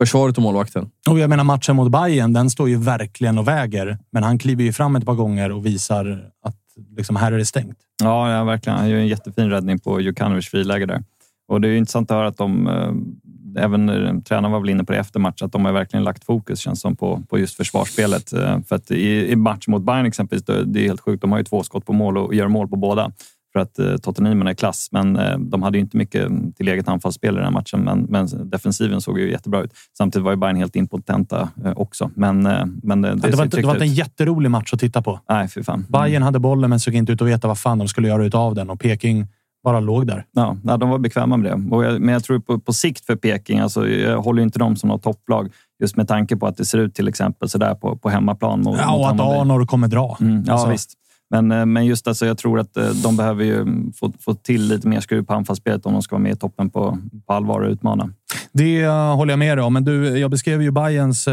försvaret 0.00 0.36
och 0.36 0.42
målvakten. 0.42 0.90
Och 1.10 1.18
jag 1.18 1.30
menar 1.30 1.44
matchen 1.44 1.76
mot 1.76 1.92
Bayern, 1.92 2.32
den 2.32 2.50
står 2.50 2.68
ju 2.68 2.76
verkligen 2.76 3.38
och 3.38 3.48
väger. 3.48 3.98
Men 4.10 4.22
han 4.22 4.38
kliver 4.38 4.64
ju 4.64 4.72
fram 4.72 4.96
ett 4.96 5.06
par 5.06 5.14
gånger 5.14 5.52
och 5.52 5.66
visar 5.66 6.30
att 6.44 6.56
liksom, 6.96 7.16
här 7.16 7.32
är 7.32 7.38
det 7.38 7.46
stängt. 7.46 7.78
Ja, 8.02 8.32
ja, 8.32 8.44
verkligen. 8.44 8.78
Han 8.78 8.88
gör 8.88 8.98
en 8.98 9.06
jättefin 9.06 9.50
räddning 9.50 9.78
på 9.78 10.00
Jukanovic 10.00 10.48
friläge 10.48 10.86
där. 10.86 11.04
Och 11.48 11.60
det 11.60 11.68
är 11.68 11.70
ju 11.70 11.78
intressant 11.78 12.10
att 12.10 12.16
höra 12.16 12.28
att 12.28 12.36
de, 12.36 12.66
eh, 12.68 13.64
även 13.64 14.22
tränaren 14.22 14.52
var 14.52 14.60
väl 14.60 14.68
inne 14.70 14.84
på 14.84 14.92
det 14.92 14.98
efter 14.98 15.20
match, 15.20 15.42
att 15.42 15.52
de 15.52 15.64
har 15.64 15.72
verkligen 15.72 16.04
lagt 16.04 16.24
fokus 16.24 16.58
känns 16.58 16.80
som 16.80 16.96
på, 16.96 17.22
på 17.28 17.38
just 17.38 17.56
försvarsspelet. 17.56 18.32
Eh, 18.32 18.60
För 18.60 18.76
att 18.76 18.90
i, 18.90 19.32
i 19.32 19.36
match 19.36 19.68
mot 19.68 19.82
Bayern 19.82 20.06
exempelvis, 20.06 20.44
det 20.44 20.80
är 20.80 20.88
helt 20.88 21.00
sjukt. 21.00 21.20
De 21.20 21.32
har 21.32 21.38
ju 21.38 21.44
två 21.44 21.62
skott 21.62 21.86
på 21.86 21.92
mål 21.92 22.18
och 22.18 22.34
gör 22.34 22.48
mål 22.48 22.68
på 22.68 22.76
båda. 22.76 23.12
För 23.52 23.60
att 23.60 23.78
eh, 23.78 23.96
Tottenham 23.96 24.46
är 24.46 24.54
klass. 24.54 24.88
Men 24.92 25.16
eh, 25.16 25.38
de 25.38 25.62
hade 25.62 25.78
inte 25.78 25.96
mycket 25.96 26.28
till 26.56 26.68
eget 26.68 26.88
anfallsspel 26.88 27.34
i 27.34 27.36
den 27.36 27.44
här 27.44 27.50
matchen. 27.52 27.80
Men, 27.80 27.98
men 28.02 28.50
defensiven 28.50 29.00
såg 29.00 29.18
ju 29.18 29.30
jättebra 29.30 29.62
ut. 29.62 29.72
Samtidigt 29.98 30.24
var 30.24 30.32
ju 30.32 30.36
Bayern 30.36 30.56
helt 30.56 30.76
impotenta 30.76 31.48
eh, 31.64 31.72
också. 31.76 32.10
Men, 32.14 32.46
eh, 32.46 32.64
men 32.82 33.02
det, 33.02 33.08
Ja, 33.08 33.14
det, 33.14 33.36
var, 33.36 33.44
inte- 33.44 33.56
det 33.60 33.66
var 33.66 33.74
inte 33.74 33.84
en 33.84 33.94
jätterolig 33.94 34.50
match 34.50 34.72
att 34.72 34.80
titta 34.80 35.02
på. 35.02 35.20
Nej, 35.28 35.48
fy 35.48 35.62
fan. 35.62 35.86
Bayern 35.88 36.22
hade 36.22 36.38
bollen 36.38 36.70
men 36.70 36.80
såg 36.80 36.94
inte 36.94 37.12
ut 37.12 37.22
att 37.22 37.28
veta 37.28 37.48
vad 37.48 37.58
fan 37.58 37.78
de 37.78 37.88
skulle 37.88 38.08
göra 38.08 38.24
utav 38.24 38.54
den 38.54 38.70
och 38.70 38.80
Peking 38.80 39.26
bara 39.64 39.80
låg 39.80 40.06
där. 40.06 40.24
Ja, 40.32 40.56
de 40.76 40.88
var 40.90 40.98
bekväma 40.98 41.36
med 41.36 41.52
det. 41.52 41.76
Jag, 41.84 42.00
men 42.00 42.08
jag 42.12 42.24
tror 42.24 42.38
på, 42.38 42.58
på 42.60 42.72
sikt 42.72 43.04
för 43.06 43.16
Peking, 43.16 43.58
alltså, 43.58 43.88
jag 43.88 44.22
håller 44.22 44.40
ju 44.40 44.44
inte 44.44 44.58
dem 44.58 44.76
som 44.76 44.88
något 44.88 45.02
topplag 45.02 45.48
just 45.82 45.96
med 45.96 46.08
tanke 46.08 46.36
på 46.36 46.46
att 46.46 46.56
det 46.56 46.64
ser 46.64 46.78
ut 46.78 46.94
till 46.94 47.08
exempel 47.08 47.48
sådär 47.48 47.74
på, 47.74 47.96
på 47.96 48.08
hemmaplan. 48.10 48.60
Mot, 48.62 48.78
Ja, 48.78 48.92
och 48.94 49.16
mot 49.16 49.20
att. 49.26 49.40
Arnor 49.40 49.66
kommer 49.66 49.88
dra. 49.88 50.16
Mm, 50.20 50.44
ja, 50.46 50.52
Alltså, 50.52 50.68
visst. 50.70 50.92
Men, 51.30 51.52
eh, 51.52 51.66
men 51.66 51.86
just 51.86 52.08
alltså, 52.08 52.26
jag 52.26 52.38
tror 52.38 52.60
att 52.60 52.76
eh, 52.76 52.88
de 52.88 53.16
behöver 53.16 53.44
ju 53.44 53.66
få, 53.92 54.12
få 54.20 54.34
till 54.34 54.68
lite 54.68 54.88
mer 54.88 55.00
skruv 55.00 55.24
på 55.24 55.34
anfallsspelet 55.34 55.86
om 55.86 55.92
de 55.92 56.02
ska 56.02 56.14
vara 56.14 56.22
med 56.22 56.32
i 56.32 56.36
toppen 56.36 56.70
på, 56.70 56.98
på 57.26 57.32
allvar 57.32 57.60
och 57.60 57.70
utmana. 57.70 58.10
Det 58.52 58.82
eh, 58.82 59.16
håller 59.16 59.32
jag 59.32 59.38
med 59.38 59.58
dig 59.58 59.64
om. 59.64 59.72
Men 59.72 59.84
du, 59.84 60.18
jag 60.18 60.30
beskrev 60.30 60.62
ju 60.62 60.70
Bayerns 60.70 61.28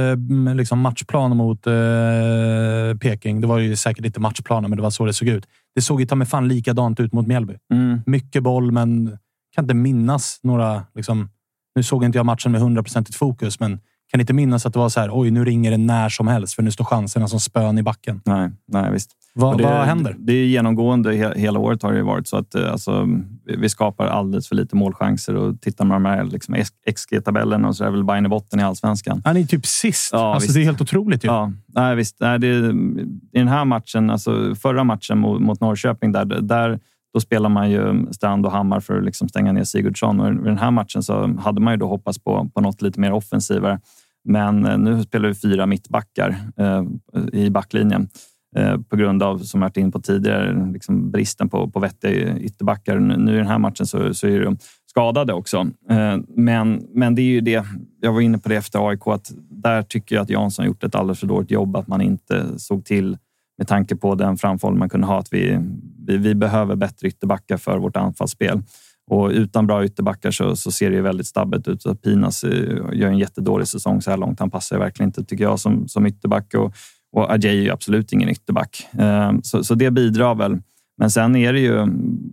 liksom 0.56 0.80
matchplan 0.80 1.38
mot 1.38 1.68
eh, 1.68 1.74
Peking. 3.02 3.42
Det 3.42 3.48
var 3.48 3.60
ju 3.60 3.76
säkert 3.76 4.06
inte 4.06 4.20
matchplanen, 4.20 4.70
men 4.70 4.78
det 4.78 4.84
var 4.84 4.90
så 4.90 5.06
det 5.06 5.14
såg 5.14 5.28
ut. 5.28 5.46
Det 5.76 5.82
såg 5.82 6.00
ju 6.00 6.08
ta 6.08 6.16
mig 6.16 6.28
fan 6.28 6.48
likadant 6.48 7.00
ut 7.00 7.14
mot 7.14 7.28
Mjällby. 7.28 7.54
Mm. 7.74 8.02
Mycket 8.06 8.44
boll, 8.44 8.72
men 8.72 9.18
kan 9.56 9.64
inte 9.64 9.74
minnas 9.74 10.40
några... 10.44 10.84
Liksom, 10.96 11.30
nu 11.76 11.84
såg 11.84 12.04
inte 12.04 12.18
jag 12.18 12.26
matchen 12.26 12.52
med 12.52 12.62
hundraprocentigt 12.62 13.18
fokus, 13.18 13.60
men 13.60 13.80
kan 14.12 14.20
inte 14.22 14.34
minnas 14.34 14.66
att 14.66 14.74
det 14.74 14.80
var 14.80 14.90
så 14.90 15.00
här. 15.00 15.10
Oj, 15.14 15.32
nu 15.32 15.46
ringer 15.46 15.72
det 15.72 15.78
när 15.78 16.10
som 16.10 16.28
helst, 16.28 16.54
för 16.54 16.64
nu 16.64 16.72
står 16.72 16.86
chanserna 16.86 17.28
som 17.28 17.40
spön 17.40 17.78
i 17.78 17.84
backen. 17.84 18.22
Nej, 18.26 18.52
nej 18.68 18.92
visst. 18.92 19.12
Vad- 19.38 19.52
Och 19.54 19.58
det, 19.58 19.64
vad 19.64 19.86
händer? 19.86 20.16
Det 20.20 20.34
är 20.34 20.46
genomgående 20.46 21.14
he, 21.16 21.34
hela 21.40 21.60
året 21.60 21.84
har 21.84 21.94
det 21.94 22.04
varit 22.04 22.28
så 22.28 22.38
att 22.38 22.56
eh, 22.56 22.72
alltså, 22.72 23.08
vi- 23.60 23.70
skapar 23.70 24.08
alldeles 24.08 24.48
för 24.48 24.56
lite 24.56 24.76
målchanser 24.76 25.36
och 25.36 25.62
tittar 25.62 25.86
man 25.86 26.04
på 26.04 26.10
de 26.10 26.16
här 26.16 26.24
liksom, 26.24 26.56
XG-tabellerna 26.96 27.68
och 27.68 27.76
så 27.76 27.84
är 27.84 27.90
väl 27.92 28.04
Bayern 28.04 28.26
i 28.26 28.30
botten 28.30 28.60
i 28.60 28.64
allsvenskan. 28.64 29.22
Han 29.26 29.38
är 29.38 29.44
typ 29.46 29.66
sist. 29.66 30.10
Ja, 30.14 30.34
alltså, 30.34 30.48
visst. 30.48 30.56
det 30.56 30.62
är 30.62 30.66
helt 30.66 30.82
otroligt 30.82 31.24
ju. 31.24 31.28
Ja, 31.28 31.52
nej, 31.68 31.96
visst. 31.96 32.18
Nej, 32.20 32.40
det, 32.40 32.48
I 32.48 33.40
den 33.40 33.48
här 33.48 33.66
matchen, 33.66 34.10
alltså 34.10 34.56
förra 34.56 34.84
matchen 34.84 35.18
mot, 35.20 35.42
mot 35.42 35.62
Norrköping, 35.62 36.12
där, 36.12 36.26
där 36.26 36.80
då 37.16 37.22
spelar 37.22 37.50
man 37.50 37.72
ju 37.72 38.06
Strand 38.12 38.46
och 38.46 38.52
Hammar 38.52 38.80
för 38.80 38.98
att 38.98 39.04
liksom 39.04 39.30
stänga 39.30 39.52
ner 39.52 39.64
Sigurdsson. 39.64 40.20
Och 40.20 40.32
I 40.32 40.36
den 40.36 40.58
här 40.58 40.72
matchen 40.72 41.04
så 41.04 41.38
hade 41.40 41.62
man 41.62 41.74
ju 41.74 41.78
då 41.78 41.88
hoppats 41.88 42.20
på, 42.20 42.50
på 42.54 42.62
något 42.62 42.82
lite 42.82 43.00
mer 43.00 43.12
offensivare. 43.12 43.80
Men 44.24 44.66
eh, 44.66 44.78
nu 44.78 45.04
spelar 45.04 45.30
vi 45.30 45.36
fyra 45.36 45.66
mittbackar 45.66 46.36
eh, 46.58 46.84
i 47.34 47.50
backlinjen 47.50 48.10
eh, 48.56 48.78
på 48.78 48.96
grund 48.96 49.24
av, 49.24 49.38
som 49.38 49.62
jag 49.62 49.70
varit 49.70 49.78
in 49.78 49.92
på 49.92 50.00
tidigare, 50.00 50.72
liksom 50.74 51.12
bristen 51.12 51.50
på, 51.50 51.70
på 51.70 51.80
vettiga 51.80 52.38
ytterbackar. 52.38 53.00
Nu 53.00 53.18
nu 53.18 53.34
i 53.34 53.38
den 53.38 53.48
här 53.48 53.60
matchen 53.60 53.86
så, 53.86 54.14
så 54.14 54.28
är 54.28 54.42
de 54.42 54.58
skadade 54.86 55.34
också. 55.34 55.68
Eh, 55.90 56.18
Men, 56.28 56.88
men 56.94 57.16
det 57.16 57.22
är 57.22 57.32
ju 57.32 57.42
det, 57.42 57.66
jag 58.02 58.14
var 58.14 58.22
inne 58.22 58.38
på 58.38 58.50
det 58.50 58.56
efter 58.56 58.90
AIK, 58.90 59.08
att 59.08 59.32
där 59.50 59.82
tycker 59.82 60.16
jag 60.16 60.24
att 60.24 60.30
Jansson 60.30 60.66
gjort 60.66 60.84
ett 60.84 60.96
alldeles 60.96 61.20
för 61.20 61.28
dåligt 61.28 61.52
jobb, 61.52 61.76
att 61.76 61.88
man 61.88 62.02
inte 62.02 62.60
såg 62.60 62.86
till 62.86 63.18
med 63.58 63.68
tanke 63.68 63.96
på 63.96 64.16
den 64.16 64.38
framförhållning 64.38 64.80
man 64.80 64.90
kunde 64.90 65.08
ha, 65.08 65.20
att 65.20 65.34
vi, 65.34 65.60
vi, 66.08 66.18
vi 66.18 66.36
behöver 66.36 66.76
bättre 66.76 67.08
ytterbackar 67.08 67.58
för 67.58 67.78
vårt 67.78 67.98
anfallsspel. 67.98 68.62
Och 69.08 69.30
utan 69.30 69.68
bra 69.68 69.86
ytterbackar 69.86 70.32
så, 70.32 70.56
så 70.56 70.72
ser 70.72 70.90
det 70.90 70.96
ju 70.96 71.02
väldigt 71.02 71.28
stabbigt 71.28 71.68
ut. 71.68 71.82
Så 71.82 71.96
Pinas 71.96 72.44
eh, 72.44 72.80
gör 72.94 73.08
en 73.08 73.18
jättedålig 73.18 73.68
säsong 73.68 74.02
så 74.02 74.10
här 74.10 74.18
långt. 74.18 74.40
Han 74.40 74.52
passar 74.52 74.80
verkligen 74.80 75.10
inte, 75.10 75.24
tycker 75.24 75.44
jag, 75.44 75.60
som, 75.60 75.88
som 75.88 76.06
ytterback. 76.06 76.54
Och, 76.54 76.74
och 77.12 77.34
Ajay 77.34 77.58
är 77.58 77.62
ju 77.62 77.72
absolut 77.72 78.14
ingen 78.14 78.30
ytterback. 78.30 78.88
Eh, 78.98 79.32
så, 79.44 79.64
så 79.64 79.76
det 79.76 79.92
bidrar 79.92 80.36
väl. 80.36 80.58
Men 80.98 81.12
sen 81.12 81.36
är 81.36 81.54
det 81.54 81.60
ju, 81.60 81.88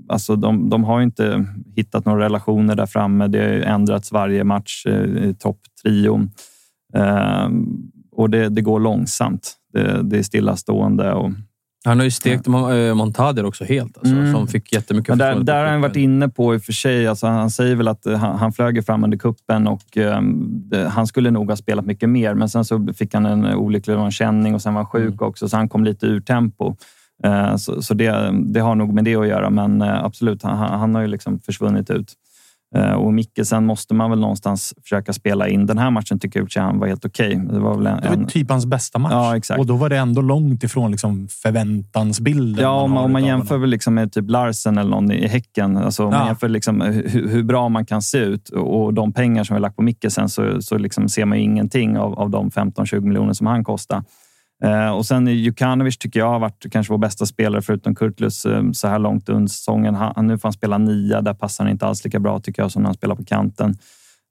alltså 0.08 0.36
de, 0.36 0.70
de 0.70 0.84
har 0.84 0.98
ju 0.98 1.04
inte 1.04 1.46
hittat 1.76 2.04
några 2.04 2.24
relationer 2.24 2.76
där 2.76 2.86
framme. 2.86 3.28
Det 3.28 3.38
har 3.38 3.48
ju 3.48 3.62
ändrats 3.62 4.12
varje 4.12 4.44
match 4.44 4.86
eh, 4.86 5.24
i 5.24 5.34
topptrion. 5.38 6.30
Och 8.12 8.30
det, 8.30 8.48
det 8.48 8.60
går 8.60 8.80
långsamt. 8.80 9.56
Det, 9.72 10.00
det 10.02 10.18
är 10.18 10.22
stillastående. 10.22 11.12
Och, 11.12 11.30
Han 11.84 11.98
har 11.98 12.04
ju 12.04 12.10
stekt 12.10 12.46
ja. 12.46 12.94
Montader 12.94 13.44
också 13.44 13.64
helt, 13.64 13.98
alltså, 13.98 14.14
Mm. 14.14 14.32
som 14.32 14.46
fick 14.48 14.72
jättemycket 14.72 15.08
men 15.08 15.18
där, 15.18 15.40
där 15.40 15.64
har 15.64 15.70
han 15.70 15.80
varit 15.80 15.96
inne 15.96 16.28
på 16.28 16.54
i 16.54 16.58
och 16.58 16.62
för 16.62 16.72
sig. 16.72 17.06
Alltså 17.06 17.26
han 17.26 17.50
säger 17.50 17.76
väl 17.76 17.88
att 17.88 18.06
eh, 18.06 18.18
han, 18.18 18.38
han 18.38 18.52
flög 18.52 18.86
fram 18.86 19.04
under 19.04 19.18
kuppen 19.18 19.66
och 19.66 19.96
eh, 19.96 20.20
det, 20.46 20.88
han 20.88 21.06
skulle 21.06 21.30
nog 21.30 21.48
ha 21.50 21.56
spelat 21.56 21.86
mycket 21.86 22.08
mer. 22.08 22.34
Men 22.34 22.48
sen 22.48 22.64
så 22.64 22.86
fick 22.96 23.14
han 23.14 23.26
en 23.26 23.46
olycklig 23.54 24.12
känning 24.12 24.54
och 24.54 24.62
sen 24.62 24.74
var 24.74 24.80
han 24.82 24.86
sjuk 24.90 25.02
Mm. 25.12 25.28
också, 25.28 25.48
så 25.48 25.56
han 25.56 25.68
kom 25.68 25.84
lite 25.84 26.06
ur 26.06 26.20
tempo. 26.20 26.76
Eh, 27.24 27.56
så 27.56 27.82
så 27.82 27.94
det, 27.94 28.30
det 28.32 28.60
har 28.60 28.74
nog 28.74 28.92
med 28.94 29.04
det 29.04 29.16
att 29.16 29.26
göra, 29.28 29.50
men 29.50 29.82
eh, 29.82 30.04
absolut, 30.04 30.42
han, 30.42 30.58
han 30.58 30.80
han 30.80 30.94
har 30.94 31.02
ju 31.02 31.08
liksom 31.08 31.38
försvunnit 31.40 31.90
ut. 31.90 32.12
Eh, 32.74 32.92
Och 32.92 33.14
Mikkelsen 33.14 33.66
måste 33.66 33.94
man 33.94 34.10
väl 34.10 34.18
någonstans 34.20 34.74
försöka 34.82 35.12
spela 35.12 35.48
in. 35.48 35.66
Den 35.66 35.78
här 35.78 35.90
matchen 35.90 36.18
tycker 36.18 36.46
jag 36.54 36.62
han 36.62 36.78
var 36.78 36.86
helt 36.86 37.04
okej. 37.04 37.40
Det 37.50 37.58
var 37.58 37.76
väl 37.76 37.86
en, 37.86 38.00
Det 38.00 38.08
var 38.16 38.24
typ 38.24 38.50
hans 38.50 38.66
bästa 38.66 38.98
match. 38.98 39.12
Ja, 39.12 39.36
exakt. 39.36 39.60
Och 39.60 39.66
då 39.66 39.76
var 39.76 39.88
det 39.88 39.96
ändå 39.98 40.20
långt 40.22 40.64
ifrån 40.64 40.90
liksom 40.90 41.28
förväntansbilden. 41.76 42.64
Ja, 42.64 42.80
om 42.80 42.90
man, 42.90 43.04
om 43.04 43.12
man 43.12 43.24
jämför 43.24 43.58
väl 43.58 43.70
liksom 43.70 43.94
med 43.94 44.12
typ 44.12 44.30
Larsen 44.30 44.78
eller 44.78 44.90
någon 44.90 45.10
i 45.12 45.26
Häcken. 45.28 45.76
Alltså 45.76 46.04
om 46.04 46.10
man 46.10 46.20
Ja. 46.20 46.26
jämför 46.26 46.48
liksom 46.48 46.80
hur, 46.80 47.28
hur 47.28 47.42
bra 47.42 47.68
man 47.68 47.86
kan 47.86 48.02
se 48.02 48.18
ut 48.18 48.48
och 48.48 48.94
de 48.94 49.12
pengar 49.12 49.44
som 49.44 49.54
vi 49.56 49.60
lagt 49.60 49.76
på 49.76 49.82
Mikkelsen 49.82 50.28
så, 50.28 50.62
så 50.62 50.78
liksom 50.78 51.08
ser 51.08 51.24
man 51.24 51.38
ingenting 51.38 51.98
av, 51.98 52.18
av 52.18 52.30
de 52.30 52.50
15-20 52.50 53.00
miljoner 53.00 53.32
som 53.32 53.46
han 53.46 53.64
kostar. 53.64 54.04
Eh, 54.64 54.90
och 54.90 55.06
sen 55.06 55.26
Jukanovic 55.26 55.98
tycker 55.98 56.20
jag 56.20 56.28
har 56.30 56.38
varit 56.38 56.66
kanske 56.72 56.92
vår 56.92 56.98
bästa 56.98 57.26
spelare 57.26 57.62
förutom 57.62 57.94
Kurtlus 57.94 58.46
eh, 58.46 58.62
så 58.72 58.88
här 58.88 58.98
långt 58.98 59.28
under 59.28 59.48
säsongen. 59.48 59.94
Han, 59.94 60.26
nu 60.26 60.38
får 60.38 60.48
han 60.48 60.52
spela 60.52 60.78
nia. 60.78 61.20
Där 61.20 61.34
passar 61.34 61.64
han 61.64 61.70
inte 61.72 61.86
alls 61.86 62.04
lika 62.04 62.18
bra 62.20 62.40
tycker 62.40 62.62
jag 62.62 62.72
som 62.72 62.82
när 62.82 62.88
han 62.88 62.94
spelar 62.94 63.14
på 63.14 63.24
kanten. 63.24 63.76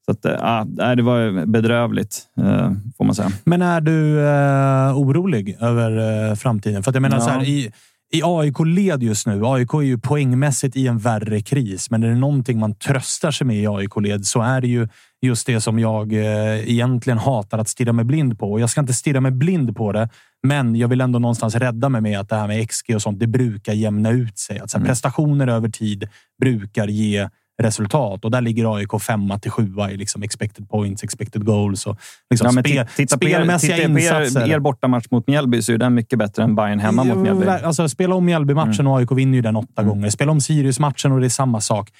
Så 0.04 0.12
att, 0.12 0.26
nej, 0.68 0.96
det 0.96 1.02
var 1.02 1.46
bedrövligt, 1.46 2.22
eh, 2.38 2.72
får 2.98 3.04
man 3.04 3.14
säga. 3.14 3.30
Men 3.44 3.62
är 3.62 3.80
du 3.80 4.20
eh, 4.28 4.98
orolig 4.98 5.56
över 5.60 6.28
eh, 6.30 6.34
framtiden? 6.34 6.82
För 6.82 6.90
att 6.90 6.94
jag 6.94 7.02
menar 7.02 7.16
Ja. 7.16 7.22
så 7.22 7.30
här, 7.30 7.44
i, 7.44 7.72
i 8.14 8.22
AIK-led 8.24 9.02
just 9.02 9.26
nu. 9.26 9.46
AIK 9.46 9.74
är 9.74 9.82
ju 9.82 9.98
poängmässigt 9.98 10.76
i 10.76 10.86
en 10.86 10.98
värre 10.98 11.40
kris, 11.40 11.90
men 11.90 12.02
är 12.02 12.08
det 12.08 12.14
någonting 12.14 12.58
man 12.58 12.74
tröstar 12.74 13.30
sig 13.30 13.46
med 13.46 13.56
i 13.56 13.66
AIK-led 13.66 14.26
så 14.26 14.40
är 14.40 14.60
det 14.60 14.68
ju 14.68 14.88
just 15.22 15.46
det 15.46 15.60
som 15.60 15.78
jag 15.78 16.12
eh, 16.12 16.70
egentligen 16.70 17.18
hatar 17.18 17.58
att 17.58 17.68
stirra 17.68 17.92
mig 17.92 18.04
blind 18.04 18.38
på. 18.38 18.52
Och 18.52 18.60
jag 18.60 18.70
ska 18.70 18.80
inte 18.80 18.92
stirra 18.92 19.20
mig 19.20 19.32
blind 19.32 19.76
på 19.76 19.92
det, 19.92 20.08
men 20.42 20.76
jag 20.76 20.88
vill 20.88 21.00
ändå 21.00 21.18
någonstans 21.18 21.54
rädda 21.54 21.88
mig 21.88 22.00
med 22.00 22.20
att 22.20 22.28
det 22.28 22.36
här 22.36 22.46
med 22.46 22.70
XG 22.70 22.94
och 22.94 23.02
sånt, 23.02 23.18
det 23.18 23.26
brukar 23.26 23.72
jämna 23.72 24.10
ut 24.10 24.38
sig. 24.38 24.58
Att 24.58 24.70
så 24.70 24.78
här, 24.78 24.86
Prestationer 24.86 25.46
över 25.46 25.68
tid 25.68 26.08
brukar 26.40 26.88
ge 26.88 27.28
resultat 27.62 28.24
och 28.24 28.30
där 28.30 28.40
ligger 28.40 28.76
AIK 28.76 29.02
femma 29.02 29.38
till 29.38 29.50
sjua 29.50 29.90
i 29.90 29.96
liksom 29.96 30.22
expected 30.22 30.68
points, 30.70 31.02
expected 31.04 31.44
goals 31.44 31.86
och 31.86 31.98
liksom 32.30 32.46
Ja, 32.56 32.62
spel, 32.62 32.78
ti- 32.78 32.86
titta 32.96 33.16
spelmässiga 33.16 33.76
titta 33.76 33.88
insatser. 33.88 34.40
er, 34.48 34.54
er 34.54 34.58
bortamatch 34.58 35.06
mot 35.10 35.26
Mjällby 35.26 35.62
så 35.62 35.72
är 35.72 35.78
den 35.78 35.94
mycket 35.94 36.18
bättre 36.18 36.42
än 36.42 36.54
Bayern 36.54 36.78
hemma 36.80 37.04
mot 37.04 37.16
Mjällby. 37.18 37.42
Mm. 37.46 37.64
Alltså, 37.64 37.88
spela 37.88 38.14
om 38.14 38.24
Mjällby-matchen 38.24 38.86
och 38.86 38.98
AIK 38.98 39.12
vinner 39.12 39.34
ju 39.34 39.42
den 39.42 39.56
åtta 39.56 39.82
gånger. 39.82 40.10
Spela 40.10 40.32
om 40.32 40.40
Sirius-matchen 40.40 41.12
och 41.12 41.20
det 41.20 41.26
är 41.26 41.28
samma 41.28 41.60
sak. 41.60 41.90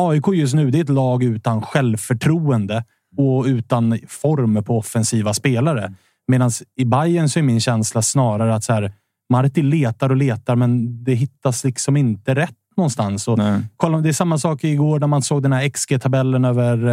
AIK 0.00 0.24
just 0.34 0.54
nu, 0.54 0.70
det 0.70 0.78
är 0.78 0.82
ett 0.82 0.88
lag 0.88 1.22
utan 1.22 1.62
självförtroende 1.62 2.84
och 3.16 3.44
utan 3.44 3.98
form 4.08 4.64
på 4.64 4.78
offensiva 4.78 5.34
spelare. 5.34 5.92
Medan 6.28 6.50
i 6.76 6.84
Bayern 6.84 7.28
så 7.28 7.38
är 7.38 7.42
min 7.42 7.60
känsla 7.60 8.02
snarare 8.02 8.54
att 8.54 8.64
så 8.64 8.72
här, 8.72 8.92
Marti 9.32 9.62
letar 9.62 10.10
och 10.10 10.16
letar, 10.16 10.56
men 10.56 11.04
det 11.04 11.14
hittas 11.14 11.64
liksom 11.64 11.96
inte 11.96 12.34
rätt 12.34 12.50
någonstans. 12.82 13.28
Och 13.28 13.38
kolla, 13.76 13.98
det 13.98 14.08
är 14.08 14.12
samma 14.12 14.38
sak 14.38 14.64
igår 14.64 15.00
när 15.00 15.06
man 15.06 15.22
såg 15.22 15.42
den 15.42 15.52
här 15.52 15.68
XG-tabellen 15.68 16.44
över 16.44 16.86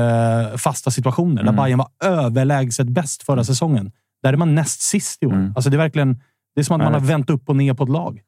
eh, 0.52 0.58
fasta 0.58 0.92
situationer. 0.92 1.44
Där 1.44 1.50
Mm. 1.50 1.64
Bayern 1.64 1.78
var 1.78 1.90
överlägset 2.04 2.88
bäst 2.88 3.24
förra 3.24 3.44
säsongen. 3.44 3.92
Där 4.24 4.34
är 4.34 4.38
man 4.38 4.56
näst 4.56 4.82
sist 4.82 5.24
i 5.24 5.26
år. 5.26 5.52
Alltså 5.56 5.70
det 5.70 5.76
är 5.76 5.78
verkligen 5.78 6.22
det 6.56 6.62
är 6.62 6.64
som 6.64 6.76
att 6.76 6.84
man 6.84 6.94
har 6.94 7.08
vänt 7.08 7.30
upp 7.30 7.50
och 7.50 7.56
ner 7.56 7.74
på 7.74 7.84
ett 7.84 7.90
lag. 7.90 8.22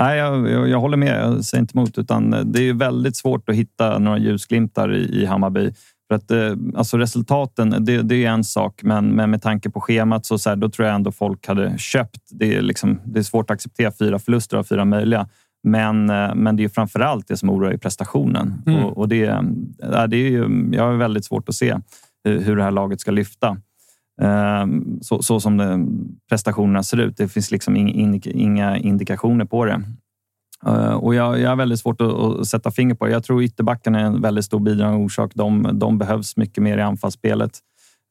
Nej, 0.00 0.18
jag, 0.18 0.50
jag, 0.50 0.68
jag 0.68 0.80
håller 0.80 0.96
med. 0.96 1.20
Jag 1.20 1.44
säger 1.44 1.62
inte 1.62 1.78
emot. 1.78 1.98
Utan 1.98 2.36
det 2.44 2.68
är 2.68 2.74
väldigt 2.74 3.16
svårt 3.16 3.48
att 3.48 3.54
hitta 3.54 3.98
några 3.98 4.18
ljusglimtar 4.18 4.94
i, 4.94 5.22
i 5.22 5.26
Hammarby. 5.26 5.72
För 6.08 6.14
att, 6.14 6.30
eh, 6.30 6.52
alltså 6.76 6.98
resultaten, 6.98 7.76
det, 7.80 8.02
det 8.02 8.24
är 8.24 8.30
en 8.30 8.44
sak, 8.44 8.80
men, 8.82 9.06
men 9.06 9.30
med 9.30 9.42
tanke 9.42 9.70
på 9.70 9.80
schemat 9.80 10.26
så, 10.26 10.38
så 10.38 10.48
här, 10.48 10.56
då 10.56 10.68
tror 10.68 10.88
jag 10.88 10.94
ändå 10.94 11.12
folk 11.12 11.46
hade 11.46 11.78
köpt. 11.78 12.20
Det 12.30 12.54
är, 12.54 12.62
liksom, 12.62 13.00
det 13.04 13.18
är 13.18 13.22
svårt 13.22 13.50
att 13.50 13.54
acceptera 13.54 13.92
fyra 13.98 14.18
förluster 14.18 14.56
av 14.56 14.64
fyra 14.64 14.84
möjliga. 14.84 15.28
Men, 15.62 16.10
eh, 16.10 16.34
men 16.34 16.56
det 16.56 16.64
är 16.64 16.68
framför 16.68 17.00
allt 17.00 17.28
det 17.28 17.36
som 17.36 17.50
oroar 17.50 17.72
i 17.72 17.78
prestationen. 17.78 18.62
Mm. 18.66 18.84
Och, 18.84 18.98
och 18.98 19.08
det, 19.08 19.44
ja, 19.78 20.06
det 20.06 20.16
är 20.16 20.30
ju, 20.30 20.68
jag 20.72 20.84
har 20.84 20.92
väldigt 20.92 21.24
svårt 21.24 21.48
att 21.48 21.54
se 21.54 21.76
hur, 22.24 22.56
det 22.56 22.62
här 22.62 22.70
laget 22.70 23.00
ska 23.00 23.10
lyfta. 23.10 23.56
Ehm, 24.22 24.98
Så, 25.02 25.22
så 25.22 25.40
som 25.40 25.56
det, 25.56 25.86
prestationerna 26.28 26.82
ser 26.82 27.00
ut. 27.00 27.16
Det 27.16 27.28
finns 27.28 27.50
liksom 27.50 27.76
in, 27.76 27.88
in, 27.88 28.20
inga 28.24 28.76
indikationer 28.78 29.44
på 29.44 29.64
det. 29.64 29.82
Eh, 30.66 30.92
Och 30.92 31.14
jag, 31.14 31.40
jag 31.40 31.48
har 31.48 31.56
väldigt 31.56 31.80
svårt 31.80 32.00
att, 32.00 32.14
att 32.14 32.48
sätta 32.48 32.70
finger 32.70 32.94
på 32.94 33.06
det. 33.06 33.12
Jag 33.12 33.24
tror 33.24 33.42
ytterbackarna 33.42 34.00
är 34.00 34.04
en 34.04 34.20
väldigt 34.22 34.44
stor 34.44 34.60
bidragande 34.60 35.04
orsak. 35.04 35.32
De, 35.34 35.70
de 35.72 35.98
behövs 35.98 36.36
mycket 36.36 36.62
mer 36.62 36.78
i 36.78 36.82
anfallsspelet. 36.82 37.58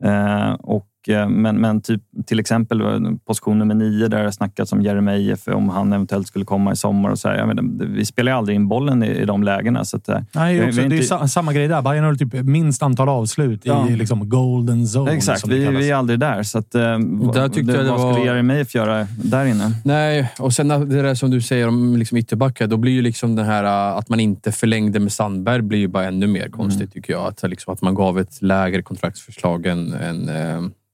Eh, 0.03 0.51
Och 0.53 0.75
eh, 0.75 0.88
men, 1.07 1.61
men 1.61 1.81
typ, 1.81 2.01
till 2.25 2.39
exempel 2.39 2.81
eh, 2.81 2.87
position 3.27 3.59
nummer 3.59 3.75
nio 3.75 4.07
där 4.07 4.17
det 4.17 4.23
har 4.23 4.31
snackats 4.31 4.73
om 4.73 4.81
Jeremejeff, 4.81 5.47
om 5.47 5.69
han 5.69 5.93
eventuellt 5.93 6.27
skulle 6.27 6.45
komma 6.45 6.71
i 6.71 6.75
sommar. 6.75 7.09
Och 7.09 7.19
så 7.19 7.29
här. 7.29 7.45
Menar, 7.45 7.85
vi 7.85 8.05
spelar 8.05 8.31
ju 8.31 8.37
aldrig 8.37 8.55
in 8.55 8.67
bollen 8.67 9.03
i, 9.03 9.07
i 9.07 9.25
de 9.25 9.43
lägena. 9.43 9.85
Så 9.85 9.97
att, 9.97 10.09
eh, 10.09 10.19
Nej, 10.35 10.65
också, 10.67 10.79
vi 10.79 10.85
är 10.85 10.89
det 10.89 10.95
är 10.95 10.97
inte- 10.97 11.07
sa- 11.07 11.27
samma 11.27 11.53
grej 11.53 11.67
där. 11.67 11.81
Bayern 11.81 12.03
har 12.05 12.15
typ 12.15 12.33
minst 12.33 12.83
antal 12.83 13.09
avslut 13.09 13.61
Ja. 13.63 13.89
i 13.89 13.95
liksom 13.95 14.29
golden 14.29 14.83
zone. 14.85 15.11
Exakt, 15.11 15.39
som 15.39 15.49
det 15.49 15.55
vi, 15.55 15.75
vi 15.77 15.89
är 15.89 15.95
aldrig 15.95 16.19
där. 16.19 16.43
Så 16.43 16.57
att, 16.59 16.75
eh, 16.75 16.81
Där 16.81 17.49
tyckte 17.49 17.71
jag 17.73 17.85
det 17.85 17.91
vad 17.91 18.01
var- 18.01 18.13
skulle 18.13 18.27
Jeremejeff 18.27 18.75
göra 18.75 19.07
där 19.23 19.45
inne? 19.45 19.71
Nej, 19.85 20.31
och 20.39 20.53
sen 20.53 20.67
det 20.67 21.01
där 21.01 21.15
som 21.15 21.31
du 21.31 21.41
säger 21.41 21.67
om 21.67 21.95
liksom 21.97 22.17
ytterbackar. 22.17 22.67
Då 22.67 22.77
blir 22.77 22.91
ju 22.91 23.01
liksom 23.01 23.35
den 23.35 23.45
här 23.45 23.63
att 23.97 24.09
man 24.09 24.19
inte 24.19 24.51
förlängde 24.51 24.99
med 24.99 25.11
Sandberg 25.11 25.61
blir 25.61 25.79
ju 25.79 25.87
bara 25.87 26.05
ännu 26.05 26.27
mer 26.27 26.49
konstigt 26.49 26.81
Mm. 26.81 26.91
tycker 26.91 27.13
jag. 27.13 27.27
Att, 27.27 27.49
liksom, 27.49 27.73
att 27.73 27.81
man 27.81 27.95
gav 27.95 28.19
ett 28.19 28.41
lägre 28.41 28.81
kontraktsförslag 28.81 29.65
än... 29.65 29.93
än 29.93 30.29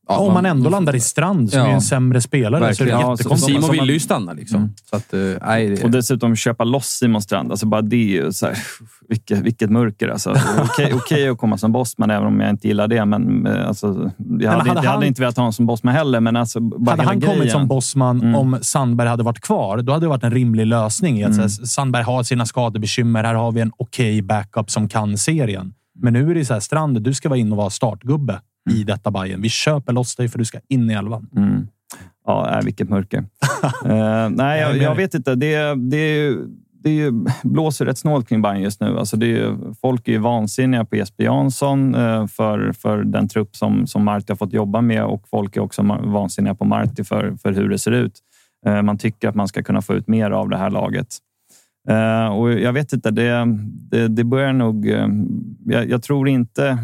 ja, 0.07 0.17
Om 0.17 0.33
man 0.33 0.45
ändå 0.45 0.69
landar 0.69 0.95
i 0.95 0.99
Strand, 0.99 1.49
som 1.51 1.59
Ja. 1.59 1.67
är 1.67 1.71
en 1.73 1.81
sämre 1.81 2.21
spelare, 2.21 2.59
så 2.61 2.65
är 2.65 2.67
Verkligen. 2.67 2.97
det 2.97 3.01
Ja, 3.03 3.17
så 3.17 3.21
jättekonstigt. 3.21 3.63
Simon 3.63 3.77
man- 3.77 3.87
ju 3.87 3.99
stanna. 3.99 4.33
Liksom. 4.33 4.57
Mm. 4.57 4.69
Så 4.89 4.95
att, 4.95 5.13
äh, 5.13 5.19
nej, 5.47 5.69
det- 5.69 5.83
Och 5.83 5.91
dessutom 5.91 6.35
köpa 6.35 6.63
loss 6.63 6.85
Simon 6.87 7.21
Strand. 7.21 7.51
Alltså 7.51 7.65
bara 7.65 7.81
det 7.81 7.95
är 7.95 8.23
ju 8.25 8.31
så 8.31 8.45
här, 8.45 8.57
vilket, 9.09 9.39
vilket 9.39 9.69
mörker. 9.69 10.07
Alltså. 10.09 10.35
Okej 10.63 10.93
okej 10.95 11.29
att 11.29 11.37
komma 11.37 11.57
som 11.57 11.71
bossman, 11.71 12.11
även 12.11 12.27
om 12.27 12.39
jag 12.39 12.49
inte 12.49 12.67
gillar 12.67 12.87
det. 12.87 13.05
Men, 13.05 13.47
eh, 13.47 13.67
alltså, 13.67 14.11
jag, 14.17 14.51
hade, 14.51 14.59
hade 14.59 14.67
jag 14.69 14.75
han- 14.75 14.85
hade 14.85 15.07
inte 15.07 15.21
velat 15.21 15.35
ha 15.37 15.41
honom 15.41 15.53
som 15.53 15.65
bossman 15.65 15.95
heller. 15.95 16.19
Men 16.19 16.35
alltså, 16.35 16.59
bara 16.59 16.91
Hade 16.91 17.03
han 17.03 17.21
kommit 17.21 17.37
grejen. 17.37 17.51
som 17.51 17.67
bossman 17.67 18.21
Mm. 18.21 18.35
om 18.35 18.57
Sandberg 18.61 19.07
hade 19.09 19.23
varit 19.23 19.41
kvar, 19.41 19.77
då 19.81 19.93
hade 19.93 20.05
det 20.05 20.09
varit 20.09 20.23
en 20.23 20.31
rimlig 20.31 20.65
lösning. 20.65 21.23
Att 21.23 21.33
Mm. 21.33 21.49
så 21.49 21.65
Sandberg 21.67 22.03
har 22.03 22.23
sina 22.23 22.45
skadebekymmer. 22.45 23.23
Här 23.23 23.33
har 23.33 23.51
vi 23.51 23.61
en 23.61 23.71
okej 23.77 24.21
backup 24.21 24.71
som 24.71 24.89
kan 24.89 25.17
serien. 25.17 25.73
Men 25.99 26.13
nu 26.13 26.31
är 26.31 26.35
det 26.35 26.45
så 26.45 26.53
här, 26.53 26.59
Strand, 26.59 27.01
du 27.01 27.13
ska 27.13 27.29
vara 27.29 27.39
in 27.39 27.51
och 27.51 27.57
vara 27.57 27.69
startgubbe 27.69 28.39
i 28.71 28.83
detta 28.83 29.11
Bayern. 29.11 29.41
Vi 29.41 29.49
köper 29.49 29.93
loss 29.93 30.15
dig 30.15 30.27
för 30.29 30.39
du 30.39 30.45
ska 30.45 30.59
in 30.69 30.89
i 30.89 30.93
elvan. 30.93 31.29
Mm. 31.35 31.67
Ja, 32.25 32.57
äh, 32.57 32.65
vilket 32.65 32.89
mörker. 32.89 33.19
Eh, 33.85 34.29
nej, 34.29 34.61
jag, 34.61 34.77
jag 34.77 34.95
vet 34.95 35.13
inte. 35.13 35.35
Det, 35.35 35.75
det, 35.75 36.35
det 36.83 37.11
blåser 37.43 37.85
rätt 37.85 37.97
snålt 37.97 38.29
kring 38.29 38.41
Bayern 38.41 38.61
just 38.61 38.81
nu. 38.81 38.97
Alltså 38.99 39.17
det 39.17 39.25
är, 39.25 39.29
ju- 39.29 39.73
folk 39.81 40.07
är 40.07 40.11
ju 40.11 40.17
vansinniga 40.17 40.85
på 40.85 40.95
Jesper 40.95 41.23
Jansson 41.23 41.95
eh, 41.95 42.27
för, 42.27 42.71
för 42.71 43.03
den 43.03 43.27
trupp 43.27 43.55
som, 43.55 43.87
som 43.87 44.03
Marti 44.03 44.29
har 44.29 44.35
fått 44.35 44.53
jobba 44.53 44.81
med 44.81 45.03
och 45.05 45.27
folk 45.29 45.57
är 45.57 45.61
också 45.61 45.81
vansinniga 46.03 46.55
på 46.55 46.65
Marti 46.65 47.03
för, 47.03 47.35
för 47.41 47.51
hur 47.51 47.69
det 47.69 47.79
ser 47.79 47.91
ut. 47.91 48.19
Eh, 48.65 48.81
man 48.81 48.97
tycker 48.97 49.29
att 49.29 49.35
man 49.35 49.47
ska 49.47 49.63
kunna 49.63 49.81
få 49.81 49.93
ut 49.95 50.07
mer 50.07 50.31
av 50.31 50.49
det 50.49 50.57
här 50.57 50.69
laget. 50.69 51.07
Och 52.35 52.51
jag 52.53 52.73
vet 52.73 52.93
inte, 52.93 53.11
det, 53.11 53.45
det, 53.91 54.07
det 54.07 54.23
börjar 54.23 54.53
nog... 54.53 54.85
jag, 55.65 55.89
jag 55.89 56.03
tror 56.03 56.29
inte... 56.29 56.77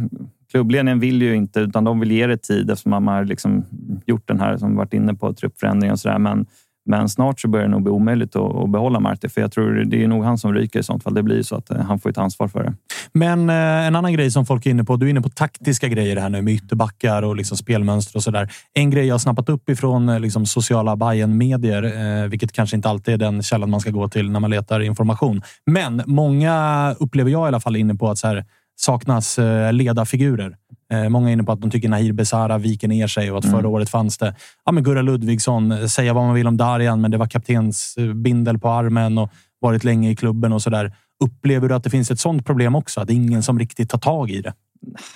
Klubbledningen 0.52 1.00
vill 1.00 1.22
ju 1.22 1.36
inte, 1.36 1.60
utan 1.60 1.84
de 1.84 2.00
vill 2.00 2.12
ge 2.12 2.28
det 2.28 2.38
tid 2.38 2.70
eftersom 2.70 2.90
man 2.90 3.08
har 3.08 3.26
liksom 3.26 3.66
gjort 4.06 4.28
den 4.28 4.40
här, 4.40 4.58
som 4.58 4.76
varit 4.76 4.94
inne 4.94 5.14
på 5.14 5.34
truppförändring 5.34 5.92
och 5.92 6.00
sådär. 6.00 6.20
Men, 6.20 6.46
men 6.86 7.10
snart 7.10 7.40
så 7.40 7.48
börjar 7.48 7.66
det 7.66 7.72
nog 7.72 7.84
bli 7.84 7.92
omöjligt 7.92 8.36
att, 8.36 8.56
att 8.56 8.70
behålla 8.70 9.00
Marti, 9.00 9.30
för 9.30 9.42
jag 9.42 9.52
tror 9.52 9.72
det 9.72 10.04
är 10.04 10.08
nog 10.08 10.24
han 10.24 10.38
som 10.38 10.54
ryker 10.54 10.80
i 10.80 10.84
sånt 10.84 11.04
fall. 11.04 11.14
Det 11.14 11.24
blir 11.24 11.44
så 11.44 11.56
att 11.56 11.72
eh, 11.72 11.78
han 11.78 12.00
får 12.00 12.10
ett 12.10 12.18
ansvar 12.18 12.48
för 12.48 12.64
det. 12.64 12.74
Men 13.14 13.50
eh, 13.50 13.88
en 13.88 13.96
annan 13.96 14.14
grej 14.14 14.32
som 14.32 14.46
folk 14.46 14.66
är 14.66 14.70
inne 14.70 14.84
på. 14.84 14.96
Du 14.96 15.06
är 15.06 15.10
inne 15.10 15.22
på 15.22 15.30
taktiska 15.30 15.88
grejer 15.88 16.18
här 16.18 16.30
nu 16.30 16.42
med 16.42 16.54
ytterbackar 16.54 17.22
och 17.22 17.36
liksom 17.36 17.58
spelmönster 17.58 18.16
och 18.16 18.24
sådär. 18.24 18.52
En 18.74 18.90
grej 18.90 19.06
jag 19.06 19.14
har 19.14 19.20
snappat 19.20 19.50
upp 19.50 19.70
ifrån 19.70 20.10
eh, 20.10 20.20
liksom 20.20 20.46
sociala 20.46 20.96
bayern 20.96 21.38
medier 21.38 21.84
eh, 21.84 22.28
vilket 22.28 22.52
kanske 22.52 22.76
inte 22.76 22.90
alltid 22.90 23.14
är 23.14 23.18
den 23.18 23.44
källan 23.44 23.70
man 23.70 23.80
ska 23.80 23.92
gå 23.92 24.10
till 24.10 24.32
när 24.32 24.40
man 24.40 24.50
letar 24.50 24.80
information. 24.80 25.42
Men 25.66 26.04
många 26.06 26.96
upplever 27.00 27.32
jag 27.32 27.46
i 27.46 27.48
alla 27.48 27.60
fall 27.60 27.76
inne 27.76 27.96
på 27.96 28.10
att 28.10 28.18
så 28.18 28.28
här, 28.28 28.46
saknas 28.82 29.40
eh, 29.40 29.74
ledarfigurer. 29.74 30.56
Eh, 30.94 31.10
många 31.10 31.30
är 31.30 31.34
inne 31.34 31.44
på 31.44 31.52
att 31.52 31.62
de 31.62 31.72
tycker 31.72 31.90
Nahir 31.90 32.14
Besara 32.14 32.58
viker 32.58 32.88
ner 32.88 33.08
sig 33.08 33.32
och 33.32 33.38
att 33.38 33.46
förra 33.52 33.68
året 33.68 33.90
fanns 33.90 34.18
det 34.18 34.36
ja, 34.66 34.72
men 34.72 34.84
Gurra 34.84 35.02
Ludvigsson. 35.02 35.72
eh, 35.72 35.86
Säga 35.86 36.14
vad 36.14 36.24
man 36.26 36.34
vill 36.36 36.48
om 36.48 36.58
Darjan, 36.58 37.02
men 37.02 37.12
det 37.12 37.18
var 37.18 37.28
kaptensbindel 37.28 38.60
på 38.60 38.70
armen 38.70 39.18
och 39.18 39.30
varit 39.60 39.84
länge 39.84 40.10
i 40.12 40.16
klubben 40.16 40.54
och 40.54 40.62
sådär. 40.62 40.94
Upplever 41.24 41.70
du 41.70 41.76
att 41.76 41.84
det 41.84 41.90
finns 41.90 42.12
ett 42.12 42.20
sånt 42.20 42.46
problem 42.46 42.76
också? 42.76 43.02
Att 43.02 43.08
det 43.08 43.14
är 43.14 43.16
ingen 43.16 43.44
som 43.44 43.60
riktigt 43.60 43.90
tar 43.90 43.98
tag 43.98 44.32
i 44.32 44.42
det? 44.42 44.54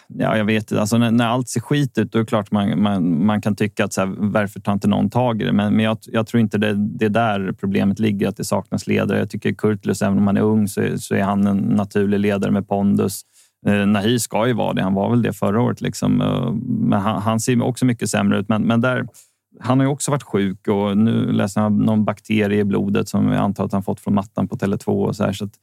Ja, 0.08 0.38
jag 0.38 0.46
vet 0.46 0.72
inte. 0.72 0.82
Alltså, 0.82 0.98
när, 0.98 1.12
när 1.12 1.26
allt 1.28 1.50
ser 1.50 1.60
skit 1.60 1.98
ut, 1.98 2.12
då 2.12 2.20
är 2.20 2.24
det 2.24 2.28
klart 2.28 2.52
man, 2.52 2.82
man, 2.82 3.26
man 3.26 3.42
kan 3.42 3.56
tycka 3.56 3.86
att 3.86 3.94
så 3.94 4.02
här, 4.02 4.14
varför 4.18 4.60
tar 4.60 4.74
inte 4.74 4.88
någon 4.88 5.10
tag 5.10 5.42
i 5.42 5.46
det? 5.46 5.52
Men, 5.54 5.74
men 5.76 5.86
jag, 5.86 5.98
jag 6.02 6.28
tror 6.28 6.42
inte 6.42 6.58
det, 6.58 6.74
det 6.74 7.06
är 7.06 7.10
där 7.10 7.52
problemet 7.60 8.00
ligger, 8.00 8.28
att 8.28 8.38
det 8.38 8.44
saknas 8.44 8.88
ledare. 8.88 9.20
Jag 9.20 9.30
tycker 9.30 9.54
Kurtulus, 9.54 10.02
även 10.02 10.18
om 10.18 10.28
han 10.28 10.38
är 10.38 10.42
ung, 10.42 10.68
så, 10.68 10.82
är- 10.82 10.98
så 10.98 11.16
är 11.16 11.24
han 11.24 11.48
en 11.48 11.58
naturlig 11.58 12.20
ledare 12.20 12.52
med 12.52 12.68
pondus. 12.68 13.22
Eh, 13.68 13.86
Nahir 13.88 14.18
ska 14.18 14.48
ju 14.48 14.54
vara 14.54 14.74
det. 14.74 14.84
Han 14.84 14.94
var 14.94 15.10
väl 15.10 15.22
det 15.22 15.34
förra 15.34 15.62
året. 15.62 15.82
Liksom. 15.82 16.22
Eh, 16.22 16.52
men 16.68 17.02
han, 17.02 17.22
han 17.22 17.40
ser 17.40 17.64
också 17.64 17.86
mycket 17.86 18.10
sämre 18.10 18.40
ut. 18.40 18.50
Men, 18.50 18.62
men 18.62 18.82
där, 18.82 19.08
han 19.60 19.80
har 19.80 19.86
ju 19.86 19.92
också 19.92 20.12
varit 20.12 20.24
sjuk 20.24 20.68
och 20.68 20.98
nu 20.98 21.32
läser 21.32 21.62
jag 21.62 21.72
någon 21.72 22.06
bakterie 22.06 22.60
i 22.60 22.64
blodet 22.64 23.10
som 23.10 23.28
jag 23.28 23.44
antar 23.44 23.66
att 23.66 23.74
han 23.74 23.84
fått 23.84 24.00
från 24.00 24.14
mattan 24.14 24.48
på 24.48 24.56
Tele2. 24.56 24.88
Och 24.88 25.16
så 25.16 25.24
här, 25.24 25.34
så 25.34 25.46
att, 25.46 25.54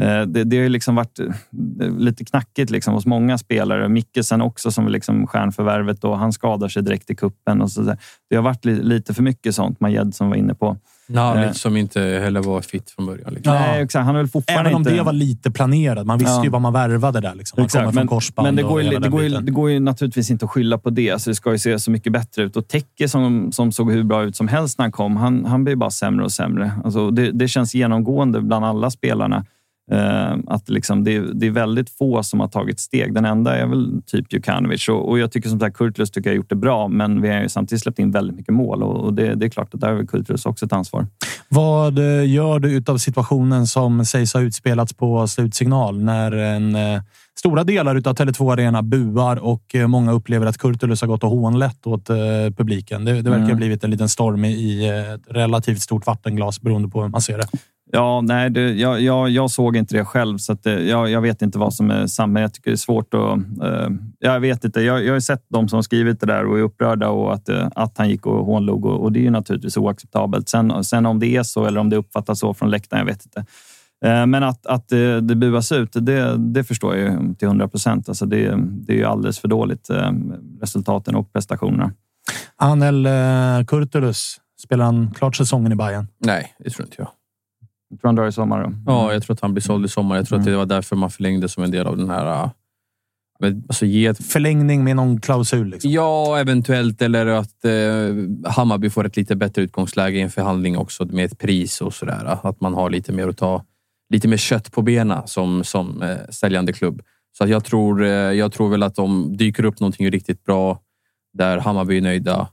eh, 0.00 0.22
det, 0.22 0.44
det 0.44 0.56
har 0.56 0.62
ju 0.62 0.68
liksom 0.68 0.94
varit 0.94 1.18
eh, 1.18 1.98
lite 1.98 2.24
knackigt 2.24 2.70
liksom 2.70 2.94
hos 2.94 3.06
många 3.06 3.38
spelare. 3.38 3.88
Mickelsen 3.88 4.40
också 4.42 4.70
som 4.70 4.88
liksom 4.88 5.26
stjärnförvärvet 5.26 6.04
och 6.04 6.18
han 6.18 6.32
skadar 6.32 6.68
sig 6.68 6.82
direkt 6.82 7.10
i 7.10 7.14
kuppen 7.14 7.62
och 7.62 7.70
så 7.70 7.82
där. 7.82 7.98
Det 8.30 8.36
har 8.36 8.42
varit 8.42 8.64
li, 8.64 8.82
lite 8.82 9.14
för 9.14 9.22
mycket 9.22 9.54
sånt, 9.54 9.80
Majed 9.80 10.14
som 10.14 10.28
var 10.28 10.36
inne 10.36 10.54
på. 10.54 10.76
Ja, 11.12 11.36
Eh, 11.36 11.42
lite 11.46 11.58
som 11.58 11.76
inte 11.76 12.00
heller 12.00 12.40
var 12.42 12.60
fit 12.60 12.90
från 12.90 13.06
början. 13.06 13.34
Liksom. 13.34 13.54
Nej, 13.54 13.82
exakt. 13.82 14.04
Han 14.04 14.14
är 14.14 14.18
väl 14.18 14.28
fortfarande 14.28 14.70
Även 14.70 14.74
om 14.76 14.80
inte... 14.82 14.94
det 14.94 15.02
var 15.02 15.12
lite 15.12 15.50
planerat. 15.50 16.06
Man 16.06 16.18
visste 16.18 16.32
Ja. 16.32 16.44
ju 16.44 16.50
vad 16.50 16.60
man 16.60 16.72
värvade 16.72 17.20
där. 17.20 17.34
Liksom. 17.34 17.56
Man 17.60 17.68
kommer 17.68 17.82
Exakt, 17.82 17.84
från 17.84 17.94
men, 17.94 18.06
korsband 18.06 18.46
men 18.46 18.56
det, 18.56 18.62
och 18.64 18.68
går 18.70 18.82
ju, 18.82 18.98
det, 18.98 19.08
går 19.08 19.22
ju, 19.22 19.28
det 19.28 19.52
går 19.52 19.70
ju 19.70 19.80
naturligtvis 19.80 20.30
inte 20.30 20.44
att 20.44 20.50
skylla 20.50 20.78
på 20.78 20.90
det. 20.90 21.10
Alltså 21.10 21.30
det 21.30 21.34
ska 21.34 21.52
ju 21.52 21.58
se 21.58 21.78
så 21.78 21.90
mycket 21.90 22.12
bättre 22.12 22.42
ut. 22.42 22.56
Och 22.56 22.68
Tecke 22.68 23.08
som, 23.08 23.52
som 23.52 23.72
såg 23.72 23.92
hur 23.92 24.02
bra 24.02 24.22
ut 24.24 24.36
som 24.36 24.48
helst 24.48 24.78
när 24.78 24.84
han 24.84 24.92
kom, 24.92 25.16
han, 25.16 25.44
han 25.44 25.64
blir 25.64 25.76
bara 25.76 25.90
sämre 25.90 26.24
och 26.24 26.32
sämre. 26.32 26.72
Alltså 26.84 27.10
det, 27.10 27.30
det 27.32 27.48
känns 27.48 27.74
genomgående 27.74 28.40
bland 28.40 28.64
alla 28.64 28.90
spelarna. 28.90 29.44
Eh, 29.90 30.36
att 30.46 30.68
liksom 30.68 31.04
det, 31.04 31.20
det 31.40 31.46
är 31.46 31.50
väldigt 31.50 31.90
få 31.90 32.22
som 32.22 32.40
har 32.40 32.48
tagit 32.48 32.80
steg. 32.80 33.14
Den 33.14 33.24
enda 33.24 33.56
är 33.56 33.66
väl 33.66 34.02
typ 34.06 34.32
Jukanovic. 34.32 34.88
Och, 34.88 35.08
och 35.08 35.18
jag 35.18 35.32
tycker 35.32 35.48
som 35.48 35.60
sagt 35.60 35.76
Kurtulus 35.76 36.10
tycker 36.10 36.30
jag 36.30 36.34
har 36.34 36.36
gjort 36.36 36.48
det 36.50 36.56
bra, 36.56 36.88
men 36.88 37.22
vi 37.22 37.28
har 37.28 37.40
ju 37.42 37.48
samtidigt 37.48 37.82
släppt 37.82 37.98
in 37.98 38.10
väldigt 38.10 38.36
mycket 38.36 38.54
mål 38.54 38.82
och, 38.82 39.04
och 39.04 39.14
det, 39.14 39.34
det 39.34 39.46
är 39.46 39.50
klart 39.50 39.74
att 39.74 39.80
där 39.80 39.92
har 39.92 40.06
Kurtulus 40.06 40.46
också 40.46 40.66
ett 40.66 40.72
ansvar. 40.72 41.06
Vad 41.48 41.98
eh, 41.98 42.30
gör 42.32 42.58
du 42.58 42.72
utav 42.72 42.98
situationen 42.98 43.66
som 43.66 44.04
sägs 44.04 44.34
ha 44.34 44.40
utspelats 44.40 44.92
på 44.94 45.26
slutsignal 45.26 46.02
när 46.04 46.32
en, 46.32 46.74
eh, 46.74 47.02
stora 47.38 47.64
delar 47.64 47.96
utav 47.96 48.14
Tele2 48.14 48.52
Arena 48.52 48.82
buar 48.82 49.36
och 49.36 49.74
många 49.86 50.12
upplever 50.12 50.46
att 50.46 50.58
Kurtulus 50.58 51.00
har 51.00 51.08
gått 51.08 51.24
och 51.24 51.30
hånlätt 51.30 51.86
åt 51.86 52.06
publiken? 52.56 53.04
Det, 53.04 53.12
det 53.12 53.30
verkar 53.30 53.38
ha 53.38 53.46
Mm. 53.46 53.56
blivit 53.56 53.84
en 53.84 53.90
liten 53.90 54.08
storm 54.08 54.44
i, 54.44 54.48
i 54.52 54.88
ett 54.88 55.20
relativt 55.28 55.80
stort 55.80 56.06
vattenglas 56.06 56.60
beroende 56.60 56.88
på 56.88 57.02
hur 57.02 57.08
man 57.08 57.20
ser 57.20 57.38
det. 57.38 57.46
Ja, 57.92 58.20
nej, 58.20 58.50
det, 58.50 58.72
jag, 58.72 59.00
jag, 59.00 59.30
jag 59.30 59.50
såg 59.50 59.76
inte 59.76 59.96
det 59.96 60.04
själv, 60.04 60.38
så 60.38 60.52
att 60.52 60.62
det, 60.62 60.82
jag, 60.82 61.10
jag 61.10 61.20
vet 61.20 61.42
inte 61.42 61.58
vad 61.58 61.74
som 61.74 61.90
är 61.90 62.06
sant. 62.06 62.32
Men 62.32 62.42
jag 62.42 62.54
tycker 62.54 62.70
det 62.70 62.74
är 62.74 62.76
svårt 62.76 63.14
att... 63.14 63.38
eh, 63.64 63.88
jag 64.18 64.40
vet 64.40 64.64
inte. 64.64 64.80
Jag, 64.80 65.04
jag 65.04 65.10
har 65.10 65.14
ju 65.14 65.20
sett 65.20 65.44
de 65.48 65.68
som 65.68 65.82
skrivit 65.82 66.20
det 66.20 66.26
där 66.26 66.46
och 66.46 66.58
är 66.58 66.62
upprörda 66.62 67.08
och 67.08 67.34
att, 67.34 67.48
eh, 67.48 67.68
att 67.74 67.98
han 67.98 68.08
gick 68.08 68.26
och 68.26 68.46
hånlog 68.46 68.84
och, 68.84 69.02
och 69.02 69.12
det 69.12 69.18
är 69.18 69.22
ju 69.22 69.30
naturligtvis 69.30 69.76
oacceptabelt. 69.76 70.48
Sen, 70.48 70.84
sen 70.84 71.06
om 71.06 71.18
det 71.18 71.36
är 71.36 71.42
så 71.42 71.64
eller 71.66 71.80
om 71.80 71.90
det 71.90 71.96
uppfattas 71.96 72.38
så 72.40 72.54
från 72.54 72.70
läktaren, 72.70 72.98
jag 73.06 73.06
vet 73.14 73.24
inte. 73.24 73.44
Eh, 74.04 74.26
Men 74.26 74.42
att, 74.42 74.66
att 74.66 74.92
eh, 74.92 75.16
det 75.16 75.34
buas 75.34 75.72
ut, 75.72 75.90
det, 75.92 76.36
det 76.36 76.64
förstår 76.64 76.96
jag 76.96 77.12
ju 77.12 77.34
till 77.34 77.48
hundra 77.48 77.68
procent. 77.68 78.08
Alltså 78.08 78.26
det, 78.26 78.56
det 78.66 78.92
är 78.92 78.96
ju 78.96 79.04
alldeles 79.04 79.38
för 79.38 79.48
dåligt, 79.48 79.90
eh, 79.90 80.12
resultaten 80.60 81.14
och 81.14 81.32
prestationerna. 81.32 81.92
Anel 82.56 83.06
eh, 83.06 83.64
Kurtulus, 83.66 84.36
spelar 84.62 84.84
han 84.84 85.10
klart 85.10 85.36
säsongen 85.36 85.72
i 85.72 85.74
Bayern? 85.74 86.06
Nej, 86.24 86.54
det 86.58 86.70
tror 86.70 86.86
inte 86.86 86.96
jag. 86.98 87.08
Jag 87.90 88.00
tror 88.00 88.08
han 88.08 88.14
drar 88.14 88.26
i 88.26 88.32
sommar. 88.32 88.62
Då. 88.64 88.72
Ja, 88.86 89.12
jag 89.12 89.22
tror 89.22 89.34
att 89.34 89.40
han 89.40 89.54
blir 89.54 89.62
såld 89.62 89.84
i 89.84 89.88
sommar. 89.88 90.16
Jag 90.16 90.26
tror 90.28 90.38
att 90.38 90.42
Mm. 90.46 90.52
det 90.52 90.58
var 90.58 90.66
därför 90.66 90.96
man 90.96 91.10
förlängde 91.10 91.48
som 91.48 91.62
en 91.64 91.70
del 91.70 91.86
av 91.86 91.96
den 91.96 92.10
här... 92.10 92.42
äh, 92.44 92.50
men, 93.40 93.64
Alltså 93.68 93.86
ge 93.86 94.06
ett, 94.06 94.24
Förlängning 94.24 94.84
med 94.84 94.96
någon 94.96 95.20
klausul? 95.20 95.68
Liksom. 95.70 95.90
ja, 95.90 96.38
eventuellt. 96.40 97.02
Eller 97.02 97.26
att 97.26 97.64
eh, 97.64 98.50
Hammarby 98.52 98.90
får 98.90 99.06
ett 99.06 99.16
lite 99.16 99.36
bättre 99.36 99.62
utgångsläge 99.62 100.18
i 100.18 100.20
en 100.20 100.30
förhandling 100.30 100.78
också 100.78 101.04
med 101.04 101.24
ett 101.24 101.38
pris 101.38 101.80
och 101.80 101.94
sådär. 101.94 102.38
Att 102.42 102.60
man 102.60 102.74
har 102.74 102.90
lite 102.90 103.12
mer 103.12 103.28
att 103.28 103.36
ta, 103.36 103.64
lite 104.10 104.28
mer 104.28 104.36
kött 104.36 104.72
på 104.72 104.82
benen 104.82 105.26
som, 105.26 105.64
som 105.64 106.02
eh, 106.02 106.16
säljande 106.30 106.72
klubb. 106.72 107.02
Så 107.38 107.44
att 107.44 107.50
jag, 107.50 107.64
tror, 107.64 108.02
eh, 108.04 108.10
jag 108.10 108.52
tror 108.52 108.68
väl 108.68 108.82
att 108.82 108.94
de 108.94 109.36
dyker 109.36 109.64
upp 109.64 109.80
någonting 109.80 110.10
riktigt 110.10 110.44
bra 110.44 110.80
där 111.32 111.58
Hammarby 111.58 111.96
är 111.98 112.02
nöjda. 112.02 112.48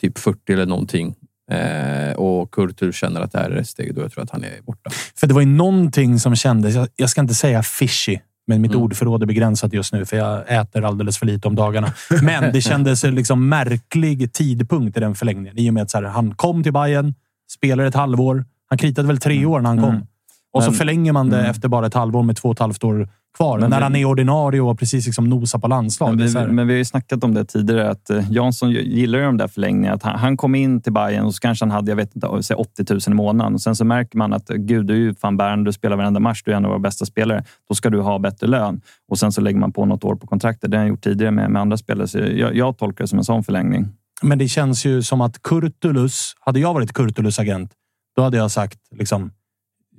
Typ 0.00 0.18
40 0.18 0.52
eller 0.52 0.66
någonting. 0.66 1.14
Eh, 1.50 2.12
och 2.12 2.50
Kurtur 2.50 2.92
känner 2.92 3.20
att 3.20 3.32
det 3.32 3.38
här 3.38 3.50
är 3.50 3.56
ett 3.56 3.68
steg 3.68 3.94
då 3.94 4.00
jag 4.00 4.12
tror 4.12 4.24
att 4.24 4.30
han 4.30 4.44
är 4.44 4.62
borta. 4.62 4.90
För 5.16 5.26
det 5.26 5.34
var 5.34 5.40
ju 5.40 5.46
någonting 5.46 6.18
som 6.18 6.36
kändes, 6.36 6.74
jag, 6.74 6.88
jag 6.96 7.10
ska 7.10 7.20
inte 7.20 7.34
säga 7.34 7.62
fishy, 7.62 8.18
men 8.46 8.60
mitt 8.60 8.70
Mm. 8.70 8.82
ordförråd 8.82 9.22
är 9.22 9.26
begränsat 9.26 9.72
just 9.72 9.92
nu 9.92 10.06
för 10.06 10.16
jag 10.16 10.42
äter 10.48 10.84
alldeles 10.84 11.18
för 11.18 11.26
lite 11.26 11.48
om 11.48 11.54
dagarna. 11.54 11.92
Men 12.22 12.52
det 12.52 12.60
kändes 12.60 13.04
liksom 13.04 13.48
märklig 13.48 14.32
tidpunkt 14.32 14.96
i 14.96 15.00
den 15.00 15.14
förlängningen. 15.14 15.58
I 15.58 15.70
och 15.70 15.74
med 15.74 15.82
att 15.82 15.92
här, 15.92 16.02
han 16.02 16.34
kom 16.34 16.62
till 16.62 16.72
Bayern, 16.72 17.14
spelade 17.50 17.88
ett 17.88 17.94
halvår. 17.94 18.44
Han 18.68 18.78
kritade 18.78 19.08
väl 19.08 19.18
tre 19.18 19.44
år 19.44 19.60
när 19.60 19.68
han 19.68 19.78
kom. 19.78 19.90
Mm. 19.94 20.06
Och 20.52 20.62
så 20.62 20.70
Men- 20.70 20.78
förlänger 20.78 21.12
man 21.12 21.30
det 21.30 21.38
Mm. 21.38 21.50
efter 21.50 21.68
bara 21.68 21.86
ett 21.86 21.94
halvår 21.94 22.22
med 22.22 22.36
två 22.36 22.48
och 22.48 22.54
ett 22.54 22.58
halvt 22.58 22.84
år 22.84 23.08
kvar. 23.36 23.58
Men 23.58 23.70
när 23.70 23.76
vi- 23.76 23.82
han 23.82 23.96
är 23.96 24.04
ordinarie 24.04 24.60
och 24.60 24.78
precis 24.78 25.06
liksom 25.06 25.28
nosar 25.28 25.58
på 25.58 25.68
landslag. 25.68 26.08
Men 26.08 26.18
vi, 26.18 26.28
så 26.28 26.46
men 26.46 26.66
vi 26.66 26.72
har 26.72 26.78
ju 26.78 26.84
snackat 26.84 27.24
om 27.24 27.34
det 27.34 27.44
tidigare, 27.44 27.90
att 27.90 28.10
eh, 28.10 28.30
Jansson 28.32 28.70
gillar 28.70 29.18
ju 29.18 29.24
de 29.24 29.36
där 29.36 29.48
förlängningarna. 29.48 29.94
Att 29.96 30.02
han, 30.02 30.18
han 30.18 30.36
kom 30.36 30.54
in 30.54 30.80
till 30.82 30.92
Bayern 30.92 31.24
och 31.24 31.34
så 31.34 31.40
kanske 31.40 31.64
han 31.64 31.70
hade 31.70 31.90
jag 31.90 31.96
vet 31.96 32.14
inte, 32.16 32.42
säg 32.42 32.56
80 32.56 32.84
000 32.92 33.00
i 33.06 33.10
månaden. 33.10 33.54
Och 33.54 33.60
sen 33.60 33.76
så 33.76 33.84
märker 33.84 34.18
man 34.18 34.32
att 34.32 34.50
eh, 34.50 34.56
gud, 34.56 34.86
du 34.86 34.94
är 34.94 34.98
ju 34.98 35.14
fan 35.14 35.36
bärande, 35.36 35.68
du 35.68 35.72
spelar 35.72 35.96
varenda 35.96 36.20
match, 36.20 36.42
du 36.44 36.52
är 36.52 36.56
en 36.56 36.64
av 36.64 36.70
våra 36.70 36.78
bästa 36.80 37.06
spelare. 37.06 37.44
Då 37.68 37.74
ska 37.74 37.90
du 37.90 38.00
ha 38.00 38.18
bättre 38.18 38.46
lön. 38.46 38.80
Och 39.08 39.18
sen 39.18 39.32
så 39.32 39.40
lägger 39.40 39.58
man 39.58 39.72
på 39.72 39.84
något 39.84 40.04
år 40.04 40.14
på 40.16 40.26
kontraktet. 40.26 40.70
Det 40.70 40.76
har 40.76 40.82
han 40.82 40.88
gjort 40.88 41.02
tidigare 41.02 41.32
med, 41.32 41.50
med 41.50 41.62
andra 41.62 41.76
spelare. 41.76 42.08
Så 42.08 42.18
jag, 42.18 42.56
jag 42.56 42.78
tolkar 42.78 43.04
det 43.04 43.08
som 43.08 43.18
en 43.18 43.24
sån 43.24 43.44
förlängning. 43.44 43.88
Men 44.22 44.38
det 44.38 44.48
känns 44.48 44.84
ju 44.86 45.02
som 45.02 45.20
att 45.20 45.42
Kurtulus, 45.42 46.34
hade 46.40 46.60
jag 46.60 46.74
varit 46.74 46.92
Kurtulus 46.92 47.38
agent, 47.38 47.72
då 48.16 48.22
hade 48.22 48.36
jag 48.36 48.50
sagt 48.50 48.78
liksom 48.96 49.30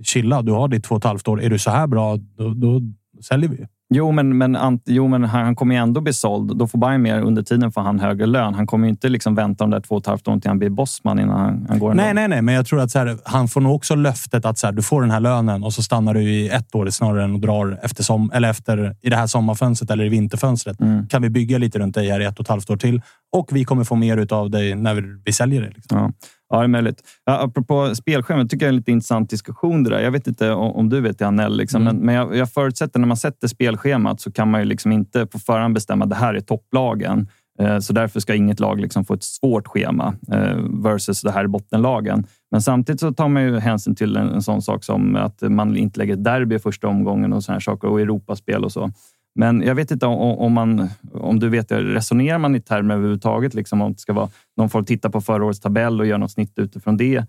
chilla, 0.03 0.41
du 0.41 0.52
har 0.52 0.68
ditt 0.68 0.84
två 0.84 0.95
och 0.95 1.02
ett 1.02 1.06
halvt 1.06 1.28
år. 1.28 1.41
Är 1.41 1.49
du 1.49 1.60
så 1.60 1.72
här 1.72 1.88
bra, 1.88 2.18
då, 2.38 2.53
då 2.53 2.82
säljer 3.22 3.49
vi. 3.49 3.68
Jo, 3.94 4.11
men, 4.11 4.38
men, 4.38 4.56
ant, 4.56 4.84
jo, 4.86 5.07
men 5.07 5.23
han, 5.23 5.45
han 5.45 5.56
kommer 5.56 5.76
ju 5.76 5.82
ändå 5.82 6.02
bli 6.02 6.14
såld. 6.14 6.57
Då 6.57 6.68
får 6.68 6.80
Bayern 6.80 7.02
mer. 7.02 7.22
Under 7.22 7.44
tiden 7.44 7.72
får 7.72 7.82
han 7.82 7.99
högre 7.99 8.26
lön. 8.26 8.53
Han 8.53 8.68
kommer 8.68 8.88
ju 8.88 8.90
inte 8.90 9.10
liksom 9.10 9.36
vänta 9.36 9.64
de 9.64 9.72
där 9.72 9.80
två 9.80 9.95
och 9.95 10.02
ett 10.02 10.07
halvt 10.07 10.28
åren 10.28 10.41
till 10.41 10.49
han 10.49 10.60
blir 10.60 10.69
bossman 10.69 11.19
innan 11.19 11.40
han, 11.40 11.65
han 11.69 11.80
går. 11.80 11.94
Nej, 11.94 12.14
nej, 12.14 12.28
nej, 12.28 12.41
men 12.41 12.56
jag 12.56 12.65
tror 12.65 12.80
att 12.80 12.91
så 12.91 12.99
här, 12.99 13.18
han 13.23 13.48
får 13.48 13.61
nog 13.61 13.76
också 13.76 13.95
löftet 13.95 14.45
att 14.45 14.57
så 14.57 14.68
här, 14.68 14.73
du 14.73 14.82
får 14.82 15.02
den 15.02 15.11
här 15.11 15.19
lönen 15.19 15.64
och 15.64 15.73
så 15.73 15.84
stannar 15.84 16.14
du 16.14 16.22
i 16.22 16.49
ett 16.49 16.76
år 16.76 16.90
snarare 16.90 17.23
än 17.23 17.34
och 17.34 17.40
drar 17.40 17.80
efter, 17.84 18.03
som, 18.03 18.32
eller 18.34 18.49
efter 18.49 18.95
i 19.02 19.10
det 19.10 19.15
här 19.15 19.28
sommarfönstret 19.28 19.91
eller 19.91 20.06
i 20.06 20.10
vinterfönstret. 20.10 20.82
Mm. 20.82 21.07
Kan 21.07 21.22
vi 21.22 21.30
bygga 21.30 21.57
lite 21.57 21.80
runt 21.80 21.95
dig 21.95 22.10
här 22.10 22.19
i 22.19 22.26
ett 22.26 22.40
och 22.40 22.45
ett 22.45 22.49
halvt 22.49 22.69
år 22.69 22.78
till 22.78 23.02
och 23.32 23.49
vi 23.52 23.65
kommer 23.65 23.84
få 23.84 23.95
mer 23.95 24.34
av 24.34 24.49
dig 24.49 24.76
när 24.76 24.94
vi, 24.94 25.02
vi 25.26 25.34
säljer 25.34 25.61
det. 25.61 25.69
Liksom. 25.69 25.98
Ja. 25.98 26.11
Ja, 26.52 26.57
det 26.57 26.64
är 26.64 26.68
möjligt. 26.68 27.02
Ja, 27.26 27.41
apropå 27.44 27.95
spelschema, 27.95 28.45
tycker 28.45 28.65
jag 28.65 28.68
är 28.68 28.73
en 28.73 28.76
lite 28.76 28.91
intressant 28.91 29.30
diskussion 29.30 29.84
där. 29.84 29.99
Jag 29.99 30.11
vet 30.11 30.28
inte 30.28 30.52
om, 30.52 30.90
du 30.90 31.02
vet 31.02 31.19
det, 31.19 31.28
Anel, 31.28 31.57
liksom, 31.57 31.82
Mm. 31.82 31.95
men, 31.95 32.06
men 32.06 32.15
jag, 32.15 32.36
jag 32.36 32.52
förutsätter 32.52 32.99
när 32.99 33.07
man 33.07 33.18
sätter 33.18 33.48
spelschemat 33.48 34.22
så 34.22 34.32
kan 34.32 34.52
man 34.52 34.61
ju 34.61 34.65
liksom 34.65 34.91
inte 34.91 35.26
på 35.26 35.40
förhand 35.40 35.73
bestämma 35.73 36.03
att 36.03 36.10
det 36.10 36.15
här 36.15 36.34
är 36.34 36.40
topplagen. 36.40 37.28
Eh, 37.60 37.80
Så 37.80 37.94
därför 37.94 38.19
ska 38.19 38.36
inget 38.36 38.60
lag 38.60 38.80
liksom 38.80 39.06
få 39.06 39.14
ett 39.14 39.23
svårt 39.23 39.68
schema 39.68 40.14
eh, 40.32 40.57
versus 40.84 41.22
det 41.22 41.32
här 41.32 41.44
är 41.44 41.48
bottenlagen. 41.48 42.26
Men 42.52 42.61
samtidigt 42.61 42.99
så 43.02 43.14
tar 43.14 43.28
man 43.28 43.44
ju 43.44 43.60
hänsyn 43.60 43.95
till 43.95 44.18
en, 44.18 44.30
en 44.30 44.41
sån 44.41 44.61
sak 44.61 44.84
som 44.84 45.15
att 45.15 45.41
man 45.41 45.78
inte 45.78 45.99
lägger 45.99 46.15
derby 46.15 46.56
i 46.56 46.60
första 46.60 46.88
omgången 46.88 47.34
och 47.34 47.44
såna 47.44 47.53
här 47.56 47.60
saker 47.60 47.88
och 47.88 48.02
Europaspel 48.02 48.64
och 48.64 48.72
så. 48.72 48.91
Men 49.36 49.62
jag 49.62 49.76
vet 49.76 49.91
inte 49.91 50.06
om, 50.06 50.38
om, 50.38 50.53
man, 50.53 50.90
om 51.14 51.40
du 51.40 51.49
vet, 51.49 51.72
resonerar 51.72 52.38
man 52.38 52.56
i 52.56 52.62
termer 52.62 52.95
överhuvudtaget? 52.95 53.53
Liksom 53.53 53.82
om 53.82 53.94
det 53.94 53.99
ska 53.99 54.14
vara 54.14 54.30
någon 54.58 54.70
får 54.70 54.84
titta 54.84 55.10
på 55.10 55.22
förra 55.22 55.45
årets 55.45 55.60
tabell 55.60 55.99
och 55.99 56.06
göra 56.06 56.18
något 56.18 56.32
snitt 56.32 56.53
utifrån 56.56 56.98
det. 56.98 57.26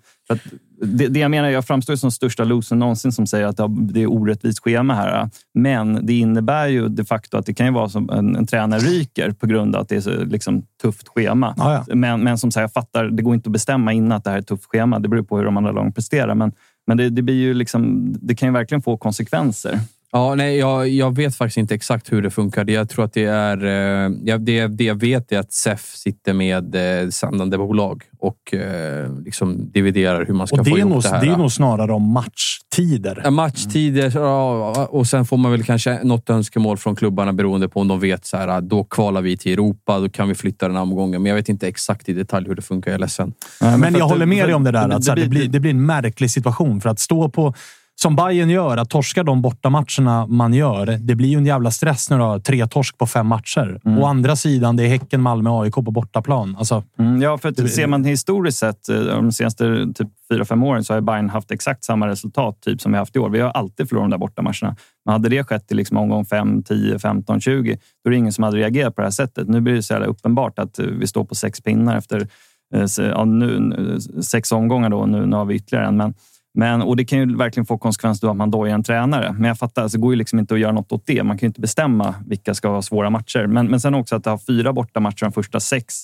Det, 0.83 1.09
det 1.09 1.21
jag 1.21 1.31
menar, 1.31 1.49
jag 1.49 1.65
framstår 1.65 1.97
som 1.97 2.11
största 2.11 2.45
losern 2.45 2.79
någonsin 2.79 3.13
som 3.13 3.27
säger 3.27 3.47
att 3.47 3.57
det 3.93 4.03
är 4.03 4.13
orättvist 4.13 4.59
schema 4.63 4.95
här. 4.95 5.31
Men 5.55 6.07
det 6.07 6.13
innebär 6.13 6.67
ju 6.67 6.89
de 6.89 7.05
facto 7.05 7.37
att 7.37 7.47
det 7.47 7.55
kan 7.55 7.67
ju 7.67 7.73
vara 7.73 7.89
som 7.89 8.11
en, 8.11 8.37
en 8.37 8.47
tränare 8.47 8.81
ryker 8.81 9.31
på 9.31 9.47
grund 9.47 9.77
av 9.77 9.83
att 9.83 9.89
det 9.89 9.97
är 9.97 10.01
så 10.01 10.25
liksom, 10.25 10.63
tufft 10.83 11.09
schema. 11.09 11.55
Ja, 11.57 11.85
ja. 11.89 11.95
Men, 11.95 12.21
men 12.21 12.39
som 12.39 12.51
sagt, 12.51 12.63
jag 12.63 12.73
fattar, 12.73 13.05
det 13.05 13.23
går 13.23 13.35
inte 13.35 13.49
att 13.49 13.53
bestämma 13.53 13.93
innan 13.93 14.13
att 14.13 14.25
det 14.25 14.31
här 14.31 14.37
är 14.37 14.41
ett 14.41 14.47
tufft 14.47 14.65
schema. 14.65 14.99
Det 14.99 15.09
beror 15.09 15.23
på 15.23 15.37
hur 15.37 15.45
de 15.45 15.57
andra 15.57 15.73
lagen 15.73 15.93
presterar. 15.93 16.35
Men, 16.35 16.53
men 16.87 16.97
det, 16.97 17.11
det, 17.11 17.23
blir 17.23 17.35
ju 17.35 17.55
liksom, 17.55 18.13
det 18.21 18.35
kan 18.35 18.49
ju 18.49 18.53
verkligen 18.53 18.83
få 18.83 18.97
konsekvenser. 18.97 19.79
Ja, 20.15 20.35
nej, 20.35 20.59
jag, 20.59 20.89
jag 20.89 21.17
vet 21.17 21.37
faktiskt 21.37 21.57
inte 21.57 21.75
exakt 21.75 22.13
hur 22.13 22.23
det 22.23 22.31
funkar. 22.31 22.71
Jag 22.71 22.89
tror 22.89 23.05
att 23.05 23.13
det 23.13 23.25
är... 23.25 23.65
Eh, 23.65 24.13
jag- 24.25 24.41
det, 24.41 24.67
det 24.67 24.85
jag 24.85 25.01
vet 25.01 25.33
är 25.33 25.39
att 25.39 25.53
SEF 25.53 25.81
sitter 25.95 26.33
med 26.33 26.75
eh, 27.03 27.09
sändande 27.09 27.59
bolag 27.59 28.03
och 28.19 28.55
eh, 28.55 29.13
liksom 29.25 29.71
dividerar 29.73 30.25
hur 30.27 30.35
man 30.35 30.47
ska 30.47 30.57
Och 30.57 30.65
det 30.65 30.71
få 30.71 30.77
är, 30.77 30.81
ihop 30.81 30.93
nog, 30.93 31.03
det 31.03 31.09
här. 31.09 31.21
det 31.27 31.33
är 31.33 31.37
nog 31.37 31.53
snarare 31.53 31.93
om 31.93 32.03
matchtider. 32.13 33.21
Ja, 33.25 33.31
Matchtider 33.31 34.13
ja, 34.15 34.87
och 34.91 35.07
sen 35.07 35.25
får 35.25 35.37
man 35.37 35.53
väl 35.53 35.63
kanske 35.65 36.01
något 36.03 36.31
önskemål 36.31 36.77
från 36.79 36.97
klubbarna 36.97 37.33
beroende 37.33 37.69
på 37.69 37.81
om 37.81 37.89
de 37.89 38.01
vet 38.01 38.25
så 38.27 38.37
här, 38.37 38.61
då 38.61 38.85
kvalar 38.85 39.23
vi 39.23 39.37
till 39.37 39.53
Europa, 39.53 39.99
då 39.99 40.09
kan 40.09 40.29
vi 40.29 40.35
flytta 40.35 40.67
den 40.67 40.77
här 40.77 40.83
omgången. 40.83 41.23
Men 41.23 41.31
jag 41.31 41.37
vet 41.37 41.49
inte 41.49 41.69
exakt 41.69 42.09
i 42.09 42.13
detalj 42.13 42.49
hur 42.49 42.55
det 42.55 42.63
funkar. 42.63 42.91
Jag 42.91 42.95
är 42.97 43.01
ledsen. 43.01 43.33
Men, 43.61 43.83
för 43.93 43.99
jag 43.99 44.09
håller 44.09 44.27
med 44.27 44.47
dig 44.49 44.55
om 44.55 44.65
det 44.65 44.71
där. 44.71 44.89
att, 44.89 45.05
det 45.05 45.15
det, 45.15 45.29
blir, 45.29 45.49
det 45.49 45.61
blir 45.61 45.71
en 45.71 45.87
märklig 45.87 46.31
situation. 46.31 46.81
För 46.81 46.89
att 46.89 47.01
stå 47.01 47.29
på, 47.29 47.55
som 47.95 48.17
Bayern 48.17 48.51
gör, 48.51 48.77
att 48.77 48.91
torska 48.91 49.23
de 49.23 49.43
bortamatcherna 49.43 50.27
man 50.27 50.55
gör. 50.55 50.87
Det 51.01 51.15
blir 51.15 51.29
ju 51.29 51.37
en 51.39 51.47
jävla 51.47 51.71
stress 51.71 52.11
när 52.11 52.19
du 52.19 52.25
har 52.25 52.39
tre 52.39 52.67
torsk 52.67 52.99
på 52.99 53.07
fem 53.07 53.27
matcher. 53.27 53.81
Å 53.85 54.05
andra 54.07 54.37
sidan, 54.37 54.77
det 54.77 54.83
är 54.85 54.89
Häcken, 54.89 55.21
Malmö, 55.23 55.51
AIK 55.51 55.75
på 55.75 55.83
bortaplan. 55.83 56.57
Alltså, 56.59 56.83
Mm, 56.99 57.23
ja, 57.23 57.39
för 57.39 57.51
Det- 57.51 57.69
ser 57.69 57.87
man 57.87 58.05
historiskt 58.05 58.59
sett 58.59 58.89
eh, 58.89 58.97
de 59.01 59.33
senaste 59.33 59.87
typ 59.95 60.09
fyra, 60.33 60.45
fem 60.45 60.63
åren 60.63 60.85
så 60.85 60.95
har 60.95 61.01
Bayern 61.01 61.31
haft 61.31 61.51
exakt 61.51 61.85
samma 61.85 62.07
resultat 62.09 62.59
typ 62.63 62.81
som 62.81 62.93
vi 62.93 62.99
haft 62.99 63.17
i 63.17 63.19
år. 63.19 63.29
Vi 63.31 63.41
har 63.41 63.51
alltid 63.51 63.89
förlorat 63.89 64.05
de 64.05 64.11
där 64.11 64.19
bortamatcherna. 64.19 64.77
Men 65.05 65.13
hade 65.13 65.29
det 65.29 65.45
skett 65.45 65.73
i 65.73 65.75
liksom 65.75 65.97
omgång 65.97 66.25
5, 66.25 66.63
10, 66.63 66.99
15, 66.99 67.41
20, 67.41 67.79
då 68.05 68.09
är 68.09 68.11
det 68.11 68.17
ingen 68.17 68.33
som 68.33 68.45
hade 68.45 68.57
reagerat 68.57 68.97
på 68.97 69.01
det 69.03 69.07
här 69.07 69.11
sättet. 69.13 69.49
Nu 69.49 69.61
blir 69.61 69.75
det 69.75 69.83
så 69.83 69.97
uppenbart 69.97 70.59
att 70.59 70.79
eh, 70.79 70.87
vi 70.87 71.07
står 71.07 71.25
på 71.25 71.35
sex 71.35 71.61
pinnar 71.61 71.97
efter 71.97 72.29
eh, 72.75 72.85
ja, 72.99 73.25
nu, 73.25 73.59
nu, 73.61 74.01
sex 74.23 74.53
omgångar. 74.53 74.91
Då, 74.91 75.07
nu, 75.07 75.27
nu 75.27 75.37
har 75.37 75.45
vi 75.45 75.55
ytterligare 75.55 75.87
en. 75.87 75.97
Men, 75.97 76.15
men, 76.55 76.83
och 76.83 76.97
det 76.97 77.05
kan 77.05 77.19
ju 77.19 77.37
verkligen 77.37 77.67
få 77.67 77.79
konsekvenser 77.79 78.27
då 78.27 78.31
att 78.31 78.37
man 78.37 78.51
dojar 78.51 78.75
en 78.75 78.83
tränare. 78.83 79.33
Men 79.33 79.45
jag 79.45 79.59
fattar, 79.59 79.83
alltså, 79.83 79.99
det 79.99 80.03
går 80.03 80.13
ju 80.13 80.17
liksom 80.17 80.39
inte 80.39 80.55
att 80.55 80.61
göra 80.61 80.73
något 80.73 80.93
åt 80.93 81.07
det. 81.07 81.23
Man 81.23 81.39
kan 81.39 81.47
ju 81.47 81.49
inte 81.49 81.61
bestämma 81.61 82.15
vilka 82.27 82.55
ska 82.55 82.69
ha 82.69 82.83
svåra 82.83 83.11
matcher. 83.11 83.47
Men, 83.47 83.67
men 83.67 83.81
sen 83.81 83.95
också 83.95 84.17
att 84.17 84.27
ha 84.27 84.39
fyra 84.47 84.73
bortamatcher 84.73 85.25
de 85.25 85.33
första 85.33 85.61
sex 85.61 85.95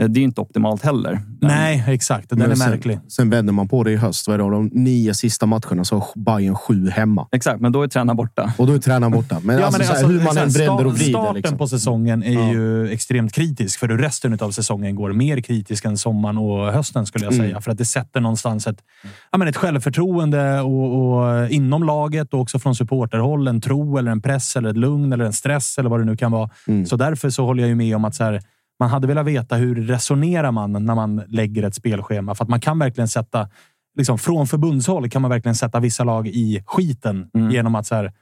eh, 0.00 0.08
Det 0.08 0.18
är 0.18 0.20
ju 0.20 0.24
inte 0.24 0.40
optimalt 0.40 0.82
heller. 0.82 1.20
nej, 1.40 1.84
exakt. 1.88 2.30
Den 2.30 2.42
är 2.42 2.46
Men 2.48 2.56
sen, 2.56 2.70
märklig. 2.70 3.00
Sen 3.08 3.30
vänder 3.30 3.52
man 3.52 3.68
på 3.68 3.84
det 3.84 3.92
i 3.92 3.96
höst. 3.96 4.28
Vad 4.28 4.34
är 4.40 4.44
det, 4.44 4.50
de 4.50 4.70
nio 4.72 5.14
sista 5.14 5.46
matcherna 5.46 5.84
så 5.84 5.96
har 5.98 6.06
Bayern 6.24 6.54
sju 6.54 6.90
hemma. 6.90 7.28
Exakt, 7.32 7.60
men 7.60 7.72
då 7.72 7.82
är 7.82 7.88
tränaren 7.88 8.16
borta. 8.16 8.52
Och 8.58 8.66
då 8.66 8.72
är 8.72 8.78
tränaren 8.78 9.12
borta. 9.12 9.40
Men, 9.42 9.58
Ja, 9.58 9.64
alltså, 9.64 9.80
men 9.80 9.88
alltså, 9.90 10.06
hur 10.06 10.20
man 10.24 10.36
än 10.38 10.48
vänder 10.48 10.86
och 10.86 10.92
vrider. 10.98 11.10
Starten 11.12 11.34
Liksom. 11.34 11.58
på 11.58 11.68
säsongen 11.68 12.22
är 12.22 12.32
Ja. 12.32 12.52
ju 12.52 12.88
extremt 12.88 13.32
kritisk, 13.32 13.78
för 13.78 13.88
resten 13.88 14.38
av 14.40 14.50
säsongen 14.50 14.94
går 14.94 15.12
mer 15.12 15.40
kritisk 15.40 15.84
än 15.84 15.98
sommaren 15.98 16.38
och 16.38 16.72
hösten 16.72 17.06
skulle 17.06 17.24
jag 17.24 17.32
Mm. 17.34 17.46
säga. 17.46 17.60
För 17.60 17.70
att 17.70 17.78
det 17.78 17.84
sätter 17.84 18.20
någonstans 18.20 18.66
ett, 18.66 18.78
ja, 19.32 19.38
men 19.38 19.48
ett 19.48 19.56
självförtroende 19.56 20.60
och, 20.60 21.12
och 21.18 21.50
inom 21.50 21.82
laget 21.84 22.34
och 22.34 22.40
också 22.40 22.58
från 22.58 22.74
supporterhåll. 22.74 23.48
En 23.48 23.60
tro 23.60 23.98
eller 23.98 24.10
en 24.10 24.22
press 24.22 24.56
eller 24.56 24.70
ett 24.70 24.76
lugn 24.76 25.12
eller 25.12 25.24
en 25.24 25.32
stress 25.32 25.78
eller 25.78 25.90
vad 25.90 26.00
det 26.00 26.04
nu 26.04 26.16
kan 26.16 26.32
vara. 26.32 26.50
Mm. 26.68 26.86
Så 26.86 26.96
därför 26.96 27.30
så 27.30 27.44
håller 27.46 27.62
jag 27.62 27.68
ju 27.68 27.74
med 27.74 27.96
om 27.96 28.04
att 28.04 28.14
så 28.14 28.24
här, 28.24 28.40
man 28.82 28.90
hade 28.90 29.06
velat 29.06 29.26
veta 29.26 29.56
hur 29.56 29.74
resonerar 29.86 30.52
man 30.52 30.72
när 30.72 30.94
man 30.94 31.22
lägger 31.28 31.62
ett 31.62 31.74
spelschema? 31.74 32.34
För 32.34 32.44
att 32.44 32.48
man 32.50 32.60
kan 32.60 32.78
verkligen 32.78 33.08
sätta, 33.08 33.48
liksom, 33.96 34.18
från 34.18 34.46
förbundshåll 34.46 35.10
kan 35.10 35.22
man 35.22 35.30
verkligen 35.30 35.54
sätta 35.54 35.80
vissa 35.80 36.04
lag 36.04 36.28
i 36.28 36.62
skiten 36.66 37.30
Mm. 37.34 37.50
genom 37.50 37.74
att 37.74 37.86
så 37.86 37.94
här, 37.94 38.12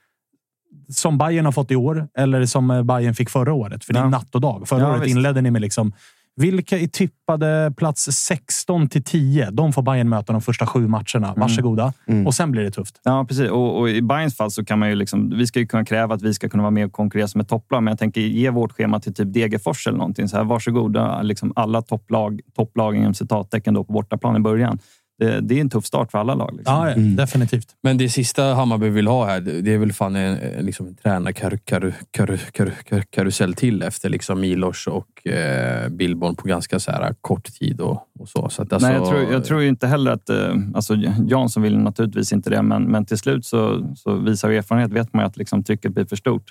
som 0.88 1.18
Bayern 1.18 1.44
har 1.44 1.52
fått 1.52 1.70
i 1.70 1.76
år 1.76 2.08
eller 2.18 2.46
som 2.46 2.70
eh, 2.70 2.82
Bayern 2.82 3.14
fick 3.14 3.30
förra 3.30 3.52
året. 3.52 3.84
För 3.84 3.92
det 3.92 3.98
är 3.98 4.02
Ja. 4.04 4.08
natt 4.10 4.34
och 4.34 4.40
dag. 4.40 4.68
Förra 4.68 4.80
Ja, 4.80 4.90
året 4.90 5.02
visst. 5.02 5.16
inledde 5.16 5.40
ni 5.40 5.50
med 5.50 5.62
liksom 5.62 5.92
vilka 6.36 6.78
är 6.78 6.86
tippade 6.86 7.72
plats 7.76 8.08
16 8.12 8.88
till 8.88 9.04
10? 9.04 9.50
De 9.50 9.72
får 9.72 9.82
Bayern 9.82 10.08
möta 10.08 10.32
de 10.32 10.42
första 10.42 10.66
sju 10.66 10.88
matcherna. 10.88 11.34
Varsågoda. 11.36 11.92
Mm. 12.06 12.26
Och 12.26 12.34
sen 12.34 12.50
blir 12.50 12.62
det 12.62 12.70
tufft. 12.70 13.00
Ja, 13.04 13.24
precis. 13.28 13.50
Och, 13.50 13.80
och 13.80 13.90
i 13.90 14.02
Bayerns 14.02 14.36
fall 14.36 14.50
så 14.50 14.64
kan 14.64 14.78
man 14.78 14.88
ju 14.88 14.94
liksom, 14.94 15.30
vi 15.36 15.46
ska 15.46 15.58
ju 15.58 15.66
kunna 15.66 15.84
kräva 15.84 16.14
att 16.14 16.22
vi 16.22 16.34
ska 16.34 16.48
kunna 16.48 16.62
vara 16.62 16.70
med 16.70 16.86
och 16.86 16.92
konkurrera 16.92 17.28
som 17.28 17.40
ett 17.40 17.48
topplag. 17.48 17.82
Men 17.82 17.92
jag 17.92 17.98
tänker 17.98 18.20
ge 18.20 18.50
vårt 18.50 18.72
schema 18.72 19.00
till 19.00 19.14
typ 19.14 19.32
Degerfors 19.32 19.86
eller 19.86 19.98
någonting. 19.98 20.28
Så 20.28 20.36
här, 20.36 20.44
varsågoda, 20.44 21.22
liksom 21.22 21.52
alla 21.56 21.82
topplag, 21.82 22.40
topplagen 22.56 23.00
inom 23.00 23.14
citattecken 23.14 23.74
då 23.74 23.84
på 23.84 23.92
bortaplan 23.92 24.36
i 24.36 24.40
början. 24.40 24.78
Det, 25.20 25.40
det 25.40 25.56
är 25.56 25.60
en 25.60 25.70
tuff 25.70 25.84
start 25.86 26.10
för 26.10 26.18
alla 26.18 26.34
lag. 26.34 26.50
Liksom. 26.56 26.74
Ja, 26.74 26.90
Mm. 26.90 27.16
definitivt. 27.16 27.76
Men 27.82 27.98
det 27.98 28.08
sista 28.08 28.42
Hammarby 28.54 28.88
vill 28.88 29.06
ha 29.06 29.26
här, 29.26 29.40
det 29.40 29.74
är 29.74 29.78
väl 29.78 29.92
fan 29.92 30.16
en, 30.16 30.64
liksom 30.66 30.86
en 30.86 30.94
tränarkarusell 30.94 31.58
karu, 31.64 31.92
karu, 32.10 32.70
karu, 32.84 33.02
karusell 33.10 33.54
till 33.54 33.82
efter 33.82 34.08
liksom 34.08 34.40
Milos 34.40 34.86
och 34.86 35.26
eh, 35.26 35.88
Billborn 35.88 36.36
på 36.36 36.48
ganska 36.48 36.80
så 36.80 36.90
här 36.90 37.14
kort 37.20 37.44
tid 37.44 37.80
och, 37.80 38.08
och 38.18 38.28
så. 38.28 38.48
så 38.48 38.62
att 38.62 38.72
alltså, 38.72 38.88
Nej, 38.88 38.96
jag 38.96 39.08
tror, 39.08 39.32
jag 39.32 39.44
tror 39.44 39.62
inte 39.62 39.86
heller 39.86 40.10
att... 40.10 40.30
Eh, 40.30 40.54
alltså, 40.74 40.94
Jansson 41.28 41.62
vill 41.62 41.78
naturligtvis 41.78 42.32
inte 42.32 42.50
det, 42.50 42.62
men, 42.62 42.82
men 42.82 43.04
till 43.06 43.18
slut 43.18 43.46
så, 43.46 43.94
så 43.96 44.14
visar 44.14 44.50
erfarenhet 44.50 44.92
vet 44.92 45.12
man 45.14 45.22
ju 45.22 45.26
att 45.26 45.36
liksom, 45.36 45.64
trycket 45.64 45.94
blir 45.94 46.04
för 46.04 46.16
stort. 46.16 46.44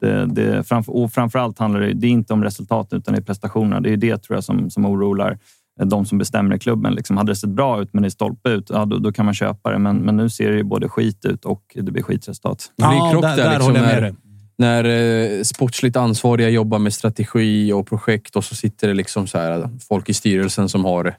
Det, 0.00 0.26
det, 0.26 0.64
framför, 0.64 0.96
och 0.96 1.12
framförallt 1.12 1.58
handlar 1.58 1.80
det, 1.80 1.92
det 1.92 2.06
är 2.06 2.10
inte 2.10 2.32
om 2.32 2.44
resultat 2.44 2.88
utan 2.92 3.14
det 3.14 3.20
är 3.20 3.24
prestationerna. 3.24 3.80
Det 3.80 3.92
är 3.92 3.96
det 3.96 4.18
tror 4.22 4.36
jag 4.36 4.44
som, 4.44 4.70
som 4.70 4.86
oroar 4.86 5.38
de 5.84 6.06
som 6.06 6.18
bestämmer 6.18 6.56
i 6.56 6.58
klubben. 6.58 6.94
Liksom, 6.94 7.16
hade 7.16 7.32
det 7.32 7.36
sett 7.36 7.50
bra 7.50 7.82
ut 7.82 7.88
men 7.92 8.02
det 8.02 8.08
är 8.08 8.10
stolpe 8.10 8.48
ut, 8.50 8.70
ja, 8.70 8.84
då, 8.84 8.98
då 8.98 9.12
kan 9.12 9.24
man 9.24 9.34
köpa 9.34 9.70
det. 9.72 9.78
Men, 9.78 9.96
men 9.96 10.16
nu 10.16 10.28
ser 10.30 10.50
det 10.50 10.56
ju 10.56 10.62
både 10.64 10.88
skit 10.88 11.24
ut 11.24 11.44
och 11.44 11.62
det 11.74 11.92
blir 11.92 12.02
skitresultat. 12.02 12.72
Det 12.76 12.82
Ja, 12.84 13.08
krock 13.12 13.22
där, 13.22 13.36
där, 13.36 13.44
där 13.44 13.50
liksom, 13.50 13.66
håller 13.66 13.80
jag 13.80 13.86
med 13.86 13.94
när- 14.56 14.82
dig. 14.82 14.94
när 15.28 15.38
eh, 15.38 15.42
sportsligt 15.42 15.96
ansvariga 15.96 16.48
jobbar 16.48 16.78
med 16.78 16.92
strategi 16.92 17.72
och 17.72 17.86
projekt 17.86 18.36
och 18.36 18.44
så 18.44 18.54
sitter 18.54 18.88
det 18.88 18.94
liksom 18.94 19.26
så 19.26 19.38
här, 19.38 19.68
folk 19.88 20.08
i 20.08 20.14
styrelsen 20.14 20.68
som 20.68 20.84
har 20.84 21.14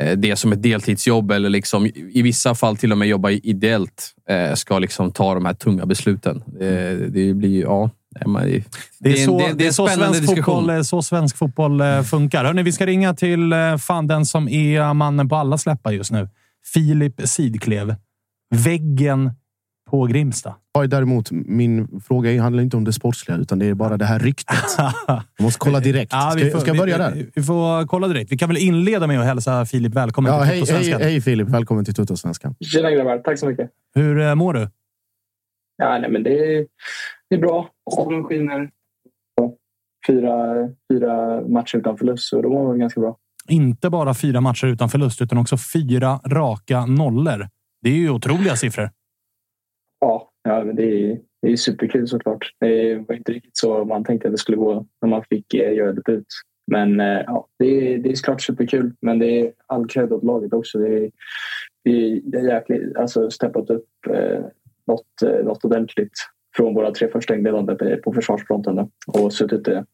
eh, 0.00 0.18
det 0.18 0.36
som 0.36 0.52
ett 0.52 0.62
deltidsjobb 0.62 1.30
eller 1.30 1.50
liksom, 1.50 1.86
i 2.12 2.22
vissa 2.22 2.54
fall 2.54 2.76
till 2.76 2.92
och 2.92 2.98
med 2.98 3.08
jobba 3.08 3.30
ideellt 3.30 4.14
eh, 4.28 4.54
ska 4.54 4.78
liksom 4.78 5.12
ta 5.12 5.34
de 5.34 5.44
här 5.44 5.54
tunga 5.54 5.86
besluten. 5.86 6.42
Det, 6.46 7.08
det 7.08 7.34
blir. 7.34 7.62
Ja, 7.62 7.90
nej, 8.26 8.64
det, 8.98 9.08
Det 9.10 9.22
är, 9.22 9.26
så, 9.26 9.38
det- 9.38 9.44
är 9.44 9.54
det 9.54 9.64
är 9.64 9.66
en 9.66 9.72
så, 9.72 9.88
svensk 9.88 10.20
diskussion. 10.20 10.44
fotboll, 10.44 10.70
eh, 10.76 10.82
så 10.82 11.02
svensk 11.02 11.36
fotboll 11.36 11.80
eh, 11.80 12.02
funkar. 12.02 12.44
Hörrni, 12.44 12.62
vi 12.62 12.72
ska 12.72 12.86
ringa 12.86 13.14
till 13.14 13.52
eh, 13.52 13.76
fan 13.76 14.06
den 14.06 14.26
som 14.26 14.48
är 14.48 14.94
mannen 14.94 15.28
på 15.28 15.36
alla 15.36 15.58
släppar 15.58 15.92
just 15.92 16.10
nu. 16.12 16.28
Filip 16.74 17.20
Sidklev. 17.24 17.94
Väggen 18.54 19.30
på 19.90 20.06
Grimsta. 20.06 20.54
Ja, 20.74 20.86
däremot, 20.86 21.30
min 21.30 22.00
fråga 22.00 22.42
handlar 22.42 22.62
inte 22.62 22.76
om 22.76 22.84
det 22.84 22.92
sportsliga, 22.92 23.36
utan 23.38 23.58
det 23.58 23.66
är 23.66 23.74
bara 23.74 23.96
det 23.96 24.04
här 24.04 24.18
ryktet. 24.18 24.56
Jag 25.06 25.22
måste 25.40 25.58
kolla 25.58 25.80
direkt. 25.80 26.12
Ja, 26.12 26.32
vi 26.36 26.40
Ska, 26.42 26.50
får- 26.52 26.58
ska 26.60 26.70
jag 26.70 26.76
börja 26.78 26.98
där? 26.98 27.12
Vi, 27.12 27.30
vi 27.34 27.42
får 27.42 27.86
kolla 27.86 28.08
direkt. 28.08 28.32
Vi 28.32 28.38
kan 28.38 28.48
väl 28.48 28.58
inleda 28.58 29.06
med 29.06 29.20
att 29.20 29.26
hälsa 29.26 29.66
Filip 29.66 29.94
välkommen 29.94 30.32
Ja, 30.32 30.38
till 30.40 30.46
hej, 30.48 30.56
hej, 30.58 30.66
Tuttosvenskan. 30.66 31.00
hej 31.02 31.20
Filip, 31.20 31.48
välkommen 31.48 31.84
till 31.84 31.94
Tuttosvenskan. 31.94 32.54
Tjena 32.60 32.90
grabbar, 32.90 33.18
tack 33.18 33.38
så 33.38 33.46
mycket. 33.48 33.70
Hur 33.94 34.20
eh, 34.20 34.34
mår 34.34 34.54
du? 34.54 34.68
Ja, 35.76 35.98
nej, 35.98 36.10
men 36.10 36.22
det, 36.22 36.30
är, 36.30 36.66
det 37.30 37.36
är 37.36 37.40
bra. 37.40 37.70
Solen 37.90 38.24
skiner. 38.24 38.70
Fyra, 40.06 40.54
fyra 40.92 41.40
matcher 41.48 41.78
utan 41.78 41.98
förlust, 41.98 42.28
så 42.28 42.42
då 42.42 42.48
mår 42.48 42.66
man 42.66 42.78
ganska 42.78 43.00
bra. 43.00 43.16
Inte 43.48 43.90
bara 43.90 44.14
fyra 44.14 44.40
matcher 44.40 44.66
utan 44.66 44.88
förlust, 44.88 45.22
utan 45.22 45.38
också 45.38 45.56
fyra 45.74 46.20
raka 46.26 46.86
nollor. 46.86 47.48
Det 47.82 47.90
är 47.90 47.94
ju 47.94 48.10
otroliga 48.10 48.56
siffror. 48.56 48.90
Ja, 50.00 50.30
ja 50.42 50.64
men 50.64 50.76
det 50.76 50.82
är, 50.84 51.20
det 51.42 51.52
är 51.52 51.56
superkul 51.56 52.08
såklart. 52.08 52.50
Det 52.60 52.94
var 53.08 53.14
inte 53.14 53.32
riktigt 53.32 53.56
så 53.56 53.84
man 53.84 54.04
tänkte 54.04 54.28
att 54.28 54.34
det 54.34 54.38
skulle 54.38 54.56
gå 54.56 54.86
när 55.02 55.08
man 55.08 55.24
fick 55.30 55.54
eh, 55.54 55.74
göra 55.74 55.92
debut. 55.92 56.26
Men 56.66 57.00
eh, 57.00 57.22
ja, 57.26 57.46
det 57.58 57.66
är, 57.66 57.98
det 57.98 58.10
är 58.10 58.14
såklart 58.14 58.42
superkul. 58.42 58.92
Men 59.00 59.18
det 59.18 59.40
är 59.40 59.52
all 59.66 59.86
cred 59.86 60.12
åt 60.12 60.24
laget 60.24 60.52
också. 60.52 60.78
Det 60.78 60.88
är, 60.88 61.10
det 61.84 61.90
är, 61.90 62.20
det 62.24 62.38
är 62.38 62.54
jäkligt, 62.54 62.96
alltså 62.96 63.30
steppat 63.30 63.70
upp 63.70 63.88
eh, 64.10 64.44
något, 64.86 65.22
eh, 65.22 65.44
något 65.44 65.64
ordentligt 65.64 66.12
från 66.56 66.74
våra 66.74 66.90
tre 66.90 67.08
första 67.12 67.34
inledande 67.34 67.74
på- 67.74 67.96
på 68.04 68.12
försvarsfronten 68.12 68.78
och 69.06 69.32
suttit 69.32 69.64
det. 69.64 69.84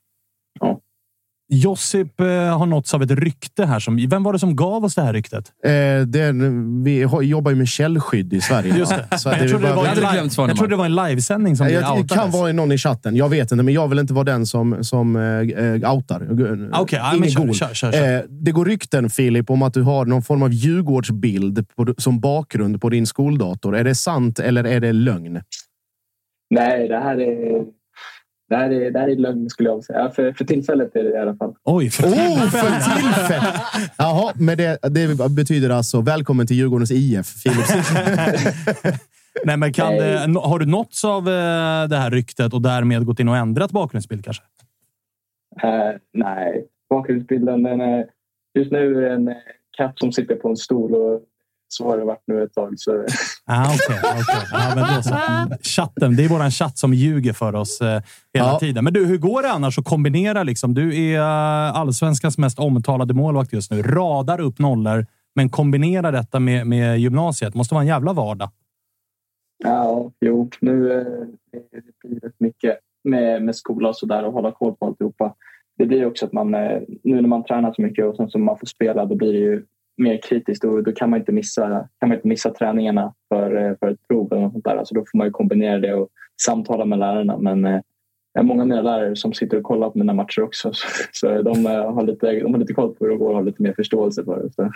Josip 1.54 2.20
eh, 2.20 2.26
har 2.58 2.66
nåtts 2.66 2.94
av 2.94 3.02
ett 3.02 3.10
rykte 3.10 3.64
här. 3.66 3.80
Som, 3.80 4.06
vem 4.10 4.22
var 4.22 4.32
det 4.32 4.38
som 4.38 4.56
gav 4.56 4.84
oss 4.84 4.94
det 4.94 5.02
här 5.02 5.12
ryktet? 5.12 5.52
Eh, 5.64 5.70
det 6.06 6.20
är, 6.20 6.82
vi 6.84 7.00
jobbar 7.28 7.50
ju 7.50 7.56
med 7.56 7.68
källskydd 7.68 8.32
i 8.32 8.40
Sverige. 8.40 8.76
Just 8.78 8.94
det. 9.10 9.18
Så 9.18 9.28
jag 9.28 9.48
trodde 9.48 9.68
det 9.68 9.74
var 9.74 9.86
en 9.86 9.94
live- 9.96 10.46
jag 10.48 10.56
trodde 10.56 10.72
det 10.72 10.76
var 10.76 10.84
en 10.84 10.94
livesändning 10.94 11.56
som 11.56 11.66
Ja, 11.66 11.72
jag, 11.72 12.06
det 12.06 12.14
kan 12.14 12.30
vara 12.30 12.52
någon 12.52 12.72
i 12.72 12.78
chatten. 12.78 13.16
Jag 13.16 13.28
vet 13.28 13.52
inte, 13.52 13.62
men 13.64 13.74
jag 13.74 13.88
vill 13.88 13.98
inte 13.98 14.14
vara 14.14 14.24
den 14.24 14.46
som, 14.46 14.84
som 14.84 15.16
äh, 15.16 15.92
outar. 15.94 16.28
Okej, 16.72 16.98
ja, 16.98 17.10
men 17.12 17.18
Ingen 17.18 17.30
kör, 17.30 17.52
kör, 17.52 17.74
kör, 17.74 17.92
kör. 17.92 18.16
Eh, 18.16 18.22
det 18.28 18.52
går 18.52 18.64
rykten, 18.64 19.10
Filip, 19.10 19.50
om 19.50 19.62
att 19.62 19.74
du 19.74 19.82
har 19.82 20.04
någon 20.04 20.22
form 20.22 20.42
av 20.42 20.52
Djurgårdsbild 20.52 21.66
på, 21.76 21.94
som 21.98 22.20
bakgrund 22.20 22.80
på 22.80 22.88
din 22.88 23.06
skoldator. 23.06 23.76
Är 23.76 23.84
det 23.84 23.94
sant 23.94 24.38
eller 24.38 24.64
är 24.64 24.80
det 24.80 24.92
lögn? 24.92 25.40
Nej, 26.52 26.88
det 26.88 26.98
här 26.98 27.20
är, 27.20 27.64
det 28.48 28.56
här 28.56 28.70
är, 28.70 28.90
det 28.90 28.98
här 28.98 29.08
är 29.08 29.16
lögn 29.16 29.50
skulle 29.50 29.68
jag 29.68 29.84
säga. 29.84 30.10
För, 30.10 30.32
för 30.32 30.44
tillfället 30.44 30.96
är 30.96 31.04
det 31.04 31.10
i 31.10 31.18
alla 31.18 31.36
fall. 31.36 31.54
Oj, 31.64 31.90
för 31.90 32.06
Oh, 32.06 32.50
för 32.50 33.00
tillfället! 33.00 33.60
Jaha, 33.98 34.32
men 34.36 34.56
det, 34.56 34.78
det 34.82 35.30
betyder 35.30 35.70
alltså 35.70 36.00
välkommen 36.00 36.46
till 36.46 36.56
Djurgårdens 36.56 36.90
IF, 36.90 37.26
Filip. 37.26 37.66
Nej, 39.44 39.56
men 39.56 39.72
kan 39.72 39.88
Nej. 39.88 40.28
Det, 40.28 40.40
har 40.40 40.58
du 40.58 40.66
nåtts 40.66 41.04
av 41.04 41.28
eh, 41.28 41.88
det 41.88 41.96
här 41.96 42.10
ryktet 42.10 42.52
och 42.52 42.62
därmed 42.62 43.06
gått 43.06 43.20
in 43.20 43.28
och 43.28 43.36
ändrat 43.36 43.70
bakgrundsbild 43.70 44.24
kanske? 44.24 44.42
Eh, 45.62 45.96
nej, 46.12 46.66
bakgrundsbilden 46.90 47.62
den 47.62 47.80
är, 47.80 48.06
just 48.58 48.72
nu 48.72 48.96
är 48.96 49.00
det 49.00 49.14
en 49.14 49.28
eh, 49.28 49.34
katt 49.76 49.98
som 49.98 50.12
sitter 50.12 50.34
på 50.34 50.48
en 50.48 50.56
stol 50.56 50.94
och 50.94 51.20
så 51.72 51.84
har 51.90 51.98
det 51.98 52.04
varit 52.04 52.22
nu 52.26 52.42
ett 52.42 52.54
tag. 52.54 52.74
Så, 52.76 53.04
Ah, 53.46 53.64
okej, 53.74 53.98
okej. 54.02 54.46
Ja, 54.52 54.72
men 54.74 54.96
då 54.96 55.02
så. 55.02 55.14
Chatten, 55.70 56.16
det 56.16 56.24
är 56.24 56.28
våran 56.28 56.50
chatt 56.50 56.78
som 56.78 56.94
ljuger 56.94 57.32
för 57.32 57.54
oss 57.54 57.80
eh, 57.80 58.02
hela 58.34 58.46
Ja. 58.46 58.58
tiden. 58.58 58.84
Men 58.84 58.92
du, 58.92 59.06
hur 59.06 59.18
går 59.18 59.42
det 59.42 59.50
annars 59.50 59.78
att 59.78 59.84
kombinera? 59.84 60.42
Liksom? 60.42 60.74
Du 60.74 60.96
är 61.12 61.18
eh, 61.18 61.76
allsvenskans 61.76 62.38
mest 62.38 62.58
omtalade 62.58 63.14
målvakt 63.14 63.52
just 63.52 63.70
nu. 63.70 63.82
Radar 63.82 64.40
upp 64.40 64.58
nollor, 64.58 65.06
men 65.34 65.48
kombinera 65.50 66.10
detta 66.10 66.40
med, 66.40 66.66
med 66.66 66.98
gymnasiet. 67.00 67.54
måste 67.54 67.74
vara 67.74 67.82
en 67.82 67.88
jävla 67.88 68.12
vardag. 68.12 68.50
ja, 69.64 70.10
jo, 70.20 70.50
nu 70.60 70.92
eh, 70.92 71.04
det 71.52 72.08
blir 72.08 72.20
rätt 72.20 72.34
mycket 72.40 72.78
med, 73.04 73.42
med 73.42 73.56
skola 73.56 73.88
och 73.88 73.96
sådär 73.96 74.24
och 74.24 74.32
hålla 74.32 74.52
koll 74.52 74.74
på 74.76 74.86
alltihopa. 74.86 75.34
Det 75.78 75.86
blir 75.86 76.06
också 76.06 76.26
att 76.26 76.32
man, 76.32 76.54
eh, 76.54 76.80
nu 77.04 77.20
när 77.20 77.28
man 77.28 77.44
tränar 77.44 77.72
så 77.72 77.82
mycket 77.82 78.04
och 78.06 78.16
sen 78.16 78.30
som 78.30 78.44
man 78.44 78.58
får 78.58 78.66
spela, 78.66 79.04
då 79.04 79.14
blir 79.14 79.32
det 79.32 79.38
ju 79.38 79.64
mer 79.96 80.20
kritiskt 80.22 80.64
och 80.64 80.82
då 80.82 80.92
kan 80.92 81.10
man 81.10 81.18
inte 81.18 81.32
missa, 81.32 81.68
kan 82.00 82.08
man 82.08 82.12
inte 82.12 82.28
missa 82.28 82.50
träningarna 82.50 83.14
för, 83.28 83.56
eh, 83.56 83.76
för 83.78 83.90
ett 83.90 84.08
prov 84.08 84.32
eller 84.32 84.42
något 84.42 84.52
sånt 84.52 84.64
där. 84.64 84.76
Alltså 84.76 84.94
då 84.94 85.04
får 85.10 85.18
man 85.18 85.26
ju 85.26 85.30
kombinera 85.30 85.78
det 85.78 85.94
och 85.94 86.08
samtala 86.42 86.84
med 86.84 86.98
lärarna. 86.98 87.38
Men 87.38 87.64
eh, 87.64 87.80
jag 88.34 88.42
har 88.42 88.46
många 88.46 88.62
av 88.62 88.68
mina 88.68 88.82
lärare 88.82 89.16
som 89.16 89.32
sitter 89.32 89.56
och 89.56 89.62
kollar 89.62 89.90
på 89.90 89.98
mina 89.98 90.12
matcher 90.12 90.42
också. 90.42 90.70
Så, 90.72 90.86
så 91.12 91.42
de, 91.42 91.66
eh, 91.66 91.94
har 91.94 92.06
lite, 92.06 92.32
de 92.32 92.52
har 92.52 92.60
lite 92.60 92.72
koll 92.72 92.94
på 92.94 93.04
hur 93.04 93.12
det 93.12 93.18
går 93.18 93.28
och 93.28 93.34
har 93.34 93.42
lite 93.42 93.62
mer 93.62 93.72
förståelse 93.72 94.24
för 94.24 94.42
det. 94.42 94.52
Så. 94.52 94.70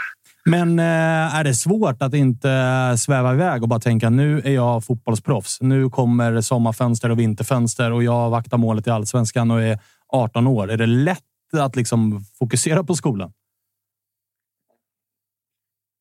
Men 0.44 0.78
eh, 0.78 1.36
är 1.38 1.44
det 1.44 1.55
svårt 1.55 2.02
att 2.02 2.14
inte 2.14 2.51
eh, 2.51 2.97
sväva 2.97 3.34
iväg 3.34 3.62
och 3.62 3.68
bara 3.68 3.80
tänka 3.80 4.10
nu 4.10 4.38
är 4.44 4.52
jag 4.52 4.84
fotbollsproffs. 4.84 5.60
Nu 5.60 5.90
kommer 5.90 6.40
sommarfönster 6.40 7.10
och 7.10 7.18
vinterfönster 7.18 7.93
och 7.93 8.02
jag 8.02 8.30
vaktar 8.30 8.59
målet 8.59 8.86
i 8.86 8.90
allsvenskan 8.90 9.51
och 9.51 9.62
är 9.62 9.78
18 10.09 10.47
år. 10.47 10.70
Är 10.70 10.76
det 10.76 10.86
lätt 10.86 11.20
att 11.52 11.76
liksom 11.76 12.20
fokusera 12.38 12.84
på 12.84 12.94
skolan? 12.94 13.32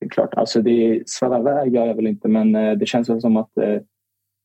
Det 0.06 0.08
är 0.08 0.10
klart, 0.10 0.34
alltså 0.34 0.62
det 0.62 1.04
svävar 1.06 1.38
sväva 1.38 1.52
iväg 1.52 1.76
gör 1.76 1.86
jag 1.86 1.96
väl 1.96 2.08
inte, 2.08 2.28
men 2.28 2.56
eh, 2.56 2.74
det 2.74 2.86
känns 2.86 3.10
väl 3.10 3.22
som 3.22 3.38
att 3.38 3.58
eh, 3.58 3.82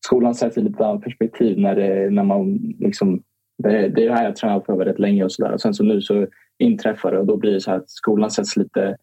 skolan 0.07 0.35
sätts 0.35 0.59
i 0.59 0.61
lite 0.61 0.87
annat 0.87 1.03
perspektiv 1.03 1.59
när, 1.59 1.77
det, 1.77 2.11
när 2.11 2.23
man 2.23 2.55
liksom... 2.78 3.23
Det, 3.62 3.89
det 3.89 4.05
är 4.05 4.09
det 4.09 4.15
här 4.15 4.24
jag 4.24 4.37
tränat 4.37 4.66
för 4.66 4.77
väldigt 4.77 4.99
länge 4.99 5.24
och 5.24 5.32
sådär. 5.32 5.57
Sen 5.57 5.74
så 5.74 5.85
nu 5.85 6.01
så 6.01 6.27
inträffar 6.59 7.12
det 7.12 7.19
och 7.19 7.27
då 7.27 7.37
blir 7.37 7.53
det 7.53 7.61
så 7.61 7.70
här 7.70 7.78
att 7.78 7.91
skolan 7.91 8.31
sätts 8.31 8.57
lite 8.57 8.97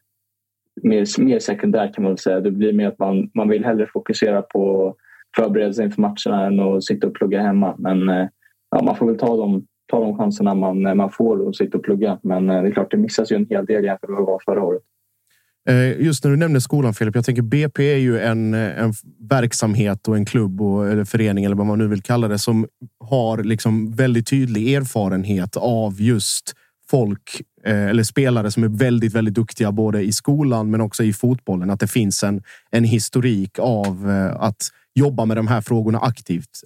mer, 0.83 1.21
mer 1.21 1.39
sekundär 1.39 1.93
kan 1.93 2.03
man 2.03 2.11
väl 2.11 2.17
säga. 2.17 2.39
Det 2.39 2.51
blir 2.51 2.73
mer 2.73 2.87
att 2.87 2.99
man, 2.99 3.31
man 3.33 3.49
vill 3.49 3.65
hellre 3.65 3.87
fokusera 3.87 4.41
på 4.41 4.95
förberedelser 5.35 5.83
inför 5.83 6.01
matcherna 6.01 6.45
än 6.45 6.59
att 6.59 6.83
sitta 6.83 7.07
och 7.07 7.13
plugga 7.13 7.41
hemma. 7.41 7.75
Men 7.77 8.09
eh, 8.09 8.27
ja, 8.71 8.83
man 8.83 8.95
får 8.95 9.05
väl 9.05 9.17
ta 9.17 9.37
de, 9.37 9.65
ta 9.87 9.99
de 9.99 10.17
chanserna 10.17 10.55
man, 10.55 10.97
man 10.97 11.11
får 11.11 11.47
och 11.47 11.55
sitta 11.55 11.77
och 11.77 11.83
plugga. 11.83 12.19
Men 12.23 12.47
det 12.47 12.53
är 12.53 12.71
klart, 12.71 12.91
det 12.91 12.97
missas 12.97 13.31
ju 13.31 13.35
en 13.35 13.47
hel 13.49 13.65
del 13.65 13.85
jämfört 13.85 14.09
med 14.09 14.17
vad 14.17 14.27
det 14.27 14.31
var 14.31 14.41
förra 14.45 14.63
året. 14.63 14.83
Eh, 15.67 16.01
just 16.01 16.23
när 16.23 16.31
du 16.31 16.37
nämner 16.37 16.59
skolan, 16.59 16.93
Filip. 16.93 17.15
Jag 17.15 17.25
tänker 17.25 17.41
BP 17.41 17.93
är 17.93 17.97
ju 17.97 18.19
en, 18.19 18.53
eh, 18.53 18.79
en 18.79 18.93
verksamhet 19.29 20.07
och 20.07 20.15
en 20.15 20.25
klubb 20.25 20.61
och, 20.61 20.87
eller 20.87 21.05
förening 21.05 21.45
eller 21.45 21.55
vad 21.55 21.65
man 21.65 21.77
nu 21.77 21.87
vill 21.87 22.01
kalla 22.01 22.27
det 22.27 22.39
som 22.39 22.67
har 22.99 23.43
liksom 23.43 23.91
väldigt 23.91 24.27
tydlig 24.27 24.73
erfarenhet 24.73 25.57
av 25.57 26.01
just 26.01 26.53
folk 26.89 27.41
eh, 27.65 27.85
eller 27.85 28.03
spelare 28.03 28.51
som 28.51 28.63
är 28.63 28.67
väldigt, 28.67 29.13
väldigt 29.13 29.33
duktiga 29.33 29.71
både 29.71 30.01
i 30.01 30.11
skolan 30.11 30.71
men 30.71 30.81
också 30.81 31.03
i 31.03 31.13
fotbollen. 31.13 31.69
Att 31.69 31.79
det 31.79 31.87
finns 31.87 32.23
en, 32.23 32.43
en 32.71 32.83
historik 32.83 33.59
av 33.59 34.09
att 34.39 34.69
jobba 34.95 35.25
med 35.25 35.37
de 35.37 35.47
här 35.47 35.61
frågorna 35.61 35.99
aktivt. 35.99 36.63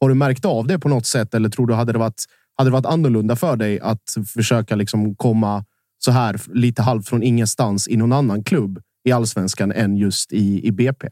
Har 0.00 0.08
du 0.08 0.14
märkt 0.14 0.44
av 0.44 0.66
det 0.66 0.78
på 0.78 0.88
något 0.88 1.06
sätt 1.06 1.34
eller 1.34 1.48
tror 1.48 1.66
du 1.66 1.74
hade 1.74 1.92
det 1.92 1.98
varit, 1.98 2.24
hade 2.56 2.70
det 2.70 2.72
varit 2.72 2.86
annorlunda 2.86 3.36
för 3.36 3.56
dig 3.56 3.80
att 3.80 4.16
försöka 4.34 4.76
liksom 4.76 5.14
komma 5.14 5.64
så 5.98 6.10
här 6.10 6.36
lite 6.54 6.82
halvt 6.82 7.08
från 7.08 7.22
ingenstans 7.22 7.88
i 7.88 7.96
någon 7.96 8.12
annan 8.12 8.44
klubb 8.44 8.82
i 9.04 9.12
allsvenskan 9.12 9.72
än 9.72 9.96
just 9.96 10.32
i, 10.32 10.66
i 10.66 10.72
BP? 10.72 11.08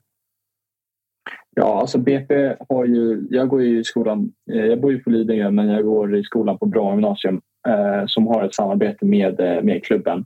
Ja, 1.56 1.80
alltså 1.80 1.98
BP 1.98 2.54
har 2.68 2.84
ju... 2.84 3.26
Jag 3.30 3.48
går 3.48 3.62
ju 3.62 3.80
i 3.80 3.84
skolan... 3.84 4.32
Eh, 4.52 4.66
jag 4.66 4.80
bor 4.80 4.92
ju 4.92 4.98
på 4.98 5.10
Lidingö, 5.10 5.50
men 5.50 5.68
jag 5.68 5.84
går 5.84 6.16
i 6.16 6.24
skolan 6.24 6.58
på 6.58 6.66
Bra 6.66 6.90
gymnasium 6.90 7.40
eh, 7.68 8.04
som 8.06 8.26
har 8.26 8.44
ett 8.44 8.54
samarbete 8.54 9.04
med, 9.04 9.40
eh, 9.40 9.62
med 9.62 9.84
klubben. 9.84 10.24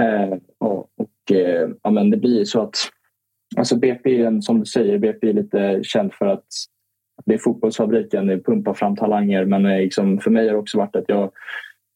Eh, 0.00 0.38
och 0.58 0.90
och 0.96 1.36
eh, 1.36 1.68
ja, 1.82 1.90
men 1.90 2.10
det 2.10 2.16
blir 2.16 2.44
så 2.44 2.62
att... 2.62 2.76
Alltså 3.56 3.76
BP 3.76 4.22
är 4.22 4.26
en, 4.26 4.42
som 4.42 4.60
du 4.60 4.66
säger, 4.66 4.98
BP 4.98 5.28
är 5.28 5.32
lite 5.32 5.80
känd 5.82 6.14
för 6.14 6.26
att 6.26 6.46
det 7.26 7.34
är 7.34 7.38
fotbollsfabriken, 7.38 8.26
det 8.26 8.38
pumpar 8.38 8.74
fram 8.74 8.96
talanger. 8.96 9.44
Men 9.44 9.66
eh, 9.66 9.78
liksom, 9.78 10.18
för 10.18 10.30
mig 10.30 10.46
har 10.46 10.52
det 10.52 10.58
också 10.58 10.78
varit 10.78 10.96
att 10.96 11.08
jag, 11.08 11.30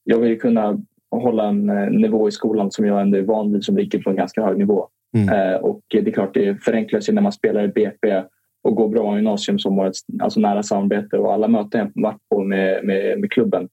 jag 0.04 0.18
vill 0.18 0.40
kunna 0.40 0.82
hålla 1.22 1.48
en 1.48 1.68
eh, 1.68 1.90
nivå 1.90 2.28
i 2.28 2.32
skolan 2.32 2.70
som 2.70 2.86
jag 2.86 3.00
ändå 3.00 3.18
är 3.18 3.22
van 3.22 3.52
vid 3.52 3.64
som 3.64 3.76
ligger 3.76 3.98
på 3.98 4.10
en 4.10 4.16
ganska 4.16 4.42
hög 4.42 4.58
nivå. 4.58 4.88
Eh, 5.16 5.60
och 5.60 5.80
det 5.90 5.98
är 5.98 6.12
klart, 6.12 6.34
det 6.34 6.64
förenklas 6.64 7.08
ju 7.08 7.12
när 7.12 7.22
man 7.22 7.32
spelar 7.32 7.64
i 7.64 7.68
BP 7.68 8.22
och 8.62 8.74
går 8.74 8.88
bra 8.88 9.12
i 9.12 9.16
gymnasium 9.16 9.58
som 9.58 9.78
har 9.78 9.86
ett 9.86 9.94
alltså, 10.22 10.40
nära 10.40 10.62
samarbete 10.62 11.18
och 11.18 11.32
alla 11.32 11.48
möten 11.48 11.92
jag 11.94 12.02
varit 12.02 12.28
på 12.30 12.44
med, 12.44 12.84
med, 12.84 13.20
med 13.20 13.32
klubben 13.32 13.68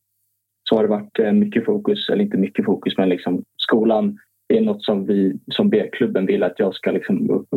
så 0.69 0.76
har 0.76 0.84
det 0.84 0.89
varit 0.89 1.19
eh, 1.19 1.31
mycket 1.31 1.65
fokus, 1.65 2.09
eller 2.09 2.23
inte 2.23 2.38
mycket 2.38 2.65
fokus, 2.65 2.93
men 2.97 3.09
liksom 3.09 3.43
skolan 3.57 4.18
är 4.47 4.61
något 4.61 4.84
som 4.84 5.05
vi 5.05 5.34
som 5.51 5.69
B-klubben 5.69 6.26
vill 6.26 6.43
att 6.43 6.59
jag 6.59 6.76
ska 6.76 6.91
liksom 6.91 7.30
upp, 7.30 7.47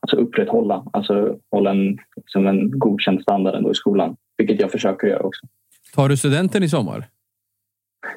alltså 0.00 0.16
upprätthålla. 0.16 0.84
Alltså 0.92 1.38
hålla 1.50 1.70
en, 1.70 1.98
liksom 2.16 2.46
en 2.46 2.78
godkänd 2.78 3.22
standard 3.22 3.54
ändå 3.54 3.70
i 3.70 3.74
skolan, 3.74 4.16
vilket 4.36 4.60
jag 4.60 4.70
försöker 4.70 5.06
göra 5.06 5.22
också. 5.22 5.46
Tar 5.94 6.08
du 6.08 6.16
studenten 6.16 6.62
i 6.62 6.68
sommar? 6.68 7.04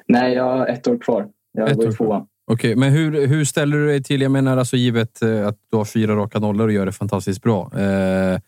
Nej, 0.07 0.34
jag 0.34 0.44
har 0.44 0.68
ett 0.68 0.88
år 0.88 0.98
kvar. 0.98 1.28
Jag 1.52 1.70
Ett 1.70 1.78
går 1.78 1.86
år 1.86 1.90
i 1.90 1.95
tvåan. 1.95 2.28
Okej, 2.52 2.76
men 2.76 2.91
hur, 2.91 3.28
hur 3.28 3.45
ställer 3.45 3.78
du 3.78 3.88
dig 3.88 4.03
till, 4.03 4.22
jag 4.22 4.32
menar 4.32 4.57
alltså 4.57 4.78
givet 4.78 5.22
eh, 5.22 5.48
att 5.48 5.57
du 5.72 5.78
har 5.78 5.86
fyra 5.86 6.16
raka 6.16 6.40
nollor 6.40 6.68
och 6.68 6.74
gör 6.74 6.86
det 6.86 6.91
fantastiskt 6.91 7.41
bra. 7.41 7.72
Eh, 7.80 8.40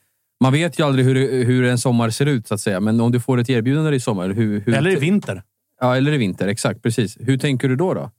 man 0.44 0.54
vet 0.54 0.80
ju 0.80 0.84
aldrig 0.84 1.06
hur, 1.06 1.46
hur 1.46 1.64
en 1.64 1.78
sommar 1.78 2.10
ser 2.10 2.26
ut 2.26 2.48
så 2.48 2.54
att 2.54 2.60
säga, 2.60 2.80
men 2.80 3.02
om 3.02 3.12
du 3.12 3.20
får 3.20 3.40
ett 3.40 3.50
erbjudande 3.50 3.96
i 3.96 4.00
sommar. 4.00 4.30
Hur, 4.30 4.60
hur, 4.60 4.76
Eller 4.76 4.92
i 4.92 4.96
vinter. 4.96 5.44
Ja, 5.82 5.98
eller 5.98 6.14
i 6.14 6.18
vinter. 6.18 6.48
Exakt, 6.48 6.84
precis. 6.84 7.18
Hur 7.20 7.38
tänker 7.38 7.70
du 7.70 7.76
då? 7.76 7.94
då? 7.94 8.12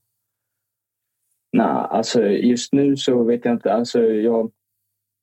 Nej, 1.52 1.66
alltså 1.66 2.22
just 2.26 2.72
nu 2.72 2.96
så 2.96 3.24
vet 3.24 3.44
jag 3.44 3.54
inte. 3.54 3.72
Alltså 3.72 4.02
jag, 4.02 4.50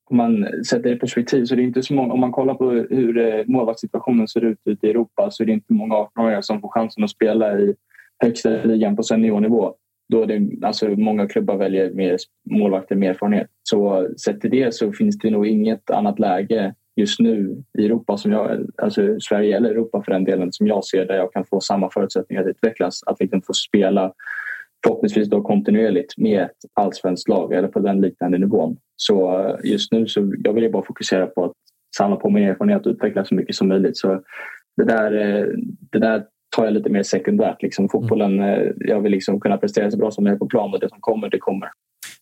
om 0.10 0.18
man 0.18 0.64
sätter 0.64 0.84
det 0.84 0.95
i 0.95 0.99
perspektiv 0.99 1.45
så 1.45 1.56
det 1.56 1.61
är 1.61 1.64
inte 1.64 1.84
så 1.84 1.94
många. 1.94 2.14
Om 2.14 2.19
man 2.19 2.32
kollar 2.32 2.53
på 2.53 2.72
hur 2.72 3.18
eh, 3.18 3.44
målvaktssituationen 3.48 4.27
ser 4.27 4.45
ut 4.45 4.60
ute 4.65 4.88
i 4.88 4.90
Europa 4.90 5.32
så 5.32 5.44
är 5.44 5.48
det 5.48 5.53
inte 5.53 5.73
många 5.73 5.95
18-åringar 5.95 6.41
som 6.41 6.61
får 6.61 6.69
chansen 6.69 7.03
att 7.03 7.10
spela 7.10 7.60
i 7.60 7.76
högsta 8.23 8.49
ligan 8.49 8.95
på 8.95 9.03
seniornivå. 9.03 9.73
Då 10.10 10.22
är 10.22 10.26
det, 10.26 10.68
alltså, 10.68 10.90
många 10.90 11.27
klubbar 11.27 11.57
väljer 11.57 11.91
mer 11.91 12.18
målvakter 12.52 12.95
med 12.95 13.10
erfarenhet. 13.10 13.48
Så 13.64 14.07
sett 14.26 14.41
till 14.41 14.52
det 14.52 14.73
så 14.73 14.91
finns 14.91 15.18
det 15.18 15.30
nog 15.30 15.48
inget 15.48 15.90
annat 15.90 16.19
läge 16.19 16.73
just 16.95 17.19
nu 17.19 17.64
i 17.77 17.86
Europa, 17.86 18.18
som 18.18 18.32
jag, 18.32 18.68
alltså 18.77 19.19
Sverige 19.19 19.57
eller 19.57 19.69
Europa 19.69 20.03
för 20.06 20.11
den 20.11 20.23
delen, 20.23 20.52
som 20.52 20.68
jag 20.68 20.86
ser 20.86 21.06
där 21.06 21.15
jag 21.15 21.34
kan 21.34 21.45
få 21.45 21.61
samma 21.61 21.90
förutsättningar 21.90 22.41
att 22.41 22.48
utvecklas. 22.48 23.03
Att 23.06 23.18
vi 23.19 23.27
kan 23.27 23.41
få 23.41 23.53
spela 23.53 24.14
förhoppningsvis 24.86 25.30
då 25.30 25.41
kontinuerligt 25.41 26.18
med 26.18 26.41
ett 26.41 26.52
allsvenskt 26.74 27.30
lag 27.30 27.53
eller 27.53 27.68
på 27.68 27.80
den 27.80 28.02
liknande 28.02 28.38
nivån. 28.38 28.78
Så 28.95 29.40
eh, 29.40 29.72
just 29.72 29.91
nu 29.91 30.07
så 30.07 30.34
jag 30.44 30.53
vill 30.53 30.64
jag 30.64 30.72
bara 30.72 30.86
fokusera 30.86 31.26
på 31.26 31.45
att 31.45 31.52
samla 31.98 32.16
på 32.16 32.30
mig 32.30 32.44
erfarenhet 32.44 32.86
och 32.86 32.91
utveckla 32.91 33.26
så 33.26 33.36
mycket 33.36 33.56
som 33.56 33.68
möjligt. 33.68 33.98
Så 33.98 34.22
det 34.78 34.84
där, 34.84 35.12
eh, 35.12 35.45
det 35.91 35.99
där 35.99 36.24
tar 36.56 36.66
jag 36.66 36.74
lite 36.74 36.90
mer 36.90 37.03
sekundärt. 37.03 37.62
Liksom. 37.62 37.90
Fotbollen, 37.90 38.40
eh, 38.40 38.72
jag 38.78 39.02
vill 39.02 39.12
liksom 39.12 39.40
kunna 39.40 39.57
prestera 39.57 39.91
så 39.91 39.98
bra 39.98 40.12
som 40.12 40.24
möjligt 40.24 40.40
på 40.40 40.48
plan 40.48 40.74
och 40.74 40.80
det 40.80 40.90
som 40.90 40.98
kommer, 41.02 41.30
det 41.30 41.40
kommer. 41.40 41.70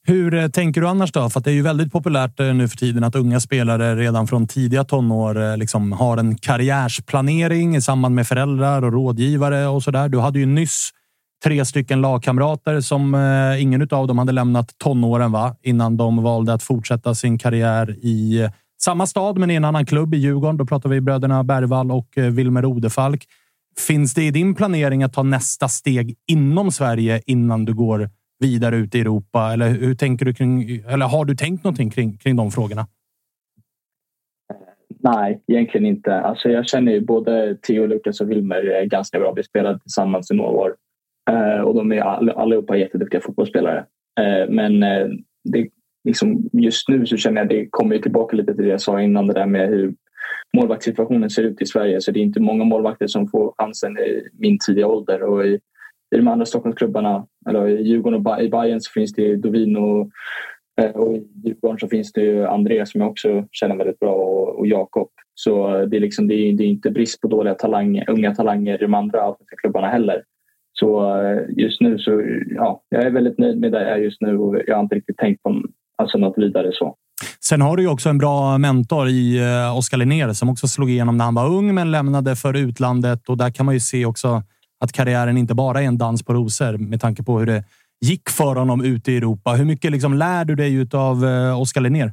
Hur 0.07 0.49
tänker 0.49 0.81
du 0.81 0.87
annars 0.87 1.11
då? 1.11 1.29
För 1.29 1.39
det 1.39 1.49
är 1.49 1.53
ju 1.53 1.61
väldigt 1.61 1.91
populärt 1.91 2.39
nu 2.39 2.67
för 2.67 2.77
tiden 2.77 3.03
att 3.03 3.15
unga 3.15 3.39
spelare 3.39 3.95
redan 3.95 4.27
från 4.27 4.47
tidiga 4.47 4.83
tonår 4.83 5.57
liksom 5.57 5.91
har 5.91 6.17
en 6.17 6.35
karriärsplanering 6.35 7.75
i 7.75 7.81
samband 7.81 8.15
med 8.15 8.27
föräldrar 8.27 8.83
och 8.83 8.93
rådgivare 8.93 9.67
och 9.67 9.83
så 9.83 9.91
där. 9.91 10.09
Du 10.09 10.19
hade 10.19 10.39
ju 10.39 10.45
nyss 10.45 10.91
tre 11.43 11.65
stycken 11.65 12.01
lagkamrater 12.01 12.79
som 12.79 13.15
eh, 13.15 13.63
ingen 13.63 13.87
av 13.91 14.07
dem 14.07 14.17
hade 14.17 14.31
lämnat 14.31 14.77
tonåren 14.77 15.31
va? 15.31 15.55
innan 15.61 15.97
de 15.97 16.23
valde 16.23 16.53
att 16.53 16.63
fortsätta 16.63 17.15
sin 17.15 17.37
karriär 17.37 17.89
i 17.89 18.49
samma 18.81 19.05
stad, 19.05 19.37
men 19.37 19.51
i 19.51 19.55
en 19.55 19.65
annan 19.65 19.85
klubb 19.85 20.13
i 20.13 20.17
Djurgården. 20.17 20.57
Då 20.57 20.65
pratar 20.65 20.89
vi 20.89 21.01
bröderna 21.01 21.43
Bergvall 21.43 21.91
och 21.91 22.17
eh, 22.17 22.31
Wilmer 22.31 22.65
Odefalk. 22.65 23.25
Finns 23.87 24.13
det 24.13 24.23
i 24.23 24.31
din 24.31 24.55
planering 24.55 25.03
att 25.03 25.13
ta 25.13 25.23
nästa 25.23 25.67
steg 25.67 26.15
inom 26.27 26.71
Sverige 26.71 27.21
innan 27.25 27.65
du 27.65 27.73
går 27.73 28.09
vidare 28.39 28.75
ut 28.75 28.95
i 28.95 28.99
Europa? 28.99 29.53
Eller 29.53 29.69
hur 29.69 29.95
tänker 29.95 30.25
du 30.25 30.33
kring, 30.33 30.83
eller 30.87 31.05
har 31.05 31.25
du 31.25 31.35
tänkt 31.35 31.63
någonting 31.63 31.89
kring, 31.89 32.17
kring 32.17 32.35
de 32.35 32.51
frågorna? 32.51 32.81
Eh, 32.81 34.57
nej, 34.99 35.41
egentligen 35.47 35.85
inte. 35.85 36.21
Alltså 36.21 36.49
jag 36.49 36.67
känner 36.67 36.91
ju 36.91 37.05
både 37.05 37.57
Theo, 37.67 37.85
Lukas 37.85 38.21
och 38.21 38.31
Wilmer 38.31 38.85
ganska 38.85 39.19
bra. 39.19 39.33
Vi 39.35 39.43
spelade 39.43 39.79
tillsammans 39.79 40.31
i 40.31 40.35
några 40.35 40.49
år 40.49 40.73
Eh, 41.31 41.61
och 41.61 41.75
de 41.75 41.91
är 41.91 42.01
all, 42.01 42.29
allihopa 42.29 42.77
jätteduktiga 42.77 43.21
fotbollsspelare. 43.21 43.85
Eh, 44.19 44.49
men 44.49 44.83
eh, 44.83 45.07
det, 45.43 45.69
liksom, 46.03 46.49
just 46.53 46.89
nu 46.89 47.05
så 47.05 47.17
känner 47.17 47.37
jag 47.37 47.45
att 47.45 47.49
det 47.49 47.67
kommer 47.69 47.99
tillbaka 47.99 48.37
lite 48.37 48.55
till 48.55 48.63
det 48.63 48.71
jag 48.71 48.81
sa 48.81 49.01
innan, 49.01 49.27
det 49.27 49.33
där 49.33 49.45
med 49.45 49.69
hur 49.69 49.93
målvaktssituationen 50.57 51.29
ser 51.29 51.43
ut 51.43 51.61
i 51.61 51.65
Sverige. 51.65 52.01
Så 52.01 52.11
det 52.11 52.19
är 52.19 52.23
inte 52.23 52.39
många 52.39 52.63
målvakter 52.63 53.07
som 53.07 53.27
får 53.27 53.53
chansen 53.57 53.97
i 53.97 54.29
min 54.39 54.57
tidiga 54.67 54.87
ålder. 54.87 55.23
Och 55.23 55.45
i, 55.45 55.59
i 56.15 56.17
de 56.17 56.27
andra 56.27 56.45
Stockholmsklubbarna, 56.45 57.27
eller 57.49 57.67
i 57.67 57.83
Djurgården 57.83 58.27
och 58.27 58.41
i 58.41 58.49
Bayern 58.49 58.81
så 58.81 58.91
finns 58.91 59.13
det 59.13 59.35
Dovino 59.35 59.79
och, 59.79 60.09
eh, 60.83 60.91
och 60.91 61.15
i 61.15 61.27
Djurgården 61.43 61.79
så 61.79 61.87
finns 61.87 62.13
det 62.13 62.49
André 62.49 62.85
som 62.85 63.01
jag 63.01 63.09
också 63.09 63.47
känner 63.51 63.75
väldigt 63.75 63.99
bra 63.99 64.13
och, 64.13 64.59
och 64.59 64.67
Jakob. 64.67 65.09
Så 65.35 65.75
eh, 65.75 65.81
det 65.81 65.97
är, 65.97 66.01
liksom, 66.01 66.27
det, 66.27 66.35
är, 66.35 66.53
det 66.53 66.63
är 66.63 66.67
inte 66.67 66.91
brist 66.91 67.21
på 67.21 67.27
dåliga 67.27 67.53
talanger, 67.53 68.09
unga 68.09 68.35
talanger 68.35 68.75
i 68.75 68.85
de 68.85 68.93
andra 68.93 69.35
klubbarna 69.57 69.87
heller. 69.87 70.23
Så 70.73 71.19
eh, 71.21 71.41
just 71.57 71.81
nu 71.81 71.99
så, 71.99 72.23
ja, 72.55 72.81
jag 72.89 73.03
är 73.03 73.11
väldigt 73.11 73.37
nöjd 73.37 73.59
med 73.59 73.71
det 73.71 73.81
jag 73.81 73.91
är 73.91 73.97
just 73.97 74.21
nu 74.21 74.37
och 74.37 74.57
jag 74.67 74.75
har 74.75 74.83
inte 74.83 74.95
riktigt 74.95 75.17
tänkt 75.17 75.43
på 75.43 75.61
alltså 75.97 76.17
något 76.17 76.37
vidare 76.37 76.69
så. 76.73 76.95
Sen 77.39 77.61
har 77.61 77.77
du 77.77 77.83
ju 77.83 77.89
också 77.89 78.09
en 78.09 78.17
bra 78.17 78.57
mentor 78.57 79.07
i 79.07 79.37
eh, 79.37 79.77
Oskar 79.77 79.97
Linnér 79.97 80.33
som 80.33 80.49
också 80.49 80.67
slog 80.67 80.89
igenom 80.89 81.17
när 81.17 81.25
han 81.25 81.35
var 81.35 81.47
ung 81.47 81.75
men 81.75 81.91
lämnade 81.91 82.35
för 82.35 82.57
utlandet 82.57 83.29
och 83.29 83.37
där 83.37 83.49
kan 83.49 83.65
man 83.65 83.75
ju 83.75 83.79
se 83.79 84.05
också 84.05 84.43
att 84.79 84.91
karriären 84.91 85.37
inte 85.37 85.55
bara 85.55 85.81
är 85.81 85.85
en 85.85 85.97
dans 85.97 86.23
på 86.23 86.33
rosor 86.33 86.77
med 86.77 87.01
tanke 87.01 87.23
på 87.23 87.39
hur 87.39 87.45
det 87.45 87.63
gick 88.05 88.29
för 88.29 88.55
honom 88.55 88.85
ute 88.85 89.11
i 89.11 89.17
Europa. 89.17 89.51
Hur 89.51 89.65
mycket 89.65 89.91
liksom 89.91 90.13
lär 90.13 90.45
du 90.45 90.55
dig 90.55 90.87
av 90.93 91.25
eh, 91.25 91.61
Oskar 91.61 91.81
Linnér? 91.81 92.11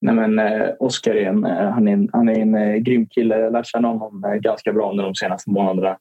Nej, 0.00 0.14
men, 0.14 0.38
eh, 0.38 0.68
Oskar 0.78 1.14
är 1.14 1.28
en, 1.28 1.44
han 1.44 1.88
är 1.88 1.92
en, 1.92 2.08
han 2.12 2.28
är 2.28 2.38
en 2.38 2.54
eh, 2.54 2.74
grym 2.74 3.06
kille. 3.06 3.36
Jag 3.36 3.44
har 3.44 3.50
lärt 3.50 3.66
känna 3.66 3.88
honom 3.88 4.40
ganska 4.40 4.72
bra 4.72 4.90
under 4.90 5.04
de 5.04 5.14
senaste 5.14 5.50
månaderna. 5.50 5.96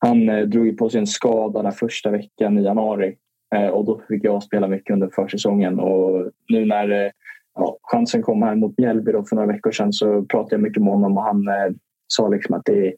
Han 0.00 0.28
eh, 0.28 0.46
drog 0.46 0.78
på 0.78 0.90
sig 0.90 1.00
en 1.00 1.06
skada 1.06 1.62
den 1.62 1.72
första 1.72 2.10
veckan 2.10 2.58
i 2.58 2.62
januari 2.62 3.16
eh, 3.54 3.68
och 3.68 3.84
då 3.84 4.00
fick 4.08 4.24
jag 4.24 4.42
spela 4.42 4.68
mycket 4.68 4.94
under 4.94 5.08
försäsongen. 5.14 5.80
Och 5.80 6.30
nu 6.48 6.66
när 6.66 6.90
eh, 6.90 7.10
ja, 7.54 7.78
chansen 7.82 8.22
kom 8.22 8.42
här 8.42 8.54
mot 8.54 8.78
Mjällby 8.78 9.12
för 9.12 9.36
några 9.36 9.52
veckor 9.52 9.70
sedan 9.70 9.92
så 9.92 10.22
pratade 10.22 10.54
jag 10.54 10.62
mycket 10.62 10.82
med 10.82 10.92
honom 10.92 11.16
och 11.16 11.24
han 11.24 11.48
eh, 11.48 11.72
sa 12.06 12.28
liksom 12.28 12.54
att 12.54 12.64
det, 12.64 12.94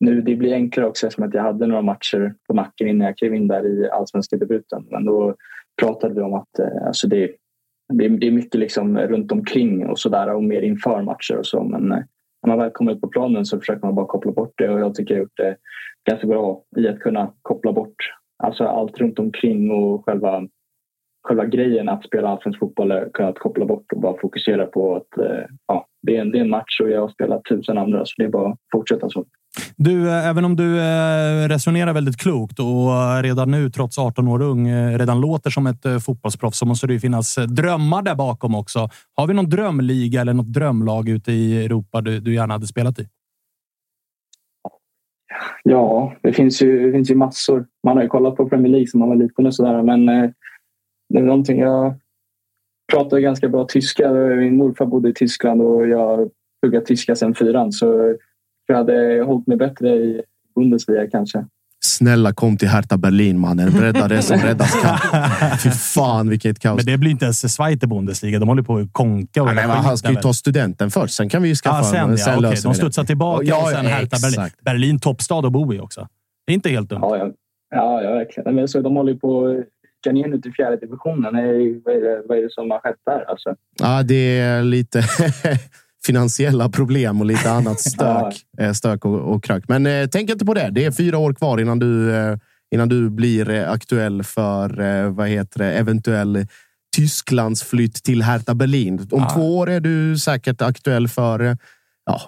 nu, 0.00 0.20
det 0.22 0.36
blir 0.36 0.54
enklare 0.54 0.86
också 0.86 1.06
eftersom 1.06 1.28
att 1.28 1.34
jag 1.34 1.42
hade 1.42 1.66
några 1.66 1.82
matcher 1.82 2.34
på 2.46 2.54
nacken 2.54 2.88
innan 2.88 3.06
jag 3.06 3.16
klev 3.16 3.34
in 3.34 3.48
där 3.48 3.66
i 3.66 3.90
allsvenska 3.90 4.36
debuten. 4.36 4.86
Men 4.90 5.04
då 5.04 5.34
pratade 5.82 6.14
vi 6.14 6.20
om 6.20 6.34
att 6.34 6.58
eh, 6.58 6.86
alltså 6.86 7.08
det, 7.08 7.30
det, 7.92 8.08
det 8.08 8.26
är 8.26 8.32
mycket 8.32 8.60
liksom 8.60 8.98
runt 8.98 9.32
omkring 9.32 9.86
och 9.86 9.98
sådär 9.98 10.34
och 10.34 10.44
mer 10.44 10.62
inför 10.62 11.02
matcher 11.02 11.36
och 11.36 11.46
så. 11.46 11.62
Men 11.62 11.92
eh, 11.92 12.02
när 12.46 12.56
man 12.56 12.58
väl 12.58 12.70
kommer 12.70 12.92
ut 12.92 13.00
på 13.00 13.08
planen 13.08 13.46
så 13.46 13.58
försöker 13.58 13.86
man 13.86 13.94
bara 13.94 14.06
koppla 14.06 14.32
bort 14.32 14.52
det. 14.56 14.68
Och 14.68 14.80
jag 14.80 14.94
tycker 14.94 15.14
jag 15.14 15.18
har 15.18 15.22
gjort 15.22 15.36
det 15.36 15.56
ganska 16.10 16.26
bra 16.26 16.62
i 16.76 16.88
att 16.88 16.98
kunna 16.98 17.32
koppla 17.42 17.72
bort 17.72 17.96
alltså 18.42 18.64
allt 18.64 18.98
runt 18.98 19.18
omkring 19.18 19.70
och 19.70 20.04
själva 20.04 20.48
själva 21.28 21.44
grejen 21.44 21.88
att 21.88 22.04
spela 22.04 22.28
allsvensk 22.28 22.58
fotboll 22.58 22.90
är 22.90 23.08
kunnat 23.14 23.38
koppla 23.38 23.64
bort 23.64 23.92
och 23.92 24.00
bara 24.00 24.20
fokusera 24.20 24.66
på 24.66 24.96
att 24.96 25.18
eh, 25.18 25.44
ja, 25.66 25.86
det, 26.06 26.16
är 26.16 26.20
en, 26.20 26.30
det 26.30 26.38
är 26.38 26.42
en 26.42 26.50
match 26.50 26.80
och 26.82 26.90
jag 26.90 27.00
har 27.00 27.08
spelat 27.08 27.44
tusen 27.44 27.78
andra 27.78 28.02
så 28.04 28.14
det 28.16 28.24
är 28.24 28.28
bara 28.28 28.52
att 28.52 28.58
fortsätta 28.72 29.08
så. 29.08 29.24
Du, 29.76 30.08
eh, 30.08 30.28
även 30.28 30.44
om 30.44 30.56
du 30.56 30.80
eh, 30.80 31.48
resonerar 31.48 31.92
väldigt 31.92 32.16
klokt 32.16 32.58
och 32.58 33.22
redan 33.22 33.50
nu, 33.50 33.70
trots 33.70 33.98
18 33.98 34.28
år 34.28 34.42
ung, 34.42 34.72
redan 34.98 35.20
låter 35.20 35.50
som 35.50 35.66
ett 35.66 36.04
fotbollsproffs 36.04 36.58
så 36.58 36.66
måste 36.66 36.86
det 36.86 36.92
ju 36.92 37.00
finnas 37.00 37.34
drömmar 37.34 38.02
där 38.02 38.14
bakom 38.14 38.54
också. 38.54 38.88
Har 39.16 39.26
vi 39.26 39.34
någon 39.34 39.50
drömliga 39.50 40.20
eller 40.20 40.34
något 40.34 40.52
drömlag 40.52 41.08
ute 41.08 41.32
i 41.32 41.64
Europa 41.64 42.00
du, 42.00 42.20
du 42.20 42.34
gärna 42.34 42.54
hade 42.54 42.66
spelat 42.66 42.98
i? 42.98 43.08
Ja, 45.62 46.14
det 46.22 46.32
finns 46.32 46.62
ju, 46.62 46.86
det 46.86 46.92
finns 46.92 47.10
ju 47.10 47.14
massor. 47.14 47.66
Man 47.86 47.96
har 47.96 48.02
ju 48.02 48.08
kollat 48.08 48.36
på 48.36 48.48
Premier 48.48 48.72
League 48.72 48.86
som 48.86 49.00
man 49.00 49.08
var 49.08 49.16
liten 49.16 49.46
och 49.46 49.54
sådär, 49.54 49.82
men 49.82 50.06
det 51.08 51.18
är 51.18 51.22
någonting 51.22 51.58
jag 51.58 51.94
pratar 52.92 53.18
ganska 53.18 53.48
bra 53.48 53.64
tyska. 53.64 54.12
Min 54.12 54.56
morfar 54.56 54.86
bodde 54.86 55.08
i 55.08 55.14
Tyskland 55.14 55.62
och 55.62 55.88
jag 55.88 56.30
pluggat 56.62 56.86
tyska 56.86 57.16
sedan 57.16 57.34
fyran. 57.34 57.72
Så 57.72 58.16
jag 58.66 58.76
hade 58.76 59.22
hållit 59.26 59.46
mig 59.46 59.56
bättre 59.56 59.88
i 59.88 60.22
Bundesliga 60.54 61.10
kanske. 61.10 61.44
Snälla 61.84 62.32
kom 62.32 62.56
till 62.56 62.68
Hertha 62.68 62.96
Berlin 62.96 63.38
mannen. 63.38 63.68
Rädda 63.80 64.08
det 64.08 64.22
som 64.22 64.38
räddas 64.38 64.82
kan. 64.82 64.98
Fy 65.58 65.70
fan 65.70 66.28
vilket 66.28 66.58
kaos. 66.58 66.76
Men 66.76 66.86
det 66.86 66.98
blir 66.98 67.10
inte 67.10 67.24
ens 67.24 67.54
Zweite 67.54 67.86
Bundesliga. 67.86 68.38
De 68.38 68.48
håller 68.48 68.62
på 68.62 68.76
att 68.76 68.92
konka. 68.92 69.42
Och 69.42 69.48
ja, 69.48 69.54
men, 69.54 69.70
han 69.70 69.98
ska 69.98 70.10
ju 70.10 70.16
ta 70.16 70.32
studenten 70.32 70.90
först. 70.90 71.14
Sen 71.14 71.28
kan 71.28 71.42
vi 71.42 71.48
ju 71.48 71.54
skaffa... 71.54 71.76
Ja, 71.76 71.84
sen, 71.84 72.18
sen 72.18 72.42
ja, 72.42 72.48
okay. 72.48 72.60
De 72.62 72.74
studsar 72.74 73.04
tillbaka 73.04 73.44
ja, 73.44 73.62
och 73.62 73.68
sen 73.68 73.86
Hertha 73.86 74.16
Berlin. 74.22 74.50
Berlin 74.64 75.00
toppstad 75.00 75.46
att 75.46 75.52
bo 75.52 75.74
i 75.74 75.80
också. 75.80 76.08
Det 76.46 76.52
är 76.52 76.54
inte 76.54 76.70
helt 76.70 76.90
dumt. 76.90 77.00
Ja, 77.02 77.30
ja, 77.70 78.02
ja 78.02 78.10
verkligen. 78.10 78.54
Men 78.54 78.68
så 78.68 78.80
de 78.80 78.96
håller 78.96 79.14
på 79.14 79.62
åka 80.04 80.12
ner 80.12 80.28
nu 80.28 80.40
till 80.40 80.52
fjärde 80.52 80.76
divisionen. 80.76 81.34
Vad 81.84 81.94
är 81.94 82.00
det, 82.00 82.22
vad 82.28 82.38
är 82.38 82.42
det 82.42 82.50
som 82.52 82.70
har 82.70 82.80
skett 82.80 82.96
där? 83.06 83.30
Alltså? 83.30 83.54
Ja, 83.80 84.02
det 84.02 84.38
är 84.38 84.62
lite 84.62 85.02
finansiella 86.06 86.68
problem 86.68 87.20
och 87.20 87.26
lite 87.26 87.50
annat 87.50 87.80
stök, 87.92 88.34
eh, 88.58 88.72
stök 88.72 89.04
och, 89.04 89.34
och 89.34 89.44
krök. 89.44 89.64
Men 89.68 89.86
eh, 89.86 90.06
tänk 90.06 90.30
inte 90.30 90.44
på 90.44 90.54
det. 90.54 90.70
Det 90.72 90.84
är 90.84 90.90
fyra 90.90 91.18
år 91.18 91.34
kvar 91.34 91.60
innan 91.60 91.78
du, 91.78 92.14
eh, 92.14 92.36
innan 92.74 92.88
du 92.88 93.10
blir 93.10 93.50
eh, 93.50 93.70
aktuell 93.70 94.22
för 94.22 94.80
eh, 94.80 95.10
vad 95.10 95.28
heter 95.28 95.58
det, 95.58 95.72
eventuell 95.72 96.46
Tysklands 96.96 97.62
flytt 97.62 97.94
till 97.94 98.22
Hertha 98.22 98.54
Berlin. 98.54 98.98
Om 98.98 99.20
ja. 99.20 99.30
två 99.34 99.58
år 99.58 99.70
är 99.70 99.80
du 99.80 100.18
säkert 100.18 100.62
aktuell 100.62 101.08
för 101.08 101.56
ja, 102.06 102.20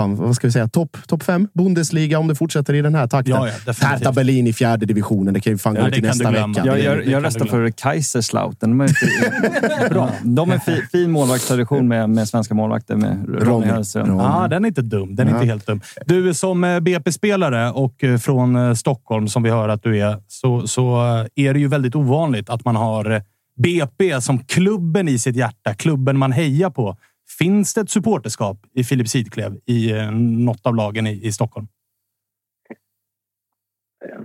fan, 0.00 0.16
vad 0.16 0.34
ska 0.34 0.46
vi 0.46 0.52
säga, 0.52 0.68
topp 0.68 0.96
top 1.06 1.22
fem 1.22 1.48
Bundesliga 1.54 2.18
om 2.18 2.28
det 2.28 2.34
fortsätter 2.34 2.74
i 2.74 2.82
den 2.82 2.94
här 2.94 3.06
takten. 3.06 3.34
Ja, 3.34 3.48
ja, 3.66 3.72
Hertha 3.80 4.12
Berlin 4.12 4.46
i 4.46 4.52
fjärde 4.52 4.86
divisionen. 4.86 5.34
Det 5.34 5.40
kan 5.40 5.52
ju 5.52 5.58
fan 5.58 5.74
ja, 5.74 5.84
gå 5.84 5.90
till 5.90 6.02
nästa 6.02 6.30
vecka. 6.30 6.62
Jag, 6.64 6.80
jag, 6.80 7.06
jag 7.06 7.24
röstar 7.24 7.46
för 7.46 7.70
Kaiserslautern. 7.70 8.70
De, 8.70 8.80
är 8.80 9.88
bra. 9.94 10.10
De 10.22 10.50
är 10.50 10.58
fi, 10.58 10.82
fin 10.92 11.10
målvaktstradition 11.10 11.88
med, 11.88 12.10
med 12.10 12.28
svenska 12.28 12.54
målvakter 12.54 12.96
med 12.96 13.26
Ronny 13.28 13.66
Hellström. 13.66 14.18
Ja, 14.18 14.46
den 14.50 14.64
är 14.64 14.68
inte 14.68 14.82
dum. 14.82 15.16
Den 15.16 15.28
är 15.28 15.32
inte 15.32 15.46
helt 15.46 15.66
dum. 15.66 15.80
Du 16.06 16.34
som 16.34 16.64
eh, 16.64 16.80
BP-spelare 16.80 17.70
och 17.70 18.04
eh, 18.04 18.18
från 18.18 18.56
eh, 18.56 18.74
Stockholm, 18.74 19.28
som 19.28 19.42
vi 19.42 19.50
hör 19.50 19.68
att 19.68 19.82
du 19.82 19.98
är, 19.98 20.22
så, 20.28 20.66
så 20.66 21.00
är 21.34 21.54
det 21.54 21.60
ju 21.60 21.68
väldigt 21.68 21.94
ovanligt 21.94 22.50
att 22.50 22.64
man 22.64 22.76
har 22.76 23.22
BP 23.62 24.20
som 24.20 24.38
klubben 24.38 25.08
i 25.08 25.18
sitt 25.18 25.36
hjärta. 25.36 25.74
Klubben 25.74 26.18
man 26.18 26.32
hejar 26.32 26.70
på. 26.70 26.96
Finns 27.38 27.74
det 27.74 27.80
ett 27.80 27.90
supporterskap 27.90 28.58
i 28.72 28.84
Filip 28.84 29.08
Sidklev 29.08 29.58
i 29.66 29.92
eh, 29.92 30.10
något 30.10 30.66
av 30.66 30.74
lagen 30.74 31.06
i, 31.06 31.26
i 31.26 31.32
Stockholm? 31.32 31.66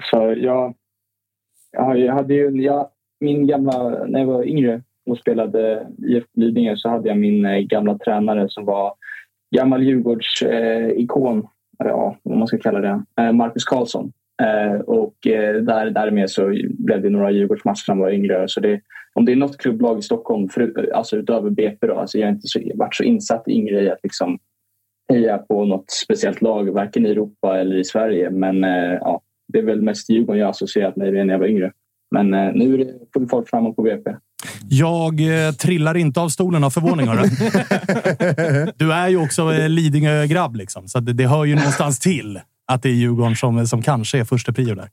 Så 0.02 0.36
jag, 0.38 0.76
jag 1.72 2.14
hade 2.14 2.34
ju, 2.34 2.61
jag, 2.61 2.90
min 3.19 3.48
gamla, 3.48 4.06
när 4.06 4.19
jag 4.19 4.27
var 4.27 4.44
yngre 4.44 4.82
och 5.06 5.18
spelade 5.18 5.88
i 5.98 6.11
IFK 6.11 6.30
Lidingö 6.34 6.76
så 6.76 6.90
hade 6.90 7.07
jag 7.07 7.18
min 7.18 7.45
eh, 7.45 7.60
gamla 7.60 7.98
tränare 7.98 8.49
som 8.49 8.65
var 8.65 8.94
gammal 9.56 9.84
Djurgårds-ikon, 9.84 11.38
eh, 11.38 11.45
ja, 11.77 12.18
vad 12.23 12.38
man 12.38 12.48
ska 12.48 12.57
kalla 12.57 12.80
det, 12.80 13.03
eh, 13.22 13.32
Marcus 13.32 13.65
Karlsson. 13.65 14.11
Eh, 14.44 14.80
och 14.80 15.28
eh, 15.28 15.56
där, 15.56 15.90
därmed 15.90 16.30
så 16.30 16.56
blev 16.64 17.02
det 17.02 17.10
några 17.10 17.32
Djurgårdsmatcher 17.32 17.84
när 17.88 17.95
man 17.95 18.03
var 18.03 18.12
yngre. 18.12 18.45
Så 18.48 18.60
det, 18.60 18.82
om 19.14 19.26
det 19.26 19.32
är 19.32 19.36
något 19.36 19.57
klubblag 19.57 19.99
i 19.99 20.02
Stockholm, 20.02 20.49
för, 20.49 20.91
alltså 20.94 21.18
utöver 21.18 21.49
BP, 21.49 21.88
då, 21.88 21.95
alltså 21.99 22.18
jag 22.18 22.28
har 22.28 22.34
inte 22.34 22.48
så, 22.48 22.60
varit 22.76 22.95
så 22.95 23.03
insatt 23.03 23.48
yngre 23.48 23.82
i 23.82 23.90
att 23.90 23.99
liksom 24.03 24.40
heja 25.14 25.38
på 25.38 25.66
något 25.66 25.91
speciellt 25.91 26.41
lag, 26.41 26.74
varken 26.74 27.06
i 27.06 27.10
Europa 27.10 27.60
eller 27.60 27.76
i 27.76 27.84
Sverige. 27.84 28.30
Men 28.30 28.64
eh, 28.64 28.94
ja, 29.02 29.22
det 29.53 29.60
är 29.60 29.64
väl 29.64 29.82
mest 29.82 30.10
Djurgården 30.10 30.41
jag 30.41 30.49
associerat 30.49 30.95
med 30.95 31.14
när 31.14 31.34
jag 31.34 31.40
var 31.40 31.48
yngre. 31.48 31.72
Men 32.12 32.30
nu 32.57 32.74
är 32.74 32.78
det 32.78 32.94
full 33.14 33.28
fart 33.28 33.49
framåt 33.49 33.76
på 33.76 33.82
BP. 33.82 34.12
Jag 34.70 35.45
eh, 35.48 35.52
trillar 35.52 35.98
inte 35.98 36.22
av 36.22 36.30
stolen 36.30 36.64
av 36.64 36.70
förvåning. 36.70 37.07
hörru. 37.07 37.30
du 38.78 38.94
är 38.94 39.07
ju 39.07 39.18
också 39.18 39.53
eh, 39.53 39.70
Lidingö-grabb, 39.70 40.56
liksom, 40.56 40.88
så 40.88 40.99
det, 40.99 41.14
det 41.14 41.28
hör 41.28 41.45
ju 41.45 41.56
någonstans 41.56 41.99
till 41.99 42.40
att 42.71 42.81
det 42.81 42.89
är 42.89 42.93
Djurgården 42.93 43.35
som, 43.35 43.67
som 43.67 43.81
kanske 43.81 44.19
är 44.19 44.23
första 44.23 44.53
prio 44.53 44.75
där. 44.75 44.89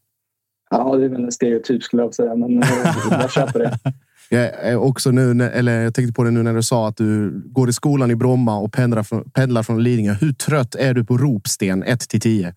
Ja, 0.70 0.96
det 0.96 1.04
är 1.04 1.08
väl 1.08 1.24
en 1.24 1.32
stereotyp 1.32 1.82
skulle 1.82 2.02
jag 2.02 2.14
säga, 2.14 2.34
men 2.34 2.62
eh, 2.62 2.68
jag 3.10 3.32
köper 3.32 3.58
det. 3.58 3.78
Jag, 4.30 4.44
är 4.44 4.76
också 4.76 5.10
nu, 5.10 5.44
eller 5.44 5.80
jag 5.82 5.94
tänkte 5.94 6.12
på 6.12 6.24
det 6.24 6.30
nu 6.30 6.42
när 6.42 6.54
du 6.54 6.62
sa 6.62 6.88
att 6.88 6.96
du 6.96 7.42
går 7.46 7.68
i 7.68 7.72
skolan 7.72 8.10
i 8.10 8.16
Bromma 8.16 8.58
och 8.58 8.72
pendlar 8.72 9.02
från, 9.02 9.30
pendlar 9.30 9.62
från 9.62 9.82
Lidingö. 9.82 10.12
Hur 10.20 10.32
trött 10.32 10.74
är 10.74 10.94
du 10.94 11.04
på 11.04 11.16
ropsten 11.16 11.82
1 11.82 12.00
till 12.00 12.20
10? 12.20 12.54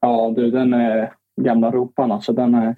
Ja, 0.00 0.32
du, 0.36 0.50
den 0.50 0.74
är 0.74 1.12
gamla 1.42 1.70
ropan. 1.70 2.12
Alltså, 2.12 2.32
den 2.32 2.54
är, 2.54 2.76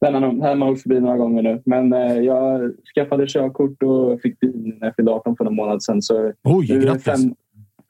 den 0.00 0.14
har 0.14 0.20
nog- 0.20 0.42
den 0.42 0.58
man 0.58 0.68
åkt 0.68 0.82
förbi 0.82 1.00
några 1.00 1.16
gånger 1.16 1.42
nu. 1.42 1.62
Men 1.66 1.92
eh, 1.92 2.18
jag 2.18 2.72
skaffade 2.94 3.26
körkort 3.26 3.82
och 3.82 4.20
fick 4.20 4.40
bil 4.40 4.74
när 4.80 4.86
jag 4.86 4.96
fyllde 4.96 5.12
18 5.12 5.36
för 5.36 5.44
en 5.44 5.54
månad 5.54 5.82
sedan. 5.82 6.02
Så 6.02 6.32
Oj, 6.44 6.72
är 6.72 6.80
grattis! 6.80 7.04
Fem, 7.04 7.34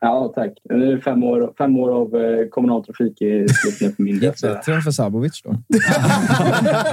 ja, 0.03 0.33
tack. 0.35 0.53
Nu 0.71 0.89
är 0.89 0.97
det 0.97 1.01
fem 1.01 1.25
år, 1.25 1.53
fem 1.59 1.77
år 1.77 1.91
av 1.91 2.17
eh, 2.17 2.49
kommunaltrafik 2.51 3.23
i 3.23 3.47
slut 3.49 3.81
nu 3.81 3.93
för 3.97 4.03
min 4.03 4.21
del. 4.21 4.33
Bättre 4.43 4.81
för 4.81 4.91
Sabovic 4.91 5.43
då. 5.45 5.51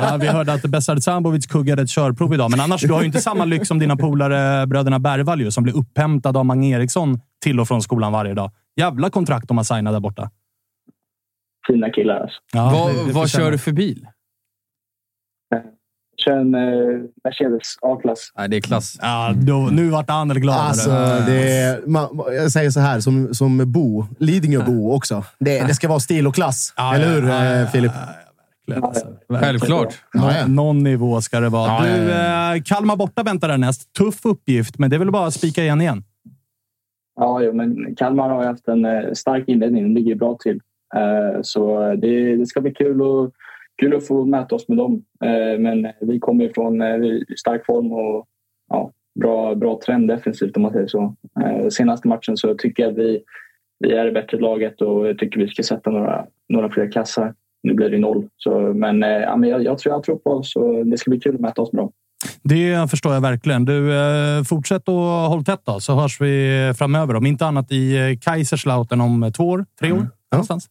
Ja, 0.02 0.18
vi 0.22 0.27
hörde 0.27 0.53
att 0.53 0.61
Besard 0.61 1.03
Sambovic 1.03 1.48
kuggade 1.48 1.81
ett 1.81 1.90
körprov 1.90 2.34
idag, 2.34 2.52
men 2.52 2.60
annars 2.60 2.81
du 2.81 2.94
har 2.94 2.99
ju 3.02 3.06
inte 3.06 3.22
samma 3.22 3.45
lyx 3.45 3.68
som 3.68 3.80
dina 3.80 3.95
polare 3.98 4.68
bröderna 4.68 4.99
Bergvall 4.99 5.52
som 5.52 5.64
blir 5.64 5.77
upphämtade 5.77 6.40
av 6.40 6.45
Mange 6.45 6.76
Eriksson 6.76 7.19
till 7.44 7.60
och 7.60 7.68
från 7.68 7.81
skolan 7.81 8.11
varje 8.11 8.34
dag. 8.34 8.52
Jävla 8.76 9.10
kontrakt 9.10 9.48
de 9.48 9.57
har 9.57 9.64
signat 9.64 9.94
där 9.94 9.99
borta. 9.99 10.30
Fina 11.68 11.90
killar 11.90 12.15
alltså. 12.19 12.38
Ja, 12.53 12.69
vad 12.73 12.95
det- 12.95 13.07
det 13.07 13.14
vad 13.14 13.30
kör 13.30 13.52
du 13.52 13.57
för 13.57 13.72
bil? 13.72 14.07
Kör 16.26 16.32
en 16.38 16.56
eh, 16.56 16.62
Mercedes 17.24 17.76
A-klass. 17.82 18.32
Nej, 18.38 18.50
det 18.50 18.58
är 18.58 18.62
klass. 18.62 18.98
Ja, 19.02 19.34
då, 19.36 19.58
nu 19.72 19.90
vart 19.90 20.10
Anel 20.10 20.40
glad. 20.40 20.56
Alltså, 20.56 20.90
det 21.28 21.58
är, 21.58 21.88
man, 21.88 22.08
jag 22.36 22.52
säger 22.52 22.70
så 22.70 22.80
här, 22.80 23.00
som, 23.00 23.34
som 23.34 23.72
Bo, 23.72 24.06
Lidingöbo 24.20 24.91
också. 24.96 25.24
Det, 25.40 25.68
det 25.68 25.74
ska 25.74 25.88
vara 25.88 26.00
stil 26.00 26.28
och 26.28 26.36
klass. 26.36 26.74
Ja, 26.78 26.96
eller 26.96 27.08
hur, 27.14 27.28
ja, 27.30 27.46
ja, 27.46 27.52
ja, 27.56 27.62
eh, 27.62 27.68
Filip? 27.72 27.91
Självklart. 29.30 29.94
Nå- 30.14 30.22
Ja, 30.24 30.38
ja. 30.38 30.48
Någon 30.48 30.84
nivå 30.84 31.22
ska 31.22 31.40
det 31.40 31.50
vara. 31.50 31.88
Ja, 31.88 31.96
du, 31.96 32.04
ja, 32.12 32.56
eh, 32.56 32.62
Kalmar 32.66 32.96
borta 32.96 33.24
väntar 33.24 33.48
därnäst. 33.48 33.94
Tuff 33.94 34.26
uppgift, 34.26 34.80
men 34.80 34.90
det 34.90 34.96
är 34.96 35.00
väl 35.00 35.12
bara 35.12 35.28
att 35.28 35.34
spika 35.34 35.62
igen 35.64 35.82
igen. 35.82 36.04
Ja, 37.20 37.41
jo, 37.41 37.54
men 37.54 37.96
Kalmar 37.96 38.30
har 38.30 38.46
haft 38.46 38.68
en 38.68 38.86
eh, 38.86 39.14
stark 39.14 39.44
inledning. 39.48 39.84
De 39.84 39.94
ligger 40.00 40.16
bra 40.16 40.38
till. 40.44 40.60
Eh, 40.96 41.41
Så 41.41 41.80
det, 41.96 42.36
det 42.36 42.46
ska 42.48 42.62
bli 42.62 42.72
kul, 42.74 43.02
och, 43.02 43.32
kul 43.80 43.96
att 43.96 44.08
få 44.08 44.26
mäta 44.26 44.56
oss 44.56 44.68
med 44.68 44.78
dem. 44.78 45.04
Eh, 45.24 45.60
Men 45.60 45.88
vi 46.02 46.20
kommer 46.20 46.46
ifrån 46.46 46.82
eh, 46.82 46.98
stark 47.38 47.66
form 47.66 47.92
och 47.92 48.28
ja, 48.70 48.92
bra, 49.20 49.56
bra 49.56 49.80
trend 49.86 50.08
defensivt 50.08 50.56
om 50.56 50.62
man 50.64 50.72
säger 50.72 50.88
så. 50.88 51.16
Eh, 51.42 51.68
Senaste 51.70 52.08
matchen 52.08 52.38
så 52.38 52.56
tycker 52.56 52.84
jag 52.84 52.92
att 52.92 52.98
vi, 52.98 53.22
vi 53.80 53.92
är 53.92 54.06
det 54.06 54.12
bättre 54.12 54.40
laget 54.40 54.82
och 54.82 55.08
jag 55.08 55.18
tycker 55.18 55.40
vi 55.40 55.48
ska 55.48 55.64
sätta 55.64 55.90
några, 55.90 56.26
några 56.50 56.70
fler 56.70 56.92
kassar. 56.92 57.34
Nu 57.64 57.74
blir 57.74 57.90
det 57.90 57.98
noll. 57.98 58.28
Så, 58.38 58.60
men 58.60 59.02
ja, 59.02 59.36
men 59.36 59.50
jag, 59.50 59.64
jag, 59.64 59.78
tror, 59.78 59.96
jag 59.96 60.04
tror 60.04 60.16
på 60.16 60.30
oss 60.30 60.56
och 60.56 60.86
det 60.86 60.98
ska 60.98 61.12
bli 61.12 61.20
kul 61.20 61.36
att 61.36 61.42
mäta 61.42 61.62
oss 61.62 61.74
med 61.74 61.84
dem. 61.84 61.92
Det 62.44 62.90
förstår 62.90 63.14
jag 63.14 63.22
verkligen. 63.22 63.66
Du, 63.66 63.92
fortsätt 64.50 64.90
att 64.90 65.30
hålla 65.30 65.44
tätt 65.44 65.62
då, 65.64 65.80
så 65.80 65.96
hörs 65.96 66.22
vi 66.22 66.74
framöver. 66.78 67.16
Om 67.16 67.26
inte 67.26 67.46
annat 67.46 67.72
i 67.72 68.18
Kaiserslautern 68.22 69.02
om 69.02 69.32
två 69.38 69.44
år, 69.44 69.66
tre 69.80 69.92
år. 69.92 70.08
Någonstans. 70.32 70.70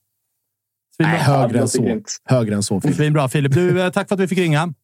Svinbra. 1.03 1.13
Nej, 1.13 1.21
högre 1.21 1.61
än 1.61 1.69
så. 1.69 2.01
Högre 2.25 2.55
än 2.55 2.63
så, 2.63 2.81
Filip. 2.81 2.97
Svinbra. 2.97 3.29
Filip, 3.29 3.53
du, 3.53 3.83
eh, 3.83 3.91
tack 3.91 4.09
för 4.09 4.15
att 4.15 4.21
vi 4.21 4.29
fick 4.29 4.39
ringa. 4.39 4.75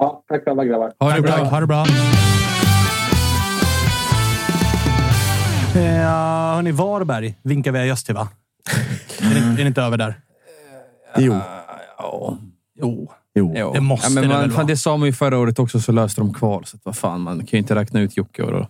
Ja, 0.00 0.24
tack 0.28 0.46
alla 0.46 0.64
grabbar. 0.64 0.92
Ha 1.00 1.12
det 1.12 1.22
bra. 1.22 1.32
Ha 1.32 1.60
det 1.60 1.66
bra. 1.66 1.86
Ja, 5.74 6.52
hörni, 6.54 6.72
Varberg 6.72 7.34
vinkar 7.42 7.72
vi 7.72 7.84
just 7.84 8.06
till, 8.06 8.14
va? 8.14 8.28
Är, 9.20 9.34
det, 9.34 9.40
är 9.40 9.56
det 9.56 9.62
inte 9.66 9.82
över 9.82 9.96
där? 9.96 10.20
Jo. 11.18 11.36
Jo. 12.80 13.08
Jo. 13.34 13.52
Jo. 13.56 13.72
Det 13.74 13.80
måste 13.80 14.06
ja, 14.06 14.10
men 14.14 14.22
det 14.22 14.28
man, 14.28 14.40
väl 14.40 14.50
fan, 14.50 14.56
vara. 14.56 14.66
Det 14.66 14.76
sa 14.76 14.96
man 14.96 15.06
ju 15.06 15.12
förra 15.12 15.38
året 15.38 15.58
också, 15.58 15.80
så 15.80 15.92
löste 15.92 16.20
de 16.20 16.34
kval. 16.34 16.64
Så 16.66 16.76
att, 16.76 16.84
vad 16.84 16.96
fan, 16.96 17.20
man 17.20 17.38
kan 17.38 17.46
ju 17.50 17.58
inte 17.58 17.74
räkna 17.74 18.00
ut 18.00 18.16
Jocke. 18.16 18.42
Och 18.42 18.52
då. 18.52 18.68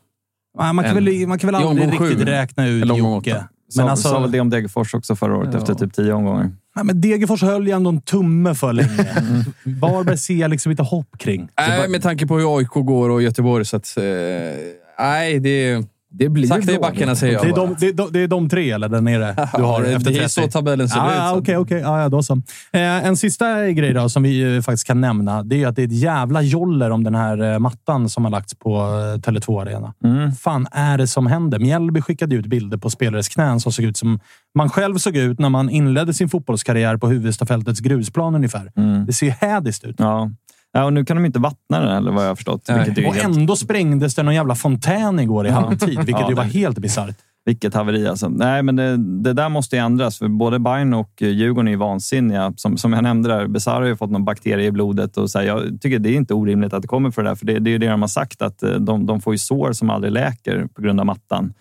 Ja, 0.58 0.72
Man 0.72 0.84
kan, 0.84 0.96
En- 0.96 1.04
väl, 1.04 1.26
man 1.26 1.38
kan 1.38 1.52
väl 1.52 1.54
aldrig 1.54 1.92
riktigt 1.92 2.28
räkna 2.28 2.66
ut 2.68 2.96
Jocke. 2.96 3.44
Men 3.76 3.84
Men 3.84 3.90
alltså, 3.90 4.08
sa 4.08 4.20
väl 4.20 4.30
det 4.30 4.40
om 4.40 4.50
Degerfors 4.50 4.94
också 4.94 5.16
förra 5.16 5.36
året 5.36 5.48
Ja. 5.52 5.58
efter 5.58 5.74
typ 5.74 5.94
tio 5.94 6.12
omgångar. 6.12 6.50
nej, 6.76 6.84
men 6.84 7.00
Degerfors 7.00 7.42
höll 7.42 7.66
ju 7.66 7.72
ändå 7.72 7.90
en 7.90 8.00
tumme 8.00 8.54
för 8.54 8.72
länge. 8.72 9.06
Varberg 9.80 10.18
ser 10.18 10.34
jag 10.34 10.50
liksom 10.50 10.70
inte 10.70 10.82
hopp 10.82 11.18
kring. 11.18 11.48
Nej, 11.58 11.88
med 11.88 12.02
tanke 12.02 12.26
på 12.26 12.38
hur 12.38 12.58
AIK 12.58 12.68
går 12.68 13.10
och 13.10 13.22
Göteborg. 13.22 13.64
Så 13.64 13.76
att, 13.76 13.96
eh, 13.96 14.04
nej, 14.98 15.40
det, 15.40 15.84
Det 16.10 16.28
blir 16.28 16.46
sakta 16.46 16.72
i 16.72 16.78
backarna 16.78 17.14
säger 17.14 17.34
jag 17.34 17.42
Det 17.44 17.48
är, 17.48 17.54
de, 17.56 17.76
det, 17.80 17.86
är 17.88 17.92
de, 17.92 18.08
det 18.12 18.20
är 18.20 18.28
de 18.28 18.48
tre 18.48 18.70
eller 18.70 18.88
där 18.88 19.00
nere 19.00 19.34
du 19.56 19.62
har 19.62 19.82
det, 19.82 19.92
efter 19.92 20.10
det 20.10 20.18
30? 20.18 20.24
är 20.24 20.28
så 20.28 20.50
tabellen 20.50 20.88
ser 20.88 20.98
Ja, 20.98 21.32
ut. 21.36 21.40
okej, 21.42 21.56
okej. 21.56 21.80
Ja, 21.80 22.00
ja, 22.02 22.08
då 22.08 22.22
så. 22.22 22.32
Eh, 22.72 22.80
en 23.06 23.16
sista 23.16 23.68
grej 23.70 23.92
då, 23.92 24.08
som 24.08 24.22
vi 24.22 24.56
eh, 24.56 24.62
faktiskt 24.62 24.86
kan 24.86 25.00
nämna. 25.00 25.42
Det 25.42 25.62
är 25.62 25.66
att 25.68 25.76
det 25.76 25.82
är 25.82 25.86
ett 25.86 25.92
jävla 25.92 26.42
joller 26.42 26.90
om 26.90 27.04
den 27.04 27.14
här 27.14 27.52
eh, 27.52 27.58
mattan 27.58 28.08
som 28.08 28.24
har 28.24 28.30
lagts 28.30 28.54
på 28.54 28.76
eh, 28.76 29.20
Tele2 29.20 29.62
Arena. 29.62 29.94
Mm. 30.04 30.32
fan 30.32 30.66
är 30.72 30.98
det 30.98 31.06
som 31.06 31.26
händer? 31.26 31.58
Mjällby 31.58 32.00
skickade 32.00 32.34
ut 32.36 32.46
bilder 32.46 32.76
på 32.78 32.90
spelares 32.90 33.28
knän 33.28 33.60
som 33.60 33.72
såg 33.72 33.84
ut 33.84 33.96
som 33.96 34.20
man 34.54 34.70
själv 34.70 34.98
såg 34.98 35.16
ut 35.16 35.38
när 35.38 35.48
man 35.48 35.70
inledde 35.70 36.14
sin 36.14 36.28
fotbollskarriär 36.28 36.96
på 36.96 37.08
huvudstafältets 37.08 37.80
grusplan 37.80 38.34
ungefär. 38.34 38.72
Mm. 38.76 39.06
Det 39.06 39.12
ser 39.12 39.26
ju 39.26 39.32
hädiskt 39.32 39.84
ut. 39.84 39.96
Ja. 39.98 40.30
Ja, 40.72 40.84
och 40.84 40.92
nu 40.92 41.04
kan 41.04 41.16
de 41.16 41.24
inte 41.26 41.38
vattna 41.38 41.80
den 41.80 41.88
heller 41.94 42.10
vad 42.12 42.24
jag 42.24 42.28
har 42.28 42.36
förstått. 42.36 42.68
Och 42.68 42.74
helt, 42.74 43.24
ändå 43.24 43.56
sprängdes 43.56 44.14
det 44.14 44.22
någon 44.22 44.34
jävla 44.34 44.54
fontän 44.54 45.20
igår 45.20 45.46
i 45.46 45.50
halvtid, 45.50 45.88
vilket 45.88 46.08
Ja, 46.20 46.28
ju 46.28 46.34
var 46.34 46.44
det- 46.44 46.50
helt 46.50 46.78
bisarrt. 46.78 47.16
vilket 47.44 47.74
haveri 47.74 48.08
alltså. 48.08 48.28
Nej, 48.28 48.62
men 48.62 48.76
det, 48.76 48.96
det 48.96 49.32
där 49.32 49.48
måste 49.48 49.76
ju 49.76 49.82
ändras. 49.82 50.18
För 50.18 50.28
både 50.28 50.58
Bayern 50.58 50.94
och 50.94 51.22
eh, 51.22 51.28
Djurgården 51.28 51.68
är 51.68 51.72
ju 51.72 51.78
vansinniga. 51.78 52.52
Som, 52.56 52.76
som 52.76 52.92
jag 52.92 53.02
nämnde 53.02 53.28
där, 53.28 53.46
Besara 53.46 53.74
har 53.80 53.86
ju 53.86 53.96
fått 53.96 54.10
någon 54.10 54.24
bakterie 54.24 54.66
i 54.66 54.70
blodet. 54.70 55.16
Och 55.16 55.30
så 55.30 55.38
här, 55.38 55.46
jag 55.46 55.80
tycker 55.80 55.98
det 55.98 56.08
är 56.10 56.14
inte 56.16 56.34
orimligt 56.34 56.72
att 56.72 56.82
det 56.82 56.88
kommer 56.88 57.10
för 57.10 57.22
det 57.22 57.30
där. 57.30 57.34
För 57.36 57.46
det, 57.46 57.58
det 57.58 57.70
är 57.70 57.72
ju 57.72 57.78
det 57.78 57.88
de 57.88 58.00
har 58.00 58.08
sagt, 58.08 58.42
att 58.42 58.62
eh, 58.62 58.70
de, 58.70 59.06
de 59.06 59.20
får 59.20 59.34
ju 59.34 59.38
sår 59.38 59.72
som 59.72 59.90
aldrig 59.90 60.12
läker 60.12 60.66
på 60.74 60.82
grund 60.82 61.00
av 61.00 61.06
mattan. 61.06 61.52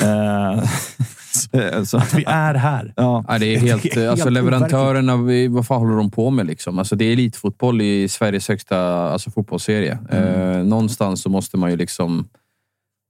Eh, 1.52 1.82
så- 1.82 2.00
så, 2.00 2.16
Vi 2.16 2.24
är 2.26 2.54
här. 2.54 2.92
ja. 2.96 3.24
Ja, 3.28 3.38
det 3.38 3.46
är 3.46 3.50
Det 3.50 3.56
är 3.56 3.60
helt, 3.60 3.82
helt 3.82 3.96
alltså, 3.96 4.02
overkligt. 4.28 4.32
leverantörerna, 4.34 5.16
vi- 5.16 5.48
vad 5.48 5.66
fan 5.66 5.78
håller 5.80 5.96
de 5.96 6.10
på 6.10 6.30
med? 6.30 6.46
Liksom? 6.46 6.78
Alltså, 6.78 6.96
det 6.96 7.04
är 7.04 7.12
elitfotboll 7.12 7.80
i 7.82 8.08
Sveriges 8.08 8.48
högsta 8.48 8.78
alltså, 9.10 9.30
fotbollsserie. 9.30 9.98
Eh, 10.10 10.64
någonstans 10.64 11.22
så 11.22 11.28
måste 11.28 11.56
man 11.56 11.70
ju 11.70 11.76
liksom 11.76 12.28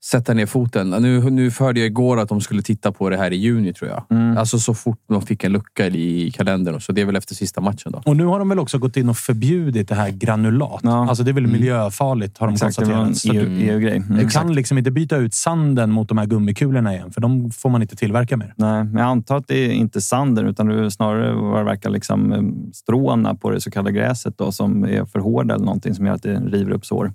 sätta 0.04 0.34
ner 0.34 0.46
foten. 0.46 0.90
Nu, 0.90 1.30
nu 1.30 1.50
hörde 1.58 1.80
jag 1.80 1.86
igår 1.86 2.20
att 2.20 2.28
de 2.28 2.40
skulle 2.40 2.62
titta 2.62 2.92
på 2.92 3.10
det 3.10 3.16
här 3.16 3.30
i 3.30 3.36
juni, 3.36 3.72
tror 3.72 3.90
jag. 3.90 4.04
Mm. 4.10 4.38
Alltså 4.38 4.58
så 4.58 4.74
fort 4.74 4.98
de 5.08 5.22
fick 5.22 5.44
en 5.44 5.52
lucka 5.52 5.86
i 5.86 6.30
kalendern. 6.30 6.80
Så 6.80 6.92
det 6.92 7.00
är 7.00 7.04
väl 7.04 7.16
efter 7.16 7.34
sista 7.34 7.60
matchen 7.60 7.92
då. 7.92 8.02
Och 8.04 8.16
nu 8.16 8.24
har 8.24 8.38
de 8.38 8.48
väl 8.48 8.58
också 8.58 8.78
gått 8.78 8.96
in 8.96 9.08
och 9.08 9.16
förbjudit 9.16 9.88
det 9.88 9.94
här 9.94 10.10
granulat. 10.10 10.80
Ja. 10.82 11.08
Alltså 11.08 11.24
det 11.24 11.30
är 11.30 11.32
väl 11.32 11.46
miljöfarligt 11.46 12.38
har 12.38 12.46
de 12.46 12.54
Exakt, 12.54 12.78
det 12.78 12.84
var 12.84 12.92
en 12.92 13.04
konstaterat. 13.06 13.44
Så 13.44 13.50
du, 13.50 13.56
EU- 13.56 13.70
EU-grej. 13.70 13.96
Mm. 13.96 14.18
du 14.18 14.28
kan 14.28 14.54
liksom 14.54 14.78
inte 14.78 14.90
byta 14.90 15.16
ut 15.16 15.34
sanden 15.34 15.90
mot 15.90 16.08
de 16.08 16.18
här 16.18 16.26
gummikulorna 16.26 16.94
igen, 16.94 17.12
för 17.12 17.20
de 17.20 17.50
får 17.50 17.70
man 17.70 17.82
inte 17.82 17.96
tillverka 17.96 18.36
mer. 18.36 18.54
Nej, 18.56 18.84
men 18.84 18.96
jag 18.96 19.06
antar 19.06 19.36
att 19.36 19.48
det 19.48 19.54
är 19.54 19.72
inte 19.72 20.00
sanden 20.00 20.46
utan 20.46 20.66
det 20.66 20.84
är 20.84 20.88
snarare 20.88 21.34
vad 21.34 21.60
det 21.60 21.64
verkar 21.64 21.90
liksom 21.90 22.32
eh, 22.32 22.72
stråna 22.74 23.34
på 23.34 23.50
det 23.50 23.60
så 23.60 23.70
kallade 23.70 23.92
gräset 23.92 24.38
då, 24.38 24.52
som 24.52 24.84
är 24.84 25.04
för 25.04 25.18
hårda 25.18 25.54
eller 25.54 25.64
någonting 25.64 25.94
som 25.94 26.06
gör 26.06 26.14
att 26.14 26.22
det 26.22 26.34
river 26.34 26.70
upp 26.72 26.86
sår. 26.86 27.12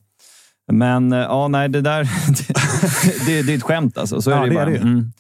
Men 0.72 1.14
eh, 1.14 1.20
ja, 1.20 1.48
nej, 1.48 1.70
det 1.70 1.82
där 1.82 2.04
det, 2.04 3.26
det, 3.26 3.42
det 3.42 3.54
är 3.54 3.58
ett 3.58 3.64
skämt 3.64 3.98
alltså. 3.98 4.22
Så 4.22 4.30
Ja, 4.32 4.38
är 4.38 4.42
det, 4.42 4.48
ju 4.48 4.54
det 4.56 4.62
är 4.62 4.66
det. 4.66 4.78
Mm. 4.78 5.12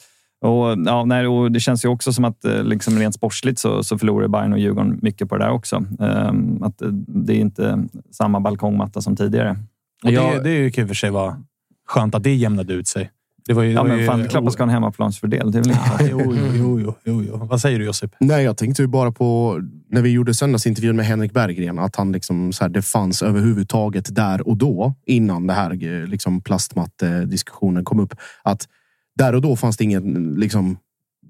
Och, 0.42 0.78
ja, 0.86 1.06
nej, 1.06 1.28
och 1.28 1.52
det 1.52 1.60
känns 1.60 1.86
ju 1.86 1.90
också 1.90 2.14
som 2.14 2.26
att 2.26 2.46
eh, 2.46 2.64
liksom 2.64 3.00
rent 3.00 3.16
sportsligt 3.16 3.60
så, 3.60 3.84
så 3.84 3.98
förlorar 3.98 4.28
Bayern 4.28 4.54
och 4.54 4.60
Djurgården 4.60 5.00
mycket 5.02 5.30
på 5.30 5.38
det 5.38 5.44
där 5.46 5.52
också. 5.52 5.86
Ehm, 6.00 6.64
att 6.64 6.82
eh, 6.82 6.88
det 7.08 7.34
är 7.34 7.40
inte 7.40 7.88
samma 8.12 8.40
balkongmatta 8.40 9.02
som 9.02 9.16
tidigare. 9.16 9.58
Och 10.04 10.12
Ja. 10.12 10.32
det, 10.34 10.40
det 10.64 10.72
kan 10.72 10.84
ju 10.84 10.88
för 10.88 10.96
sig 10.96 11.10
vara 11.10 11.38
skönt 11.88 12.16
att 12.16 12.24
det 12.24 12.36
jämnade 12.36 12.74
ut 12.74 12.88
sig. 12.88 13.12
Det 13.48 13.54
var 13.54 13.64
ju, 13.64 13.72
Ja, 13.72 13.84
men 13.84 14.06
fan, 14.06 14.20
det 14.20 14.26
är 14.26 14.30
klart 14.30 14.44
man 14.44 14.54
ska 14.54 14.64
ha 14.64 14.68
en 14.68 14.74
hemmaplansfördel. 14.74 15.52
Det 15.52 15.58
är 15.58 15.64
väl 15.64 15.72
inte... 15.72 15.82
Ja, 16.00 16.08
jo, 16.12 16.36
jo, 16.36 16.80
jo, 16.80 16.94
jo, 17.04 17.24
jo. 17.28 17.38
Vad 17.38 17.62
säger 17.62 17.80
du 17.80 17.86
Josip? 17.86 18.16
Nej, 18.20 18.44
jag 18.44 18.58
tänkte 18.58 18.82
ju 18.82 18.88
bara 18.88 19.12
på 19.12 19.60
när 19.90 20.02
vi 20.02 20.10
gjorde 20.10 20.34
söndagsintervjun 20.34 20.96
med 20.96 21.06
Henrik 21.06 21.34
Berggren 21.34 21.80
att 21.80 21.96
han 21.96 22.12
liksom 22.12 22.54
så 22.54 22.64
här, 22.64 22.70
det 22.70 22.82
fanns 22.82 23.22
överhuvudtaget 23.22 24.16
där 24.16 24.48
och 24.48 24.58
då 24.58 24.94
innan 25.06 25.48
det 25.48 25.54
här 25.54 25.72
eh, 25.84 26.08
liksom 26.08 26.42
plastmatte-diskussionen 26.42 27.86
kom 27.86 28.00
upp. 28.00 28.14
Att 28.44 28.68
där 29.18 29.36
och 29.36 29.42
då 29.42 29.56
fanns 29.56 29.78
det 29.78 29.84
ingen 29.84 30.36
liksom, 30.38 30.78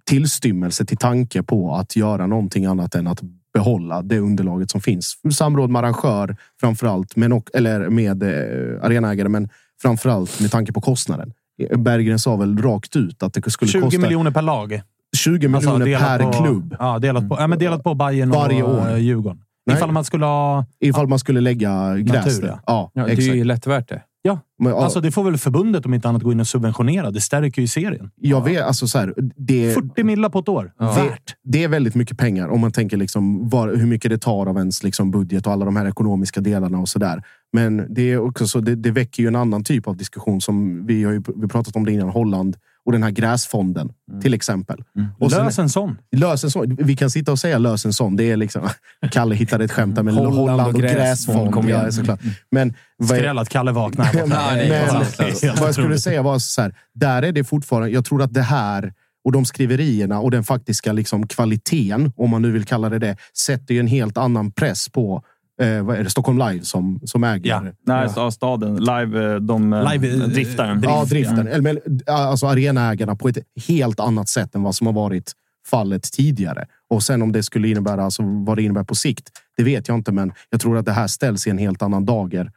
tillstymmelse 0.05 0.85
till 0.85 0.97
tanke 0.97 1.43
på 1.43 1.75
att 1.75 1.95
göra 1.95 2.27
någonting 2.27 2.65
annat 2.65 2.95
än 2.95 3.07
att 3.07 3.21
behålla 3.53 4.01
det 4.01 4.19
underlaget 4.19 4.71
som 4.71 4.81
finns. 4.81 5.17
Samråd 5.31 5.69
med 5.69 5.79
arrangör 5.79 6.35
framför 6.59 6.87
allt, 6.87 7.15
men 7.15 7.31
och, 7.31 7.49
eller 7.53 7.89
med 7.89 8.23
eh, 8.23 8.85
arenaägare, 8.85 9.29
men 9.29 9.49
framför 9.81 10.09
allt 10.09 10.39
med 10.41 10.51
tanke 10.51 10.73
på 10.73 10.81
kostnaden. 10.81 11.33
Berggren 11.77 12.19
sa 12.19 12.35
väl 12.35 12.57
rakt 12.57 12.95
ut 12.95 13.23
att 13.23 13.33
det 13.33 13.51
skulle 13.51 13.71
20 13.71 13.81
kosta 13.81 14.01
miljoner 14.01 14.31
per 14.31 14.41
lag. 14.41 14.81
20 15.17 15.47
miljoner 15.47 15.55
Alltså, 15.57 15.85
delat 15.85 16.01
per 16.19 16.23
på, 16.23 16.31
klubb. 16.31 16.75
Ja, 16.79 16.99
delat 16.99 17.29
på, 17.29 17.35
ja, 17.39 17.47
men 17.47 17.59
delat 17.59 17.83
på 17.83 17.93
Bayern 17.95 18.29
Varje 18.29 18.63
och 18.63 18.69
år. 18.73 18.91
år. 18.91 18.97
Djurgården. 18.97 19.41
Nej. 19.65 19.75
Ifall 19.77 19.91
man 19.91 20.03
skulle 20.03 20.25
ha... 20.25 20.65
Ifall 20.79 21.07
man 21.07 21.19
skulle 21.19 21.41
lägga 21.41 21.97
gräs 21.97 22.25
Natur, 22.25 22.47
ja. 22.47 22.59
Ja, 22.65 22.91
Ja, 22.93 23.03
det 23.05 23.09
är 23.11 23.13
exakt. 23.13 23.35
ju 23.35 23.43
lätt 23.43 23.67
värt 23.67 23.89
det. 23.89 24.01
Ja, 24.27 24.39
Men, 24.59 24.71
ja, 24.71 24.83
alltså 24.83 25.01
det 25.01 25.11
får 25.11 25.23
väl 25.23 25.37
förbundet 25.37 25.85
om 25.85 25.93
inte 25.93 26.09
annat 26.09 26.23
gå 26.23 26.31
in 26.31 26.39
och 26.39 26.47
subventionera. 26.47 27.11
Det 27.11 27.21
stärker 27.21 27.61
ju 27.61 27.67
serien. 27.67 28.11
jag 28.15 28.43
vet, 28.43 28.63
alltså 28.63 28.87
så 28.87 28.97
här, 28.97 29.13
det, 29.35 29.73
40 29.73 30.03
millar 30.03 30.29
på 30.29 30.39
ett 30.39 30.49
år. 30.49 30.71
Värt. 30.79 31.35
det 31.43 31.63
är 31.63 31.67
väldigt 31.67 31.95
mycket 31.95 32.17
pengar 32.17 32.47
om 32.47 32.61
man 32.61 32.71
tänker 32.71 32.97
liksom 32.97 33.49
var, 33.49 33.75
hur 33.75 33.85
mycket 33.85 34.11
det 34.11 34.17
tar 34.17 34.45
av 34.45 34.57
ens 34.57 34.83
liksom 34.83 35.11
budget 35.11 35.47
och 35.47 35.53
alla 35.53 35.65
de 35.65 35.75
här 35.75 35.87
ekonomiska 35.87 36.41
delarna 36.41 36.79
och 36.79 36.89
så 36.89 36.99
där. 36.99 37.23
Men 37.53 37.93
det 37.93 38.01
är 38.01 38.19
också 38.19 38.47
så, 38.47 38.59
det, 38.59 38.75
det 38.75 38.91
väcker 38.91 39.23
ju 39.23 39.27
en 39.27 39.35
annan 39.35 39.63
typ 39.63 39.87
av 39.87 39.97
diskussion 39.97 40.41
som 40.41 40.85
vi 40.85 41.03
har 41.03 41.11
ju 41.11 41.23
vi 41.35 41.47
pratat 41.47 41.75
om 41.75 41.85
det 41.85 41.91
innan. 41.91 42.09
Holland 42.09 42.57
och 42.87 42.93
den 42.93 43.03
här 43.03 43.11
gräsfonden 43.11 43.89
till 44.21 44.33
exempel. 44.33 44.83
Och 45.19 45.31
sen- 45.31 45.45
Lös 45.45 45.59
en 45.59 45.69
sån. 45.69 45.97
Lös 46.15 46.43
en 46.43 46.51
sån. 46.51 46.75
Vi 46.79 46.95
kan 46.95 47.09
sitta 47.09 47.31
och 47.31 47.39
säga 47.39 47.57
lös 47.57 47.85
en 47.85 47.93
sån. 47.93 48.15
Det 48.15 48.23
är 48.23 48.37
liksom, 48.37 48.69
Kalle 49.11 49.35
hittade 49.35 49.65
ett 49.65 49.71
skämt 49.71 50.03
med 50.03 50.13
Holland 50.13 50.35
Holland, 50.35 50.61
och 50.61 50.67
och 50.67 50.81
gräsfond, 50.81 50.97
gräsfond. 50.97 51.53
kom 51.53 51.67
igen. 51.67 51.81
Ja, 51.85 51.91
såklart. 51.91 52.19
Men 52.51 52.73
vad 52.97 53.11
är- 53.11 53.21
Skräll 53.21 53.37
att 53.37 53.49
Kalle 53.49 53.71
vaknar. 53.71 54.09
men, 54.13 54.29
vad 55.59 55.67
jag 55.67 55.73
skulle 55.73 55.97
säga 55.99 56.21
var 56.21 56.39
så 56.39 56.61
här. 56.61 56.75
Där 56.93 57.21
är 57.23 57.31
det 57.31 57.43
fortfarande. 57.43 57.89
Jag 57.89 58.05
tror 58.05 58.21
att 58.21 58.33
det 58.33 58.41
här 58.41 58.93
och 59.25 59.31
de 59.31 59.45
skriverierna 59.45 60.19
och 60.19 60.31
den 60.31 60.43
faktiska 60.43 60.93
liksom 60.93 61.27
kvaliteten, 61.27 62.11
om 62.15 62.29
man 62.29 62.41
nu 62.41 62.51
vill 62.51 62.65
kalla 62.65 62.89
det 62.89 62.99
det, 62.99 63.17
sätter 63.37 63.73
ju 63.73 63.79
en 63.79 63.87
helt 63.87 64.17
annan 64.17 64.51
press 64.51 64.89
på 64.89 65.23
eh, 65.61 65.83
vad 65.83 65.97
är 65.97 66.03
det, 66.03 66.09
Stockholm 66.09 66.37
Live 66.37 66.63
som, 66.63 66.99
som 67.03 67.23
äger. 67.23 67.49
Ja. 67.49 67.63
Nej, 67.85 68.09
ja. 68.15 68.31
staden. 68.31 68.75
Live, 68.75 69.33
eh, 69.33 69.35
de 69.35 69.73
eh, 69.73 69.91
Live, 69.91 70.23
eh, 70.23 70.29
driftar 70.29 70.67
den. 70.67 70.81
Ja, 70.83 71.05
driften. 71.05 71.47
Eller, 71.47 71.61
men, 71.61 71.79
alltså 72.07 72.47
arenaägarna 72.47 73.15
på 73.15 73.29
ett 73.29 73.37
helt 73.67 73.99
annat 73.99 74.29
sätt 74.29 74.55
än 74.55 74.63
vad 74.63 74.75
som 74.75 74.87
har 74.87 74.93
varit 74.93 75.33
fallet 75.65 76.03
tidigare. 76.03 76.65
Och 76.89 77.03
sen 77.03 77.21
om 77.21 77.31
det 77.31 77.43
skulle 77.43 77.67
innebära, 77.67 78.03
alltså 78.03 78.23
vad 78.23 78.57
det 78.57 78.63
innebär 78.63 78.83
på 78.83 78.95
sikt, 78.95 79.29
det 79.57 79.63
vet 79.63 79.87
jag 79.87 79.97
inte. 79.97 80.11
Men 80.11 80.31
jag 80.49 80.61
tror 80.61 80.77
att 80.77 80.85
det 80.85 80.91
här 80.91 81.07
ställs 81.07 81.47
i 81.47 81.49
en 81.49 81.57
helt 81.57 81.81
annan 81.81 82.05
dager 82.05 82.51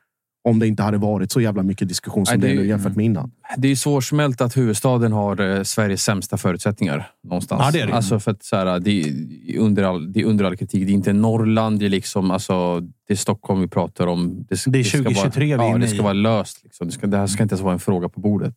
om 0.45 0.59
det 0.59 0.67
inte 0.67 0.83
hade 0.83 0.99
varit 0.99 1.33
så 1.33 1.41
jävla 1.41 1.63
mycket 1.63 1.89
diskussion 1.89 2.27
som 2.27 2.39
Nej, 2.39 2.49
det 2.49 2.55
det 2.55 2.61
är 2.61 2.63
nu 2.63 2.69
jämfört 2.69 2.97
med 2.97 3.05
innan. 3.05 3.31
Det 3.57 3.69
är 3.69 3.77
svårsmält 3.77 4.41
att 4.41 4.57
huvudstaden 4.57 5.13
har 5.13 5.41
eh, 5.57 5.63
Sveriges 5.63 6.03
sämsta 6.03 6.37
förutsättningar. 6.37 7.11
Någonstans. 7.25 7.63
Ja, 7.65 7.71
det 7.71 7.81
är 7.81 7.87
det. 7.87 7.95
Alltså 7.95 8.21
för 8.21 8.31
att, 8.31 8.45
så 8.45 8.57
här, 8.57 8.81
det, 8.81 8.91
är 9.01 9.59
under 9.59 9.83
all, 9.83 10.13
det 10.13 10.21
är 10.21 10.25
under 10.25 10.45
all 10.45 10.57
kritik. 10.57 10.87
Det 10.87 10.93
är 10.93 10.95
inte 10.95 11.13
Norrland. 11.13 11.79
Det 11.79 11.85
är, 11.87 11.91
liksom, 11.91 12.31
alltså, 12.31 12.81
det 12.81 13.13
är 13.13 13.17
Stockholm 13.17 13.61
vi 13.61 13.69
pratar 13.69 14.07
om. 14.07 14.47
Det, 14.49 14.65
Det 14.67 14.79
är 14.79 14.85
ska 14.85 14.99
2023 14.99 15.45
vi 15.45 15.53
är 15.53 15.57
ja, 15.59 15.69
inne 15.69 15.79
Det 15.79 15.89
ska 15.89 15.99
i. 15.99 16.03
vara 16.03 16.13
löst. 16.13 16.61
Liksom. 16.65 16.87
Det, 16.87 16.93
ska, 16.93 17.07
det 17.07 17.17
här 17.17 17.27
ska 17.27 17.43
inte 17.43 17.53
ens 17.53 17.63
vara 17.63 17.73
en 17.75 17.81
fråga 17.81 18.09
på 18.09 18.21
bordet. 18.21 18.55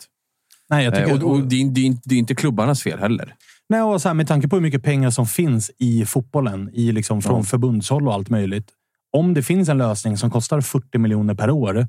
Nej, 0.70 0.86
jag 0.86 0.96
tycker, 0.96 1.08
Eh, 1.10 1.24
och, 1.24 1.32
och 1.32 1.40
det, 1.44 1.62
är, 1.62 1.70
det, 1.70 1.82
är, 1.82 1.86
inte- 1.86 2.02
det 2.06 2.16
är 2.16 2.20
inte 2.20 2.36
klubbarnas 2.36 2.84
fel 2.84 3.00
heller. 3.00 3.34
Nej, 3.70 3.82
och 3.82 4.02
så 4.02 4.10
här, 4.10 4.14
med 4.14 4.28
tanke 4.28 4.48
på 4.48 4.56
hur 4.56 4.64
mycket 4.64 4.84
pengar 4.84 5.10
som 5.10 5.26
finns 5.26 5.72
i 5.80 6.06
fotbollen, 6.06 6.70
i 6.74 6.92
liksom 6.92 7.22
från 7.22 7.38
Ja. 7.38 7.44
förbundshåll 7.44 8.08
och 8.08 8.14
allt 8.14 8.30
möjligt. 8.30 8.68
Om 9.18 9.34
det 9.34 9.44
finns 9.44 9.70
en 9.70 9.78
lösning 9.78 10.18
som 10.18 10.32
kostar 10.32 10.62
40 10.62 10.98
miljoner 10.98 11.34
per 11.36 11.50
år, 11.50 11.88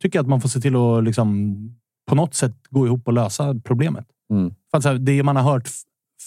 tycker 0.00 0.18
jag 0.18 0.22
att 0.22 0.28
man 0.28 0.40
får 0.40 0.48
se 0.48 0.60
till 0.60 0.76
att 0.76 1.04
liksom, 1.04 1.56
på 2.06 2.14
något 2.14 2.34
sätt 2.34 2.54
gå 2.70 2.86
ihop 2.86 3.06
och 3.06 3.12
lösa 3.12 3.54
problemet. 3.64 4.06
Mm. 4.30 4.54
För 4.70 4.78
att, 4.78 4.82
så 4.82 4.88
här, 4.88 4.98
det 4.98 5.22
man 5.22 5.36
har 5.36 5.52
hört 5.52 5.68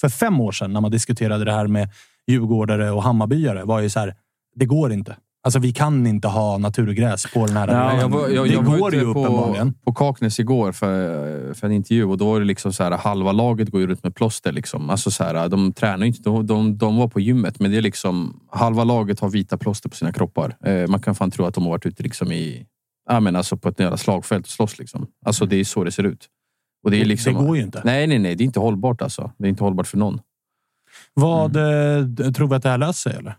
för 0.02 0.10
fem 0.10 0.42
år 0.42 0.52
sedan 0.52 0.74
när 0.74 0.82
man 0.82 0.92
diskuterade 0.92 1.46
det 1.46 1.52
här 1.52 1.68
med 1.68 1.90
djurgårdare 2.28 2.92
och 2.92 3.04
Hammarbyare 3.04 3.64
var 3.64 3.82
ju 3.82 3.90
så 3.90 4.00
här. 4.00 4.16
Det 4.56 4.66
går 4.66 4.92
inte. 4.92 5.18
Alltså, 5.48 5.60
vi 5.60 5.74
kan 5.74 6.08
inte 6.08 6.28
ha 6.28 6.58
naturgräs 6.58 7.26
på 7.34 7.46
den 7.46 7.58
här 7.58 7.68
arenan. 7.68 8.00
jag 8.00 8.10
var, 8.10 8.30
jag, 8.30 8.48
det 8.48 8.54
jag 8.54 8.62
var 8.62 8.78
går 8.78 8.96
ju 8.96 9.02
på, 9.02 9.20
uppenbarligen. 9.20 9.74
på 9.74 9.94
Kaknäs 9.94 10.40
igår 10.40 10.72
för, 10.72 11.54
för 11.54 11.68
en 11.68 11.74
intervju 11.74 12.06
och 12.06 12.18
då 12.18 12.32
var 12.32 12.40
det 12.40 12.46
liksom 12.46 12.74
så 12.74 12.84
här, 12.84 12.92
halva 12.92 13.32
laget 13.32 13.70
går 13.70 13.82
ju 13.82 13.88
runt 13.88 14.04
med 14.04 14.16
plåster. 14.16 14.52
Liksom. 14.52 14.90
Alltså 14.90 15.12
så 15.12 15.24
här, 15.24 15.50
de 15.50 15.74
tränar 15.74 16.06
inte. 16.06 16.22
De, 16.24 16.48
de, 16.48 16.78
de 16.78 16.98
var 16.98 17.08
på 17.08 17.20
gymmet, 17.20 17.60
men 17.60 17.72
det 17.72 17.78
är 17.78 17.82
liksom 17.82 18.40
halva 18.52 18.84
laget 18.84 19.20
har 19.20 19.30
vita 19.30 19.58
plåster 19.58 19.90
på 19.90 19.96
sina 19.96 20.14
kroppar. 20.14 20.56
Eh, 20.66 20.88
man 20.88 21.00
kan 21.00 21.16
fan 21.16 21.32
tro 21.32 21.46
att 21.46 21.54
de 21.54 21.64
har 21.64 21.72
varit 21.72 21.86
ute 21.86 22.04
liksom 22.04 22.32
i, 22.32 22.66
ja, 23.10 23.20
men 23.20 23.36
alltså 23.36 23.58
på 23.58 23.70
ett 23.70 23.80
jävla 23.80 23.98
slagfält 23.98 24.46
och 24.46 24.52
slåss. 24.52 24.80
Liksom. 24.80 25.08
Alltså 25.26 25.46
det 25.46 25.56
är 25.56 25.64
så 25.64 25.84
det 25.84 25.92
ser 25.92 26.04
ut. 26.04 26.28
Och 26.84 26.92
det, 26.92 27.02
är 27.02 27.06
liksom, 27.06 27.34
det 27.34 27.40
går 27.40 27.58
ju 27.58 27.64
inte. 27.64 27.82
Nej, 27.86 28.08
nej, 28.08 28.20
nej. 28.20 28.36
Det 28.36 28.44
är 28.44 28.46
inte 28.46 28.60
hållbart 28.60 29.02
alltså. 29.02 29.32
Det 29.38 29.46
är 29.46 29.50
inte 29.50 29.64
hållbart 29.64 29.88
för 29.88 29.98
någon. 29.98 30.22
Vad 31.14 31.56
eh, 31.56 32.32
Tror 32.32 32.48
vi 32.48 32.56
att 32.56 32.64
det 32.64 32.70
här 32.70 32.78
löser 32.78 33.10
sig? 33.10 33.20
Eller? 33.20 33.36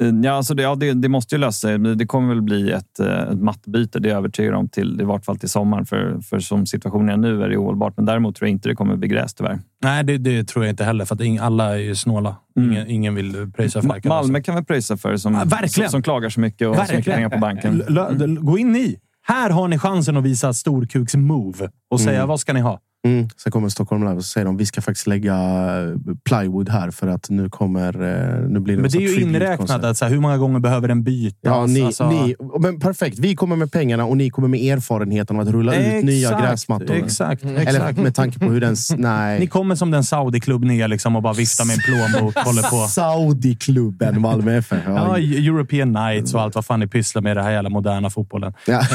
Eh, 0.00 0.08
Ja, 0.22 0.32
alltså 0.32 0.54
det, 0.54 0.62
ja 0.62 0.74
det, 0.74 0.92
det 0.94 1.08
måste 1.08 1.34
ju 1.34 1.38
lösa 1.40 1.52
sig. 1.68 1.78
Det 1.78 2.06
kommer 2.06 2.28
väl 2.28 2.42
bli 2.42 2.70
ett, 2.70 3.00
eh, 3.00 3.06
ett 3.22 3.38
mattbyte, 3.42 3.98
det 3.98 4.08
är 4.08 4.10
jag 4.10 4.18
övertygad 4.18 4.54
om, 4.54 4.68
till, 4.68 5.00
i 5.00 5.04
vart 5.04 5.24
fall 5.24 5.38
till 5.38 5.48
sommaren. 5.48 5.86
För, 5.86 6.20
för 6.20 6.38
som 6.38 6.66
situationen 6.66 7.08
är 7.08 7.16
nu 7.16 7.42
är 7.42 7.48
det 7.48 7.56
ohållbart. 7.56 7.92
Men 7.96 8.06
däremot 8.06 8.36
tror 8.36 8.48
jag 8.48 8.52
inte 8.54 8.68
det 8.68 8.74
kommer 8.74 8.96
bli 8.96 9.08
gräs 9.08 9.34
tyvärr. 9.34 9.58
Nej, 9.82 10.04
det, 10.04 10.18
det 10.18 10.44
tror 10.44 10.64
jag 10.64 10.72
inte 10.72 10.84
heller. 10.84 11.04
För 11.04 11.14
att 11.14 11.40
alla 11.42 11.74
är 11.74 11.78
ju 11.78 11.94
snåla. 11.94 12.36
Mm. 12.58 12.70
Ingen, 12.72 12.88
ingen 12.88 13.14
vill 13.14 13.52
pröjsa 13.56 13.82
för. 13.82 14.08
Malmö 14.08 14.40
kan 14.42 14.54
väl 14.54 14.64
pröjsa 14.64 14.96
för 14.96 15.16
som, 15.16 15.34
Ja, 15.34 15.44
verkligen. 15.44 15.70
som, 15.70 15.88
som 15.88 16.02
klagar 16.02 16.28
så 16.28 16.40
mycket 16.40 16.68
och 16.68 16.76
har 16.76 16.84
så 16.84 16.96
mycket 16.96 17.14
pengar 17.14 17.28
på 17.28 17.38
banken. 17.38 17.82
Lö- 17.88 18.36
Gå 18.40 18.58
in 18.58 18.76
i. 18.76 18.96
Här 19.22 19.50
har 19.50 19.68
ni 19.68 19.78
chansen 19.78 20.16
att 20.16 20.24
visa 20.24 20.52
storkuks 20.52 21.14
move 21.14 21.68
och 21.90 22.00
säga 22.00 22.16
Mm. 22.16 22.28
vad 22.28 22.40
ska 22.40 22.52
ni 22.52 22.60
ha? 22.60 22.80
Mm. 23.06 23.28
Sen 23.42 23.52
kommer 23.52 23.68
Stockholm 23.68 24.02
Live 24.02 24.14
och 24.16 24.24
säger 24.24 24.44
de 24.44 24.56
vi 24.56 24.66
ska 24.66 24.80
faktiskt 24.80 25.06
lägga 25.06 25.34
eh, 25.34 26.14
plywood 26.24 26.68
här 26.68 26.90
för 26.90 27.06
att 27.06 27.30
nu 27.30 27.48
kommer... 27.50 27.92
eh, 27.94 28.48
Nu 28.48 28.60
blir 28.60 28.76
det 28.76 28.82
Men 28.82 28.90
det 28.90 28.98
är 28.98 29.00
ju 29.16 29.20
inräknat 29.22 29.84
att 29.84 29.96
så 29.98 30.04
här, 30.04 30.12
hur 30.12 30.20
många 30.20 30.36
gånger 30.38 30.60
behöver 30.60 30.88
den 30.88 31.02
bytas? 31.02 31.36
Ja, 31.40 31.66
ni, 31.66 31.82
Alltså- 31.82 32.10
ni, 32.10 32.34
men 32.60 32.80
perfekt. 32.80 33.18
Vi 33.18 33.36
kommer 33.36 33.56
med 33.56 33.72
pengarna 33.72 34.04
och 34.04 34.16
ni 34.16 34.30
kommer 34.30 34.48
med 34.48 34.60
erfarenheten 34.60 35.36
av 35.36 35.42
att 35.42 35.48
rulla 35.48 35.74
ut 35.76 36.04
nya 36.04 36.28
Exakt, 36.28 36.42
gräsmattor. 36.44 36.90
Exakt, 36.94 37.44
Eller 37.44 37.60
exakt. 37.60 37.98
med 37.98 38.14
tanke 38.14 38.38
på 38.38 38.44
hur 38.46 38.60
den... 38.60 38.76
Nej. 38.96 39.40
Ni 39.40 39.46
kommer 39.46 39.74
som 39.74 39.90
den 39.90 40.04
Saudi-klubb 40.04 40.64
ni 40.64 40.80
är 40.80 40.88
liksom 40.88 41.16
och 41.16 41.22
bara 41.22 41.32
viftar 41.32 41.64
med 41.64 41.74
en 41.74 41.80
plånbok. 41.80 42.34
på. 42.70 42.86
Saudi-klubben 42.88 44.20
Malmö 44.20 44.56
FF. 44.56 44.78
Ja, 44.86 45.18
Ja. 45.18 45.38
European 45.38 45.92
Nights 45.92 46.34
och 46.34 46.40
allt 46.40 46.54
vad 46.54 46.64
fan 46.66 46.80
ni 46.80 46.86
pysslar 46.86 47.22
med 47.22 47.32
i 47.32 47.34
den 47.34 47.44
här 47.44 47.52
jävla 47.52 47.70
moderna 47.70 48.10
fotbollen. 48.10 48.52
Ja. 48.66 48.82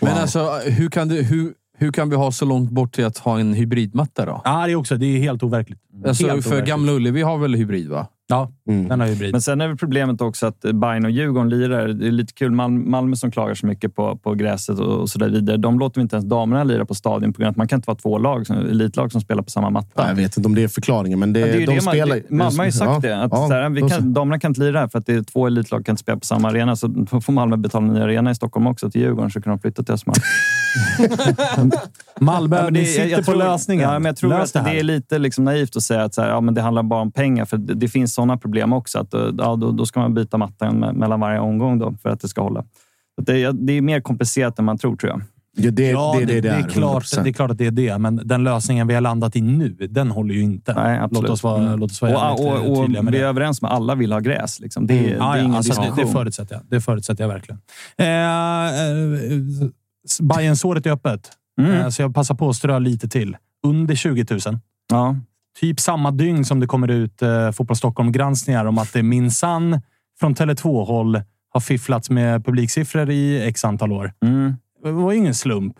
Men 0.00 0.12
alltså, 0.12 0.60
hur 0.64 0.88
kan, 0.90 1.08
det, 1.08 1.22
hur, 1.22 1.52
hur 1.78 1.92
kan 1.92 2.10
vi 2.10 2.16
ha 2.16 2.32
så 2.32 2.44
långt 2.44 2.70
bort 2.70 2.94
till 2.94 3.04
att 3.04 3.18
ha 3.18 3.40
en 3.40 3.54
hybridmatta 3.54 4.26
då? 4.26 4.40
Ja, 4.44 4.66
det 4.66 4.72
är 4.72 4.76
också. 4.76 4.96
Det 4.96 5.06
är 5.06 5.18
helt 5.18 5.42
overkligt. 5.42 5.80
Alltså, 6.06 6.26
helt 6.26 6.42
för 6.44 6.50
overkligt. 6.50 6.68
Gamla 6.68 6.92
Ullevi 6.92 7.22
har 7.22 7.38
väl 7.38 7.54
hybrid, 7.54 7.88
va? 7.88 8.06
Ja, 8.28 8.50
Mm. 8.68 8.88
den 8.88 9.00
har 9.00 9.06
hybrid. 9.06 9.32
Men 9.32 9.42
sen 9.42 9.60
är 9.60 9.68
väl 9.68 9.76
problemet 9.76 10.20
också 10.20 10.46
att 10.46 10.60
Bayern 10.60 11.04
och 11.04 11.10
Djurgården 11.10 11.48
lirar. 11.50 11.88
Det 11.88 12.06
är 12.06 12.10
lite 12.10 12.32
kul. 12.32 12.50
Malmö, 12.50 12.90
Malmö 12.90 13.16
som 13.16 13.30
klagar 13.30 13.54
så 13.54 13.66
mycket 13.66 13.94
på, 13.94 14.16
på 14.16 14.34
gräset 14.34 14.78
och, 14.78 15.00
och 15.00 15.08
så 15.10 15.18
där 15.18 15.28
vidare. 15.28 15.56
De 15.56 15.78
låter 15.78 16.00
inte 16.00 16.16
ens 16.16 16.28
damerna 16.28 16.64
lira 16.64 16.84
på 16.84 16.94
stadion 16.94 17.32
på 17.32 17.38
grund 17.38 17.46
av 17.48 17.50
att 17.50 17.56
man 17.56 17.68
kan 17.68 17.76
inte 17.78 17.86
vara 17.86 17.96
två 17.98 18.18
lag, 18.18 18.46
som- 18.46 18.56
elitlag 18.56 19.12
som 19.12 19.20
spelar 19.20 19.42
på 19.42 19.50
samma 19.50 19.70
matta. 19.70 20.08
Jag 20.08 20.14
vet 20.14 20.36
inte 20.36 20.46
om 20.46 20.54
det 20.54 20.62
är 20.62 20.68
förklaringen, 20.68 21.18
men 21.18 21.32
det, 21.32 21.40
Ja, 21.40 21.46
det 21.46 21.52
är 21.52 21.60
ju 21.60 21.66
de 21.66 21.74
det 21.78 21.84
man, 21.84 21.94
spelar... 21.94 22.16
det, 22.16 22.30
Malmö 22.30 22.58
har 22.58 22.64
ju 22.64 22.72
sagt 22.72 22.90
Ja, 22.90 22.98
det. 23.08 23.22
Att 23.22 23.32
ja, 23.32 23.48
så 23.48 23.54
här, 23.54 23.70
vi 23.70 23.80
så. 23.80 23.88
kan, 23.88 24.14
damerna 24.14 24.38
kan 24.40 24.50
inte 24.50 24.60
lira 24.60 24.80
här 24.80 24.88
för 24.88 24.98
att 24.98 25.06
det 25.06 25.14
är 25.14 25.22
två 25.22 25.46
elitlag 25.46 25.86
kan 25.86 25.92
inte 25.92 26.00
spela 26.02 26.18
på 26.18 26.24
samma 26.26 26.48
arena. 26.48 26.76
Så 26.76 27.06
får 27.22 27.32
Malmö 27.32 27.56
betala 27.56 27.86
en 27.86 27.92
ny 27.94 28.00
arena 28.00 28.30
i 28.30 28.34
Stockholm 28.34 28.66
också 28.66 28.90
till 28.90 29.00
Djurgården 29.00 29.30
så 29.30 29.40
kan 29.42 29.50
de 29.50 29.58
flytta 29.58 29.82
till 29.82 29.94
Östermalm. 29.94 30.20
Malmö, 32.20 32.56
Ja, 32.56 32.62
men 32.64 32.72
ni 32.72 32.80
det- 32.80 32.86
sitter 32.86 33.06
jag 33.08 33.18
på 33.18 33.24
tror- 33.32 33.38
lösningen. 33.38 33.84
Ja, 33.90 33.98
men 33.98 34.04
jag 34.04 34.16
tror 34.16 34.30
Lös 34.30 34.56
att 34.56 34.64
det 34.64 34.70
det, 34.70 34.78
är 34.78 34.82
lite 34.82 35.18
liksom 35.18 35.44
naivt 35.44 35.76
att 35.76 35.82
säga 35.82 36.02
att 36.04 36.14
så 36.14 36.22
här, 36.22 36.28
ja, 36.28 36.40
men 36.40 36.54
det 36.54 36.60
handlar 36.60 36.82
bara 36.82 37.00
om 37.00 37.12
pengar. 37.12 37.44
För 37.44 37.56
det, 37.56 37.74
det 37.74 37.88
finns 37.88 38.13
sådana 38.14 38.36
problem 38.36 38.72
också. 38.72 38.98
Att, 38.98 39.14
eh, 39.14 39.20
ja, 39.38 39.56
då, 39.56 39.70
då 39.70 39.86
ska 39.86 40.00
man 40.00 40.14
byta 40.14 40.38
mattan 40.38 40.84
me- 40.84 40.92
mellan 40.92 41.20
varje 41.20 41.38
omgång 41.40 41.78
då, 41.78 41.94
för 42.02 42.08
att 42.08 42.20
det 42.20 42.28
ska 42.28 42.42
hålla. 42.42 42.64
Det, 43.22 43.52
det 43.52 43.72
är 43.72 43.80
mer 43.82 44.00
komplicerat 44.00 44.58
än 44.58 44.64
man 44.64 44.78
tror, 44.78 44.96
tror 44.96 45.10
jag. 45.12 45.22
Ja, 45.56 45.70
det, 45.70 45.90
Ja, 45.90 46.14
det, 46.18 46.24
det, 46.24 46.40
det, 46.40 46.48
är 46.48 46.58
är 46.58 46.62
klart, 46.68 47.02
100%. 47.04 47.22
det 47.22 47.30
är 47.30 47.32
klart 47.32 47.50
att 47.50 47.58
det 47.58 47.66
är 47.66 47.70
det, 47.70 47.98
men 47.98 48.20
den 48.24 48.44
lösningen 48.44 48.86
vi 48.86 48.94
har 48.94 49.00
landat 49.00 49.36
i 49.36 49.40
nu, 49.40 49.68
den 49.90 50.10
håller 50.10 50.34
ju 50.34 50.40
inte. 50.42 50.74
Nej, 50.74 50.98
absolut. 50.98 51.22
låt 51.22 51.30
oss 51.30 51.42
vara, 51.42 51.62
Mm. 51.62 51.78
låt 51.78 51.90
oss 51.90 52.02
vara 52.02 52.32
Och, 52.32 52.40
och, 52.46 52.70
och 52.70 52.76
tydliga 52.84 53.02
med 53.02 53.12
vi 53.12 53.18
det. 53.18 53.24
är 53.24 53.28
överens 53.28 53.62
med 53.62 53.70
att 53.70 53.76
alla 53.76 53.94
vill 53.94 54.12
ha 54.12 54.20
gräs. 54.20 54.60
Liksom. 54.60 54.86
Det, 54.86 54.94
är- 54.98 55.02
det 55.02 55.10
är 55.10 55.16
Ja, 55.16 55.38
ingen 55.38 55.54
alltså, 55.54 55.80
det, 55.82 56.02
det, 56.02 56.06
förutsätter 56.06 56.54
jag. 56.54 56.62
det 56.68 56.80
förutsätter 56.80 57.24
jag 57.24 57.28
verkligen. 57.28 57.60
Eh, 57.98 58.06
eh, 58.06 59.68
Bajen-såret 60.20 60.86
är 60.86 60.90
öppet, 60.90 61.30
Mm. 61.60 61.72
eh, 61.72 61.88
så 61.88 62.02
jag 62.02 62.14
passar 62.14 62.34
på 62.34 62.48
att 62.48 62.56
strö 62.56 62.78
lite 62.78 63.08
till. 63.08 63.36
Under 63.66 63.94
20 63.94 64.26
000. 64.30 64.40
Ja. 64.90 65.16
Typ 65.60 65.80
samma 65.80 66.10
dygn 66.10 66.44
som 66.44 66.60
det 66.60 66.66
kommer 66.66 66.88
ut 66.90 67.22
eh, 67.22 67.50
Fotboll 67.50 67.76
Stockholm-granskningar 67.76 68.64
om 68.64 68.78
att 68.78 68.92
det 68.92 69.02
minsann 69.02 69.80
från 70.20 70.34
Tele2-håll 70.34 71.20
har 71.52 71.60
fifflats 71.60 72.10
med 72.10 72.44
publiksiffror 72.44 73.10
i 73.10 73.46
x 73.48 73.64
antal 73.64 73.92
år. 73.92 74.12
Mm. 74.24 74.54
Det 74.84 74.92
var 74.92 75.12
ju 75.12 75.18
ingen 75.18 75.34
slump. 75.34 75.76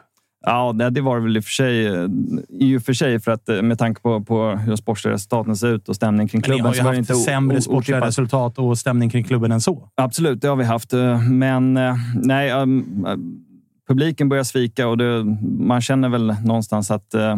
Ja, 0.46 0.72
det, 0.72 1.01
var 1.01 1.16
det 1.16 1.22
väl 1.22 1.36
i 1.36 1.40
och 1.40 1.44
för 1.44 1.51
sig. 1.51 1.86
eh, 1.86 2.06
I 2.51 2.76
och 2.76 2.82
för 2.82 2.92
sig 2.92 3.20
för 3.20 3.32
att 3.32 3.48
eh, 3.48 3.62
med 3.62 3.78
tanke 3.78 4.01
på, 4.01 4.20
på 4.24 4.51
hur 4.51 4.76
sportsliga 4.76 5.14
resultaten 5.14 5.56
ser 5.56 5.68
ut 5.68 5.88
och 5.88 5.96
stämning 5.96 6.28
kring 6.28 6.40
Men 6.46 6.51
ni 6.51 6.56
klubben. 6.56 6.66
har 6.66 6.74
ju 6.74 6.80
haft 6.82 6.98
inte 6.98 7.14
sämre 7.14 7.60
sportsliga 7.60 8.06
resultat 8.06 8.59
och 8.59 8.78
stämning 8.78 9.10
kring 9.10 9.24
klubben 9.24 9.52
än 9.52 9.60
så. 9.60 9.88
Absolut, 9.94 10.40
det 10.40 10.48
har 10.48 10.56
vi 10.56 10.64
haft. 10.64 10.92
eh, 10.92 11.20
Men 11.30 11.78
nej, 12.22 12.52
um, 12.52 13.06
eh, 13.09 13.14
publiken 13.89 14.28
börjar 14.28 14.44
svika 14.44 14.89
och 14.89 14.98
det, 14.98 15.24
man 15.59 15.81
känner 15.81 16.09
väl 16.09 16.35
någonstans 16.44 16.90
att 16.90 17.15
eh, 17.15 17.36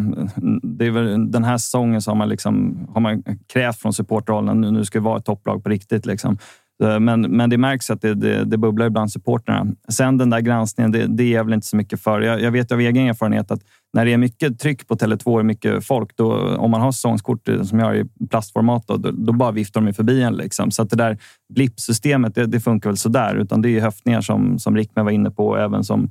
det 0.62 0.86
är 0.86 0.90
väl 0.90 1.31
den 1.31 1.44
här 1.44 1.59
säsongen 1.59 2.02
så 2.02 2.10
har 2.10 2.16
man, 2.16 2.28
liksom, 2.28 2.78
har 2.94 3.01
man 3.01 3.23
krävt 3.52 3.78
från 3.78 3.93
supportrollen 3.93 4.60
nu, 4.60 4.70
nu 4.70 4.85
ska 4.85 4.98
vi 4.98 5.05
vara 5.05 5.18
ett 5.18 5.24
topplag 5.24 5.62
på 5.62 5.68
riktigt. 5.68 6.06
Liksom. 6.06 6.39
Eh, 6.82 7.01
men, 7.01 7.20
men 7.20 7.51
det 7.51 7.59
märks 7.59 7.90
att 7.90 8.01
det, 8.01 8.14
det, 8.14 8.44
det 8.44 8.59
bubblar 8.59 8.89
bland 8.89 9.12
supporterna. 9.12 9.66
Sen 9.89 10.18
den 10.18 10.31
där 10.31 10.40
granskningen, 10.40 10.93
det, 10.93 11.06
det 11.06 11.24
är 11.24 11.32
jag 11.32 11.44
väl 11.44 11.55
inte 11.55 11.66
så 11.66 11.77
mycket 11.77 12.01
för. 12.01 12.20
Jag, 12.20 12.43
jag 12.43 12.51
vet 12.51 12.73
av 12.73 12.81
egen 12.81 13.09
erfarenhet 13.09 13.51
att 13.51 13.60
när 13.93 14.05
det 14.05 14.12
är 14.12 14.18
mycket 14.18 14.59
tryck 14.59 14.89
på 14.89 14.94
Tele2 14.94 15.39
och 15.39 15.47
mycket 15.47 15.86
folk, 15.86 16.16
då, 16.16 16.56
om 16.56 16.70
man 16.70 16.81
har 16.81 16.93
säsongskort 16.93 17.48
eh, 17.48 17.62
som 17.62 17.78
jag 17.78 17.86
har 17.86 17.94
i 17.94 18.05
plastformat, 18.31 18.86
då, 18.86 18.97
då, 18.97 19.10
då 19.10 19.32
bara 19.32 19.51
viftar 19.51 19.81
de 19.81 19.93
förbi 19.93 20.23
en. 20.23 20.35
Liksom. 20.35 20.70
Så 20.70 20.82
att 20.82 20.90
det 20.90 20.97
där 20.97 21.18
blippsystemet, 21.55 22.35
det, 22.35 22.47
det 22.47 22.60
funkar 22.60 22.90
väl 22.90 22.97
sådär. 22.97 23.36
Utan 23.36 23.62
det 23.62 23.70
är 23.70 23.81
höftningar 23.81 24.20
som, 24.20 24.59
som 24.59 24.77
Rickman 24.77 25.05
var 25.05 25.12
inne 25.12 25.31
på, 25.31 25.47
och 25.48 25.60
även 25.60 25.85
som 25.85 26.10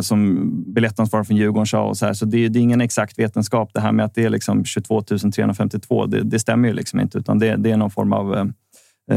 som 0.00 0.50
biljettansvarig 0.74 1.26
från 1.26 1.36
Djurgården 1.36 1.66
sa. 1.66 1.82
Och 1.82 1.96
så 1.96 2.06
här. 2.06 2.12
så 2.12 2.24
det, 2.24 2.48
det 2.48 2.58
är 2.58 2.62
ingen 2.62 2.80
exakt 2.80 3.18
vetenskap 3.18 3.70
det 3.74 3.80
här 3.80 3.92
med 3.92 4.04
att 4.04 4.14
det 4.14 4.24
är 4.24 4.30
liksom 4.30 4.64
22 4.64 5.02
352. 5.02 6.06
Det, 6.06 6.20
det 6.22 6.38
stämmer 6.38 6.68
ju 6.68 6.74
liksom 6.74 7.00
inte, 7.00 7.18
utan 7.18 7.38
det, 7.38 7.56
det 7.56 7.70
är 7.70 7.76
någon 7.76 7.90
form 7.90 8.12
av 8.12 8.34
eh, 8.34 8.44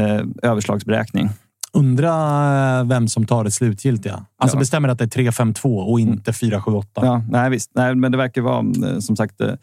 eh, 0.02 0.22
överslagsberäkning. 0.42 1.28
Undra 1.72 2.10
eh, 2.78 2.84
vem 2.86 3.08
som 3.08 3.26
tar 3.26 3.44
det 3.44 3.50
slutgiltiga. 3.50 4.24
Alltså 4.38 4.56
Ja. 4.56 4.58
bestämmer 4.58 4.88
att 4.88 4.98
det 4.98 5.04
är 5.04 5.30
3-5-2 5.30 5.78
och 5.90 6.00
inte 6.00 6.30
4-7-8. 6.30 6.84
Ja, 6.94 7.22
nej, 7.30 7.50
visst. 7.50 7.70
Nej, 7.74 7.94
men 7.94 8.12
det 8.12 8.18
verkar 8.18 8.42
vara 8.42 8.58
eh, 8.92 8.98
som 8.98 9.16
sagt 9.16 9.40
eh, 9.40 9.48
eh, 9.48 9.54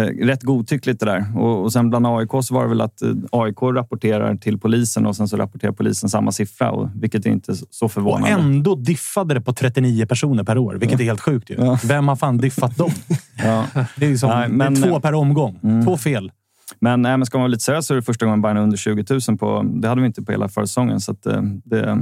rätt 0.00 0.42
godtyckligt 0.42 1.00
det 1.00 1.06
där. 1.06 1.38
Och, 1.38 1.62
och 1.62 1.72
sen 1.72 1.90
bland 1.90 2.06
AIK 2.06 2.30
så 2.42 2.54
var 2.54 2.62
det 2.62 2.68
väl 2.68 2.80
att 2.80 3.02
eh, 3.02 3.08
AIK 3.32 3.62
rapporterar 3.62 4.34
till 4.36 4.58
polisen 4.58 5.06
och 5.06 5.16
sen 5.16 5.28
så 5.28 5.36
rapporterar 5.36 5.72
polisen 5.72 6.08
samma 6.08 6.32
siffra, 6.32 6.70
och, 6.70 6.88
vilket 6.94 7.26
är 7.26 7.30
inte 7.30 7.54
så 7.70 7.84
Och 7.84 7.92
förvånande. 7.92 8.28
ändå 8.28 8.74
diffade 8.74 9.34
det 9.34 9.40
på 9.40 9.52
39 9.52 10.06
personer 10.06 10.44
per 10.44 10.58
år, 10.58 10.74
vilket 10.74 11.00
är 11.00 11.04
helt 11.04 11.20
sjukt. 11.20 11.50
Ju. 11.50 11.56
Vem 11.84 12.08
har 12.08 12.16
fan 12.16 12.38
diffat 12.38 12.76
dem? 12.76 12.90
Ja. 13.44 13.66
Det 13.96 14.06
är, 14.06 14.10
liksom, 14.10 14.30
Nej, 14.30 14.48
men- 14.48 14.74
två 14.82 15.00
per 15.00 15.14
omgång. 15.14 15.58
Mm. 15.62 15.84
Två 15.84 15.96
fel. 15.96 16.32
Men, 16.80 17.00
men 17.02 17.26
ska 17.26 17.38
man 17.38 17.42
vara 17.42 17.48
lite 17.48 17.62
seriös 17.64 17.86
så 17.86 17.94
är 17.94 17.96
det 17.96 18.02
första 18.02 18.24
gången 18.26 18.42
Bayern 18.42 18.56
under 18.56 18.76
20 18.76 19.04
000 19.28 19.38
på... 19.38 19.62
Det 19.62 19.88
hade 19.88 20.00
vi 20.00 20.06
inte 20.06 20.22
på 20.22 20.32
hela 20.32 20.48
försäsongen, 20.48 21.00
så 21.00 21.12
att, 21.12 21.26
eh, 21.26 21.42
det, 21.64 21.98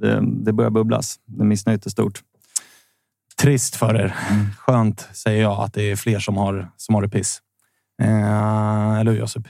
det, 0.00 0.20
det 0.22 0.52
börjar 0.52 0.70
bubblas. 0.70 1.16
Det 1.26 1.44
missnöjet 1.44 1.86
är 1.86 1.90
stort. 1.90 2.20
Trist 3.40 3.76
för 3.76 3.94
er. 3.94 4.16
Skönt, 4.58 5.08
säger 5.12 5.42
jag, 5.42 5.60
att 5.60 5.74
det 5.74 5.90
är 5.90 5.96
fler 5.96 6.18
som 6.18 6.36
har, 6.36 6.68
som 6.76 6.94
har 6.94 7.02
det 7.02 7.08
piss. 7.08 7.40
Eh, 8.02 8.98
eller 8.98 9.12
hur, 9.12 9.18
Josip? 9.18 9.48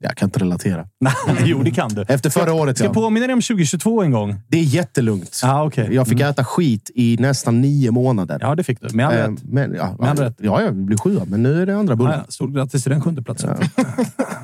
Jag 0.00 0.16
kan 0.16 0.26
inte 0.26 0.38
relatera. 0.38 0.86
Jo, 1.44 1.62
det 1.62 1.70
kan 1.70 1.88
du. 1.88 2.04
Efter 2.08 2.30
förra 2.30 2.52
året, 2.52 2.76
Ska 2.76 2.84
jag 2.86 2.90
ja. 2.90 2.94
påminna 3.00 3.26
dig 3.26 3.34
om 3.34 3.40
2022 3.40 4.02
en 4.02 4.10
gång? 4.10 4.40
Det 4.48 4.58
är 4.58 4.62
jättelugnt. 4.62 5.40
Ah, 5.44 5.64
okay. 5.64 5.94
Jag 5.94 6.08
fick 6.08 6.20
äta 6.20 6.44
skit 6.44 6.90
i 6.94 7.16
nästan 7.20 7.60
nio 7.60 7.90
månader. 7.90 8.38
Ja, 8.40 8.54
det 8.54 8.64
fick 8.64 8.80
du. 8.80 8.96
Med 8.96 9.06
all 9.06 9.14
Eh, 9.14 9.18
rätt. 9.30 9.42
Men, 9.44 9.74
ja, 9.74 9.96
Med 9.98 10.10
all 10.10 10.18
ja, 10.18 10.24
rätt. 10.24 10.36
ja, 10.38 10.62
jag 10.62 10.74
blir 10.76 10.96
sjua, 10.98 11.22
men 11.26 11.42
nu 11.42 11.62
är 11.62 11.66
det 11.66 11.76
andra 11.76 11.92
Ah, 11.92 11.96
bullen. 11.96 12.12
ja. 12.18 12.24
Stort 12.28 12.50
grattis 12.54 12.82
till 12.82 12.92
den 12.92 13.00
sjunde 13.00 13.22
platsen. 13.22 13.50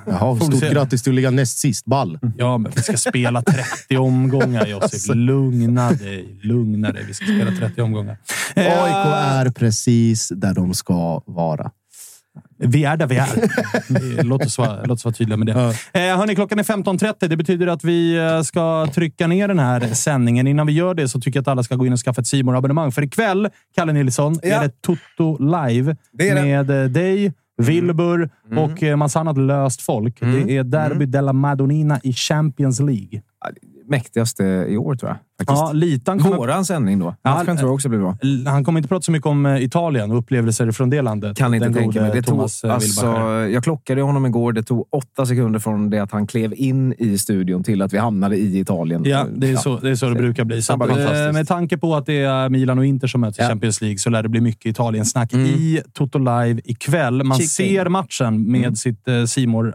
Jaha, 0.06 0.18
Får 0.36 0.50
vi 0.50 0.56
stort 0.58 0.70
grattis 0.72 1.02
till 1.02 1.10
att 1.12 1.16
ligga 1.16 1.30
näst 1.30 1.58
sist. 1.58 1.84
Ball. 1.84 2.18
Ja, 2.36 2.58
men 2.58 2.72
vi 2.76 2.82
ska 2.82 2.96
spela 2.96 3.42
30 3.42 3.96
omgångar, 3.96 4.66
Josip. 4.66 4.82
Alltså. 4.82 5.14
Lugna 5.14 5.90
dig. 5.92 6.38
Lugna 6.42 6.92
dig. 6.92 7.04
Vi 7.06 7.14
ska 7.14 7.24
spela 7.24 7.50
30 7.50 7.82
omgångar. 7.82 8.16
Eh, 8.54 8.82
AIK 8.84 9.46
är 9.46 9.50
precis 9.50 10.28
där 10.36 10.54
de 10.54 10.74
ska 10.74 11.22
vara. 11.26 11.70
Vi 12.58 12.84
är 12.84 12.96
där 12.96 13.06
vi 13.06 13.16
är. 13.16 14.22
Låt 14.22 14.44
oss 14.46 14.58
vara, 14.58 14.82
låt 14.84 14.90
oss 14.98 15.04
vara 15.04 15.14
tydliga 15.14 15.36
med 15.36 15.46
det. 15.46 15.52
Eh, 15.52 16.16
hörni, 16.18 16.34
klockan 16.34 16.58
är 16.58 16.62
15.30. 16.62 17.28
Det 17.28 17.36
betyder 17.36 17.66
att 17.66 17.84
vi 17.84 18.16
eh, 18.16 18.42
ska 18.42 18.86
trycka 18.94 19.26
ner 19.26 19.48
den 19.48 19.58
här 19.58 19.80
sändningen. 19.80 20.46
Innan 20.46 20.66
vi 20.66 20.72
gör 20.72 20.94
det 20.94 21.08
så 21.08 21.20
tycker 21.20 21.36
jag 21.38 21.42
att 21.42 21.48
alla 21.48 21.62
ska 21.62 21.76
gå 21.76 21.86
in 21.86 21.92
och 21.92 21.98
skaffa 21.98 22.20
ett 22.20 22.26
simor 22.26 22.56
abonnemang 22.56 22.92
För 22.92 23.02
ikväll, 23.02 23.48
Kalle 23.74 23.92
Nilsson, 23.92 24.38
är 24.42 24.60
det 24.62 24.82
Toto 24.82 25.38
live 25.38 25.96
Det 26.12 26.34
det. 26.34 26.42
med 26.42 26.70
eh, 26.70 26.90
dig, 26.90 27.32
Wilbur 27.62 28.30
och 28.56 28.82
eh, 28.82 28.96
massa 28.96 29.20
annat 29.20 29.38
löst 29.38 29.82
folk. 29.82 30.20
Det 30.20 30.56
är 30.56 30.64
Derby 30.64 31.06
della 31.06 31.32
Madonnina 31.32 32.00
i 32.02 32.12
Champions 32.12 32.80
League. 32.80 33.22
Mäktigaste 33.88 34.44
i 34.68 34.76
år, 34.76 34.94
tror 34.94 35.10
jag. 35.10 35.16
Faktiskt. 35.38 35.60
Ja, 35.60 35.72
Litan 35.72 36.18
kommer... 36.18 36.36
Våran 36.36 36.64
sändning 36.64 36.98
då. 36.98 37.14
Ja, 37.22 37.34
Matchen 37.34 37.56
tror 37.56 37.68
jag 37.68 37.74
också 37.74 37.88
blir 37.88 37.98
bra. 37.98 38.16
Han 38.46 38.64
kommer 38.64 38.78
inte 38.78 38.88
prata 38.88 39.02
så 39.02 39.10
mycket 39.12 39.26
om 39.26 39.46
eh, 39.46 39.62
Italien 39.62 40.10
och 40.10 40.18
upplevelser 40.18 40.70
från 40.72 40.90
det 40.90 41.02
landet. 41.02 41.36
Kan 41.36 41.54
inte 41.54 41.66
Den 41.66 41.74
tänka 41.74 42.00
mig. 42.00 42.10
Det 42.10 42.22
tog, 42.22 42.34
Thomas 42.34 42.64
eh, 42.64 42.74
alltså, 42.74 43.06
jag 43.52 43.64
klockade 43.64 44.02
honom 44.02 44.26
igår. 44.26 44.52
Det 44.52 44.62
tog 44.62 44.86
åtta 44.90 45.26
sekunder 45.26 45.58
från 45.58 45.90
det 45.90 45.98
att 45.98 46.12
han 46.12 46.26
klev 46.26 46.54
in 46.56 46.94
i 46.98 47.18
studion 47.18 47.64
till 47.64 47.82
att 47.82 47.92
vi 47.92 47.98
hamnade 47.98 48.36
i 48.36 48.58
Italien. 48.58 49.02
Ja, 49.04 49.26
det 49.36 49.50
är, 49.50 49.56
Så, 49.56 49.76
det 49.76 49.90
är 49.90 49.94
så 49.94 50.08
det 50.08 50.14
brukar 50.14 50.44
bli. 50.44 50.62
Så 50.62 50.72
Ja, 50.78 50.84
att, 50.84 51.26
eh, 51.26 51.32
med 51.32 51.48
tanke 51.48 51.78
på 51.78 51.94
att 51.96 52.06
det 52.06 52.18
är 52.22 52.48
Milan 52.48 52.78
och 52.78 52.86
Inter 52.86 53.06
som 53.08 53.20
möts 53.20 53.38
i 53.38 53.42
Ja. 53.42 53.48
Champions 53.48 53.80
League 53.80 53.98
så 53.98 54.10
lär 54.10 54.22
det 54.22 54.28
bli 54.28 54.40
mycket 54.40 54.66
Italien-snack 54.66 55.32
Mm. 55.32 55.46
i 55.46 55.80
Toto 55.92 56.18
Live 56.18 56.60
ikväll. 56.64 57.22
Man 57.24 57.36
Chicken. 57.38 57.48
ser 57.48 57.88
matchen 57.88 58.50
med 58.52 58.60
Mm. 58.60 58.76
sitt 58.76 59.08
eh, 59.08 59.24
simor 59.24 59.74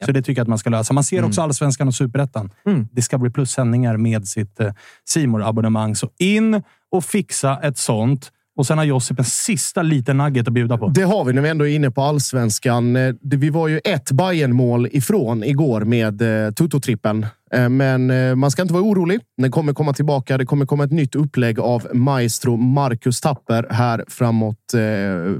abonnemang 0.00 0.06
Så 0.06 0.12
det 0.12 0.22
tycker 0.22 0.40
jag 0.40 0.44
att 0.44 0.48
man 0.48 0.58
ska 0.58 0.70
lösa. 0.70 0.94
Man 0.94 1.04
ser 1.04 1.24
också 1.24 1.42
Allsvenskan 1.42 1.88
och 1.88 1.94
Superettan. 1.94 2.50
Mm. 2.66 2.88
Discovery 2.92 3.30
Plus-sändningar 3.30 3.96
med 3.96 4.28
sitt 4.28 4.60
eh, 4.60 4.72
simor 5.04 5.42
abonnemang 5.42 5.96
Så 5.96 6.10
in 6.18 6.62
och 6.90 7.04
fixa 7.04 7.60
ett 7.62 7.78
sånt. 7.78 8.32
Och 8.56 8.66
sen 8.66 8.78
har 8.78 8.84
Josip 8.84 9.18
en 9.18 9.24
sista 9.24 9.82
liten 9.82 10.18
nugget 10.18 10.46
att 10.48 10.52
bjuda 10.52 10.78
på. 10.78 10.88
Det 10.88 11.02
har 11.02 11.24
vi 11.24 11.32
när 11.32 11.42
vi 11.42 11.48
ändå 11.48 11.66
är 11.66 11.74
inne 11.74 11.90
på 11.90 12.02
allsvenskan. 12.02 12.96
Eh, 12.96 13.14
Vi 13.20 13.50
var 13.50 13.68
ju 13.68 13.80
ett 13.84 14.12
Bayern-mål 14.12 14.88
ifrån 14.92 15.44
igår 15.44 15.80
med 15.80 16.22
eh, 16.22 16.50
Toto-trippen. 16.50 17.26
Eh, 17.52 17.68
Men 17.68 18.10
eh, 18.10 18.34
man 18.34 18.50
ska 18.50 18.62
inte 18.62 18.74
vara 18.74 18.84
orolig. 18.84 19.20
Den 19.36 19.50
kommer 19.50 19.72
komma 19.72 19.92
tillbaka. 19.92 20.38
Det 20.38 20.46
kommer 20.46 20.66
komma 20.66 20.84
ett 20.84 20.92
nytt 20.92 21.14
upplägg 21.14 21.60
av 21.60 21.86
maestro 21.94 22.56
Marcus 22.56 23.20
Tapper 23.20 23.66
här 23.70 24.04
framåt 24.08 24.74
eh, 24.74 24.80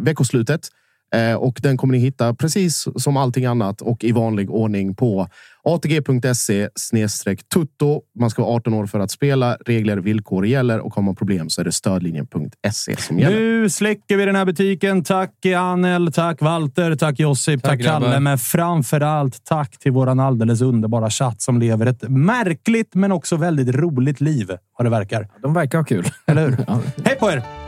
veckoslutet. 0.01 0.61
Eh, 1.15 1.35
och 1.35 1.59
den 1.63 1.77
kommer 1.77 1.93
ni 1.93 1.99
hitta 1.99 2.35
precis 2.35 2.89
som 2.97 3.17
allting 3.17 3.45
annat 3.45 3.81
och 3.81 4.05
i 4.05 4.13
vanlig 4.13 4.51
ordning 4.51 4.95
på 4.95 5.29
atg.se 5.63 6.69
tutto. 7.55 8.03
Man 8.19 8.31
ska 8.31 8.43
vara 8.43 8.57
18 8.57 8.75
år 8.75 8.87
för 8.87 9.01
att 9.01 9.11
spela. 9.11 9.57
Regler, 9.67 9.97
villkor 9.97 10.47
gäller 10.47 10.79
och 10.79 10.95
har 10.95 11.03
man 11.03 11.17
problem 11.17 11.51
så 11.51 11.61
är 11.61 11.65
det 11.65 11.73
stödlinjen.se 11.73 12.97
som 12.97 13.19
gäller. 13.19 13.37
Nu 13.37 13.71
släcker 13.71 14.17
vi 14.17 14.25
den 14.25 14.37
här 14.37 14.45
butiken. 14.45 15.05
Tack 15.05 15.47
Anel, 15.47 16.13
tack 16.13 16.43
Walter, 16.43 16.95
tack 16.95 17.21
Josip, 17.21 17.63
tack, 17.63 17.71
Tack, 17.71 17.81
grabbar. 17.81 18.07
Kalle. 18.07 18.21
Men 18.21 18.39
framför 18.39 19.01
allt 19.01 19.45
tack 19.45 19.79
till 19.79 19.93
våran 19.93 20.21
alldeles 20.21 20.61
underbara 20.61 21.11
chatt 21.11 21.43
som 21.43 21.59
lever 21.59 21.87
ett 21.87 22.09
märkligt 22.09 22.95
men 22.95 23.13
också 23.13 23.37
väldigt 23.37 23.75
roligt 23.75 24.21
liv, 24.21 24.51
vad 24.79 24.87
det 24.87 24.91
verkar. 24.91 25.29
De 25.43 25.55
verkar 25.55 25.79
ha 25.79 25.85
kul. 25.85 26.05
Eller 26.27 26.49
hur? 26.49 26.57
Hej 27.05 27.17
på 27.17 27.31
er! 27.31 27.68